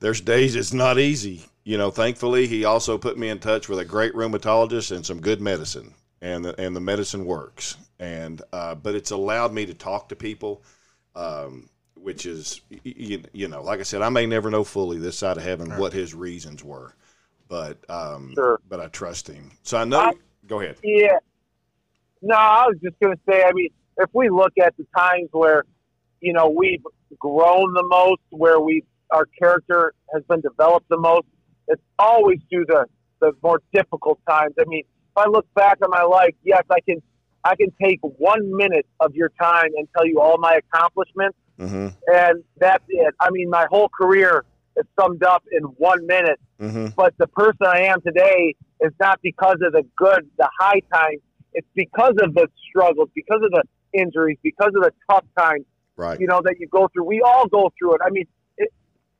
there's 0.00 0.20
days 0.20 0.56
it's 0.56 0.72
not 0.72 0.98
easy. 0.98 1.44
You 1.64 1.76
know, 1.76 1.90
thankfully 1.90 2.46
he 2.46 2.64
also 2.64 2.96
put 2.96 3.18
me 3.18 3.28
in 3.28 3.38
touch 3.38 3.68
with 3.68 3.78
a 3.78 3.84
great 3.84 4.14
rheumatologist 4.14 4.96
and 4.96 5.04
some 5.04 5.20
good 5.20 5.42
medicine, 5.42 5.92
and 6.20 6.44
the, 6.44 6.60
and 6.60 6.74
the 6.74 6.80
medicine 6.80 7.24
works. 7.24 7.76
And 7.98 8.42
uh, 8.52 8.74
but 8.74 8.94
it's 8.94 9.10
allowed 9.10 9.52
me 9.52 9.66
to 9.66 9.74
talk 9.74 10.08
to 10.10 10.16
people. 10.16 10.62
Um, 11.14 11.68
which 11.94 12.26
is 12.26 12.60
you, 12.84 13.24
you 13.32 13.48
know 13.48 13.60
like 13.60 13.80
i 13.80 13.82
said 13.82 14.02
i 14.02 14.08
may 14.08 14.24
never 14.24 14.52
know 14.52 14.62
fully 14.62 14.98
this 14.98 15.18
side 15.18 15.36
of 15.36 15.42
heaven 15.42 15.76
what 15.78 15.92
his 15.92 16.14
reasons 16.14 16.62
were 16.62 16.94
but 17.48 17.76
um 17.90 18.30
Sure. 18.36 18.60
but 18.68 18.78
i 18.78 18.86
trust 18.86 19.26
him 19.26 19.50
so 19.64 19.76
i 19.78 19.84
know 19.84 19.98
I- 19.98 20.12
go 20.46 20.60
ahead 20.60 20.76
Yeah. 20.84 21.18
No, 22.22 22.36
I 22.36 22.66
was 22.68 22.76
just 22.82 22.98
going 23.00 23.16
to 23.16 23.22
say. 23.28 23.42
I 23.44 23.52
mean, 23.52 23.68
if 23.96 24.10
we 24.12 24.28
look 24.28 24.52
at 24.60 24.76
the 24.76 24.84
times 24.96 25.28
where, 25.32 25.64
you 26.20 26.32
know, 26.32 26.48
we've 26.48 26.82
grown 27.18 27.72
the 27.74 27.84
most, 27.88 28.22
where 28.30 28.58
we 28.60 28.82
our 29.10 29.24
character 29.40 29.92
has 30.12 30.22
been 30.24 30.40
developed 30.40 30.88
the 30.88 30.96
most, 30.98 31.26
it's 31.68 31.82
always 31.98 32.38
through 32.50 32.66
the 32.66 32.86
the 33.20 33.32
more 33.42 33.60
difficult 33.72 34.18
times. 34.28 34.54
I 34.60 34.64
mean, 34.66 34.82
I 35.18 35.28
look 35.28 35.46
back 35.54 35.78
on 35.82 35.90
my 35.90 36.02
life, 36.02 36.34
yes, 36.44 36.62
I 36.70 36.80
can 36.80 37.02
I 37.44 37.56
can 37.56 37.72
take 37.82 38.00
one 38.02 38.56
minute 38.56 38.86
of 39.00 39.14
your 39.14 39.30
time 39.40 39.70
and 39.76 39.88
tell 39.96 40.06
you 40.06 40.20
all 40.20 40.38
my 40.38 40.58
accomplishments, 40.64 41.38
mm-hmm 41.58 41.88
and 42.08 42.42
that's 42.58 42.84
it. 42.88 43.14
I 43.20 43.30
mean, 43.30 43.50
my 43.50 43.66
whole 43.70 43.88
career 43.88 44.44
is 44.76 44.84
summed 44.98 45.22
up 45.22 45.44
in 45.52 45.62
one 45.62 46.06
minute 46.06 46.40
mm-hmm 46.60 46.86
but 46.96 47.14
the 47.18 47.26
person 47.28 47.66
I 47.66 47.82
am 47.82 48.00
today 48.00 48.54
is 48.80 48.92
not 49.00 49.20
because 49.22 49.56
of 49.62 49.72
the 49.72 49.84
good, 49.96 50.28
the 50.38 50.48
high 50.58 50.80
times. 50.92 51.20
It's 51.52 51.66
because 51.74 52.14
of 52.22 52.34
the 52.34 52.48
struggles, 52.68 53.08
because 53.14 53.40
of 53.42 53.50
the 53.50 53.62
injuries, 53.92 54.38
because 54.42 54.72
of 54.76 54.82
the 54.82 54.92
tough 55.10 55.24
times, 55.36 55.64
right 55.96 56.18
you 56.20 56.26
know, 56.26 56.40
that 56.44 56.56
you 56.60 56.66
go 56.68 56.88
through. 56.88 57.04
We 57.04 57.20
all 57.20 57.46
go 57.48 57.72
through 57.78 57.94
it. 57.96 58.00
I 58.04 58.10
mean, 58.10 58.26
it, 58.56 58.70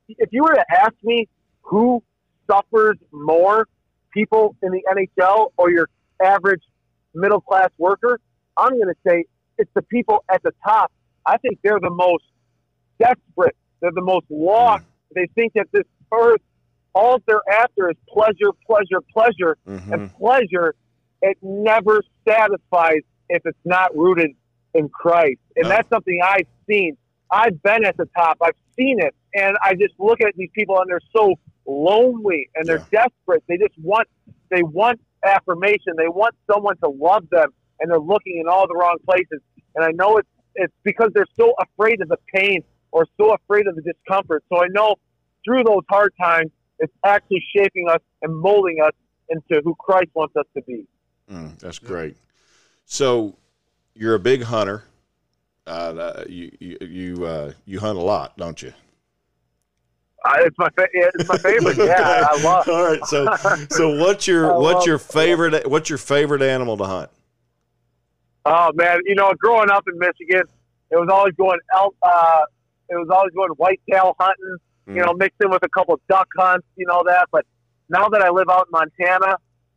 if 0.07 0.29
you 0.31 0.43
were 0.43 0.53
to 0.53 0.65
ask 0.69 0.93
me 1.03 1.27
who 1.61 2.03
suffers 2.49 2.97
more, 3.11 3.67
people 4.13 4.55
in 4.61 4.71
the 4.71 4.81
NHL 4.91 5.51
or 5.57 5.71
your 5.71 5.89
average 6.23 6.61
middle 7.13 7.41
class 7.41 7.69
worker, 7.77 8.19
I'm 8.57 8.71
going 8.71 8.87
to 8.93 8.95
say 9.07 9.25
it's 9.57 9.71
the 9.73 9.81
people 9.83 10.23
at 10.31 10.41
the 10.43 10.51
top. 10.63 10.91
I 11.25 11.37
think 11.37 11.59
they're 11.63 11.79
the 11.79 11.89
most 11.89 12.23
desperate. 12.99 13.55
They're 13.81 13.91
the 13.93 14.01
most 14.01 14.25
lost. 14.29 14.83
They 15.15 15.27
think 15.35 15.53
that 15.53 15.67
this 15.71 15.83
earth, 16.13 16.41
all 16.93 17.21
they're 17.27 17.41
after 17.51 17.89
is 17.89 17.95
pleasure, 18.07 18.51
pleasure, 18.65 19.01
pleasure. 19.13 19.57
mm-hmm. 19.67 19.93
And 19.93 20.13
pleasure, 20.15 20.75
it 21.21 21.37
never 21.41 22.01
satisfies 22.27 23.01
if 23.29 23.41
it's 23.45 23.57
not 23.65 23.95
rooted 23.95 24.31
in 24.73 24.89
Christ. 24.89 25.39
And 25.55 25.63
No. 25.63 25.69
that's 25.69 25.89
something 25.89 26.19
I've 26.23 26.47
seen. 26.69 26.97
I've 27.31 27.61
been 27.61 27.85
at 27.85 27.95
the 27.97 28.07
top. 28.17 28.37
I've 28.41 28.55
seen 28.77 28.99
it. 28.99 29.13
And 29.35 29.55
I 29.61 29.73
just 29.75 29.93
look 29.99 30.21
at 30.21 30.33
these 30.35 30.49
people 30.53 30.79
and 30.79 30.89
they're 30.89 30.99
so 31.15 31.35
lonely 31.69 32.49
and 32.55 32.67
they're 32.67 32.85
desperate. 32.91 33.43
They 33.47 33.57
just 33.57 33.77
want 33.77 34.07
they 34.49 34.63
want 34.63 34.99
affirmation. 35.25 35.93
They 35.97 36.07
want 36.07 36.35
someone 36.51 36.77
to 36.77 36.89
love 36.89 37.29
them 37.29 37.53
and 37.79 37.91
they're 37.91 37.99
looking 37.99 38.39
in 38.39 38.47
all 38.47 38.67
the 38.67 38.75
wrong 38.75 38.97
places. 39.05 39.41
And 39.75 39.85
I 39.85 39.91
know 39.91 40.17
it's 40.17 40.27
it's 40.55 40.73
because 40.83 41.11
they're 41.13 41.25
so 41.37 41.53
afraid 41.59 42.01
of 42.01 42.09
the 42.09 42.17
pain 42.33 42.63
or 42.91 43.05
so 43.17 43.33
afraid 43.33 43.67
of 43.67 43.75
the 43.75 43.81
discomfort. 43.81 44.43
So 44.49 44.63
I 44.63 44.67
know 44.69 44.95
through 45.45 45.63
those 45.63 45.83
hard 45.89 46.13
times 46.19 46.51
it's 46.79 46.93
actually 47.05 47.43
shaping 47.55 47.87
us 47.89 48.01
and 48.21 48.35
molding 48.35 48.81
us 48.83 48.93
into 49.29 49.61
who 49.63 49.75
Christ 49.75 50.09
wants 50.15 50.35
us 50.35 50.45
to 50.55 50.63
be. 50.63 50.85
Mm, 51.31 51.59
that's 51.59 51.79
great. 51.79 52.17
So 52.85 53.37
you're 53.93 54.15
a 54.15 54.19
big 54.19 54.43
hunter. 54.43 54.83
Uh, 55.67 56.23
you 56.27 56.51
you 56.59 56.77
you, 56.81 57.25
uh, 57.25 57.51
you 57.65 57.79
hunt 57.79 57.99
a 57.99 58.01
lot, 58.01 58.35
don't 58.37 58.59
you? 58.59 58.73
Uh, 60.25 60.33
it's 60.39 60.57
my 60.57 60.67
fa- 60.75 60.87
it's 60.93 61.27
my 61.29 61.37
favorite. 61.37 61.77
Yeah, 61.77 62.27
I 62.29 62.35
love. 62.41 62.67
All 62.67 62.83
right. 62.83 63.05
So 63.05 63.27
so 63.69 63.97
what's 63.97 64.27
your 64.27 64.59
what's 64.59 64.85
your 64.85 64.97
favorite 64.97 65.69
what's 65.69 65.89
your 65.89 65.97
favorite 65.97 66.41
animal 66.41 66.75
to 66.77 66.83
hunt? 66.85 67.09
Oh 68.45 68.71
man, 68.73 68.99
you 69.05 69.15
know, 69.15 69.31
growing 69.37 69.69
up 69.69 69.85
in 69.87 69.97
Michigan, 69.99 70.43
it 70.91 70.95
was 70.95 71.09
always 71.11 71.33
going 71.35 71.59
elk. 71.73 71.95
Uh, 72.01 72.41
it 72.89 72.95
was 72.95 73.07
always 73.11 73.31
going 73.33 73.49
whitetail 73.51 74.15
hunting. 74.19 74.57
You 74.87 75.05
know, 75.05 75.13
mixed 75.13 75.37
in 75.43 75.51
with 75.51 75.61
a 75.63 75.69
couple 75.69 75.93
of 75.93 76.01
duck 76.09 76.27
hunts. 76.35 76.65
You 76.75 76.87
know 76.87 77.03
that. 77.05 77.27
But 77.31 77.45
now 77.89 78.09
that 78.09 78.21
I 78.23 78.29
live 78.31 78.49
out 78.49 78.67
in 78.67 78.71
Montana, 78.71 79.35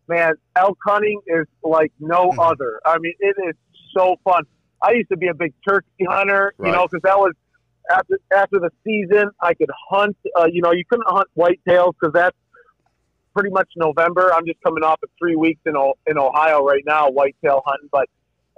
man, 0.08 0.34
elk 0.56 0.78
hunting 0.86 1.20
is 1.26 1.46
like 1.62 1.92
no 2.00 2.32
other. 2.38 2.80
I 2.86 2.96
mean, 2.98 3.12
it 3.20 3.36
is 3.46 3.54
so 3.94 4.16
fun. 4.24 4.44
I 4.82 4.92
used 4.92 5.10
to 5.10 5.18
be 5.18 5.28
a 5.28 5.34
big 5.34 5.52
turkey 5.68 5.86
hunter, 6.08 6.54
you 6.58 6.64
Right. 6.64 6.72
know, 6.72 6.86
because 6.90 7.02
that 7.02 7.18
was 7.18 7.34
after 7.90 8.18
after 8.34 8.58
the 8.58 8.70
season. 8.84 9.30
I 9.40 9.54
could 9.54 9.70
hunt. 9.90 10.16
Uh, 10.38 10.46
you 10.50 10.62
know, 10.62 10.72
you 10.72 10.84
couldn't 10.88 11.08
hunt 11.08 11.28
whitetails 11.36 11.94
because 12.00 12.12
that's 12.12 12.36
pretty 13.34 13.50
much 13.50 13.68
November. 13.76 14.32
I'm 14.34 14.46
just 14.46 14.60
coming 14.62 14.84
off 14.84 15.00
of 15.02 15.10
three 15.18 15.36
weeks 15.36 15.60
in 15.66 15.76
o- 15.76 15.94
in 16.06 16.18
Ohio 16.18 16.64
right 16.64 16.82
now, 16.86 17.10
whitetail 17.10 17.62
hunting. 17.64 17.88
But 17.90 18.08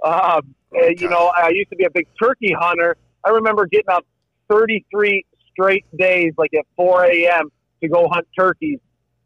um, 0.05 0.55
uh, 0.75 0.87
you 0.97 1.09
know, 1.09 1.31
I 1.35 1.49
used 1.49 1.69
to 1.69 1.75
be 1.75 1.85
a 1.85 1.91
big 1.91 2.07
turkey 2.21 2.53
hunter. 2.57 2.97
I 3.23 3.29
remember 3.29 3.65
getting 3.65 3.89
up 3.89 4.05
33 4.49 5.25
straight 5.51 5.85
days, 5.97 6.33
like 6.37 6.53
at 6.53 6.65
4 6.75 7.05
a.m. 7.05 7.51
to 7.81 7.89
go 7.89 8.07
hunt 8.11 8.27
turkeys. 8.37 8.79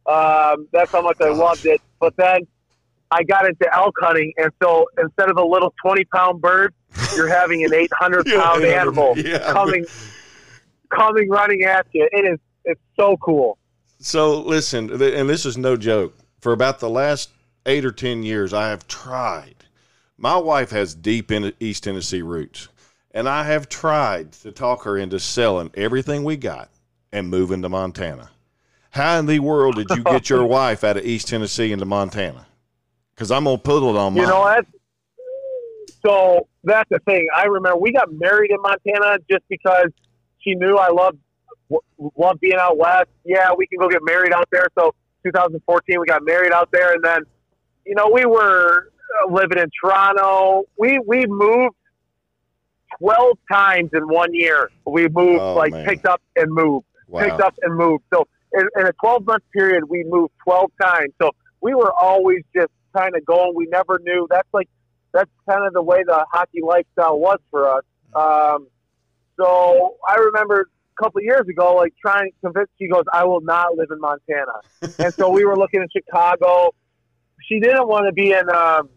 Um, 0.06 0.68
that's 0.72 0.90
how 0.94 1.02
much 1.02 1.18
I 1.22 1.30
loved 1.30 1.66
it. 1.66 1.82
But 2.00 2.16
then 2.18 2.48
I 3.12 3.24
got 3.24 3.48
into 3.48 3.68
elk 3.74 3.96
hunting, 4.00 4.34
and 4.38 4.52
so 4.62 4.86
instead 5.02 5.30
of 5.30 5.38
a 5.38 5.44
little 5.44 5.74
20 5.84 6.06
pound 6.06 6.42
bird, 6.42 6.74
you're 7.16 7.28
having 7.28 7.64
an 7.66 7.74
800 7.74 8.26
pound 8.36 8.64
Yeah, 8.64 8.68
animal 8.70 9.18
yeah. 9.18 9.52
coming, 9.52 9.86
coming 10.90 11.30
running 11.30 11.64
at 11.64 11.88
you. 11.92 12.08
It 12.12 12.26
is 12.26 12.40
it's 12.66 12.82
so 13.00 13.18
cool. 13.18 13.58
So 14.00 14.40
listen, 14.42 14.90
and 15.02 15.30
this 15.30 15.46
is 15.46 15.58
no 15.58 15.76
joke. 15.76 16.16
For 16.40 16.54
about 16.54 16.80
the 16.80 16.90
last 16.90 17.30
eight 17.66 17.84
or 17.84 17.92
ten 17.92 18.24
years, 18.24 18.54
I 18.54 18.70
have 18.70 18.88
tried. 18.88 19.56
My 20.18 20.38
wife 20.38 20.70
has 20.72 20.94
deep 20.94 21.32
in 21.32 21.52
East 21.60 21.84
Tennessee 21.86 22.22
roots, 22.22 22.68
and 23.12 23.28
I 23.28 23.44
have 23.46 23.70
tried 23.70 24.34
to 24.34 24.52
talk 24.52 24.84
her 24.84 24.98
into 24.98 25.20
selling 25.20 25.72
everything 25.76 26.24
we 26.24 26.38
got 26.38 26.70
and 27.12 27.30
moving 27.30 27.62
to 27.64 27.70
Montana. 27.70 28.30
How 28.92 29.18
in 29.20 29.26
the 29.26 29.40
world 29.40 29.76
did 29.76 29.90
you 29.92 30.04
get 30.04 30.30
your 30.30 30.46
wife 30.48 30.84
out 30.84 30.98
of 30.98 31.06
East 31.06 31.28
Tennessee 31.28 31.72
into 31.72 31.86
Montana? 31.86 32.46
Because 33.20 33.32
I'm 33.32 33.44
gonna 33.44 33.58
put 33.58 33.84
it 33.84 33.98
on 33.98 34.16
You 34.16 34.22
mine. 34.22 34.30
know 34.32 34.46
that's 34.46 34.68
so 36.02 36.48
that's 36.64 36.90
the 36.90 37.00
thing. 37.00 37.28
I 37.36 37.44
remember 37.48 37.76
we 37.78 37.92
got 37.92 38.10
married 38.14 38.50
in 38.50 38.62
Montana 38.62 39.18
just 39.30 39.44
because 39.50 39.88
she 40.40 40.56
knew 40.56 40.78
I 40.78 40.88
loved 40.90 41.18
loved 42.16 42.40
being 42.40 42.56
out 42.58 42.78
west. 42.78 43.10
Yeah, 43.26 43.52
we 43.58 43.68
can 43.68 43.78
go 43.78 43.90
get 43.90 44.00
married 44.06 44.32
out 44.32 44.48
there. 44.54 44.68
So 44.80 44.96
2014 45.26 46.00
we 46.00 46.06
got 46.06 46.24
married 46.24 46.54
out 46.54 46.70
there, 46.72 46.94
and 46.94 47.04
then 47.04 47.24
you 47.86 47.94
know 47.94 48.10
we 48.10 48.24
were 48.24 48.90
uh, 49.28 49.34
living 49.34 49.58
in 49.58 49.70
Toronto. 49.84 50.64
We 50.78 50.98
we 51.06 51.26
moved 51.26 51.76
12 53.00 53.38
times 53.52 53.90
in 53.92 54.08
one 54.08 54.34
year. 54.34 54.72
We 54.86 55.10
moved 55.10 55.42
Oh, 55.42 55.56
like 55.56 55.74
man. 55.74 55.84
picked 55.86 56.06
up 56.06 56.22
and 56.38 56.54
moved 56.54 56.86
wow. 57.10 57.20
picked 57.26 57.42
up 57.42 57.54
and 57.64 57.76
moved. 57.76 58.06
So 58.14 58.30
in, 58.54 58.62
in 58.80 58.88
a 58.88 58.94
12 58.94 59.26
month 59.26 59.44
period, 59.52 59.84
we 59.90 60.06
moved 60.08 60.32
12 60.46 60.72
times. 60.82 61.12
So 61.22 61.32
we 61.60 61.76
were 61.76 61.92
always 61.92 62.44
just 62.56 62.70
kind 62.96 63.16
of 63.16 63.26
going. 63.26 63.54
We 63.56 63.68
never 63.68 64.00
knew. 64.04 64.28
That's 64.30 64.48
like 64.54 64.70
that's 65.14 65.30
kind 65.50 65.66
of 65.66 65.74
the 65.74 65.82
way 65.82 66.04
the 66.06 66.26
hockey 66.32 66.62
lifestyle 66.66 67.20
was 67.20 67.40
for 67.50 67.68
us. 67.68 67.84
Um, 68.16 68.68
so 69.40 69.96
I 70.08 70.16
remember 70.16 70.70
a 70.98 71.04
couple 71.04 71.20
of 71.20 71.24
years 71.24 71.48
ago, 71.50 71.76
like 71.76 71.94
trying 72.02 72.32
to 72.32 72.38
convince. 72.42 72.70
She 72.80 72.88
goes, 72.88 73.04
"I 73.12 73.26
will 73.26 73.42
not 73.42 73.76
live 73.76 73.88
in 73.92 74.00
Montana," 74.00 74.98
and 75.00 75.14
so 75.14 75.30
we 75.30 75.46
were 75.46 75.58
looking 75.58 75.82
in 75.82 75.88
Chicago. 75.96 76.74
She 77.48 77.60
didn't 77.60 77.88
want 77.88 78.06
to 78.08 78.14
be 78.14 78.32
in 78.32 78.50
um, 78.50 78.90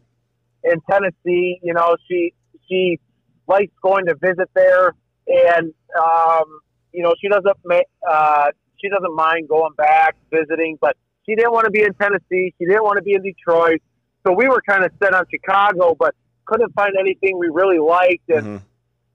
in 0.65 0.81
Tennessee. 0.91 1.61
You 1.63 1.75
know, 1.75 1.97
she 2.09 2.33
she 2.69 2.99
likes 3.47 3.73
going 3.83 4.07
to 4.07 4.15
visit 4.15 4.51
there, 4.55 4.95
and 5.27 5.73
um, 5.99 6.61
you 6.93 7.03
know, 7.03 7.15
she 7.21 7.29
doesn't 7.29 7.57
ma- 7.65 8.09
uh, 8.09 8.51
she 8.81 8.89
doesn't 8.89 9.15
mind 9.15 9.49
going 9.49 9.73
back 9.77 10.17
visiting, 10.31 10.77
but 10.81 10.97
she 11.25 11.35
didn't 11.35 11.53
want 11.53 11.65
to 11.67 11.71
be 11.71 11.83
in 11.83 11.95
Tennessee. 11.95 12.55
She 12.59 12.67
didn't 12.67 12.83
want 12.83 12.97
to 12.97 13.03
be 13.03 13.15
in 13.15 13.23
Detroit. 13.23 13.81
So 14.27 14.33
we 14.33 14.49
were 14.49 14.63
kind 14.69 14.85
of 14.85 14.93
set 15.03 15.15
on 15.15 15.25
Chicago, 15.31 15.95
but 15.99 16.15
couldn't 16.47 16.73
find 16.75 16.93
anything 16.99 17.39
we 17.39 17.49
really 17.49 17.79
liked. 17.79 18.29
And 18.29 18.47
Mhm. 18.47 18.63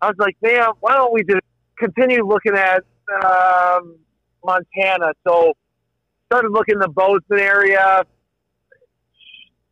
I 0.01 0.07
was 0.07 0.15
like, 0.17 0.37
man, 0.41 0.71
why 0.79 0.93
don't 0.93 1.13
we 1.13 1.23
just 1.23 1.45
continue 1.77 2.25
looking 2.25 2.55
at 2.55 2.83
um, 3.23 3.97
Montana? 4.43 5.13
So 5.25 5.53
started 6.27 6.51
looking 6.51 6.73
in 6.73 6.79
the 6.79 6.89
Bozeman 6.89 7.39
area 7.39 8.05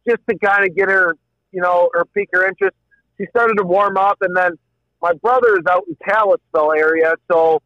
just 0.08 0.22
to 0.30 0.38
kind 0.38 0.70
of 0.70 0.76
get 0.76 0.90
her, 0.90 1.16
you 1.52 1.62
know, 1.62 1.90
or 1.94 2.06
pique 2.06 2.30
her 2.34 2.48
interest. 2.48 2.76
She 3.18 3.26
started 3.28 3.56
to 3.58 3.64
warm 3.64 3.98
up, 3.98 4.18
and 4.22 4.36
then 4.36 4.52
my 5.02 5.14
brother 5.14 5.54
is 5.58 5.66
out 5.70 5.84
in 5.88 5.96
Kalispell 6.08 6.72
area, 6.74 7.14
so 7.32 7.62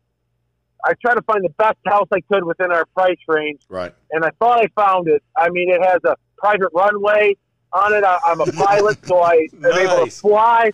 I 0.86 0.94
tried 0.94 1.16
to 1.16 1.22
find 1.24 1.44
the 1.44 1.50
best 1.58 1.78
house 1.86 2.08
I 2.14 2.22
could 2.22 2.44
within 2.44 2.72
our 2.72 2.86
price 2.96 3.18
range, 3.28 3.62
Right. 3.70 3.94
and 4.12 4.24
I 4.24 4.30
thought 4.40 4.60
I 4.60 4.68
found 4.82 5.08
it. 5.08 5.22
I 5.38 5.50
mean, 5.50 5.70
it 5.70 5.82
has 5.86 6.00
a 6.06 6.16
private 6.38 6.70
runway 6.74 7.36
on 7.74 7.94
it. 7.94 8.04
I, 8.04 8.18
I'm 8.26 8.40
a 8.42 8.46
pilot, 8.52 9.06
so 9.06 9.20
I 9.20 9.48
am 9.64 9.66
able 9.66 10.06
to 10.06 10.12
fly, 10.12 10.72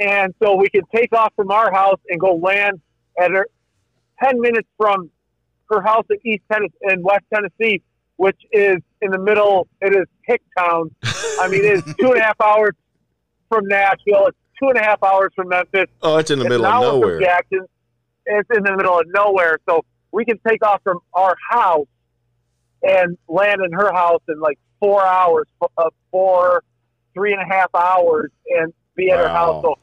and 0.00 0.34
so 0.42 0.56
we 0.56 0.68
can 0.68 0.82
take 0.94 1.12
off 1.14 1.32
from 1.34 1.50
our 1.50 1.72
house 1.72 2.00
and 2.08 2.20
go 2.20 2.34
land 2.34 2.80
at 3.18 3.30
her 3.30 3.46
ten 4.22 4.40
minutes 4.40 4.68
from 4.76 5.10
her 5.70 5.80
house 5.80 6.04
in 6.10 6.18
East 6.24 6.42
Tennessee, 6.52 6.74
in 6.82 7.02
West 7.02 7.24
Tennessee, 7.32 7.82
which 8.16 8.38
is 8.52 8.76
in 9.00 9.10
the 9.10 9.18
middle. 9.18 9.66
It 9.80 9.94
is 9.96 10.06
Hicktown. 10.28 10.90
I 11.40 11.48
mean, 11.48 11.64
it 11.64 11.72
is 11.86 11.94
two 12.00 12.12
and 12.12 12.18
a 12.20 12.22
half 12.22 12.40
hours 12.40 12.74
from 13.48 13.66
Nashville. 13.66 14.26
It's 14.26 14.36
two 14.62 14.68
and 14.68 14.76
a 14.78 14.82
half 14.82 15.02
hours 15.02 15.30
from 15.34 15.48
Memphis. 15.48 15.86
Oh, 16.02 16.18
it's 16.18 16.30
in 16.30 16.38
the 16.38 16.44
It's 16.44 16.50
middle 16.50 16.66
of 16.66 16.82
nowhere. 16.82 17.18
Jackson. 17.20 17.66
It's 18.26 18.48
in 18.56 18.62
the 18.64 18.76
middle 18.76 18.98
of 18.98 19.06
nowhere. 19.08 19.58
So 19.68 19.84
we 20.12 20.24
can 20.24 20.38
take 20.46 20.64
off 20.64 20.80
from 20.82 20.98
our 21.14 21.34
house 21.50 21.86
and 22.82 23.16
land 23.28 23.60
in 23.64 23.72
her 23.72 23.92
house 23.92 24.22
in 24.28 24.40
like 24.40 24.58
four 24.80 25.04
hours, 25.04 25.46
uh, 25.78 25.90
four, 26.10 26.62
three 27.14 27.32
and 27.32 27.42
a 27.42 27.46
half 27.54 27.74
hours, 27.74 28.30
and 28.58 28.72
be 28.96 29.10
at 29.10 29.18
her 29.18 29.28
house. 29.28 29.62
So 29.62 29.78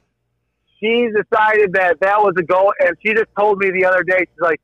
she 0.80 1.08
decided 1.08 1.74
that 1.74 1.98
that 2.02 2.20
was 2.22 2.34
a 2.38 2.44
goal, 2.44 2.74
and 2.80 2.96
she 3.06 3.14
just 3.14 3.28
told 3.38 3.60
me 3.60 3.72
the 3.72 3.86
other 3.86 4.04
day, 4.04 4.20
she's 4.20 4.42
like, 4.42 4.62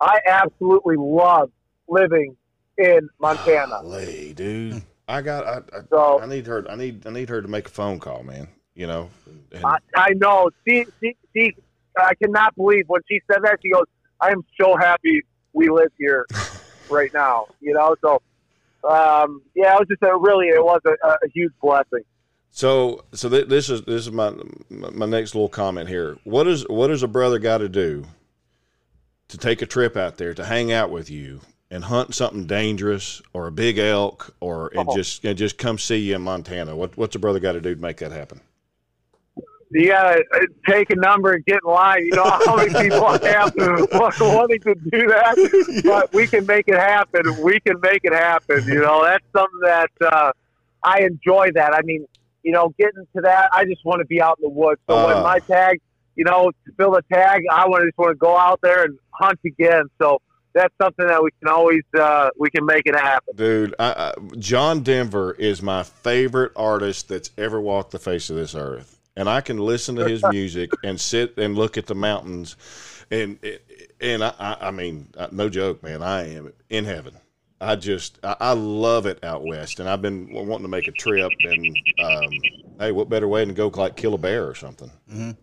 I 0.00 0.18
absolutely 0.26 0.96
love 0.98 1.50
living 1.88 2.36
in 2.78 3.08
Montana. 3.20 3.80
Golly, 3.82 4.32
dude. 4.34 4.82
I 5.08 5.22
got. 5.22 5.46
I, 5.46 5.56
I, 5.76 5.80
So- 5.90 6.20
I 6.20 6.26
need 6.26 6.46
her. 6.46 6.64
I 6.70 6.76
need. 6.76 7.06
I 7.06 7.10
need 7.10 7.28
her 7.28 7.42
to 7.42 7.48
make 7.48 7.66
a 7.66 7.70
phone 7.70 7.98
call, 7.98 8.22
man. 8.22 8.48
You 8.74 8.86
know. 8.86 9.10
And- 9.52 9.64
I, 9.64 9.76
I 9.96 10.10
know. 10.14 10.50
She, 10.66 10.86
she, 11.02 11.16
she, 11.36 11.54
I 11.98 12.14
cannot 12.14 12.54
believe 12.56 12.84
when 12.88 13.00
she 13.08 13.20
said 13.30 13.42
that. 13.42 13.58
She 13.62 13.70
goes, 13.70 13.84
"I 14.20 14.30
am 14.30 14.44
so 14.60 14.76
happy 14.76 15.22
we 15.52 15.68
live 15.68 15.92
here 15.98 16.26
right 16.90 17.12
now." 17.12 17.46
You 17.60 17.74
know, 17.74 17.96
so 18.00 18.22
um, 18.88 19.42
yeah, 19.54 19.74
it 19.74 19.80
was 19.80 19.88
just 19.88 20.02
a 20.02 20.16
really, 20.16 20.48
it 20.48 20.62
was 20.64 20.80
a, 20.86 20.90
a 21.06 21.28
huge 21.34 21.52
blessing. 21.60 22.02
So, 22.52 23.04
so 23.12 23.28
th- 23.28 23.48
this 23.48 23.70
is 23.70 23.82
this 23.82 24.06
is 24.06 24.10
my 24.12 24.32
my 24.70 25.06
next 25.06 25.34
little 25.34 25.48
comment 25.48 25.88
here. 25.88 26.16
What 26.24 26.46
is 26.46 26.66
what 26.68 26.88
does 26.88 27.02
a 27.02 27.08
brother 27.08 27.38
got 27.38 27.58
to 27.58 27.68
do 27.68 28.04
to 29.28 29.38
take 29.38 29.62
a 29.62 29.66
trip 29.66 29.96
out 29.96 30.16
there 30.16 30.34
to 30.34 30.44
hang 30.44 30.72
out 30.72 30.90
with 30.90 31.08
you 31.10 31.40
and 31.70 31.84
hunt 31.84 32.12
something 32.16 32.46
dangerous 32.46 33.22
or 33.32 33.46
a 33.46 33.52
big 33.52 33.78
elk 33.78 34.34
or 34.40 34.72
and 34.74 34.88
Oh. 34.88 34.96
just 34.96 35.24
and 35.24 35.38
just 35.38 35.58
come 35.58 35.78
see 35.78 35.98
you 35.98 36.16
in 36.16 36.22
Montana? 36.22 36.74
What 36.74 36.96
what's 36.96 37.14
a 37.14 37.20
brother 37.20 37.38
got 37.38 37.52
to 37.52 37.60
do 37.60 37.76
to 37.76 37.80
make 37.80 37.98
that 37.98 38.10
happen? 38.10 38.40
You 39.72 39.88
gotta 39.88 40.24
uh, 40.34 40.38
take 40.68 40.90
a 40.90 40.96
number 40.96 41.32
and 41.32 41.44
get 41.44 41.60
in 41.64 41.70
line. 41.70 42.04
You 42.04 42.16
know 42.16 42.24
how 42.24 42.56
many 42.56 42.70
people 42.70 43.04
I 43.06 43.18
have 43.28 43.52
wanting 43.56 44.60
to 44.62 44.74
do 44.74 45.06
that, 45.08 45.82
but 45.84 46.12
we 46.12 46.26
can 46.26 46.44
make 46.46 46.64
it 46.66 46.76
happen. 46.78 47.40
We 47.42 47.60
can 47.60 47.78
make 47.80 48.00
it 48.04 48.12
happen. 48.12 48.64
You 48.66 48.80
know, 48.80 49.04
that's 49.04 49.24
something 49.32 49.60
that 49.62 49.90
uh, 50.04 50.32
I 50.82 51.02
enjoy. 51.02 51.50
That 51.54 51.72
I 51.74 51.82
mean, 51.82 52.04
you 52.42 52.52
know, 52.52 52.74
getting 52.78 53.06
to 53.14 53.22
that, 53.22 53.50
I 53.52 53.64
just 53.64 53.84
want 53.84 54.00
to 54.00 54.06
be 54.06 54.20
out 54.20 54.38
in 54.38 54.44
the 54.44 54.50
woods. 54.50 54.80
So 54.88 54.96
Uh. 54.96 55.14
when 55.14 55.22
my 55.22 55.38
tag, 55.40 55.78
you 56.16 56.24
know, 56.24 56.50
to 56.66 56.72
fill 56.76 56.90
the 56.92 57.02
tag, 57.12 57.42
I 57.52 57.68
want 57.68 57.82
to 57.82 57.86
just 57.88 57.98
want 57.98 58.10
to 58.10 58.16
go 58.16 58.36
out 58.36 58.58
there 58.62 58.82
and 58.84 58.98
hunt 59.12 59.38
again. 59.46 59.84
So 60.02 60.20
that's 60.52 60.74
something 60.82 61.06
that 61.06 61.22
we 61.22 61.30
can 61.40 61.48
always 61.48 61.82
uh, 61.96 62.30
we 62.36 62.50
can 62.50 62.66
make 62.66 62.82
it 62.86 62.96
happen. 62.96 63.36
Dude, 63.36 63.74
I, 63.78 63.92
I, 63.92 64.14
John 64.36 64.82
Denver 64.82 65.32
is 65.38 65.62
my 65.62 65.84
favorite 65.84 66.50
artist 66.56 67.08
that's 67.08 67.30
ever 67.38 67.60
walked 67.60 67.92
the 67.92 68.00
face 68.00 68.30
of 68.30 68.36
this 68.36 68.56
earth, 68.56 68.98
and 69.20 69.28
I 69.28 69.42
can 69.42 69.58
listen 69.58 69.96
to 69.96 70.08
his 70.08 70.24
music 70.24 70.74
and 70.82 70.98
sit 70.98 71.36
and 71.36 71.54
look 71.54 71.76
at 71.76 71.86
the 71.86 71.94
mountains, 71.94 72.56
and 73.10 73.38
and 74.00 74.24
I, 74.24 74.32
I 74.38 74.56
I 74.68 74.70
mean, 74.70 75.08
uh, 75.16 75.28
no 75.30 75.50
joke, 75.50 75.82
man, 75.82 76.02
I 76.02 76.34
am 76.34 76.50
in 76.70 76.86
heaven. 76.86 77.14
I 77.60 77.76
just 77.76 78.18
I, 78.24 78.36
I 78.40 78.52
love 78.54 79.04
it 79.04 79.22
out 79.22 79.44
west, 79.44 79.78
and 79.78 79.90
I've 79.90 80.00
been 80.00 80.32
wanting 80.32 80.62
to 80.62 80.68
make 80.68 80.88
a 80.88 80.92
trip, 80.92 81.30
and 81.44 81.76
um, 81.98 82.30
hey, 82.78 82.92
what 82.92 83.10
better 83.10 83.28
way 83.28 83.44
than 83.44 83.54
go 83.54 83.68
like 83.68 83.94
kill 83.94 84.14
a 84.14 84.18
bear 84.18 84.48
or 84.48 84.54
something? 84.54 84.90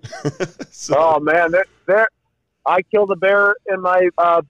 so, 0.71 0.95
Oh 0.97 1.19
man, 1.19 1.51
there, 1.51 1.65
there, 1.85 2.07
I 2.65 2.81
killed 2.81 3.11
a 3.11 3.15
bear 3.15 3.55
in 3.67 3.79
my 3.79 4.09
uh, 4.17 4.41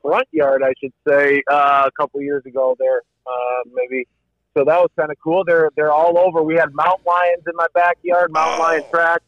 front 0.00 0.28
yard, 0.32 0.62
I 0.64 0.72
should 0.80 0.94
say, 1.06 1.42
uh, 1.50 1.82
a 1.86 1.90
couple 2.00 2.22
years 2.22 2.46
ago. 2.46 2.74
There, 2.78 3.02
uh, 3.26 3.68
maybe. 3.70 4.08
So 4.56 4.64
that 4.64 4.78
was 4.80 4.90
kind 4.98 5.10
of 5.10 5.16
cool. 5.22 5.44
They're 5.46 5.70
they're 5.76 5.92
all 5.92 6.18
over. 6.18 6.42
We 6.42 6.56
had 6.56 6.74
mountain 6.74 7.04
lions 7.06 7.42
in 7.46 7.54
my 7.56 7.66
backyard, 7.74 8.32
mountain 8.32 8.58
lion 8.60 8.82
tracks. 8.90 9.24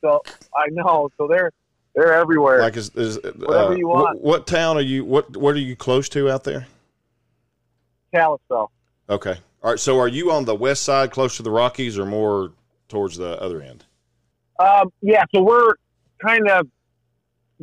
So 0.00 0.22
I 0.56 0.66
know. 0.70 1.08
So 1.16 1.28
they're 1.28 1.50
they're 1.94 2.12
everywhere. 2.14 2.60
like 2.60 2.76
is, 2.76 2.90
is 2.96 3.18
uh, 3.18 3.74
you 3.76 3.86
what- 3.88 4.04
want. 4.04 4.20
What, 4.20 4.46
town 4.46 4.76
are 4.76 4.80
you? 4.82 5.04
What 5.04 5.36
what 5.36 5.54
are 5.54 5.60
you 5.60 5.76
close 5.76 6.08
to 6.10 6.30
out 6.30 6.44
there? 6.44 6.66
Kalispell. 8.14 8.70
Okay. 9.08 9.36
All 9.62 9.70
right. 9.70 9.78
So 9.80 9.98
are 9.98 10.08
you 10.08 10.30
on 10.32 10.44
the 10.44 10.54
west 10.54 10.82
side, 10.82 11.10
close 11.10 11.36
to 11.36 11.42
the 11.42 11.50
Rockies, 11.50 11.98
or 11.98 12.06
more 12.06 12.52
towards 12.88 13.16
the 13.16 13.40
other 13.40 13.62
end? 13.62 13.84
Um, 14.58 14.92
yeah, 15.02 15.24
so 15.34 15.42
we're 15.42 15.74
kind 16.24 16.48
of 16.48 16.68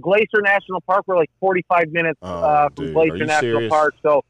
Glacier 0.01 0.41
National 0.41 0.82
Park. 0.82 1.03
We're 1.07 1.16
like 1.18 1.30
45 1.39 1.89
minutes 1.91 2.20
Oh, 2.22 2.28
uh, 2.43 2.70
from 2.76 2.86
dude, 2.86 2.93
Glacier 2.93 3.26
National 3.26 3.39
serious? 3.39 3.70
Park. 3.70 3.93
So, 4.03 4.24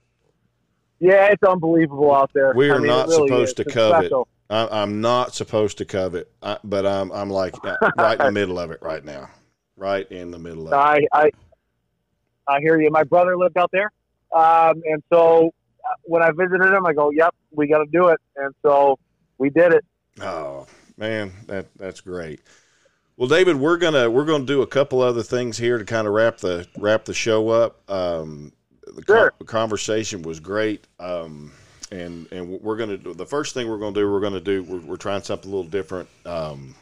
yeah, 1.01 1.25
it's 1.31 1.41
unbelievable 1.41 2.13
out 2.13 2.29
there. 2.33 2.53
We 2.55 2.69
are 2.69 2.75
I 2.75 2.77
mean, 2.77 2.87
not 2.87 3.07
really 3.07 3.27
supposed 3.27 3.59
is. 3.59 3.65
to 3.65 3.71
covet. 3.71 4.13
I, 4.51 4.81
I'm 4.83 5.01
not 5.01 5.33
supposed 5.33 5.79
to 5.79 5.85
covet, 5.85 6.31
I, 6.43 6.59
but 6.63 6.85
I'm 6.85 7.11
I'm 7.11 7.29
like 7.31 7.55
uh, 7.65 7.75
right 7.97 8.19
in 8.19 8.27
the 8.27 8.31
middle 8.31 8.59
of 8.59 8.69
it 8.69 8.79
right 8.83 9.03
now, 9.03 9.31
right 9.75 10.09
in 10.11 10.29
the 10.29 10.37
middle 10.37 10.67
of 10.67 10.73
it. 10.73 10.75
I, 10.75 10.99
I, 11.11 11.31
I 12.47 12.59
hear 12.59 12.79
you. 12.79 12.91
My 12.91 13.03
brother 13.03 13.35
lived 13.35 13.57
out 13.57 13.71
there, 13.71 13.91
um, 14.31 14.79
and 14.85 15.01
so 15.11 15.47
uh, 15.83 15.95
when 16.03 16.21
I 16.21 16.29
visited 16.29 16.71
him, 16.71 16.85
I 16.85 16.93
go, 16.93 17.09
"Yep, 17.09 17.33
we 17.49 17.67
got 17.67 17.79
to 17.79 17.89
do 17.91 18.09
it," 18.09 18.19
and 18.35 18.53
so 18.61 18.99
we 19.39 19.49
did 19.49 19.73
it. 19.73 19.83
Oh 20.21 20.67
man, 20.97 21.33
that 21.47 21.65
that's 21.77 22.01
great. 22.01 22.41
Well, 23.17 23.27
David, 23.27 23.55
we're 23.55 23.77
gonna 23.77 24.07
we're 24.07 24.25
gonna 24.25 24.45
do 24.45 24.61
a 24.61 24.67
couple 24.67 25.01
other 25.01 25.23
things 25.23 25.57
here 25.57 25.79
to 25.79 25.85
kind 25.85 26.05
of 26.05 26.13
wrap 26.13 26.37
the 26.37 26.67
wrap 26.77 27.05
the 27.05 27.15
show 27.15 27.49
up. 27.49 27.89
Um, 27.89 28.53
the 28.93 29.03
Sure. 29.05 29.33
conversation 29.45 30.21
was 30.21 30.39
great, 30.39 30.85
um, 30.99 31.51
and 31.91 32.27
and 32.31 32.49
we're 32.49 32.77
gonna 32.77 32.97
do 32.97 33.13
the 33.13 33.25
first 33.25 33.53
thing 33.53 33.69
we're 33.69 33.77
gonna 33.79 33.95
do. 33.95 34.09
We're 34.11 34.19
gonna 34.21 34.39
do 34.41 34.63
we're, 34.63 34.79
we're 34.79 34.97
trying 34.97 35.21
something 35.23 35.49
a 35.51 35.55
little 35.55 35.69
different. 35.69 36.09
Um, 36.25 36.75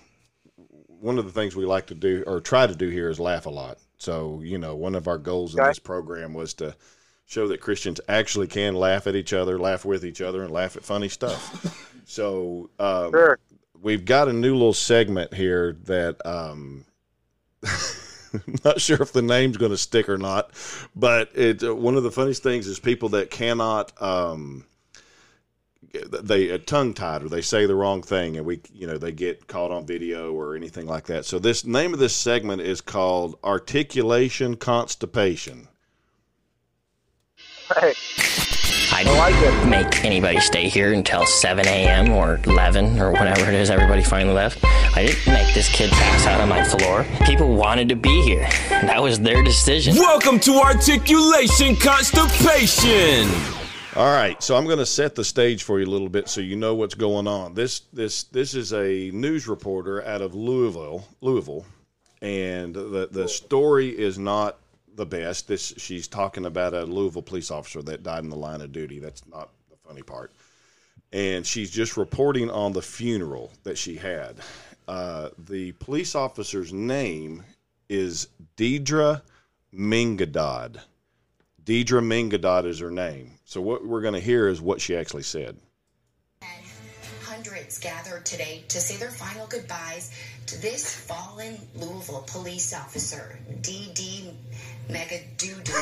one 0.88 1.18
of 1.18 1.26
the 1.26 1.32
things 1.32 1.56
we 1.56 1.66
like 1.66 1.88
to 1.88 1.96
do 1.96 2.24
or 2.28 2.42
try 2.42 2.68
to 2.68 2.76
do 2.76 2.90
here 2.90 3.10
is 3.10 3.20
laugh 3.20 3.46
a 3.46 3.50
lot. 3.50 3.78
So 3.98 4.42
you 4.44 4.58
know, 4.58 4.76
one 4.76 4.96
of 4.96 5.08
our 5.08 5.18
goals 5.18 5.56
in 5.56 5.64
this 5.64 5.80
program 5.80 6.34
was 6.34 6.54
to 6.56 6.76
show 7.26 7.48
that 7.48 7.62
Christians 7.62 8.02
actually 8.10 8.48
can 8.48 8.74
laugh 8.76 9.06
at 9.08 9.16
each 9.16 9.34
other, 9.34 9.60
laugh 9.60 9.86
with 9.86 10.04
each 10.04 10.20
other, 10.22 10.42
and 10.44 10.52
laugh 10.52 10.76
at 10.76 10.84
funny 10.84 11.10
stuff. 11.10 12.02
so 12.06 12.70
um, 12.80 13.12
Sure. 13.12 13.40
we've 13.82 14.04
got 14.06 14.28
a 14.28 14.34
new 14.34 14.54
little 14.54 14.74
segment 14.74 15.34
here 15.34 15.78
that 15.84 16.18
um 16.26 16.86
I'm 18.34 18.56
not 18.66 18.82
sure 18.82 19.02
if 19.02 19.12
the 19.14 19.22
name's 19.22 19.58
going 19.58 19.72
to 19.72 19.78
stick 19.78 20.10
or 20.10 20.18
not, 20.18 20.52
but 20.96 21.32
it 21.36 21.64
uh, 21.64 21.76
one 21.76 21.96
of 21.96 22.04
the 22.04 22.12
funniest 22.12 22.44
things 22.44 22.68
is 22.68 22.80
people 22.80 23.10
that 23.10 23.30
cannot 23.30 24.00
um 24.02 24.66
they 26.22 26.52
uh, 26.52 26.58
tongue 26.66 26.94
tied 26.94 27.24
or 27.24 27.30
they 27.30 27.42
say 27.42 27.66
the 27.66 27.76
wrong 27.76 28.02
thing 28.02 28.38
and 28.38 28.46
we 28.46 28.62
you 28.74 28.86
know 28.86 28.98
they 28.98 29.12
get 29.12 29.48
caught 29.48 29.72
on 29.72 29.86
video 29.86 30.34
or 30.34 30.56
anything 30.56 30.86
like 30.86 31.06
that. 31.06 31.26
So 31.26 31.40
this 31.40 31.66
name 31.66 31.94
of 31.94 32.00
this 32.00 32.16
segment 32.16 32.62
is 32.62 32.82
called 32.82 33.38
articulation 33.44 34.56
constipation. 34.56 35.68
Hey, 37.80 37.94
I 38.92 39.04
I 39.06 39.18
like 39.18 39.34
didn't 39.40 39.68
it. 39.68 39.70
make 39.70 40.04
anybody 40.06 40.40
stay 40.40 40.68
here 40.68 40.94
until 40.94 41.26
7 41.26 41.66
a.m. 41.68 42.12
or 42.12 42.40
11 42.46 43.00
or 43.00 43.12
whenever 43.12 43.48
it 43.50 43.54
is 43.54 43.70
everybody 43.70 44.02
finally 44.04 44.34
left. 44.34 44.64
I 44.64 45.06
didn't 45.06 45.28
make 45.28 45.54
this 45.54 45.70
kid 45.70 45.90
pass 45.92 46.26
out 46.26 46.42
on 46.42 46.50
my 46.50 46.64
floor. 46.64 47.06
People 47.26 47.56
wanted 47.56 47.90
to 47.90 47.96
be 47.96 48.22
here. 48.24 48.48
That 48.70 49.02
was 49.02 49.20
their 49.20 49.44
decision. 49.44 49.96
Welcome 49.96 50.40
to 50.42 50.56
Articulation 50.56 51.76
Constipation. 51.76 53.30
All 53.96 54.14
right, 54.16 54.42
so 54.42 54.56
I'm 54.56 54.66
going 54.66 54.78
to 54.78 54.86
set 54.86 55.16
the 55.16 55.24
stage 55.26 55.64
for 55.64 55.80
you 55.80 55.86
a 55.86 55.90
little 55.90 56.10
bit 56.10 56.30
so 56.30 56.42
you 56.42 56.56
know 56.56 56.76
what's 56.76 56.96
going 56.96 57.28
on. 57.28 57.54
This 57.54 57.82
this 57.92 58.24
this 58.26 58.54
is 58.54 58.72
a 58.74 59.10
news 59.12 59.48
reporter 59.48 60.06
out 60.06 60.22
of 60.22 60.36
Louisville, 60.36 61.08
Louisville, 61.22 61.66
and 62.22 62.74
the 62.76 63.10
the 63.12 63.28
story 63.28 63.90
is 63.90 64.18
not 64.20 64.59
the 65.00 65.06
best. 65.06 65.48
This 65.48 65.74
she's 65.78 66.08
talking 66.08 66.46
about 66.46 66.76
a 66.76 66.84
Louisville 66.84 67.24
police 67.24 67.50
officer 67.50 67.82
that 67.84 68.04
died 68.04 68.24
in 68.24 68.30
the 68.30 68.36
line 68.36 68.62
of 68.62 68.72
duty. 68.72 69.00
That's 69.00 69.26
not 69.28 69.50
the 69.72 69.78
funny 69.88 70.04
part. 70.04 70.32
And 71.12 71.48
she's 71.48 71.72
just 71.72 71.98
reporting 71.98 72.52
on 72.52 72.74
the 72.74 72.82
funeral 72.84 73.52
that 73.64 73.78
she 73.78 73.96
had. 73.96 74.36
Uh, 74.88 75.30
the 75.38 75.72
police 75.74 76.14
officer's 76.14 76.72
name 76.72 77.44
is 77.88 78.28
Deidre 78.58 79.22
Mengedoht. 79.74 80.78
Deidre 81.64 82.04
Mengedoht 82.04 82.66
is 82.66 82.80
her 82.80 82.92
name. 82.92 83.32
So 83.46 83.62
what 83.62 83.86
we're 83.86 84.02
going 84.02 84.14
to 84.14 84.20
hear 84.20 84.48
is 84.48 84.62
what 84.62 84.82
she 84.82 84.96
actually 84.96 85.24
said. 85.24 85.58
Hundreds 87.24 87.80
gathered 87.80 88.26
today 88.26 88.64
to 88.68 88.80
say 88.80 88.98
their 88.98 89.12
final 89.12 89.48
goodbyes 89.48 90.12
to 90.48 90.60
this 90.62 90.94
fallen 90.94 91.58
Louisville 91.76 92.26
police 92.28 92.74
officer, 92.74 93.40
D.D. 93.62 94.32
Megadoodoo. 94.90 95.70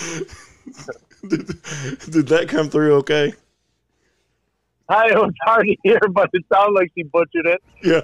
did, 1.28 1.46
did 2.10 2.28
that 2.28 2.48
come 2.48 2.70
through 2.70 2.94
okay? 2.96 3.32
I 4.90 5.10
it 5.10 5.16
was 5.16 5.32
hard 5.42 5.66
to 5.66 5.76
hear, 5.84 6.00
but 6.10 6.30
it 6.32 6.44
sounded 6.52 6.72
like 6.74 6.90
she 6.96 7.04
butchered 7.04 7.46
it. 7.46 7.62
Yeah. 7.82 8.00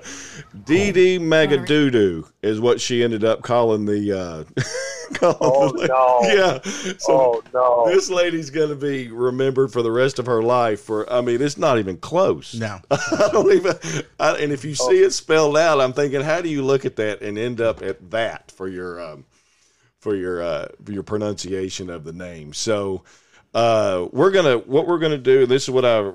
Dee 0.64 0.92
Dee 0.92 1.18
Megadoodoo 1.18 2.30
is 2.42 2.60
what 2.60 2.80
she 2.80 3.02
ended 3.02 3.24
up 3.24 3.42
calling 3.42 3.84
the. 3.86 4.18
Uh, 4.18 4.44
calling 5.14 5.36
Oh, 5.40 5.72
the 5.72 5.86
no. 5.88 6.20
Yeah. 6.22 6.96
So 6.98 7.12
oh 7.12 7.42
no! 7.52 7.92
this 7.92 8.08
lady's 8.08 8.50
going 8.50 8.68
to 8.68 8.76
be 8.76 9.10
remembered 9.10 9.72
for 9.72 9.82
the 9.82 9.90
rest 9.90 10.18
of 10.18 10.26
her 10.26 10.42
life. 10.42 10.80
For 10.80 11.10
I 11.12 11.20
mean, 11.20 11.42
it's 11.42 11.58
not 11.58 11.78
even 11.78 11.96
close. 11.96 12.54
No. 12.54 12.78
I 12.90 13.28
don't 13.32 13.52
even. 13.52 13.74
I, 14.20 14.36
and 14.36 14.52
if 14.52 14.64
you 14.64 14.74
see 14.74 15.02
it 15.02 15.12
spelled 15.12 15.56
out, 15.56 15.80
I'm 15.80 15.92
thinking, 15.92 16.20
how 16.20 16.40
do 16.40 16.48
you 16.48 16.62
look 16.62 16.84
at 16.84 16.96
that 16.96 17.20
and 17.20 17.36
end 17.36 17.60
up 17.60 17.82
at 17.82 18.10
that 18.12 18.52
for 18.52 18.68
your 18.68 19.00
um, 19.00 19.24
for 19.98 20.14
your 20.14 20.42
uh, 20.42 20.68
for 20.84 20.92
your 20.92 21.02
pronunciation 21.02 21.90
of 21.90 22.04
the 22.04 22.12
name? 22.12 22.52
So 22.52 23.02
uh, 23.54 24.06
we're 24.12 24.30
gonna 24.30 24.58
what 24.58 24.86
we're 24.86 24.98
gonna 24.98 25.18
do. 25.18 25.46
This 25.46 25.64
is 25.64 25.70
what 25.70 25.84
I 25.84 26.12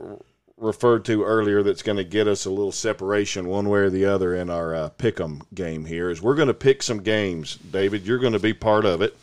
referred 0.62 1.04
to 1.06 1.24
earlier. 1.24 1.64
That's 1.64 1.82
going 1.82 1.98
to 1.98 2.04
get 2.04 2.28
us 2.28 2.46
a 2.46 2.50
little 2.50 2.72
separation 2.72 3.48
one 3.48 3.68
way 3.68 3.80
or 3.82 3.90
the 3.90 4.06
other 4.06 4.36
in 4.36 4.50
our 4.50 4.74
uh, 4.76 4.90
pick'em 4.98 5.42
game. 5.54 5.86
Here 5.86 6.10
is 6.10 6.22
we're 6.22 6.36
going 6.36 6.48
to 6.48 6.54
pick 6.54 6.84
some 6.84 7.02
games. 7.02 7.56
David, 7.58 8.06
you're 8.06 8.20
going 8.20 8.34
to 8.34 8.40
be 8.40 8.54
part 8.54 8.86
of 8.86 9.02
it, 9.02 9.18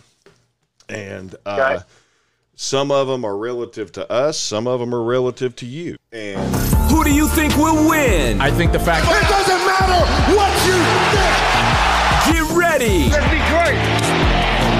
and. 0.89 1.34
Uh, 1.47 1.76
Okay. 1.76 1.84
Some 2.61 2.91
of 2.91 3.07
them 3.07 3.24
are 3.24 3.36
relative 3.36 3.93
to 3.93 4.11
us. 4.11 4.36
Some 4.36 4.66
of 4.66 4.80
them 4.80 4.93
are 4.93 5.05
relative 5.05 5.55
to 5.57 5.64
you. 5.64 5.97
And 6.11 6.41
Who 6.91 7.05
do 7.05 7.14
you 7.14 7.28
think 7.28 7.57
will 7.57 7.89
win? 7.89 8.41
I 8.41 8.51
think 8.51 8.72
the 8.72 8.80
fact 8.80 9.07
It 9.07 9.28
doesn't 9.28 9.64
matter 9.64 10.34
what 10.34 10.51
you 10.66 10.74
think. 11.14 12.49
Get 12.49 12.59
ready. 12.59 13.11
Let's 13.11 13.30
be 13.30 13.39
great. 13.47 13.78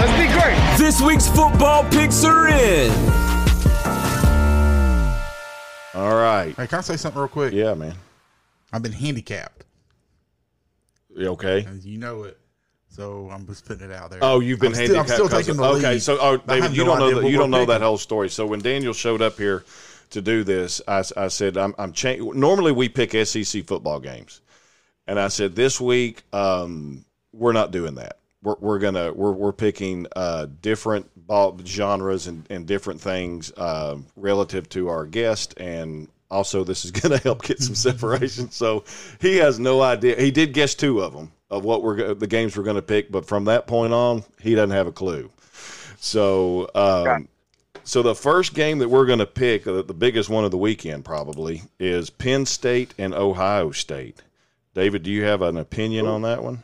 Let's 0.01 0.19
be 0.19 0.27
great. 0.41 0.59
This 0.77 1.01
week's 1.01 1.29
football 1.29 1.85
picks 1.85 2.25
are 2.25 2.49
in. 2.49 3.18
All 5.95 6.15
right, 6.15 6.55
Hey, 6.57 6.67
can 6.67 6.79
I 6.79 6.83
say 6.83 6.97
something 6.97 7.21
real 7.21 7.29
quick? 7.29 7.53
yeah, 7.53 7.75
man. 7.75 7.95
I've 8.73 8.83
been 8.83 8.93
handicapped. 8.93 9.65
You 11.17 11.29
okay? 11.29 11.67
You 11.83 11.99
know 11.99 12.25
it. 12.25 12.39
So 12.91 13.29
I'm 13.33 13.47
just 13.47 13.65
putting 13.65 13.91
it 13.91 13.95
out 13.95 14.11
there. 14.11 14.19
Oh, 14.23 14.41
you've 14.41 14.61
been 14.61 14.69
I'm 14.69 14.75
still, 14.75 14.99
I'm 15.01 15.07
handicapped. 15.07 15.31
taking 15.33 15.57
the 15.57 15.63
lead. 15.73 15.85
okay, 15.85 15.99
so 15.99 16.19
oh, 16.21 16.37
David, 16.37 16.73
you 16.77 16.85
no 16.85 16.97
don't 16.97 16.99
know 16.99 17.21
that 17.21 17.31
you 17.31 17.39
don't 17.39 17.51
know 17.51 17.65
that 17.67 17.81
whole 17.81 17.99
story. 17.99 18.29
So 18.29 18.47
when 18.47 18.61
Daniel 18.61 18.93
showed 18.93 19.23
up 19.23 19.37
here 19.37 19.65
to 20.11 20.21
do 20.21 20.43
this, 20.45 20.81
I, 20.89 21.03
I 21.17 21.29
said 21.29 21.57
I'm, 21.57 21.75
I'm 21.79 21.93
cha- 21.93 22.17
normally 22.17 22.73
we 22.73 22.89
pick 22.89 23.13
SEC 23.27 23.65
football 23.67 24.01
games, 24.01 24.41
and 25.07 25.19
I 25.21 25.29
said 25.29 25.55
this 25.55 25.81
week 25.81 26.23
um, 26.33 27.05
we're 27.33 27.53
not 27.53 27.71
doing 27.71 27.95
that. 27.97 28.19
We're, 28.43 28.57
we're 28.61 28.79
gonna 28.79 29.13
we're, 29.13 29.33
we're 29.33 29.53
picking 29.53 30.07
uh, 30.15 30.47
different 30.63 31.11
genres 31.65 32.27
and, 32.27 32.47
and 32.51 32.67
different 32.67 33.01
things 33.01 33.53
uh, 33.57 33.97
relative 34.17 34.69
to 34.71 34.89
our 34.89 35.07
guest 35.07 35.55
and. 35.59 36.09
Also, 36.31 36.63
this 36.63 36.85
is 36.85 36.91
going 36.91 37.17
to 37.17 37.23
help 37.23 37.43
get 37.43 37.59
some 37.59 37.75
separation. 37.75 38.51
So 38.51 38.85
he 39.19 39.37
has 39.37 39.59
no 39.59 39.81
idea. 39.81 40.15
He 40.21 40.31
did 40.31 40.53
guess 40.53 40.75
two 40.75 41.01
of 41.01 41.15
them 41.15 41.33
of 41.51 41.65
what 41.65 41.83
we're 41.83 42.13
the 42.13 42.27
games 42.27 42.55
we're 42.55 42.65
going 42.65 42.77
to 42.77 42.83
pick, 42.83 43.11
but 43.11 43.25
from 43.25 43.47
that 43.47 43.67
point 43.67 43.95
on, 43.95 44.25
he 44.39 44.55
doesn't 44.55 44.77
have 44.77 44.87
a 44.87 44.93
clue. 44.93 45.31
So, 46.01 46.71
um, 46.75 47.29
so 47.85 48.03
the 48.03 48.15
first 48.15 48.55
game 48.55 48.79
that 48.79 48.89
we're 48.89 49.07
going 49.07 49.19
to 49.19 49.27
pick, 49.27 49.67
uh, 49.67 49.83
the 49.83 49.95
biggest 49.95 50.29
one 50.29 50.45
of 50.45 50.51
the 50.51 50.59
weekend 50.59 51.05
probably, 51.05 51.63
is 51.81 52.11
Penn 52.11 52.47
State 52.47 52.95
and 52.99 53.15
Ohio 53.15 53.71
State. 53.73 54.23
David, 54.75 55.03
do 55.03 55.11
you 55.11 55.25
have 55.25 55.43
an 55.43 55.57
opinion 55.57 56.07
on 56.07 56.23
that 56.23 56.43
one? 56.43 56.63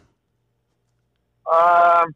Um, 1.47 2.15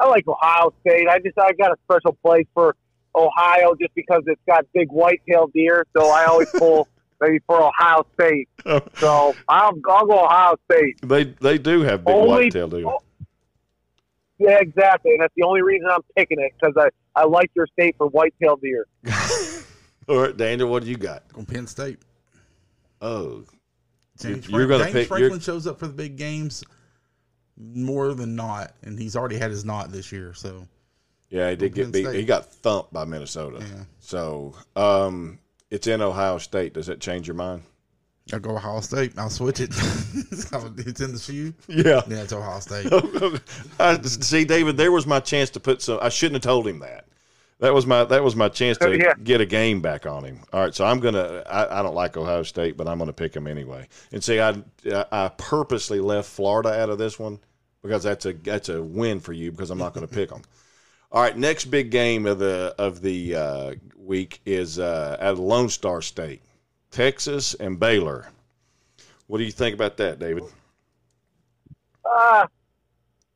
I 0.00 0.06
like 0.08 0.26
Ohio 0.28 0.72
State. 0.80 1.08
I 1.08 1.18
just 1.18 1.38
I 1.38 1.52
got 1.52 1.72
a 1.72 1.76
special 1.84 2.16
place 2.24 2.46
for 2.54 2.76
Ohio 3.14 3.74
just 3.80 3.94
because 3.94 4.22
it's 4.26 4.40
got 4.46 4.64
big 4.72 4.90
white-tailed 4.90 5.52
deer. 5.52 5.84
So 5.96 6.08
I 6.10 6.24
always 6.26 6.48
pull 6.56 6.88
maybe 7.20 7.40
for 7.46 7.60
Ohio 7.62 8.06
State. 8.14 8.48
So 8.96 9.34
I'll 9.48 9.74
I'll 9.88 10.06
go 10.06 10.24
Ohio 10.24 10.56
State. 10.70 10.98
They 11.02 11.24
they 11.24 11.58
do 11.58 11.80
have 11.82 12.04
big 12.04 12.14
Only- 12.14 12.28
whitetail 12.44 12.68
deer. 12.68 12.84
Yeah, 14.40 14.58
exactly, 14.60 15.10
and 15.12 15.20
that's 15.20 15.34
the 15.36 15.42
only 15.42 15.62
reason 15.62 15.88
I'm 15.90 16.02
picking 16.16 16.38
it 16.38 16.52
because 16.60 16.72
I 16.76 16.90
I 17.20 17.24
like 17.24 17.50
your 17.56 17.66
state 17.66 17.96
for 17.98 18.06
white-tailed 18.06 18.60
deer. 18.62 18.86
All 20.08 20.20
right, 20.22 20.36
Daniel, 20.36 20.70
what 20.70 20.84
do 20.84 20.90
you 20.90 20.96
got? 20.96 21.24
on 21.36 21.44
Penn 21.44 21.66
State. 21.66 21.98
Oh, 23.02 23.42
James, 24.20 24.48
You're 24.48 24.66
gonna 24.68 24.84
James 24.84 24.92
pick- 24.94 25.08
Franklin 25.08 25.30
you're- 25.32 25.40
shows 25.42 25.66
up 25.66 25.80
for 25.80 25.88
the 25.88 25.92
big 25.92 26.16
games 26.16 26.62
more 27.58 28.14
than 28.14 28.36
not, 28.36 28.72
and 28.82 28.98
he's 28.98 29.16
already 29.16 29.36
had 29.36 29.50
his 29.50 29.64
knot 29.64 29.90
this 29.90 30.12
year. 30.12 30.32
So 30.34 30.66
yeah, 31.30 31.50
he 31.50 31.56
did 31.56 31.74
get 31.74 31.92
beat. 31.92 32.04
State. 32.04 32.16
He 32.16 32.24
got 32.24 32.46
thumped 32.46 32.92
by 32.92 33.04
Minnesota. 33.04 33.58
Yeah. 33.60 33.84
So, 34.00 34.54
um, 34.76 35.38
it's 35.70 35.86
in 35.86 36.00
Ohio 36.00 36.38
State. 36.38 36.74
Does 36.74 36.86
that 36.86 37.00
change 37.00 37.26
your 37.26 37.34
mind? 37.36 37.62
I'll 38.32 38.40
go 38.40 38.56
Ohio 38.56 38.80
State. 38.80 39.12
I'll 39.18 39.30
switch 39.30 39.60
it. 39.60 39.70
it's 39.72 41.00
in 41.00 41.12
the 41.12 41.18
shoe. 41.18 41.54
Yeah. 41.66 42.02
Yeah, 42.08 42.22
it's 42.22 42.32
Ohio 42.32 42.60
State. 42.60 42.86
I, 43.80 44.00
see, 44.02 44.44
David, 44.44 44.76
there 44.76 44.92
was 44.92 45.06
my 45.06 45.20
chance 45.20 45.50
to 45.50 45.60
put 45.60 45.82
some. 45.82 45.98
I 46.02 46.08
shouldn't 46.08 46.36
have 46.36 46.42
told 46.50 46.66
him 46.66 46.80
that. 46.80 47.06
That 47.60 47.74
was 47.74 47.86
my 47.86 48.04
that 48.04 48.22
was 48.22 48.36
my 48.36 48.48
chance 48.48 48.78
to 48.78 48.96
Yeah. 48.96 49.14
get 49.22 49.40
a 49.40 49.46
game 49.46 49.80
back 49.80 50.06
on 50.06 50.24
him. 50.24 50.40
All 50.52 50.60
right, 50.60 50.72
so 50.74 50.84
I'm 50.84 51.00
gonna. 51.00 51.42
I, 51.44 51.80
I 51.80 51.82
don't 51.82 51.94
like 51.94 52.16
Ohio 52.16 52.44
State, 52.44 52.76
but 52.76 52.86
I'm 52.86 52.98
gonna 52.98 53.12
pick 53.12 53.34
him 53.34 53.48
anyway. 53.48 53.88
And 54.12 54.22
see, 54.22 54.40
I 54.40 54.54
I 55.10 55.30
purposely 55.36 55.98
left 55.98 56.28
Florida 56.28 56.80
out 56.80 56.88
of 56.88 56.98
this 56.98 57.18
one 57.18 57.40
because 57.82 58.02
that's 58.02 58.26
a 58.26 58.32
that's 58.32 58.68
a 58.68 58.82
win 58.82 59.20
for 59.20 59.32
you 59.32 59.50
because 59.50 59.70
I'm 59.70 59.78
not 59.78 59.94
gonna 59.94 60.06
pick 60.08 60.30
them. 60.30 60.42
All 61.12 61.22
right, 61.22 61.36
next 61.36 61.66
big 61.66 61.90
game 61.90 62.26
of 62.26 62.38
the 62.38 62.74
of 62.78 63.00
the 63.00 63.34
uh, 63.34 63.74
week 63.96 64.40
is 64.44 64.78
uh, 64.78 65.16
of 65.20 65.38
Lone 65.38 65.68
Star 65.70 66.02
State, 66.02 66.42
Texas 66.90 67.54
and 67.54 67.80
Baylor. 67.80 68.28
What 69.26 69.38
do 69.38 69.44
you 69.44 69.52
think 69.52 69.74
about 69.74 69.96
that, 69.98 70.18
David? 70.18 70.44
Uh, 72.04 72.46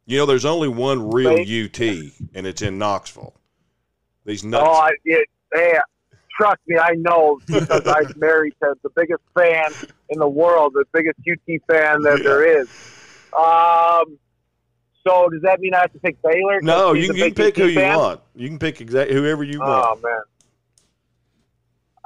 You 0.06 0.18
know, 0.18 0.26
there's 0.26 0.44
only 0.44 0.68
one 0.68 1.10
real. 1.10 1.32
UT, 1.32 1.80
and 2.34 2.46
it's 2.46 2.62
in 2.62 2.78
Knoxville. 2.78 3.34
These 4.24 4.44
nuts. 4.44 4.64
oh, 4.68 4.72
I, 4.72 4.90
it, 5.04 5.28
man, 5.54 5.80
trust 6.38 6.60
me, 6.66 6.78
I 6.78 6.92
know 6.96 7.40
because 7.46 7.82
I'm 7.86 8.06
married 8.16 8.54
to 8.62 8.74
the 8.82 8.90
biggest 8.96 9.22
fan 9.38 9.72
in 10.10 10.18
the 10.18 10.28
world, 10.28 10.72
the 10.74 10.84
biggest 10.92 11.18
UT 11.30 11.60
fan 11.70 12.02
that 12.02 12.18
Yeah. 12.18 12.24
there 12.24 12.62
is. 12.62 12.68
Um, 13.38 14.18
so 15.06 15.28
does 15.28 15.42
that 15.42 15.60
mean 15.60 15.74
I 15.74 15.80
have 15.80 15.92
to 15.92 15.98
pick 15.98 16.20
Baylor? 16.22 16.60
no, 16.62 16.92
you 16.92 17.08
can, 17.08 17.16
you 17.16 17.24
can 17.26 17.34
pick 17.34 17.56
who 17.56 17.64
UT 17.64 17.70
you 17.70 17.98
want. 17.98 18.20
You 18.34 18.48
can 18.48 18.58
pick 18.58 18.80
exactly 18.80 19.14
whoever 19.14 19.44
you 19.44 19.60
want. 19.60 19.86
Oh 19.86 20.00
man, 20.02 20.20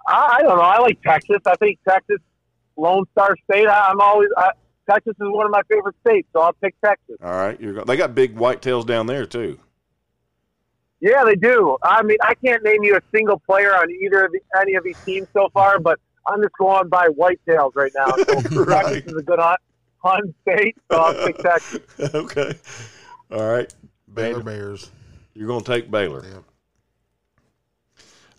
I, 0.07 0.37
I 0.39 0.43
don't 0.43 0.57
know. 0.57 0.63
I 0.63 0.79
like 0.79 1.01
Texas. 1.03 1.39
I 1.47 1.55
think 1.57 1.79
Texas, 1.89 2.19
Lone 2.77 3.05
Star 3.13 3.37
State. 3.51 3.67
I, 3.67 3.89
I'm 3.89 4.01
always 4.01 4.29
I, 4.37 4.51
Texas 4.89 5.15
is 5.21 5.29
one 5.29 5.47
of 5.47 5.53
my 5.53 5.63
favorite 5.69 5.97
states, 6.07 6.29
so 6.33 6.41
I'll 6.41 6.53
pick 6.55 6.75
Texas. 6.85 7.17
All 7.23 7.33
right, 7.33 7.61
you're 7.61 7.85
they 7.85 7.97
got 7.97 8.15
big 8.15 8.37
whitetails 8.37 8.87
down 8.87 9.07
there 9.07 9.27
too. 9.27 9.59
Yeah, 11.01 11.25
they 11.25 11.35
do. 11.35 11.77
I 11.83 12.03
mean, 12.03 12.17
I 12.23 12.35
can't 12.35 12.63
name 12.63 12.83
you 12.83 12.97
a 12.97 13.01
single 13.15 13.39
player 13.41 13.75
on 13.75 13.91
either 13.91 14.25
of 14.25 14.33
the, 14.33 14.41
any 14.61 14.75
of 14.77 14.85
these 14.85 14.97
teams 15.05 15.29
so 15.35 15.49
far, 15.53 15.79
but 15.79 15.99
I'm 16.27 16.41
just 16.41 16.55
going 16.59 16.89
by 16.89 17.09
whitetails 17.09 17.73
right 17.75 17.93
now. 17.95 18.07
So 18.27 18.63
Right. 18.63 18.95
Texas 18.95 19.13
is 19.13 19.19
a 19.19 19.23
good 19.23 19.39
hunt, 19.39 19.61
hunt 20.07 20.35
state, 20.43 20.77
so 20.91 20.99
I'll 20.99 21.27
pick 21.27 21.39
Texas. 21.39 21.81
okay. 22.15 22.55
All 23.31 23.51
right, 23.51 23.73
Baylor 24.13 24.41
Baylor. 24.41 24.43
Bears. 24.43 24.91
You're 25.35 25.49
going 25.49 25.65
to 25.65 25.71
take 25.71 25.91
Baylor. 25.91 26.25
Yep. 26.25 26.45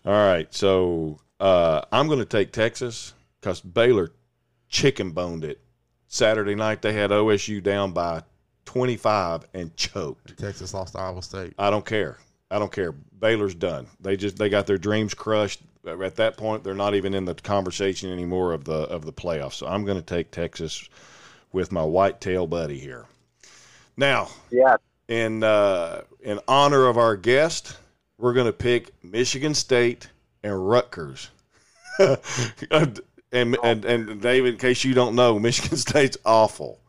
All 0.04 0.12
right, 0.12 0.52
so 0.52 1.20
uh, 1.38 1.82
I'm 1.92 2.06
going 2.06 2.18
to 2.18 2.24
take 2.24 2.52
Texas 2.52 3.14
because 3.40 3.60
Baylor 3.60 4.12
chicken 4.68 5.10
boned 5.10 5.44
it 5.44 5.60
Saturday 6.06 6.54
night. 6.54 6.82
They 6.82 6.92
had 6.92 7.10
OSU 7.10 7.62
down 7.62 7.92
by 7.92 8.22
25 8.64 9.46
and 9.54 9.74
choked. 9.76 10.38
Texas 10.38 10.74
lost 10.74 10.94
to 10.94 11.00
Iowa 11.00 11.22
State. 11.22 11.54
I 11.58 11.70
don't 11.70 11.84
care. 11.84 12.18
I 12.50 12.58
don't 12.58 12.72
care. 12.72 12.92
Baylor's 12.92 13.54
done. 13.54 13.86
They 14.00 14.16
just 14.16 14.36
they 14.36 14.48
got 14.48 14.66
their 14.66 14.78
dreams 14.78 15.14
crushed. 15.14 15.60
At 15.86 16.16
that 16.16 16.36
point, 16.36 16.64
they're 16.64 16.74
not 16.74 16.94
even 16.94 17.14
in 17.14 17.24
the 17.24 17.34
conversation 17.34 18.10
anymore 18.10 18.52
of 18.52 18.64
the 18.64 18.72
of 18.72 19.04
the 19.04 19.12
playoffs. 19.12 19.54
So 19.54 19.66
I'm 19.66 19.84
going 19.84 19.98
to 19.98 20.02
take 20.02 20.30
Texas 20.30 20.88
with 21.52 21.72
my 21.72 21.82
whitetail 21.82 22.46
buddy 22.46 22.78
here. 22.78 23.06
Now, 23.96 24.28
Yeah, 24.50 24.76
in 25.08 25.42
uh, 25.42 26.02
in 26.20 26.40
honor 26.46 26.86
of 26.86 26.98
our 26.98 27.16
guest, 27.16 27.76
we're 28.18 28.34
going 28.34 28.46
to 28.46 28.52
pick 28.52 28.92
Michigan 29.02 29.54
State 29.54 30.08
and 30.42 30.68
Rutgers. 30.68 31.30
and, 32.70 33.00
and 33.32 33.84
and 33.84 34.20
David, 34.20 34.54
in 34.54 34.60
case 34.60 34.84
you 34.84 34.94
don't 34.94 35.14
know, 35.14 35.38
Michigan 35.38 35.76
State's 35.78 36.16
awful. 36.24 36.80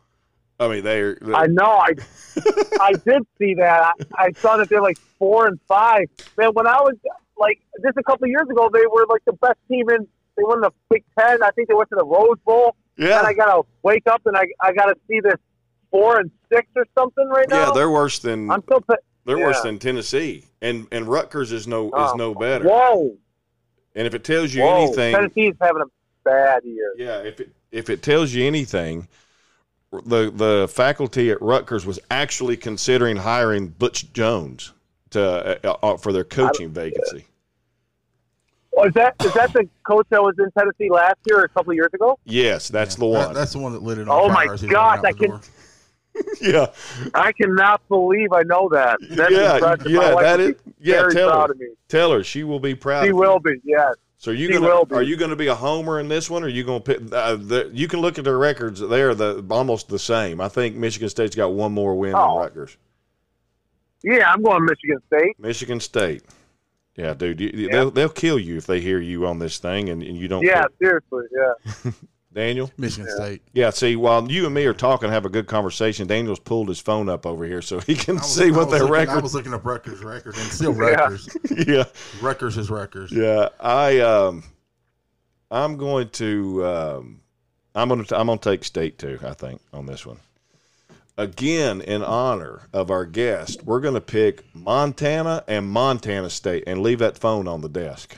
I 0.60 0.68
mean, 0.68 0.84
they're, 0.84 1.18
I 1.34 1.48
know. 1.48 1.80
I 1.80 1.94
I 2.81 2.91
did 2.94 3.26
see 3.38 3.53
that. 3.56 3.94
I, 4.18 4.26
I 4.26 4.31
saw 4.34 4.57
that 4.57 4.68
they're 4.69 4.81
like 4.81 4.98
four 5.18 5.48
and 5.48 5.60
five. 5.68 6.10
Man, 6.38 6.52
when 6.53 6.68
I 6.68 6.81
was 6.81 6.95
like 7.38 7.61
just 7.81 7.98
a 7.98 8.03
couple 8.03 8.26
of 8.26 8.30
years 8.30 8.48
ago, 8.49 8.69
they 8.72 8.86
were 8.91 9.06
like 9.07 9.23
the 9.26 9.34
best 9.34 9.57
team 9.69 9.90
in. 9.90 10.07
They 10.36 10.44
won 10.44 10.61
the 10.61 10.72
Big 10.90 11.03
Ten. 11.18 11.41
I 11.44 11.49
think 11.52 11.69
they 11.69 11.73
went 11.73 11.90
to 11.90 11.95
the 11.95 12.06
Rose 12.06 12.38
Bowl. 12.45 12.76
Yeah 13.00 13.18
And 13.20 13.28
I 13.28 13.34
gotta 13.34 13.62
wake 13.84 14.06
up 14.08 14.22
and 14.26 14.36
I 14.38 14.46
I 14.62 14.74
gotta 14.74 14.96
see 15.08 15.20
this 15.22 15.36
four 15.92 16.20
and 16.20 16.30
six 16.54 16.68
or 16.76 16.86
something 16.98 17.28
right 17.30 17.48
now. 17.50 17.68
yeah 17.68 17.72
they're 17.74 17.90
worse 17.90 18.20
than 18.20 18.52
I'm 18.52 18.62
still. 18.64 18.82
pi- 18.82 18.96
They're 19.26 19.40
worse 19.40 19.62
than 19.62 19.80
Tennessee, 19.80 20.46
and 20.62 20.86
and 20.92 21.08
Rutgers 21.08 21.52
is 21.52 21.68
no 21.68 21.88
is 21.88 21.92
Oh, 21.94 22.14
no 22.16 22.36
better. 22.36 22.66
Whoa, 22.66 23.18
And 23.96 24.06
if 24.08 24.14
it 24.14 24.24
tells 24.24 24.54
you 24.54 24.64
whoa! 24.64 24.86
anything, 24.86 25.16
Tennessee's 25.16 25.56
having 25.62 25.82
a 25.82 25.90
bad 26.24 26.64
year. 26.64 26.94
yeah, 26.98 27.20
if 27.22 27.40
it 27.40 27.50
if 27.72 27.90
it 27.90 28.02
tells 28.04 28.34
you 28.34 28.46
anything, 28.46 29.08
the 29.92 30.32
the 30.32 30.68
faculty 30.72 31.32
at 31.32 31.42
Rutgers 31.42 31.86
was 31.86 32.00
actually 32.12 32.58
considering 32.58 33.18
hiring 33.18 33.68
Butch 33.70 34.12
Jones 34.14 34.74
to 35.12 35.60
uh, 35.64 35.76
uh, 35.84 35.98
for 35.98 36.12
their 36.14 36.24
coaching 36.24 36.70
vacancy. 36.70 37.26
Oh, 38.80 38.85
is 38.88 38.93
that 38.93 39.15
is 39.23 39.34
that 39.34 39.51
the 39.53 39.68
coach 39.84 40.07
that 40.10 40.22
was 40.22 40.35
in 40.39 40.49
Tennessee 40.51 40.89
last 40.89 41.15
year 41.27 41.39
or 41.39 41.43
a 41.43 41.49
couple 41.49 41.72
of 41.72 41.76
years 41.76 41.89
ago? 41.93 42.18
Yes, 42.26 42.69
that's 42.69 42.95
the 42.95 43.01
That- 43.11 43.26
one. 43.27 43.34
that's 43.34 43.53
the 43.53 43.60
one 43.60 43.73
that 43.73 43.84
lit 43.84 43.97
it 43.97 44.07
on 44.07 44.10
Oh, 44.10 44.27
my 44.30 44.45
fire 44.45 44.53
as 44.53 44.61
he 44.61 44.68
gosh, 44.68 44.99
I 45.03 45.11
can- 45.11 45.39
yeah, 46.41 46.68
I 47.14 47.31
cannot 47.31 47.88
believe 47.88 48.34
I 48.34 48.41
know 48.43 48.68
that. 48.72 48.97
That's 49.10 49.31
yeah, 49.31 49.56
impressive. 49.56 49.91
Yeah. 49.91 50.14
wife 50.14 50.23
That 50.23 50.39
would 50.39 50.49
is 50.49 50.61
be 50.61 50.73
yeah. 50.80 51.07
Tell 51.10 51.47
her, 51.47 51.53
me. 51.56 51.68
tell 51.88 52.11
her 52.11 52.23
she 52.23 52.43
will 52.43 52.60
be 52.60 52.76
proud. 52.76 53.03
She 53.03 53.10
of 53.11 53.15
will 53.18 53.39
You. 53.45 53.51
be. 53.53 53.61
Yes. 53.64 53.95
So 54.18 54.31
are 54.31 54.34
you 54.34 54.47
she 54.47 54.53
gonna 54.53 54.95
are 54.95 55.01
you 55.01 55.15
going 55.15 55.30
to 55.30 55.38
be 55.38 55.47
a 55.47 55.56
homer 55.56 55.97
in 55.99 56.10
this 56.10 56.30
one, 56.30 56.43
or 56.43 56.47
are 56.47 56.49
you 56.49 56.65
going 56.65 56.81
to 56.81 56.93
pick? 56.99 57.14
Uh, 57.14 57.35
the, 57.38 57.69
you 57.73 57.88
can 57.88 58.01
look 58.01 58.18
at 58.18 58.26
their 58.26 58.38
records; 58.38 58.81
they're 58.81 59.15
the 59.15 59.45
almost 59.49 59.88
the 59.88 59.99
same. 59.99 60.41
I 60.41 60.49
think 60.49 60.76
Michigan 60.76 61.07
State's 61.07 61.35
got 61.38 61.53
one 61.53 61.72
more 61.72 61.95
win 61.95 62.11
than 62.11 62.19
Oh. 62.22 62.39
Rutgers. 62.39 62.76
Yeah, 64.03 64.30
I'm 64.31 64.41
going 64.43 64.65
Michigan 64.65 64.97
State. 65.07 65.39
Michigan 65.39 65.80
State. 65.80 66.23
Yeah, 67.00 67.14
dude, 67.14 67.40
you, 67.40 67.50
Yeah. 67.54 67.68
they'll 67.72 67.92
they'll 67.92 68.10
kill 68.10 68.38
you 68.40 68.58
if 68.58 68.68
they 68.68 68.82
hear 68.82 69.00
you 69.00 69.26
on 69.26 69.40
this 69.40 69.58
thing 69.58 69.90
and, 69.90 70.04
and 70.04 70.18
you 70.18 70.28
don't. 70.28 70.44
Yeah, 70.44 70.64
pick. 70.64 70.72
seriously. 70.80 71.26
Yeah. 71.32 71.92
Daniel. 72.34 72.72
Michigan 72.78 73.10
State. 73.10 73.42
Yeah, 73.54 73.72
see, 73.72 73.96
while 73.96 74.32
you 74.32 74.46
and 74.46 74.54
me 74.54 74.64
are 74.66 74.74
talking, 74.74 75.10
have 75.10 75.26
a 75.26 75.30
good 75.30 75.48
conversation. 75.48 76.06
Daniel's 76.08 76.40
pulled 76.40 76.68
his 76.68 76.80
phone 76.80 77.10
up 77.10 77.26
over 77.26 77.44
here 77.46 77.62
so 77.62 77.80
he 77.80 77.96
can 77.96 78.16
was- 78.16 78.36
see 78.36 78.50
I 78.50 78.52
what 78.52 78.68
was 78.68 78.72
their 78.72 78.82
looking- 78.82 78.96
I 78.96 79.00
record. 79.00 79.24
was 79.24 79.34
looking 79.34 79.54
up 79.54 79.66
Rutgers 79.66 80.04
record 80.04 80.36
and 80.38 80.44
still 80.52 80.74
Yeah. 80.76 80.80
Rutgers. 80.82 81.30
yeah, 81.68 81.84
Rutgers 82.22 82.58
is 82.58 82.70
Rutgers. 82.70 83.12
yeah. 83.12 83.50
I 83.60 84.00
um, 84.00 84.44
I'm 85.50 85.78
going 85.78 86.10
to 86.10 86.66
um, 86.66 87.22
I'm 87.74 87.88
going 87.90 88.06
to 88.06 88.20
I'm 88.20 88.28
going 88.28 88.38
to 88.40 88.50
take 88.52 88.64
state 88.64 89.00
too. 89.00 89.18
I 89.24 89.34
think 89.34 89.62
on 89.74 89.88
this 89.88 90.06
one. 90.06 90.20
Again, 91.20 91.82
in 91.82 92.02
honor 92.02 92.62
of 92.72 92.90
our 92.90 93.06
guest, 93.06 93.66
we're 93.66 93.82
going 93.82 93.96
to 93.96 94.00
pick 94.00 94.46
Montana 94.56 95.44
and 95.50 95.70
Montana 95.70 96.30
State 96.30 96.64
and 96.66 96.82
leave 96.82 97.00
that 97.00 97.18
phone 97.18 97.46
on 97.46 97.60
the 97.60 97.68
desk. 97.68 98.16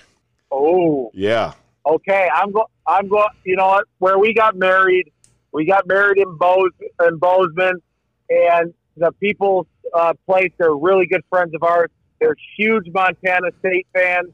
Oh, 0.52 1.10
Yeah, 1.12 1.54
okay. 1.84 2.30
I'm 2.32 2.52
going. 2.52 2.68
I'm 2.86 3.08
going. 3.08 3.30
You 3.44 3.56
know 3.56 3.66
what? 3.66 3.86
Where 3.98 4.20
we 4.20 4.36
got 4.36 4.56
married, 4.56 5.12
we 5.52 5.66
got 5.66 5.88
married 5.88 6.20
in 6.20 6.38
Bose 6.38 6.70
in 7.04 7.18
Bozeman, 7.18 7.82
and 8.30 8.72
the 8.96 9.12
people's 9.14 9.66
uh, 9.96 10.14
place. 10.28 10.52
They're 10.60 10.76
really 10.76 11.08
good 11.08 11.24
friends 11.28 11.56
of 11.56 11.64
ours. 11.64 11.90
They're 12.20 12.36
huge 12.56 12.86
Montana 12.94 13.50
State 13.62 13.88
fans, 13.96 14.30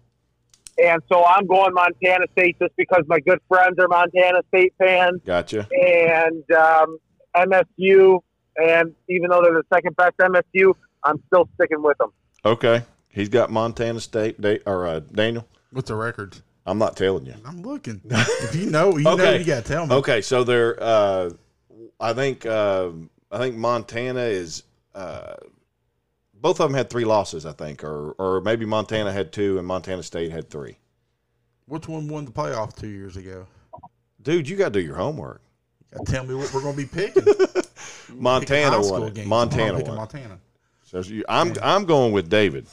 and 0.77 1.01
so 1.07 1.23
I'm 1.23 1.47
going 1.47 1.73
Montana 1.73 2.25
State 2.33 2.57
just 2.59 2.75
because 2.75 3.03
my 3.07 3.21
good 3.21 3.39
friends 3.47 3.79
are 3.79 3.87
Montana 3.87 4.41
State 4.49 4.73
fans. 4.77 5.21
gotcha. 5.25 5.69
and 5.71 6.43
um, 6.51 6.97
MSU. 7.33 8.19
And 8.57 8.95
even 9.09 9.29
though 9.29 9.41
they're 9.41 9.53
the 9.53 9.65
second 9.73 9.95
best 9.95 10.17
MSU, 10.17 10.73
I'm 11.03 11.21
still 11.27 11.47
sticking 11.55 11.81
with 11.81 11.97
them. 11.97 12.11
Okay, 12.43 12.83
he's 13.09 13.29
got 13.29 13.49
Montana 13.51 13.99
State. 13.99 14.39
Da- 14.41 14.61
or 14.65 14.87
uh, 14.87 14.99
Daniel. 14.99 15.47
What's 15.71 15.89
the 15.89 15.95
record? 15.95 16.37
I'm 16.65 16.77
not 16.77 16.97
telling 16.97 17.25
you. 17.25 17.35
I'm 17.45 17.61
looking. 17.61 18.01
If 18.09 18.55
you 18.55 18.69
know, 18.69 18.97
you 18.97 19.03
know, 19.03 19.33
you 19.33 19.45
got 19.45 19.63
to 19.63 19.67
tell 19.67 19.87
me. 19.87 19.95
Okay, 19.95 20.21
so 20.21 20.43
they're. 20.43 20.81
Uh, 20.81 21.31
I 21.99 22.13
think. 22.13 22.45
Uh, 22.45 22.89
I 23.31 23.37
think 23.39 23.55
Montana 23.55 24.21
is. 24.21 24.63
Uh, 24.95 25.35
both 26.33 26.59
of 26.59 26.69
them 26.69 26.77
had 26.77 26.89
three 26.89 27.05
losses, 27.05 27.45
I 27.45 27.51
think, 27.51 27.83
or 27.83 28.11
or 28.13 28.41
maybe 28.41 28.65
Montana 28.65 29.11
had 29.11 29.31
two 29.31 29.57
and 29.57 29.67
Montana 29.67 30.03
State 30.03 30.31
had 30.31 30.49
three. 30.49 30.77
Which 31.67 31.87
one 31.87 32.07
won 32.07 32.25
the 32.25 32.31
playoff 32.31 32.75
two 32.75 32.87
years 32.87 33.17
ago? 33.17 33.45
Dude, 34.21 34.47
you 34.47 34.55
got 34.55 34.73
to 34.73 34.79
do 34.79 34.85
your 34.85 34.95
homework. 34.95 35.41
Got 35.93 36.05
to 36.05 36.11
tell 36.11 36.25
me 36.25 36.35
what 36.35 36.53
we're 36.53 36.61
going 36.61 36.75
to 36.75 36.81
be 36.81 36.87
picking. 36.87 37.23
Montana 38.15 38.71
High 38.71 38.91
won 38.91 39.03
it. 39.03 39.13
games. 39.13 39.27
Montana 39.27 39.77
I'm 39.77 39.83
won. 39.83 39.95
Montana. 39.95 40.39
So 40.83 40.99
you, 40.99 41.25
I'm 41.27 41.53
I'm 41.61 41.85
going 41.85 42.13
with 42.13 42.29
David. 42.29 42.67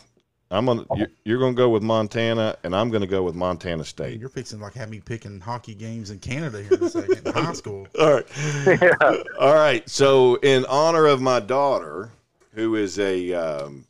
I'm 0.51 0.67
gonna. 0.67 0.85
You're, 0.95 1.09
you're 1.25 1.39
going 1.39 1.55
to 1.55 1.57
go 1.57 1.69
with 1.69 1.83
Montana, 1.83 2.57
and 2.63 2.77
I'm 2.77 2.91
going 2.91 3.01
to 3.01 3.09
go 3.09 3.23
with 3.23 3.35
Montana 3.35 3.83
Hey, 3.83 3.89
State. 3.89 4.21
You're 4.21 4.29
fixing 4.29 4.61
like 4.61 4.75
have 4.75 4.89
me 4.89 5.01
picking 5.01 5.41
hockey 5.41 5.75
games 5.75 6.11
in 6.11 6.21
Canada 6.21 6.63
here 6.63 6.75
in 6.75 6.85
a 6.85 6.91
second. 6.91 7.27
high 7.35 7.53
school. 7.55 7.89
All 8.01 8.15
right. 8.15 9.27
All 9.41 9.55
right. 9.55 9.89
So, 9.89 10.37
in 10.37 10.65
honor 10.67 11.07
of 11.07 11.21
my 11.21 11.41
daughter, 11.41 12.11
who 12.53 12.77
is 12.77 12.99
a 12.99 13.33
um, 13.33 13.87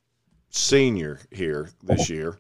senior 0.49 1.21
here 1.31 1.71
this 1.83 2.09
year, 2.09 2.39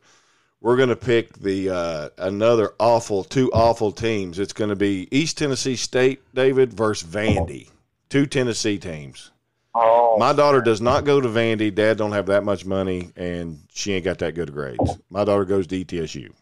we're 0.61 0.77
going 0.77 0.89
to 0.89 0.97
pick 0.97 1.35
the 1.35 1.69
uh, 1.69 2.09
another 2.17 2.73
awful, 2.81 3.25
two 3.25 3.53
awful 3.53 3.93
teams. 3.93 4.39
It's 4.39 4.55
going 4.55 4.71
to 4.71 4.77
be 4.77 5.07
East 5.11 5.37
Tennessee 5.37 5.77
State, 5.77 6.23
David, 6.35 6.73
versus 6.73 7.07
Vandy. 7.07 7.69
Two 8.15 8.27
Tennessee 8.27 8.79
teams. 8.79 9.33
Oh, 9.75 10.17
My 10.21 10.33
daughter 10.33 10.61
does 10.61 10.81
not 10.81 11.05
go 11.05 11.21
to 11.21 11.27
Vandy. 11.27 11.75
Dad 11.75 11.97
don't 11.97 12.13
have 12.13 12.27
that 12.27 12.45
much 12.45 12.65
money, 12.65 13.11
and 13.17 13.59
she 13.73 13.93
ain't 13.93 14.05
got 14.05 14.21
that 14.21 14.37
good 14.37 14.53
grades. 14.53 14.99
My 15.11 15.25
daughter 15.25 15.45
goes 15.45 15.67
to 15.67 15.85
ETSU, 15.85 16.33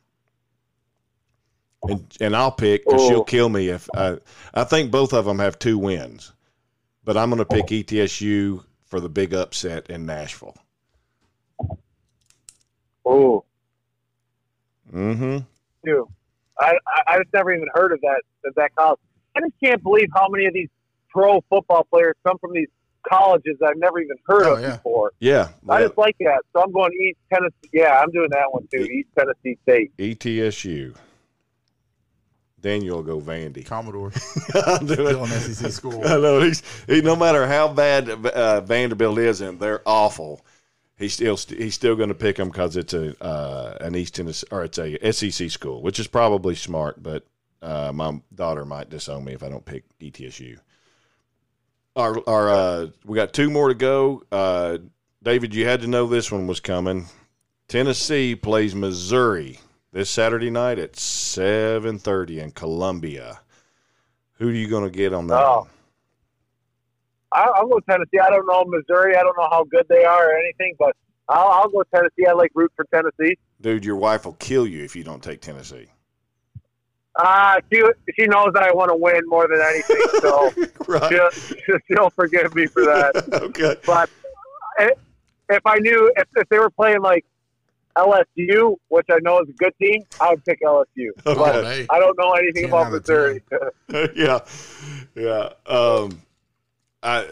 and 1.88 2.04
and 2.20 2.36
I'll 2.36 2.52
pick 2.52 2.84
because 2.84 3.00
she'll 3.00 3.20
Oh. 3.20 3.24
kill 3.24 3.48
me 3.48 3.70
if 3.70 3.88
I. 3.96 4.18
I 4.52 4.64
think 4.64 4.90
both 4.90 5.14
of 5.14 5.24
them 5.24 5.38
have 5.38 5.58
two 5.58 5.78
wins, 5.78 6.34
but 7.04 7.16
I'm 7.16 7.30
going 7.30 7.38
to 7.38 7.46
pick 7.46 7.68
ETSU 7.68 8.62
for 8.84 9.00
the 9.00 9.08
big 9.08 9.32
upset 9.32 9.88
in 9.88 10.04
Nashville. 10.04 10.54
oh, 13.06 13.46
Mm-hmm. 14.92 15.38
I, 16.60 16.74
I 16.86 17.02
I 17.14 17.16
just 17.20 17.32
never 17.32 17.50
even 17.54 17.68
heard 17.72 17.92
of 17.92 18.00
that 18.02 18.20
of 18.44 18.54
that 18.56 18.74
college. 18.76 19.00
I 19.34 19.40
just 19.40 19.54
can't 19.64 19.82
believe 19.82 20.10
how 20.14 20.28
many 20.28 20.44
of 20.44 20.52
these 20.52 20.68
pro 21.12 21.40
football 21.50 21.84
players 21.90 22.14
come 22.26 22.38
from 22.38 22.52
these 22.54 22.68
colleges 23.08 23.56
I've 23.66 23.76
never 23.76 24.00
even 24.00 24.16
heard 24.26 24.44
Oh, 24.46 24.54
of 24.54 24.62
yeah. 24.62 24.76
before. 24.76 25.12
Yeah, 25.20 25.48
I 25.68 25.82
just 25.82 25.98
like 25.98 26.16
that, 26.20 26.40
so 26.52 26.62
I'm 26.62 26.72
going 26.72 26.92
East 27.00 27.18
Tennessee. 27.32 27.70
Yeah, 27.72 28.00
I'm 28.00 28.10
doing 28.12 28.30
that 28.30 28.50
one 28.52 28.66
too. 28.72 28.82
East 28.84 29.08
Tennessee 29.18 29.58
State. 29.62 29.96
ETSU. 29.98 30.94
Daniel 32.60 32.96
will 32.98 33.02
go 33.02 33.20
Vandy. 33.20 33.66
Commodore. 33.66 34.12
I'll 34.54 34.78
do 34.78 34.92
it. 34.92 34.96
Still 34.96 35.24
an 35.24 35.30
SEC 35.30 35.72
school. 35.72 36.00
I 36.06 36.16
know 36.18 36.40
he's 36.40 36.62
he. 36.86 37.00
No 37.00 37.16
matter 37.16 37.46
how 37.46 37.66
bad 37.72 38.08
uh, 38.08 38.60
Vanderbilt 38.60 39.18
is, 39.18 39.40
and 39.40 39.58
they're 39.58 39.82
awful, 39.84 40.46
he's 40.96 41.14
still 41.14 41.36
he's 41.36 41.74
still 41.74 41.96
going 41.96 42.10
to 42.10 42.14
pick 42.14 42.36
them 42.36 42.48
because 42.50 42.76
it's 42.76 42.94
a 42.94 43.20
uh, 43.22 43.76
an 43.80 43.96
East 43.96 44.14
Tennessee 44.14 44.46
or 44.52 44.62
it's 44.62 44.78
a 44.78 45.12
SEC 45.12 45.50
school, 45.50 45.82
which 45.82 45.98
is 45.98 46.06
probably 46.06 46.54
smart. 46.54 47.02
But 47.02 47.26
uh, 47.62 47.90
my 47.92 48.20
daughter 48.32 48.64
might 48.64 48.90
disown 48.90 49.24
me 49.24 49.32
if 49.32 49.42
I 49.42 49.48
don't 49.48 49.64
pick 49.64 49.82
ETSU. 49.98 50.58
Our 51.94 52.26
our 52.28 52.50
uh, 52.50 52.86
we 53.04 53.16
got 53.16 53.32
two 53.32 53.50
more 53.50 53.68
to 53.68 53.74
go. 53.74 54.22
Uh, 54.32 54.78
David, 55.22 55.54
you 55.54 55.66
had 55.66 55.82
to 55.82 55.86
know 55.86 56.06
this 56.06 56.32
one 56.32 56.46
was 56.46 56.60
coming. 56.60 57.06
Tennessee 57.68 58.34
plays 58.34 58.74
Missouri 58.74 59.60
this 59.92 60.08
Saturday 60.10 60.50
night 60.50 60.78
at 60.78 60.96
seven 60.96 61.98
thirty 61.98 62.40
in 62.40 62.52
Columbia. 62.52 63.40
Who 64.34 64.48
are 64.48 64.52
you 64.52 64.68
going 64.68 64.84
to 64.84 64.90
get 64.90 65.12
on 65.12 65.26
that? 65.28 65.38
Oh. 65.38 65.68
I, 67.30 67.44
I'll 67.56 67.68
go 67.68 67.80
Tennessee. 67.80 68.18
I 68.18 68.28
don't 68.28 68.46
know 68.46 68.64
Missouri. 68.66 69.16
I 69.16 69.22
don't 69.22 69.36
know 69.38 69.48
how 69.50 69.64
good 69.64 69.86
they 69.88 70.04
are 70.04 70.32
or 70.32 70.38
anything, 70.38 70.74
but 70.78 70.96
I'll, 71.28 71.48
I'll 71.48 71.68
go 71.68 71.82
Tennessee. 71.94 72.26
I 72.28 72.32
like 72.32 72.50
root 72.54 72.72
for 72.76 72.84
Tennessee. 72.92 73.38
Dude, 73.60 73.84
your 73.84 73.96
wife 73.96 74.24
will 74.24 74.34
kill 74.34 74.66
you 74.66 74.84
if 74.84 74.96
you 74.96 75.04
don't 75.04 75.22
take 75.22 75.40
Tennessee. 75.40 75.86
Uh, 77.16 77.60
she 77.70 77.82
she 78.18 78.26
knows 78.26 78.52
that 78.54 78.62
I 78.62 78.72
want 78.72 78.90
to 78.90 78.96
win 78.96 79.20
more 79.26 79.46
than 79.46 79.60
anything, 79.60 80.20
so 80.20 80.50
Right. 80.88 81.12
she'll, 81.12 81.78
she'll 81.88 82.10
forgive 82.10 82.54
me 82.54 82.66
for 82.66 82.82
that. 82.84 83.28
okay. 83.42 83.76
But 83.84 84.08
i- 84.78 84.92
if 85.50 85.60
I 85.66 85.76
knew 85.78 86.10
if, 86.16 86.26
if 86.36 86.48
they 86.48 86.58
were 86.58 86.70
playing 86.70 87.02
like 87.02 87.26
LSU, 87.96 88.76
which 88.88 89.06
I 89.10 89.18
know 89.20 89.40
is 89.40 89.48
a 89.50 89.52
good 89.52 89.74
team, 89.78 90.02
I 90.20 90.30
would 90.30 90.42
pick 90.46 90.60
LSU. 90.62 91.08
Okay. 91.26 91.38
But 91.38 91.66
I 91.90 91.98
don't 91.98 92.18
know 92.18 92.32
anything 92.32 92.64
about 92.64 92.86
out 92.86 92.94
of 92.94 93.00
Missouri. 93.02 93.42
yeah. 94.16 94.38
Yeah. 95.14 95.50
Um, 95.66 96.22
I, 97.02 97.28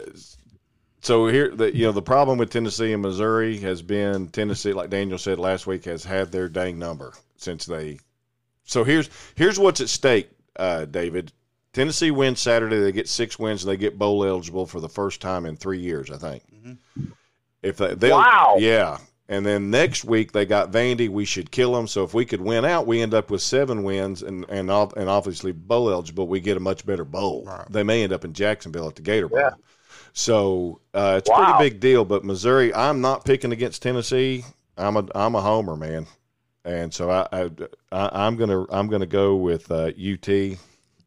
so 1.01 1.25
here, 1.27 1.49
the, 1.49 1.75
you 1.75 1.85
know, 1.87 1.91
the 1.91 2.01
problem 2.03 2.37
with 2.37 2.51
Tennessee 2.51 2.93
and 2.93 3.01
Missouri 3.01 3.57
has 3.61 3.81
been 3.81 4.27
Tennessee, 4.27 4.73
like 4.73 4.91
Daniel 4.91 5.17
said 5.17 5.39
last 5.39 5.65
week, 5.65 5.85
has 5.85 6.03
had 6.03 6.31
their 6.31 6.47
dang 6.47 6.77
number 6.77 7.13
since 7.37 7.65
they. 7.65 7.97
So 8.71 8.85
here's 8.85 9.09
here's 9.35 9.59
what's 9.59 9.81
at 9.81 9.89
stake, 9.89 10.29
uh, 10.55 10.85
David. 10.85 11.33
Tennessee 11.73 12.11
wins 12.11 12.39
Saturday. 12.39 12.79
They 12.79 12.91
get 12.93 13.07
six 13.09 13.37
wins. 13.37 13.63
and 13.63 13.71
They 13.71 13.77
get 13.77 13.97
bowl 13.99 14.25
eligible 14.25 14.65
for 14.65 14.79
the 14.79 14.89
first 14.89 15.19
time 15.21 15.45
in 15.45 15.55
three 15.57 15.79
years, 15.79 16.09
I 16.09 16.17
think. 16.17 16.43
If 17.61 17.77
they, 17.77 18.11
Wow. 18.11 18.55
yeah. 18.59 18.97
And 19.29 19.45
then 19.45 19.69
next 19.69 20.03
week 20.03 20.31
they 20.33 20.45
got 20.45 20.71
Vandy. 20.71 21.07
We 21.07 21.23
should 21.23 21.51
kill 21.51 21.73
them. 21.73 21.87
So 21.87 22.03
if 22.03 22.13
we 22.13 22.25
could 22.25 22.41
win 22.41 22.65
out, 22.65 22.87
we 22.87 23.01
end 23.01 23.13
up 23.13 23.29
with 23.29 23.41
seven 23.41 23.83
wins 23.83 24.23
and 24.23 24.45
and 24.49 24.69
and 24.69 25.09
obviously 25.09 25.51
bowl 25.51 25.89
eligible. 25.89 26.27
We 26.27 26.39
get 26.39 26.57
a 26.57 26.59
much 26.61 26.85
better 26.85 27.05
bowl. 27.05 27.43
Right. 27.45 27.65
They 27.69 27.83
may 27.83 28.03
end 28.03 28.11
up 28.13 28.25
in 28.25 28.33
Jacksonville 28.33 28.87
at 28.87 28.95
the 28.95 29.01
Gator 29.01 29.27
Bowl. 29.29 29.39
Yeah. 29.39 29.51
So 30.13 30.81
uh, 30.93 31.15
it's 31.19 31.29
a 31.29 31.33
pretty 31.33 31.53
big 31.69 31.79
deal. 31.79 32.03
But 32.03 32.25
Missouri, 32.25 32.73
I'm 32.73 32.99
not 32.99 33.23
picking 33.25 33.51
against 33.53 33.81
Tennessee. 33.81 34.43
I'm 34.77 34.97
a 34.97 35.05
I'm 35.15 35.35
a 35.35 35.41
homer 35.41 35.75
man, 35.77 36.07
and 36.65 36.93
so 36.93 37.09
I, 37.09 37.27
I, 37.91 38.09
I'm 38.27 38.35
gonna 38.37 38.65
I'm 38.69 38.87
gonna 38.87 39.05
go 39.05 39.35
with 39.35 39.71
uh, 39.71 39.91
UT. 39.99 40.57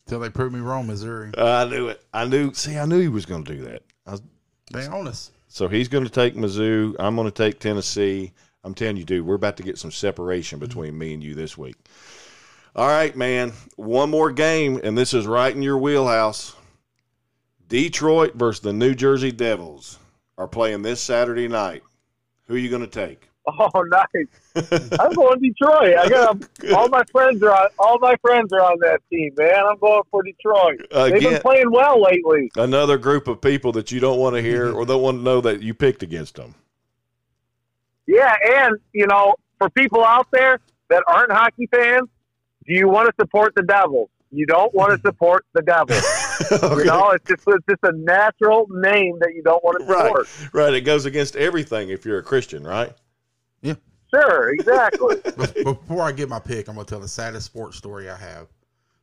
Till 0.06 0.20
they 0.20 0.28
prove 0.28 0.52
me 0.52 0.60
wrong, 0.60 0.86
Missouri. 0.86 1.30
I 1.38 1.64
knew 1.64 1.88
it. 1.88 2.04
I 2.12 2.26
knew. 2.26 2.52
See, 2.52 2.76
I 2.76 2.84
knew 2.84 3.00
he 3.00 3.08
was 3.08 3.24
going 3.24 3.42
to 3.44 3.56
do 3.56 3.62
that. 3.64 3.82
I 4.06 4.10
was, 4.12 4.22
They 4.70 4.86
own 4.86 5.08
us. 5.08 5.30
so 5.48 5.66
he's 5.66 5.88
going 5.88 6.04
to 6.04 6.10
take 6.10 6.34
Mizzou. 6.34 6.94
I'm 6.98 7.16
going 7.16 7.26
to 7.26 7.30
take 7.30 7.58
Tennessee. 7.58 8.32
I'm 8.64 8.74
telling 8.74 8.98
you, 8.98 9.04
dude, 9.04 9.24
we're 9.26 9.34
about 9.34 9.56
to 9.56 9.62
get 9.62 9.78
some 9.78 9.90
separation 9.90 10.58
between 10.58 10.98
me 10.98 11.14
and 11.14 11.22
you 11.24 11.34
this 11.34 11.56
week. 11.56 11.76
All 12.76 12.86
right, 12.86 13.16
man. 13.16 13.52
One 13.76 14.10
more 14.10 14.30
game, 14.30 14.78
and 14.84 14.96
this 14.98 15.14
is 15.14 15.26
right 15.26 15.54
in 15.54 15.62
your 15.62 15.78
wheelhouse. 15.78 16.54
Detroit 17.68 18.34
versus 18.34 18.60
the 18.60 18.72
New 18.72 18.94
Jersey 18.94 19.32
Devils 19.32 19.98
are 20.36 20.48
playing 20.48 20.82
this 20.82 21.00
Saturday 21.00 21.48
night. 21.48 21.82
Who 22.46 22.56
are 22.56 22.58
you 22.58 22.68
going 22.68 22.82
to 22.82 22.86
take? 22.86 23.28
Oh, 23.46 23.82
nice! 23.88 24.96
I'm 24.98 25.12
going 25.12 25.40
Detroit. 25.40 25.96
I 25.98 26.08
got 26.08 26.48
all 26.74 26.88
my 26.88 27.02
friends 27.12 27.42
are 27.42 27.50
on. 27.50 27.68
All 27.78 27.98
my 27.98 28.16
friends 28.22 28.52
are 28.52 28.60
on 28.60 28.78
that 28.80 29.02
team, 29.10 29.34
man. 29.36 29.66
I'm 29.66 29.78
going 29.78 30.02
for 30.10 30.22
Detroit. 30.22 30.86
They've 30.90 31.22
been 31.22 31.40
playing 31.40 31.70
well 31.70 32.00
lately. 32.02 32.50
another 32.56 32.96
group 32.96 33.28
of 33.28 33.40
people 33.40 33.72
that 33.72 33.92
you 33.92 34.00
don't 34.00 34.18
want 34.18 34.36
to 34.36 34.42
hear 34.42 34.66
mm-hmm. 34.66 34.76
or 34.76 34.86
don't 34.86 35.02
want 35.02 35.18
to 35.18 35.22
know 35.22 35.40
that 35.42 35.62
you 35.62 35.74
picked 35.74 36.02
against 36.02 36.36
them. 36.36 36.54
Yeah, 38.06 38.34
and 38.42 38.76
you 38.92 39.06
know, 39.06 39.34
for 39.58 39.68
people 39.70 40.04
out 40.04 40.28
there 40.30 40.60
that 40.88 41.04
aren't 41.06 41.32
hockey 41.32 41.68
fans, 41.70 42.08
do 42.66 42.72
you 42.72 42.88
want 42.88 43.08
to 43.08 43.14
support 43.20 43.54
the 43.54 43.62
Devils? 43.62 44.08
You 44.30 44.46
don't 44.46 44.74
want 44.74 44.92
to 44.92 45.00
support 45.06 45.44
the 45.52 45.62
Devils. 45.62 46.02
You 46.50 46.84
know, 46.84 47.10
it's 47.10 47.28
just 47.28 47.42
it's 47.46 47.66
just 47.68 47.82
a 47.82 47.92
natural 47.92 48.66
name 48.70 49.18
that 49.20 49.32
you 49.34 49.42
don't 49.42 49.62
want 49.62 49.80
to 49.80 49.86
support. 49.86 50.52
Right, 50.52 50.64
right. 50.64 50.74
It 50.74 50.82
goes 50.82 51.04
against 51.04 51.36
everything 51.36 51.90
if 51.90 52.04
you're 52.04 52.18
a 52.18 52.22
Christian, 52.22 52.64
right? 52.64 52.92
Sure, 54.22 54.50
exactly. 54.50 55.16
Before 55.64 56.02
I 56.02 56.12
get 56.12 56.28
my 56.28 56.38
pick, 56.38 56.68
I'm 56.68 56.74
gonna 56.74 56.86
tell 56.86 57.00
the 57.00 57.08
saddest 57.08 57.46
sports 57.46 57.76
story 57.76 58.08
I 58.08 58.16
have. 58.16 58.48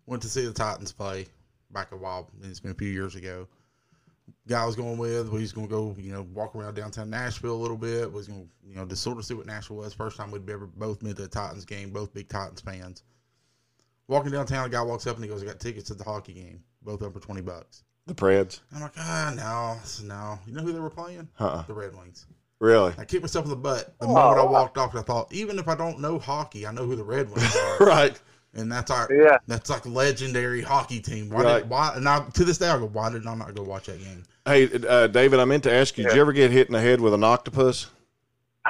Went 0.06 0.22
to 0.24 0.30
see 0.30 0.46
the 0.46 0.54
Titans 0.54 0.92
play 0.92 1.26
back 1.72 1.92
a 1.92 1.98
while. 1.98 2.30
It's 2.44 2.60
been 2.60 2.72
a 2.72 2.76
few 2.76 2.90
years 2.90 3.16
ago. 3.16 3.48
Guy 4.48 4.62
I 4.62 4.66
was 4.66 4.76
going 4.76 4.98
with, 4.98 5.30
we 5.30 5.42
was 5.42 5.52
gonna 5.52 5.68
go, 5.68 5.96
you 6.00 6.12
know, 6.12 6.24
walk 6.34 6.56
around 6.56 6.76
downtown 6.76 7.10
Nashville 7.10 7.56
a 7.56 7.62
little 7.62 7.78
bit. 7.78 8.12
Was 8.12 8.28
gonna, 8.28 8.46
you 8.66 8.76
know, 8.76 8.86
just 8.86 9.04
sort 9.04 9.18
of 9.18 9.26
see 9.26 9.34
what 9.34 9.46
Nashville 9.46 9.78
was. 9.78 9.94
First 9.94 10.18
time 10.18 10.32
we'd 10.32 10.50
ever 10.50 10.66
both 10.66 11.00
been 11.00 11.16
to 11.16 11.24
a 11.24 11.28
Titans 11.28 11.66
game, 11.66 11.92
both 11.92 12.14
big 12.14 12.30
Titans 12.30 12.62
fans. 12.62 13.04
Walking 14.08 14.32
downtown, 14.32 14.66
a 14.66 14.70
guy 14.70 14.82
walks 14.82 15.08
up 15.08 15.16
and 15.16 15.24
he 15.24 15.30
goes, 15.30 15.42
"I 15.44 15.46
got 15.46 15.60
tickets 15.60 15.88
to 15.88 15.94
the 15.94 16.04
hockey 16.04 16.34
game, 16.34 16.64
both 16.82 16.96
of 16.96 17.00
them 17.02 17.14
for 17.14 17.20
twenty 17.20 17.42
bucks." 17.42 17.84
The 18.08 18.16
Preds. 18.16 18.62
I'm 18.74 18.82
like, 18.82 18.94
ah, 18.98 19.34
no, 19.36 20.08
no. 20.08 20.40
You 20.48 20.54
know 20.54 20.62
who 20.62 20.74
they 20.74 20.80
were 20.80 20.90
playing? 20.90 21.30
Uh-uh. 21.40 21.64
The 21.64 21.74
Red 21.74 21.96
Wings. 21.96 22.26
Really? 22.62 22.94
I 23.00 23.06
kicked 23.06 23.24
myself 23.24 23.46
in 23.46 23.50
the 23.50 23.56
butt 23.58 23.96
the 24.00 24.06
Oh, 24.06 24.14
moment 24.14 24.40
I 24.40 24.44
walked 24.44 24.78
off. 24.78 24.96
I 24.96 25.02
thought, 25.02 25.34
even 25.34 25.58
if 25.58 25.68
I 25.68 25.74
don't 25.74 26.00
know 26.00 26.20
hockey, 26.20 26.68
I 26.68 26.72
know 26.72 26.86
who 26.86 26.96
the 26.96 27.04
Red 27.04 27.28
Wings 27.32 27.56
are, 27.56 27.78
Right. 27.86 28.22
and 28.54 28.72
that's 28.72 28.92
our 28.92 29.10
Yeah. 29.12 29.38
that's 29.48 29.68
like 29.72 29.84
legendary 29.88 30.62
hockey 30.62 31.00
team. 31.02 31.32
Why? 31.32 31.42
Right. 31.44 31.60
Did, 31.62 31.70
why? 31.72 31.94
And 31.96 32.08
I, 32.08 32.20
to 32.24 32.46
this 32.46 32.60
day, 32.60 32.70
I 32.70 32.78
go, 32.78 32.86
why 32.86 33.10
did 33.10 33.26
I 33.26 33.34
not 33.34 33.56
go 33.56 33.64
watch 33.64 33.88
that 33.88 34.00
game? 34.00 34.24
Hey, 34.46 34.70
uh, 34.88 35.08
David, 35.08 35.40
I 35.40 35.46
meant 35.46 35.64
to 35.64 35.74
ask 35.74 35.98
you, 35.98 36.04
did 36.04 36.14
you 36.14 36.22
ever 36.22 36.34
get 36.34 36.52
hit 36.52 36.68
in 36.68 36.74
the 36.74 36.82
head 36.82 37.02
with 37.02 37.16
an 37.16 37.24
octopus? 37.24 37.88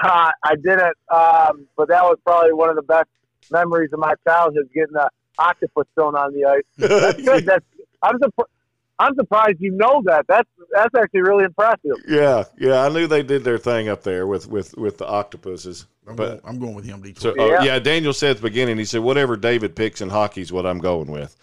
Uh, 0.01 0.31
I 0.45 0.55
didn't, 0.55 0.95
um, 1.13 1.67
but 1.75 1.89
that 1.89 2.01
was 2.03 2.17
probably 2.25 2.53
one 2.53 2.69
of 2.69 2.77
the 2.77 2.83
best 2.83 3.09
memories 3.51 3.89
of 3.91 3.99
my 3.99 4.13
childhood, 4.25 4.69
getting 4.73 4.95
a 4.95 5.09
octopus 5.37 5.85
thrown 5.95 6.15
on 6.15 6.31
the 6.33 6.45
ice. 6.45 6.63
That's 6.77 7.21
good. 7.21 7.45
That's 7.45 7.65
I'm 8.01 8.17
surprised. 8.19 8.49
I'm 9.01 9.15
surprised 9.15 9.57
you 9.59 9.71
know 9.71 10.01
that. 10.05 10.25
That's 10.27 10.49
that's 10.71 10.93
actually 10.95 11.21
really 11.21 11.43
impressive. 11.45 11.97
yeah, 12.07 12.43
yeah. 12.57 12.83
I 12.85 12.89
knew 12.89 13.07
they 13.07 13.23
did 13.23 13.43
their 13.43 13.57
thing 13.57 13.89
up 13.89 14.03
there 14.03 14.27
with 14.27 14.47
with 14.47 14.77
with 14.77 14.97
the 14.97 15.07
octopuses. 15.07 15.87
I'm, 16.07 16.15
But 16.15 16.27
going, 16.27 16.41
I'm 16.45 16.59
going 16.59 16.75
with 16.75 16.85
him, 16.85 17.01
so 17.17 17.31
Detroit. 17.31 17.39
uh, 17.39 17.53
Yeah. 17.53 17.63
yeah, 17.63 17.79
Daniel 17.79 18.13
said 18.13 18.31
at 18.31 18.37
the 18.37 18.43
beginning, 18.43 18.77
he 18.77 18.85
said 18.85 19.01
whatever 19.01 19.35
David 19.37 19.75
picks 19.75 20.01
in 20.01 20.09
hockey 20.09 20.41
is 20.41 20.51
what 20.51 20.65
I'm 20.65 20.79
going 20.79 21.11
with. 21.11 21.35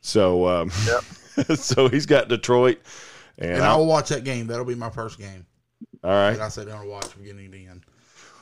So 0.00 0.46
um, 0.48 0.70
so 1.54 1.88
he's 1.88 2.06
got 2.06 2.28
Detroit, 2.28 2.78
and, 3.38 3.52
and 3.52 3.62
I, 3.62 3.70
I'll 3.70 3.86
watch 3.86 4.08
that 4.10 4.24
game. 4.24 4.46
That'll 4.46 4.64
be 4.64 4.74
my 4.74 4.90
first 4.90 5.18
game 5.18 5.46
all 6.04 6.10
right. 6.10 6.32
that 6.32 6.42
I 6.42 6.48
sit 6.48 6.68
down 6.68 6.80
and 6.82 6.90
watch 6.90 7.06
from 7.06 7.22
beginning 7.22 7.50
to 7.52 7.66
end. 7.66 7.84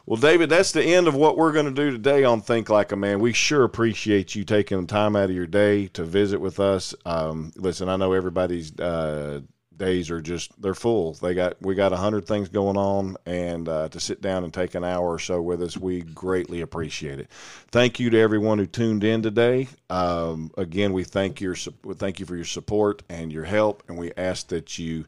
Well, 0.06 0.20
David, 0.20 0.50
that's 0.50 0.70
the 0.70 0.84
end 0.84 1.08
of 1.08 1.16
what 1.16 1.36
we're 1.36 1.50
going 1.50 1.66
to 1.66 1.72
do 1.72 1.90
today 1.90 2.22
on 2.22 2.40
Think 2.40 2.68
Like 2.68 2.92
a 2.92 2.96
Man. 2.96 3.18
We 3.18 3.32
sure 3.32 3.64
appreciate 3.64 4.36
you 4.36 4.44
taking 4.44 4.80
the 4.80 4.86
time 4.86 5.16
out 5.16 5.30
of 5.30 5.34
your 5.34 5.48
day 5.48 5.88
to 5.88 6.04
visit 6.04 6.40
with 6.40 6.60
us. 6.60 6.94
Um, 7.04 7.50
listen, 7.56 7.88
I 7.88 7.96
know 7.96 8.12
everybody's 8.12 8.78
uh, 8.78 9.40
days 9.76 10.08
are 10.12 10.20
just 10.20 10.62
they're 10.62 10.74
full. 10.74 11.14
They 11.14 11.34
got 11.34 11.60
we 11.60 11.74
got 11.74 11.92
a 11.92 11.96
hundred 11.96 12.24
things 12.24 12.48
going 12.48 12.76
on, 12.76 13.16
and 13.26 13.68
uh, 13.68 13.88
to 13.88 13.98
sit 13.98 14.22
down 14.22 14.44
and 14.44 14.54
take 14.54 14.76
an 14.76 14.84
hour 14.84 15.14
or 15.14 15.18
so 15.18 15.42
with 15.42 15.60
us, 15.60 15.76
we 15.76 16.02
greatly 16.02 16.60
appreciate 16.60 17.18
it. 17.18 17.28
Thank 17.72 17.98
you 17.98 18.08
to 18.10 18.18
everyone 18.18 18.58
who 18.58 18.66
tuned 18.66 19.02
in 19.02 19.22
today. 19.22 19.66
Um, 19.90 20.52
again, 20.56 20.92
we 20.92 21.02
thank 21.02 21.40
your 21.40 21.56
thank 21.56 22.20
you 22.20 22.26
for 22.26 22.36
your 22.36 22.44
support 22.44 23.02
and 23.08 23.32
your 23.32 23.44
help, 23.44 23.82
and 23.88 23.98
we 23.98 24.12
ask 24.16 24.46
that 24.48 24.78
you 24.78 25.06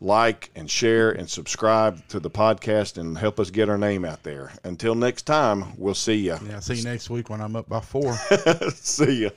like 0.00 0.50
and 0.54 0.70
share 0.70 1.10
and 1.10 1.28
subscribe 1.28 2.06
to 2.08 2.20
the 2.20 2.30
podcast 2.30 2.98
and 2.98 3.16
help 3.16 3.40
us 3.40 3.50
get 3.50 3.68
our 3.68 3.78
name 3.78 4.04
out 4.04 4.22
there. 4.22 4.52
Until 4.64 4.94
next 4.94 5.22
time, 5.22 5.76
we'll 5.76 5.94
see 5.94 6.16
you. 6.16 6.36
Yeah, 6.46 6.60
see 6.60 6.74
you 6.74 6.84
next 6.84 7.08
week 7.10 7.30
when 7.30 7.40
I'm 7.40 7.56
up 7.56 7.68
by 7.68 7.80
four. 7.80 8.14
see 8.74 9.22
you. 9.22 9.30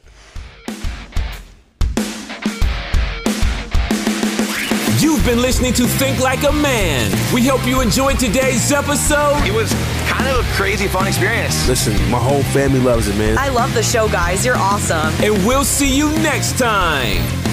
You've 4.99 5.25
been 5.25 5.41
listening 5.41 5.73
to 5.75 5.87
Think 5.87 6.19
Like 6.19 6.43
a 6.43 6.51
Man. 6.51 7.09
We 7.33 7.47
hope 7.47 7.65
you 7.65 7.79
enjoyed 7.79 8.19
today's 8.19 8.69
episode. 8.73 9.41
It 9.45 9.53
was 9.53 9.71
kind 10.09 10.27
of 10.27 10.45
a 10.45 10.53
crazy, 10.55 10.87
fun 10.89 11.07
experience. 11.07 11.69
Listen, 11.69 11.93
my 12.11 12.19
whole 12.19 12.43
family 12.43 12.81
loves 12.81 13.07
it, 13.07 13.15
man. 13.15 13.37
I 13.37 13.47
love 13.47 13.73
the 13.73 13.83
show, 13.83 14.09
guys. 14.09 14.45
You're 14.45 14.57
awesome. 14.57 15.13
And 15.23 15.33
we'll 15.47 15.63
see 15.63 15.95
you 15.95 16.09
next 16.19 16.57
time. 16.57 17.48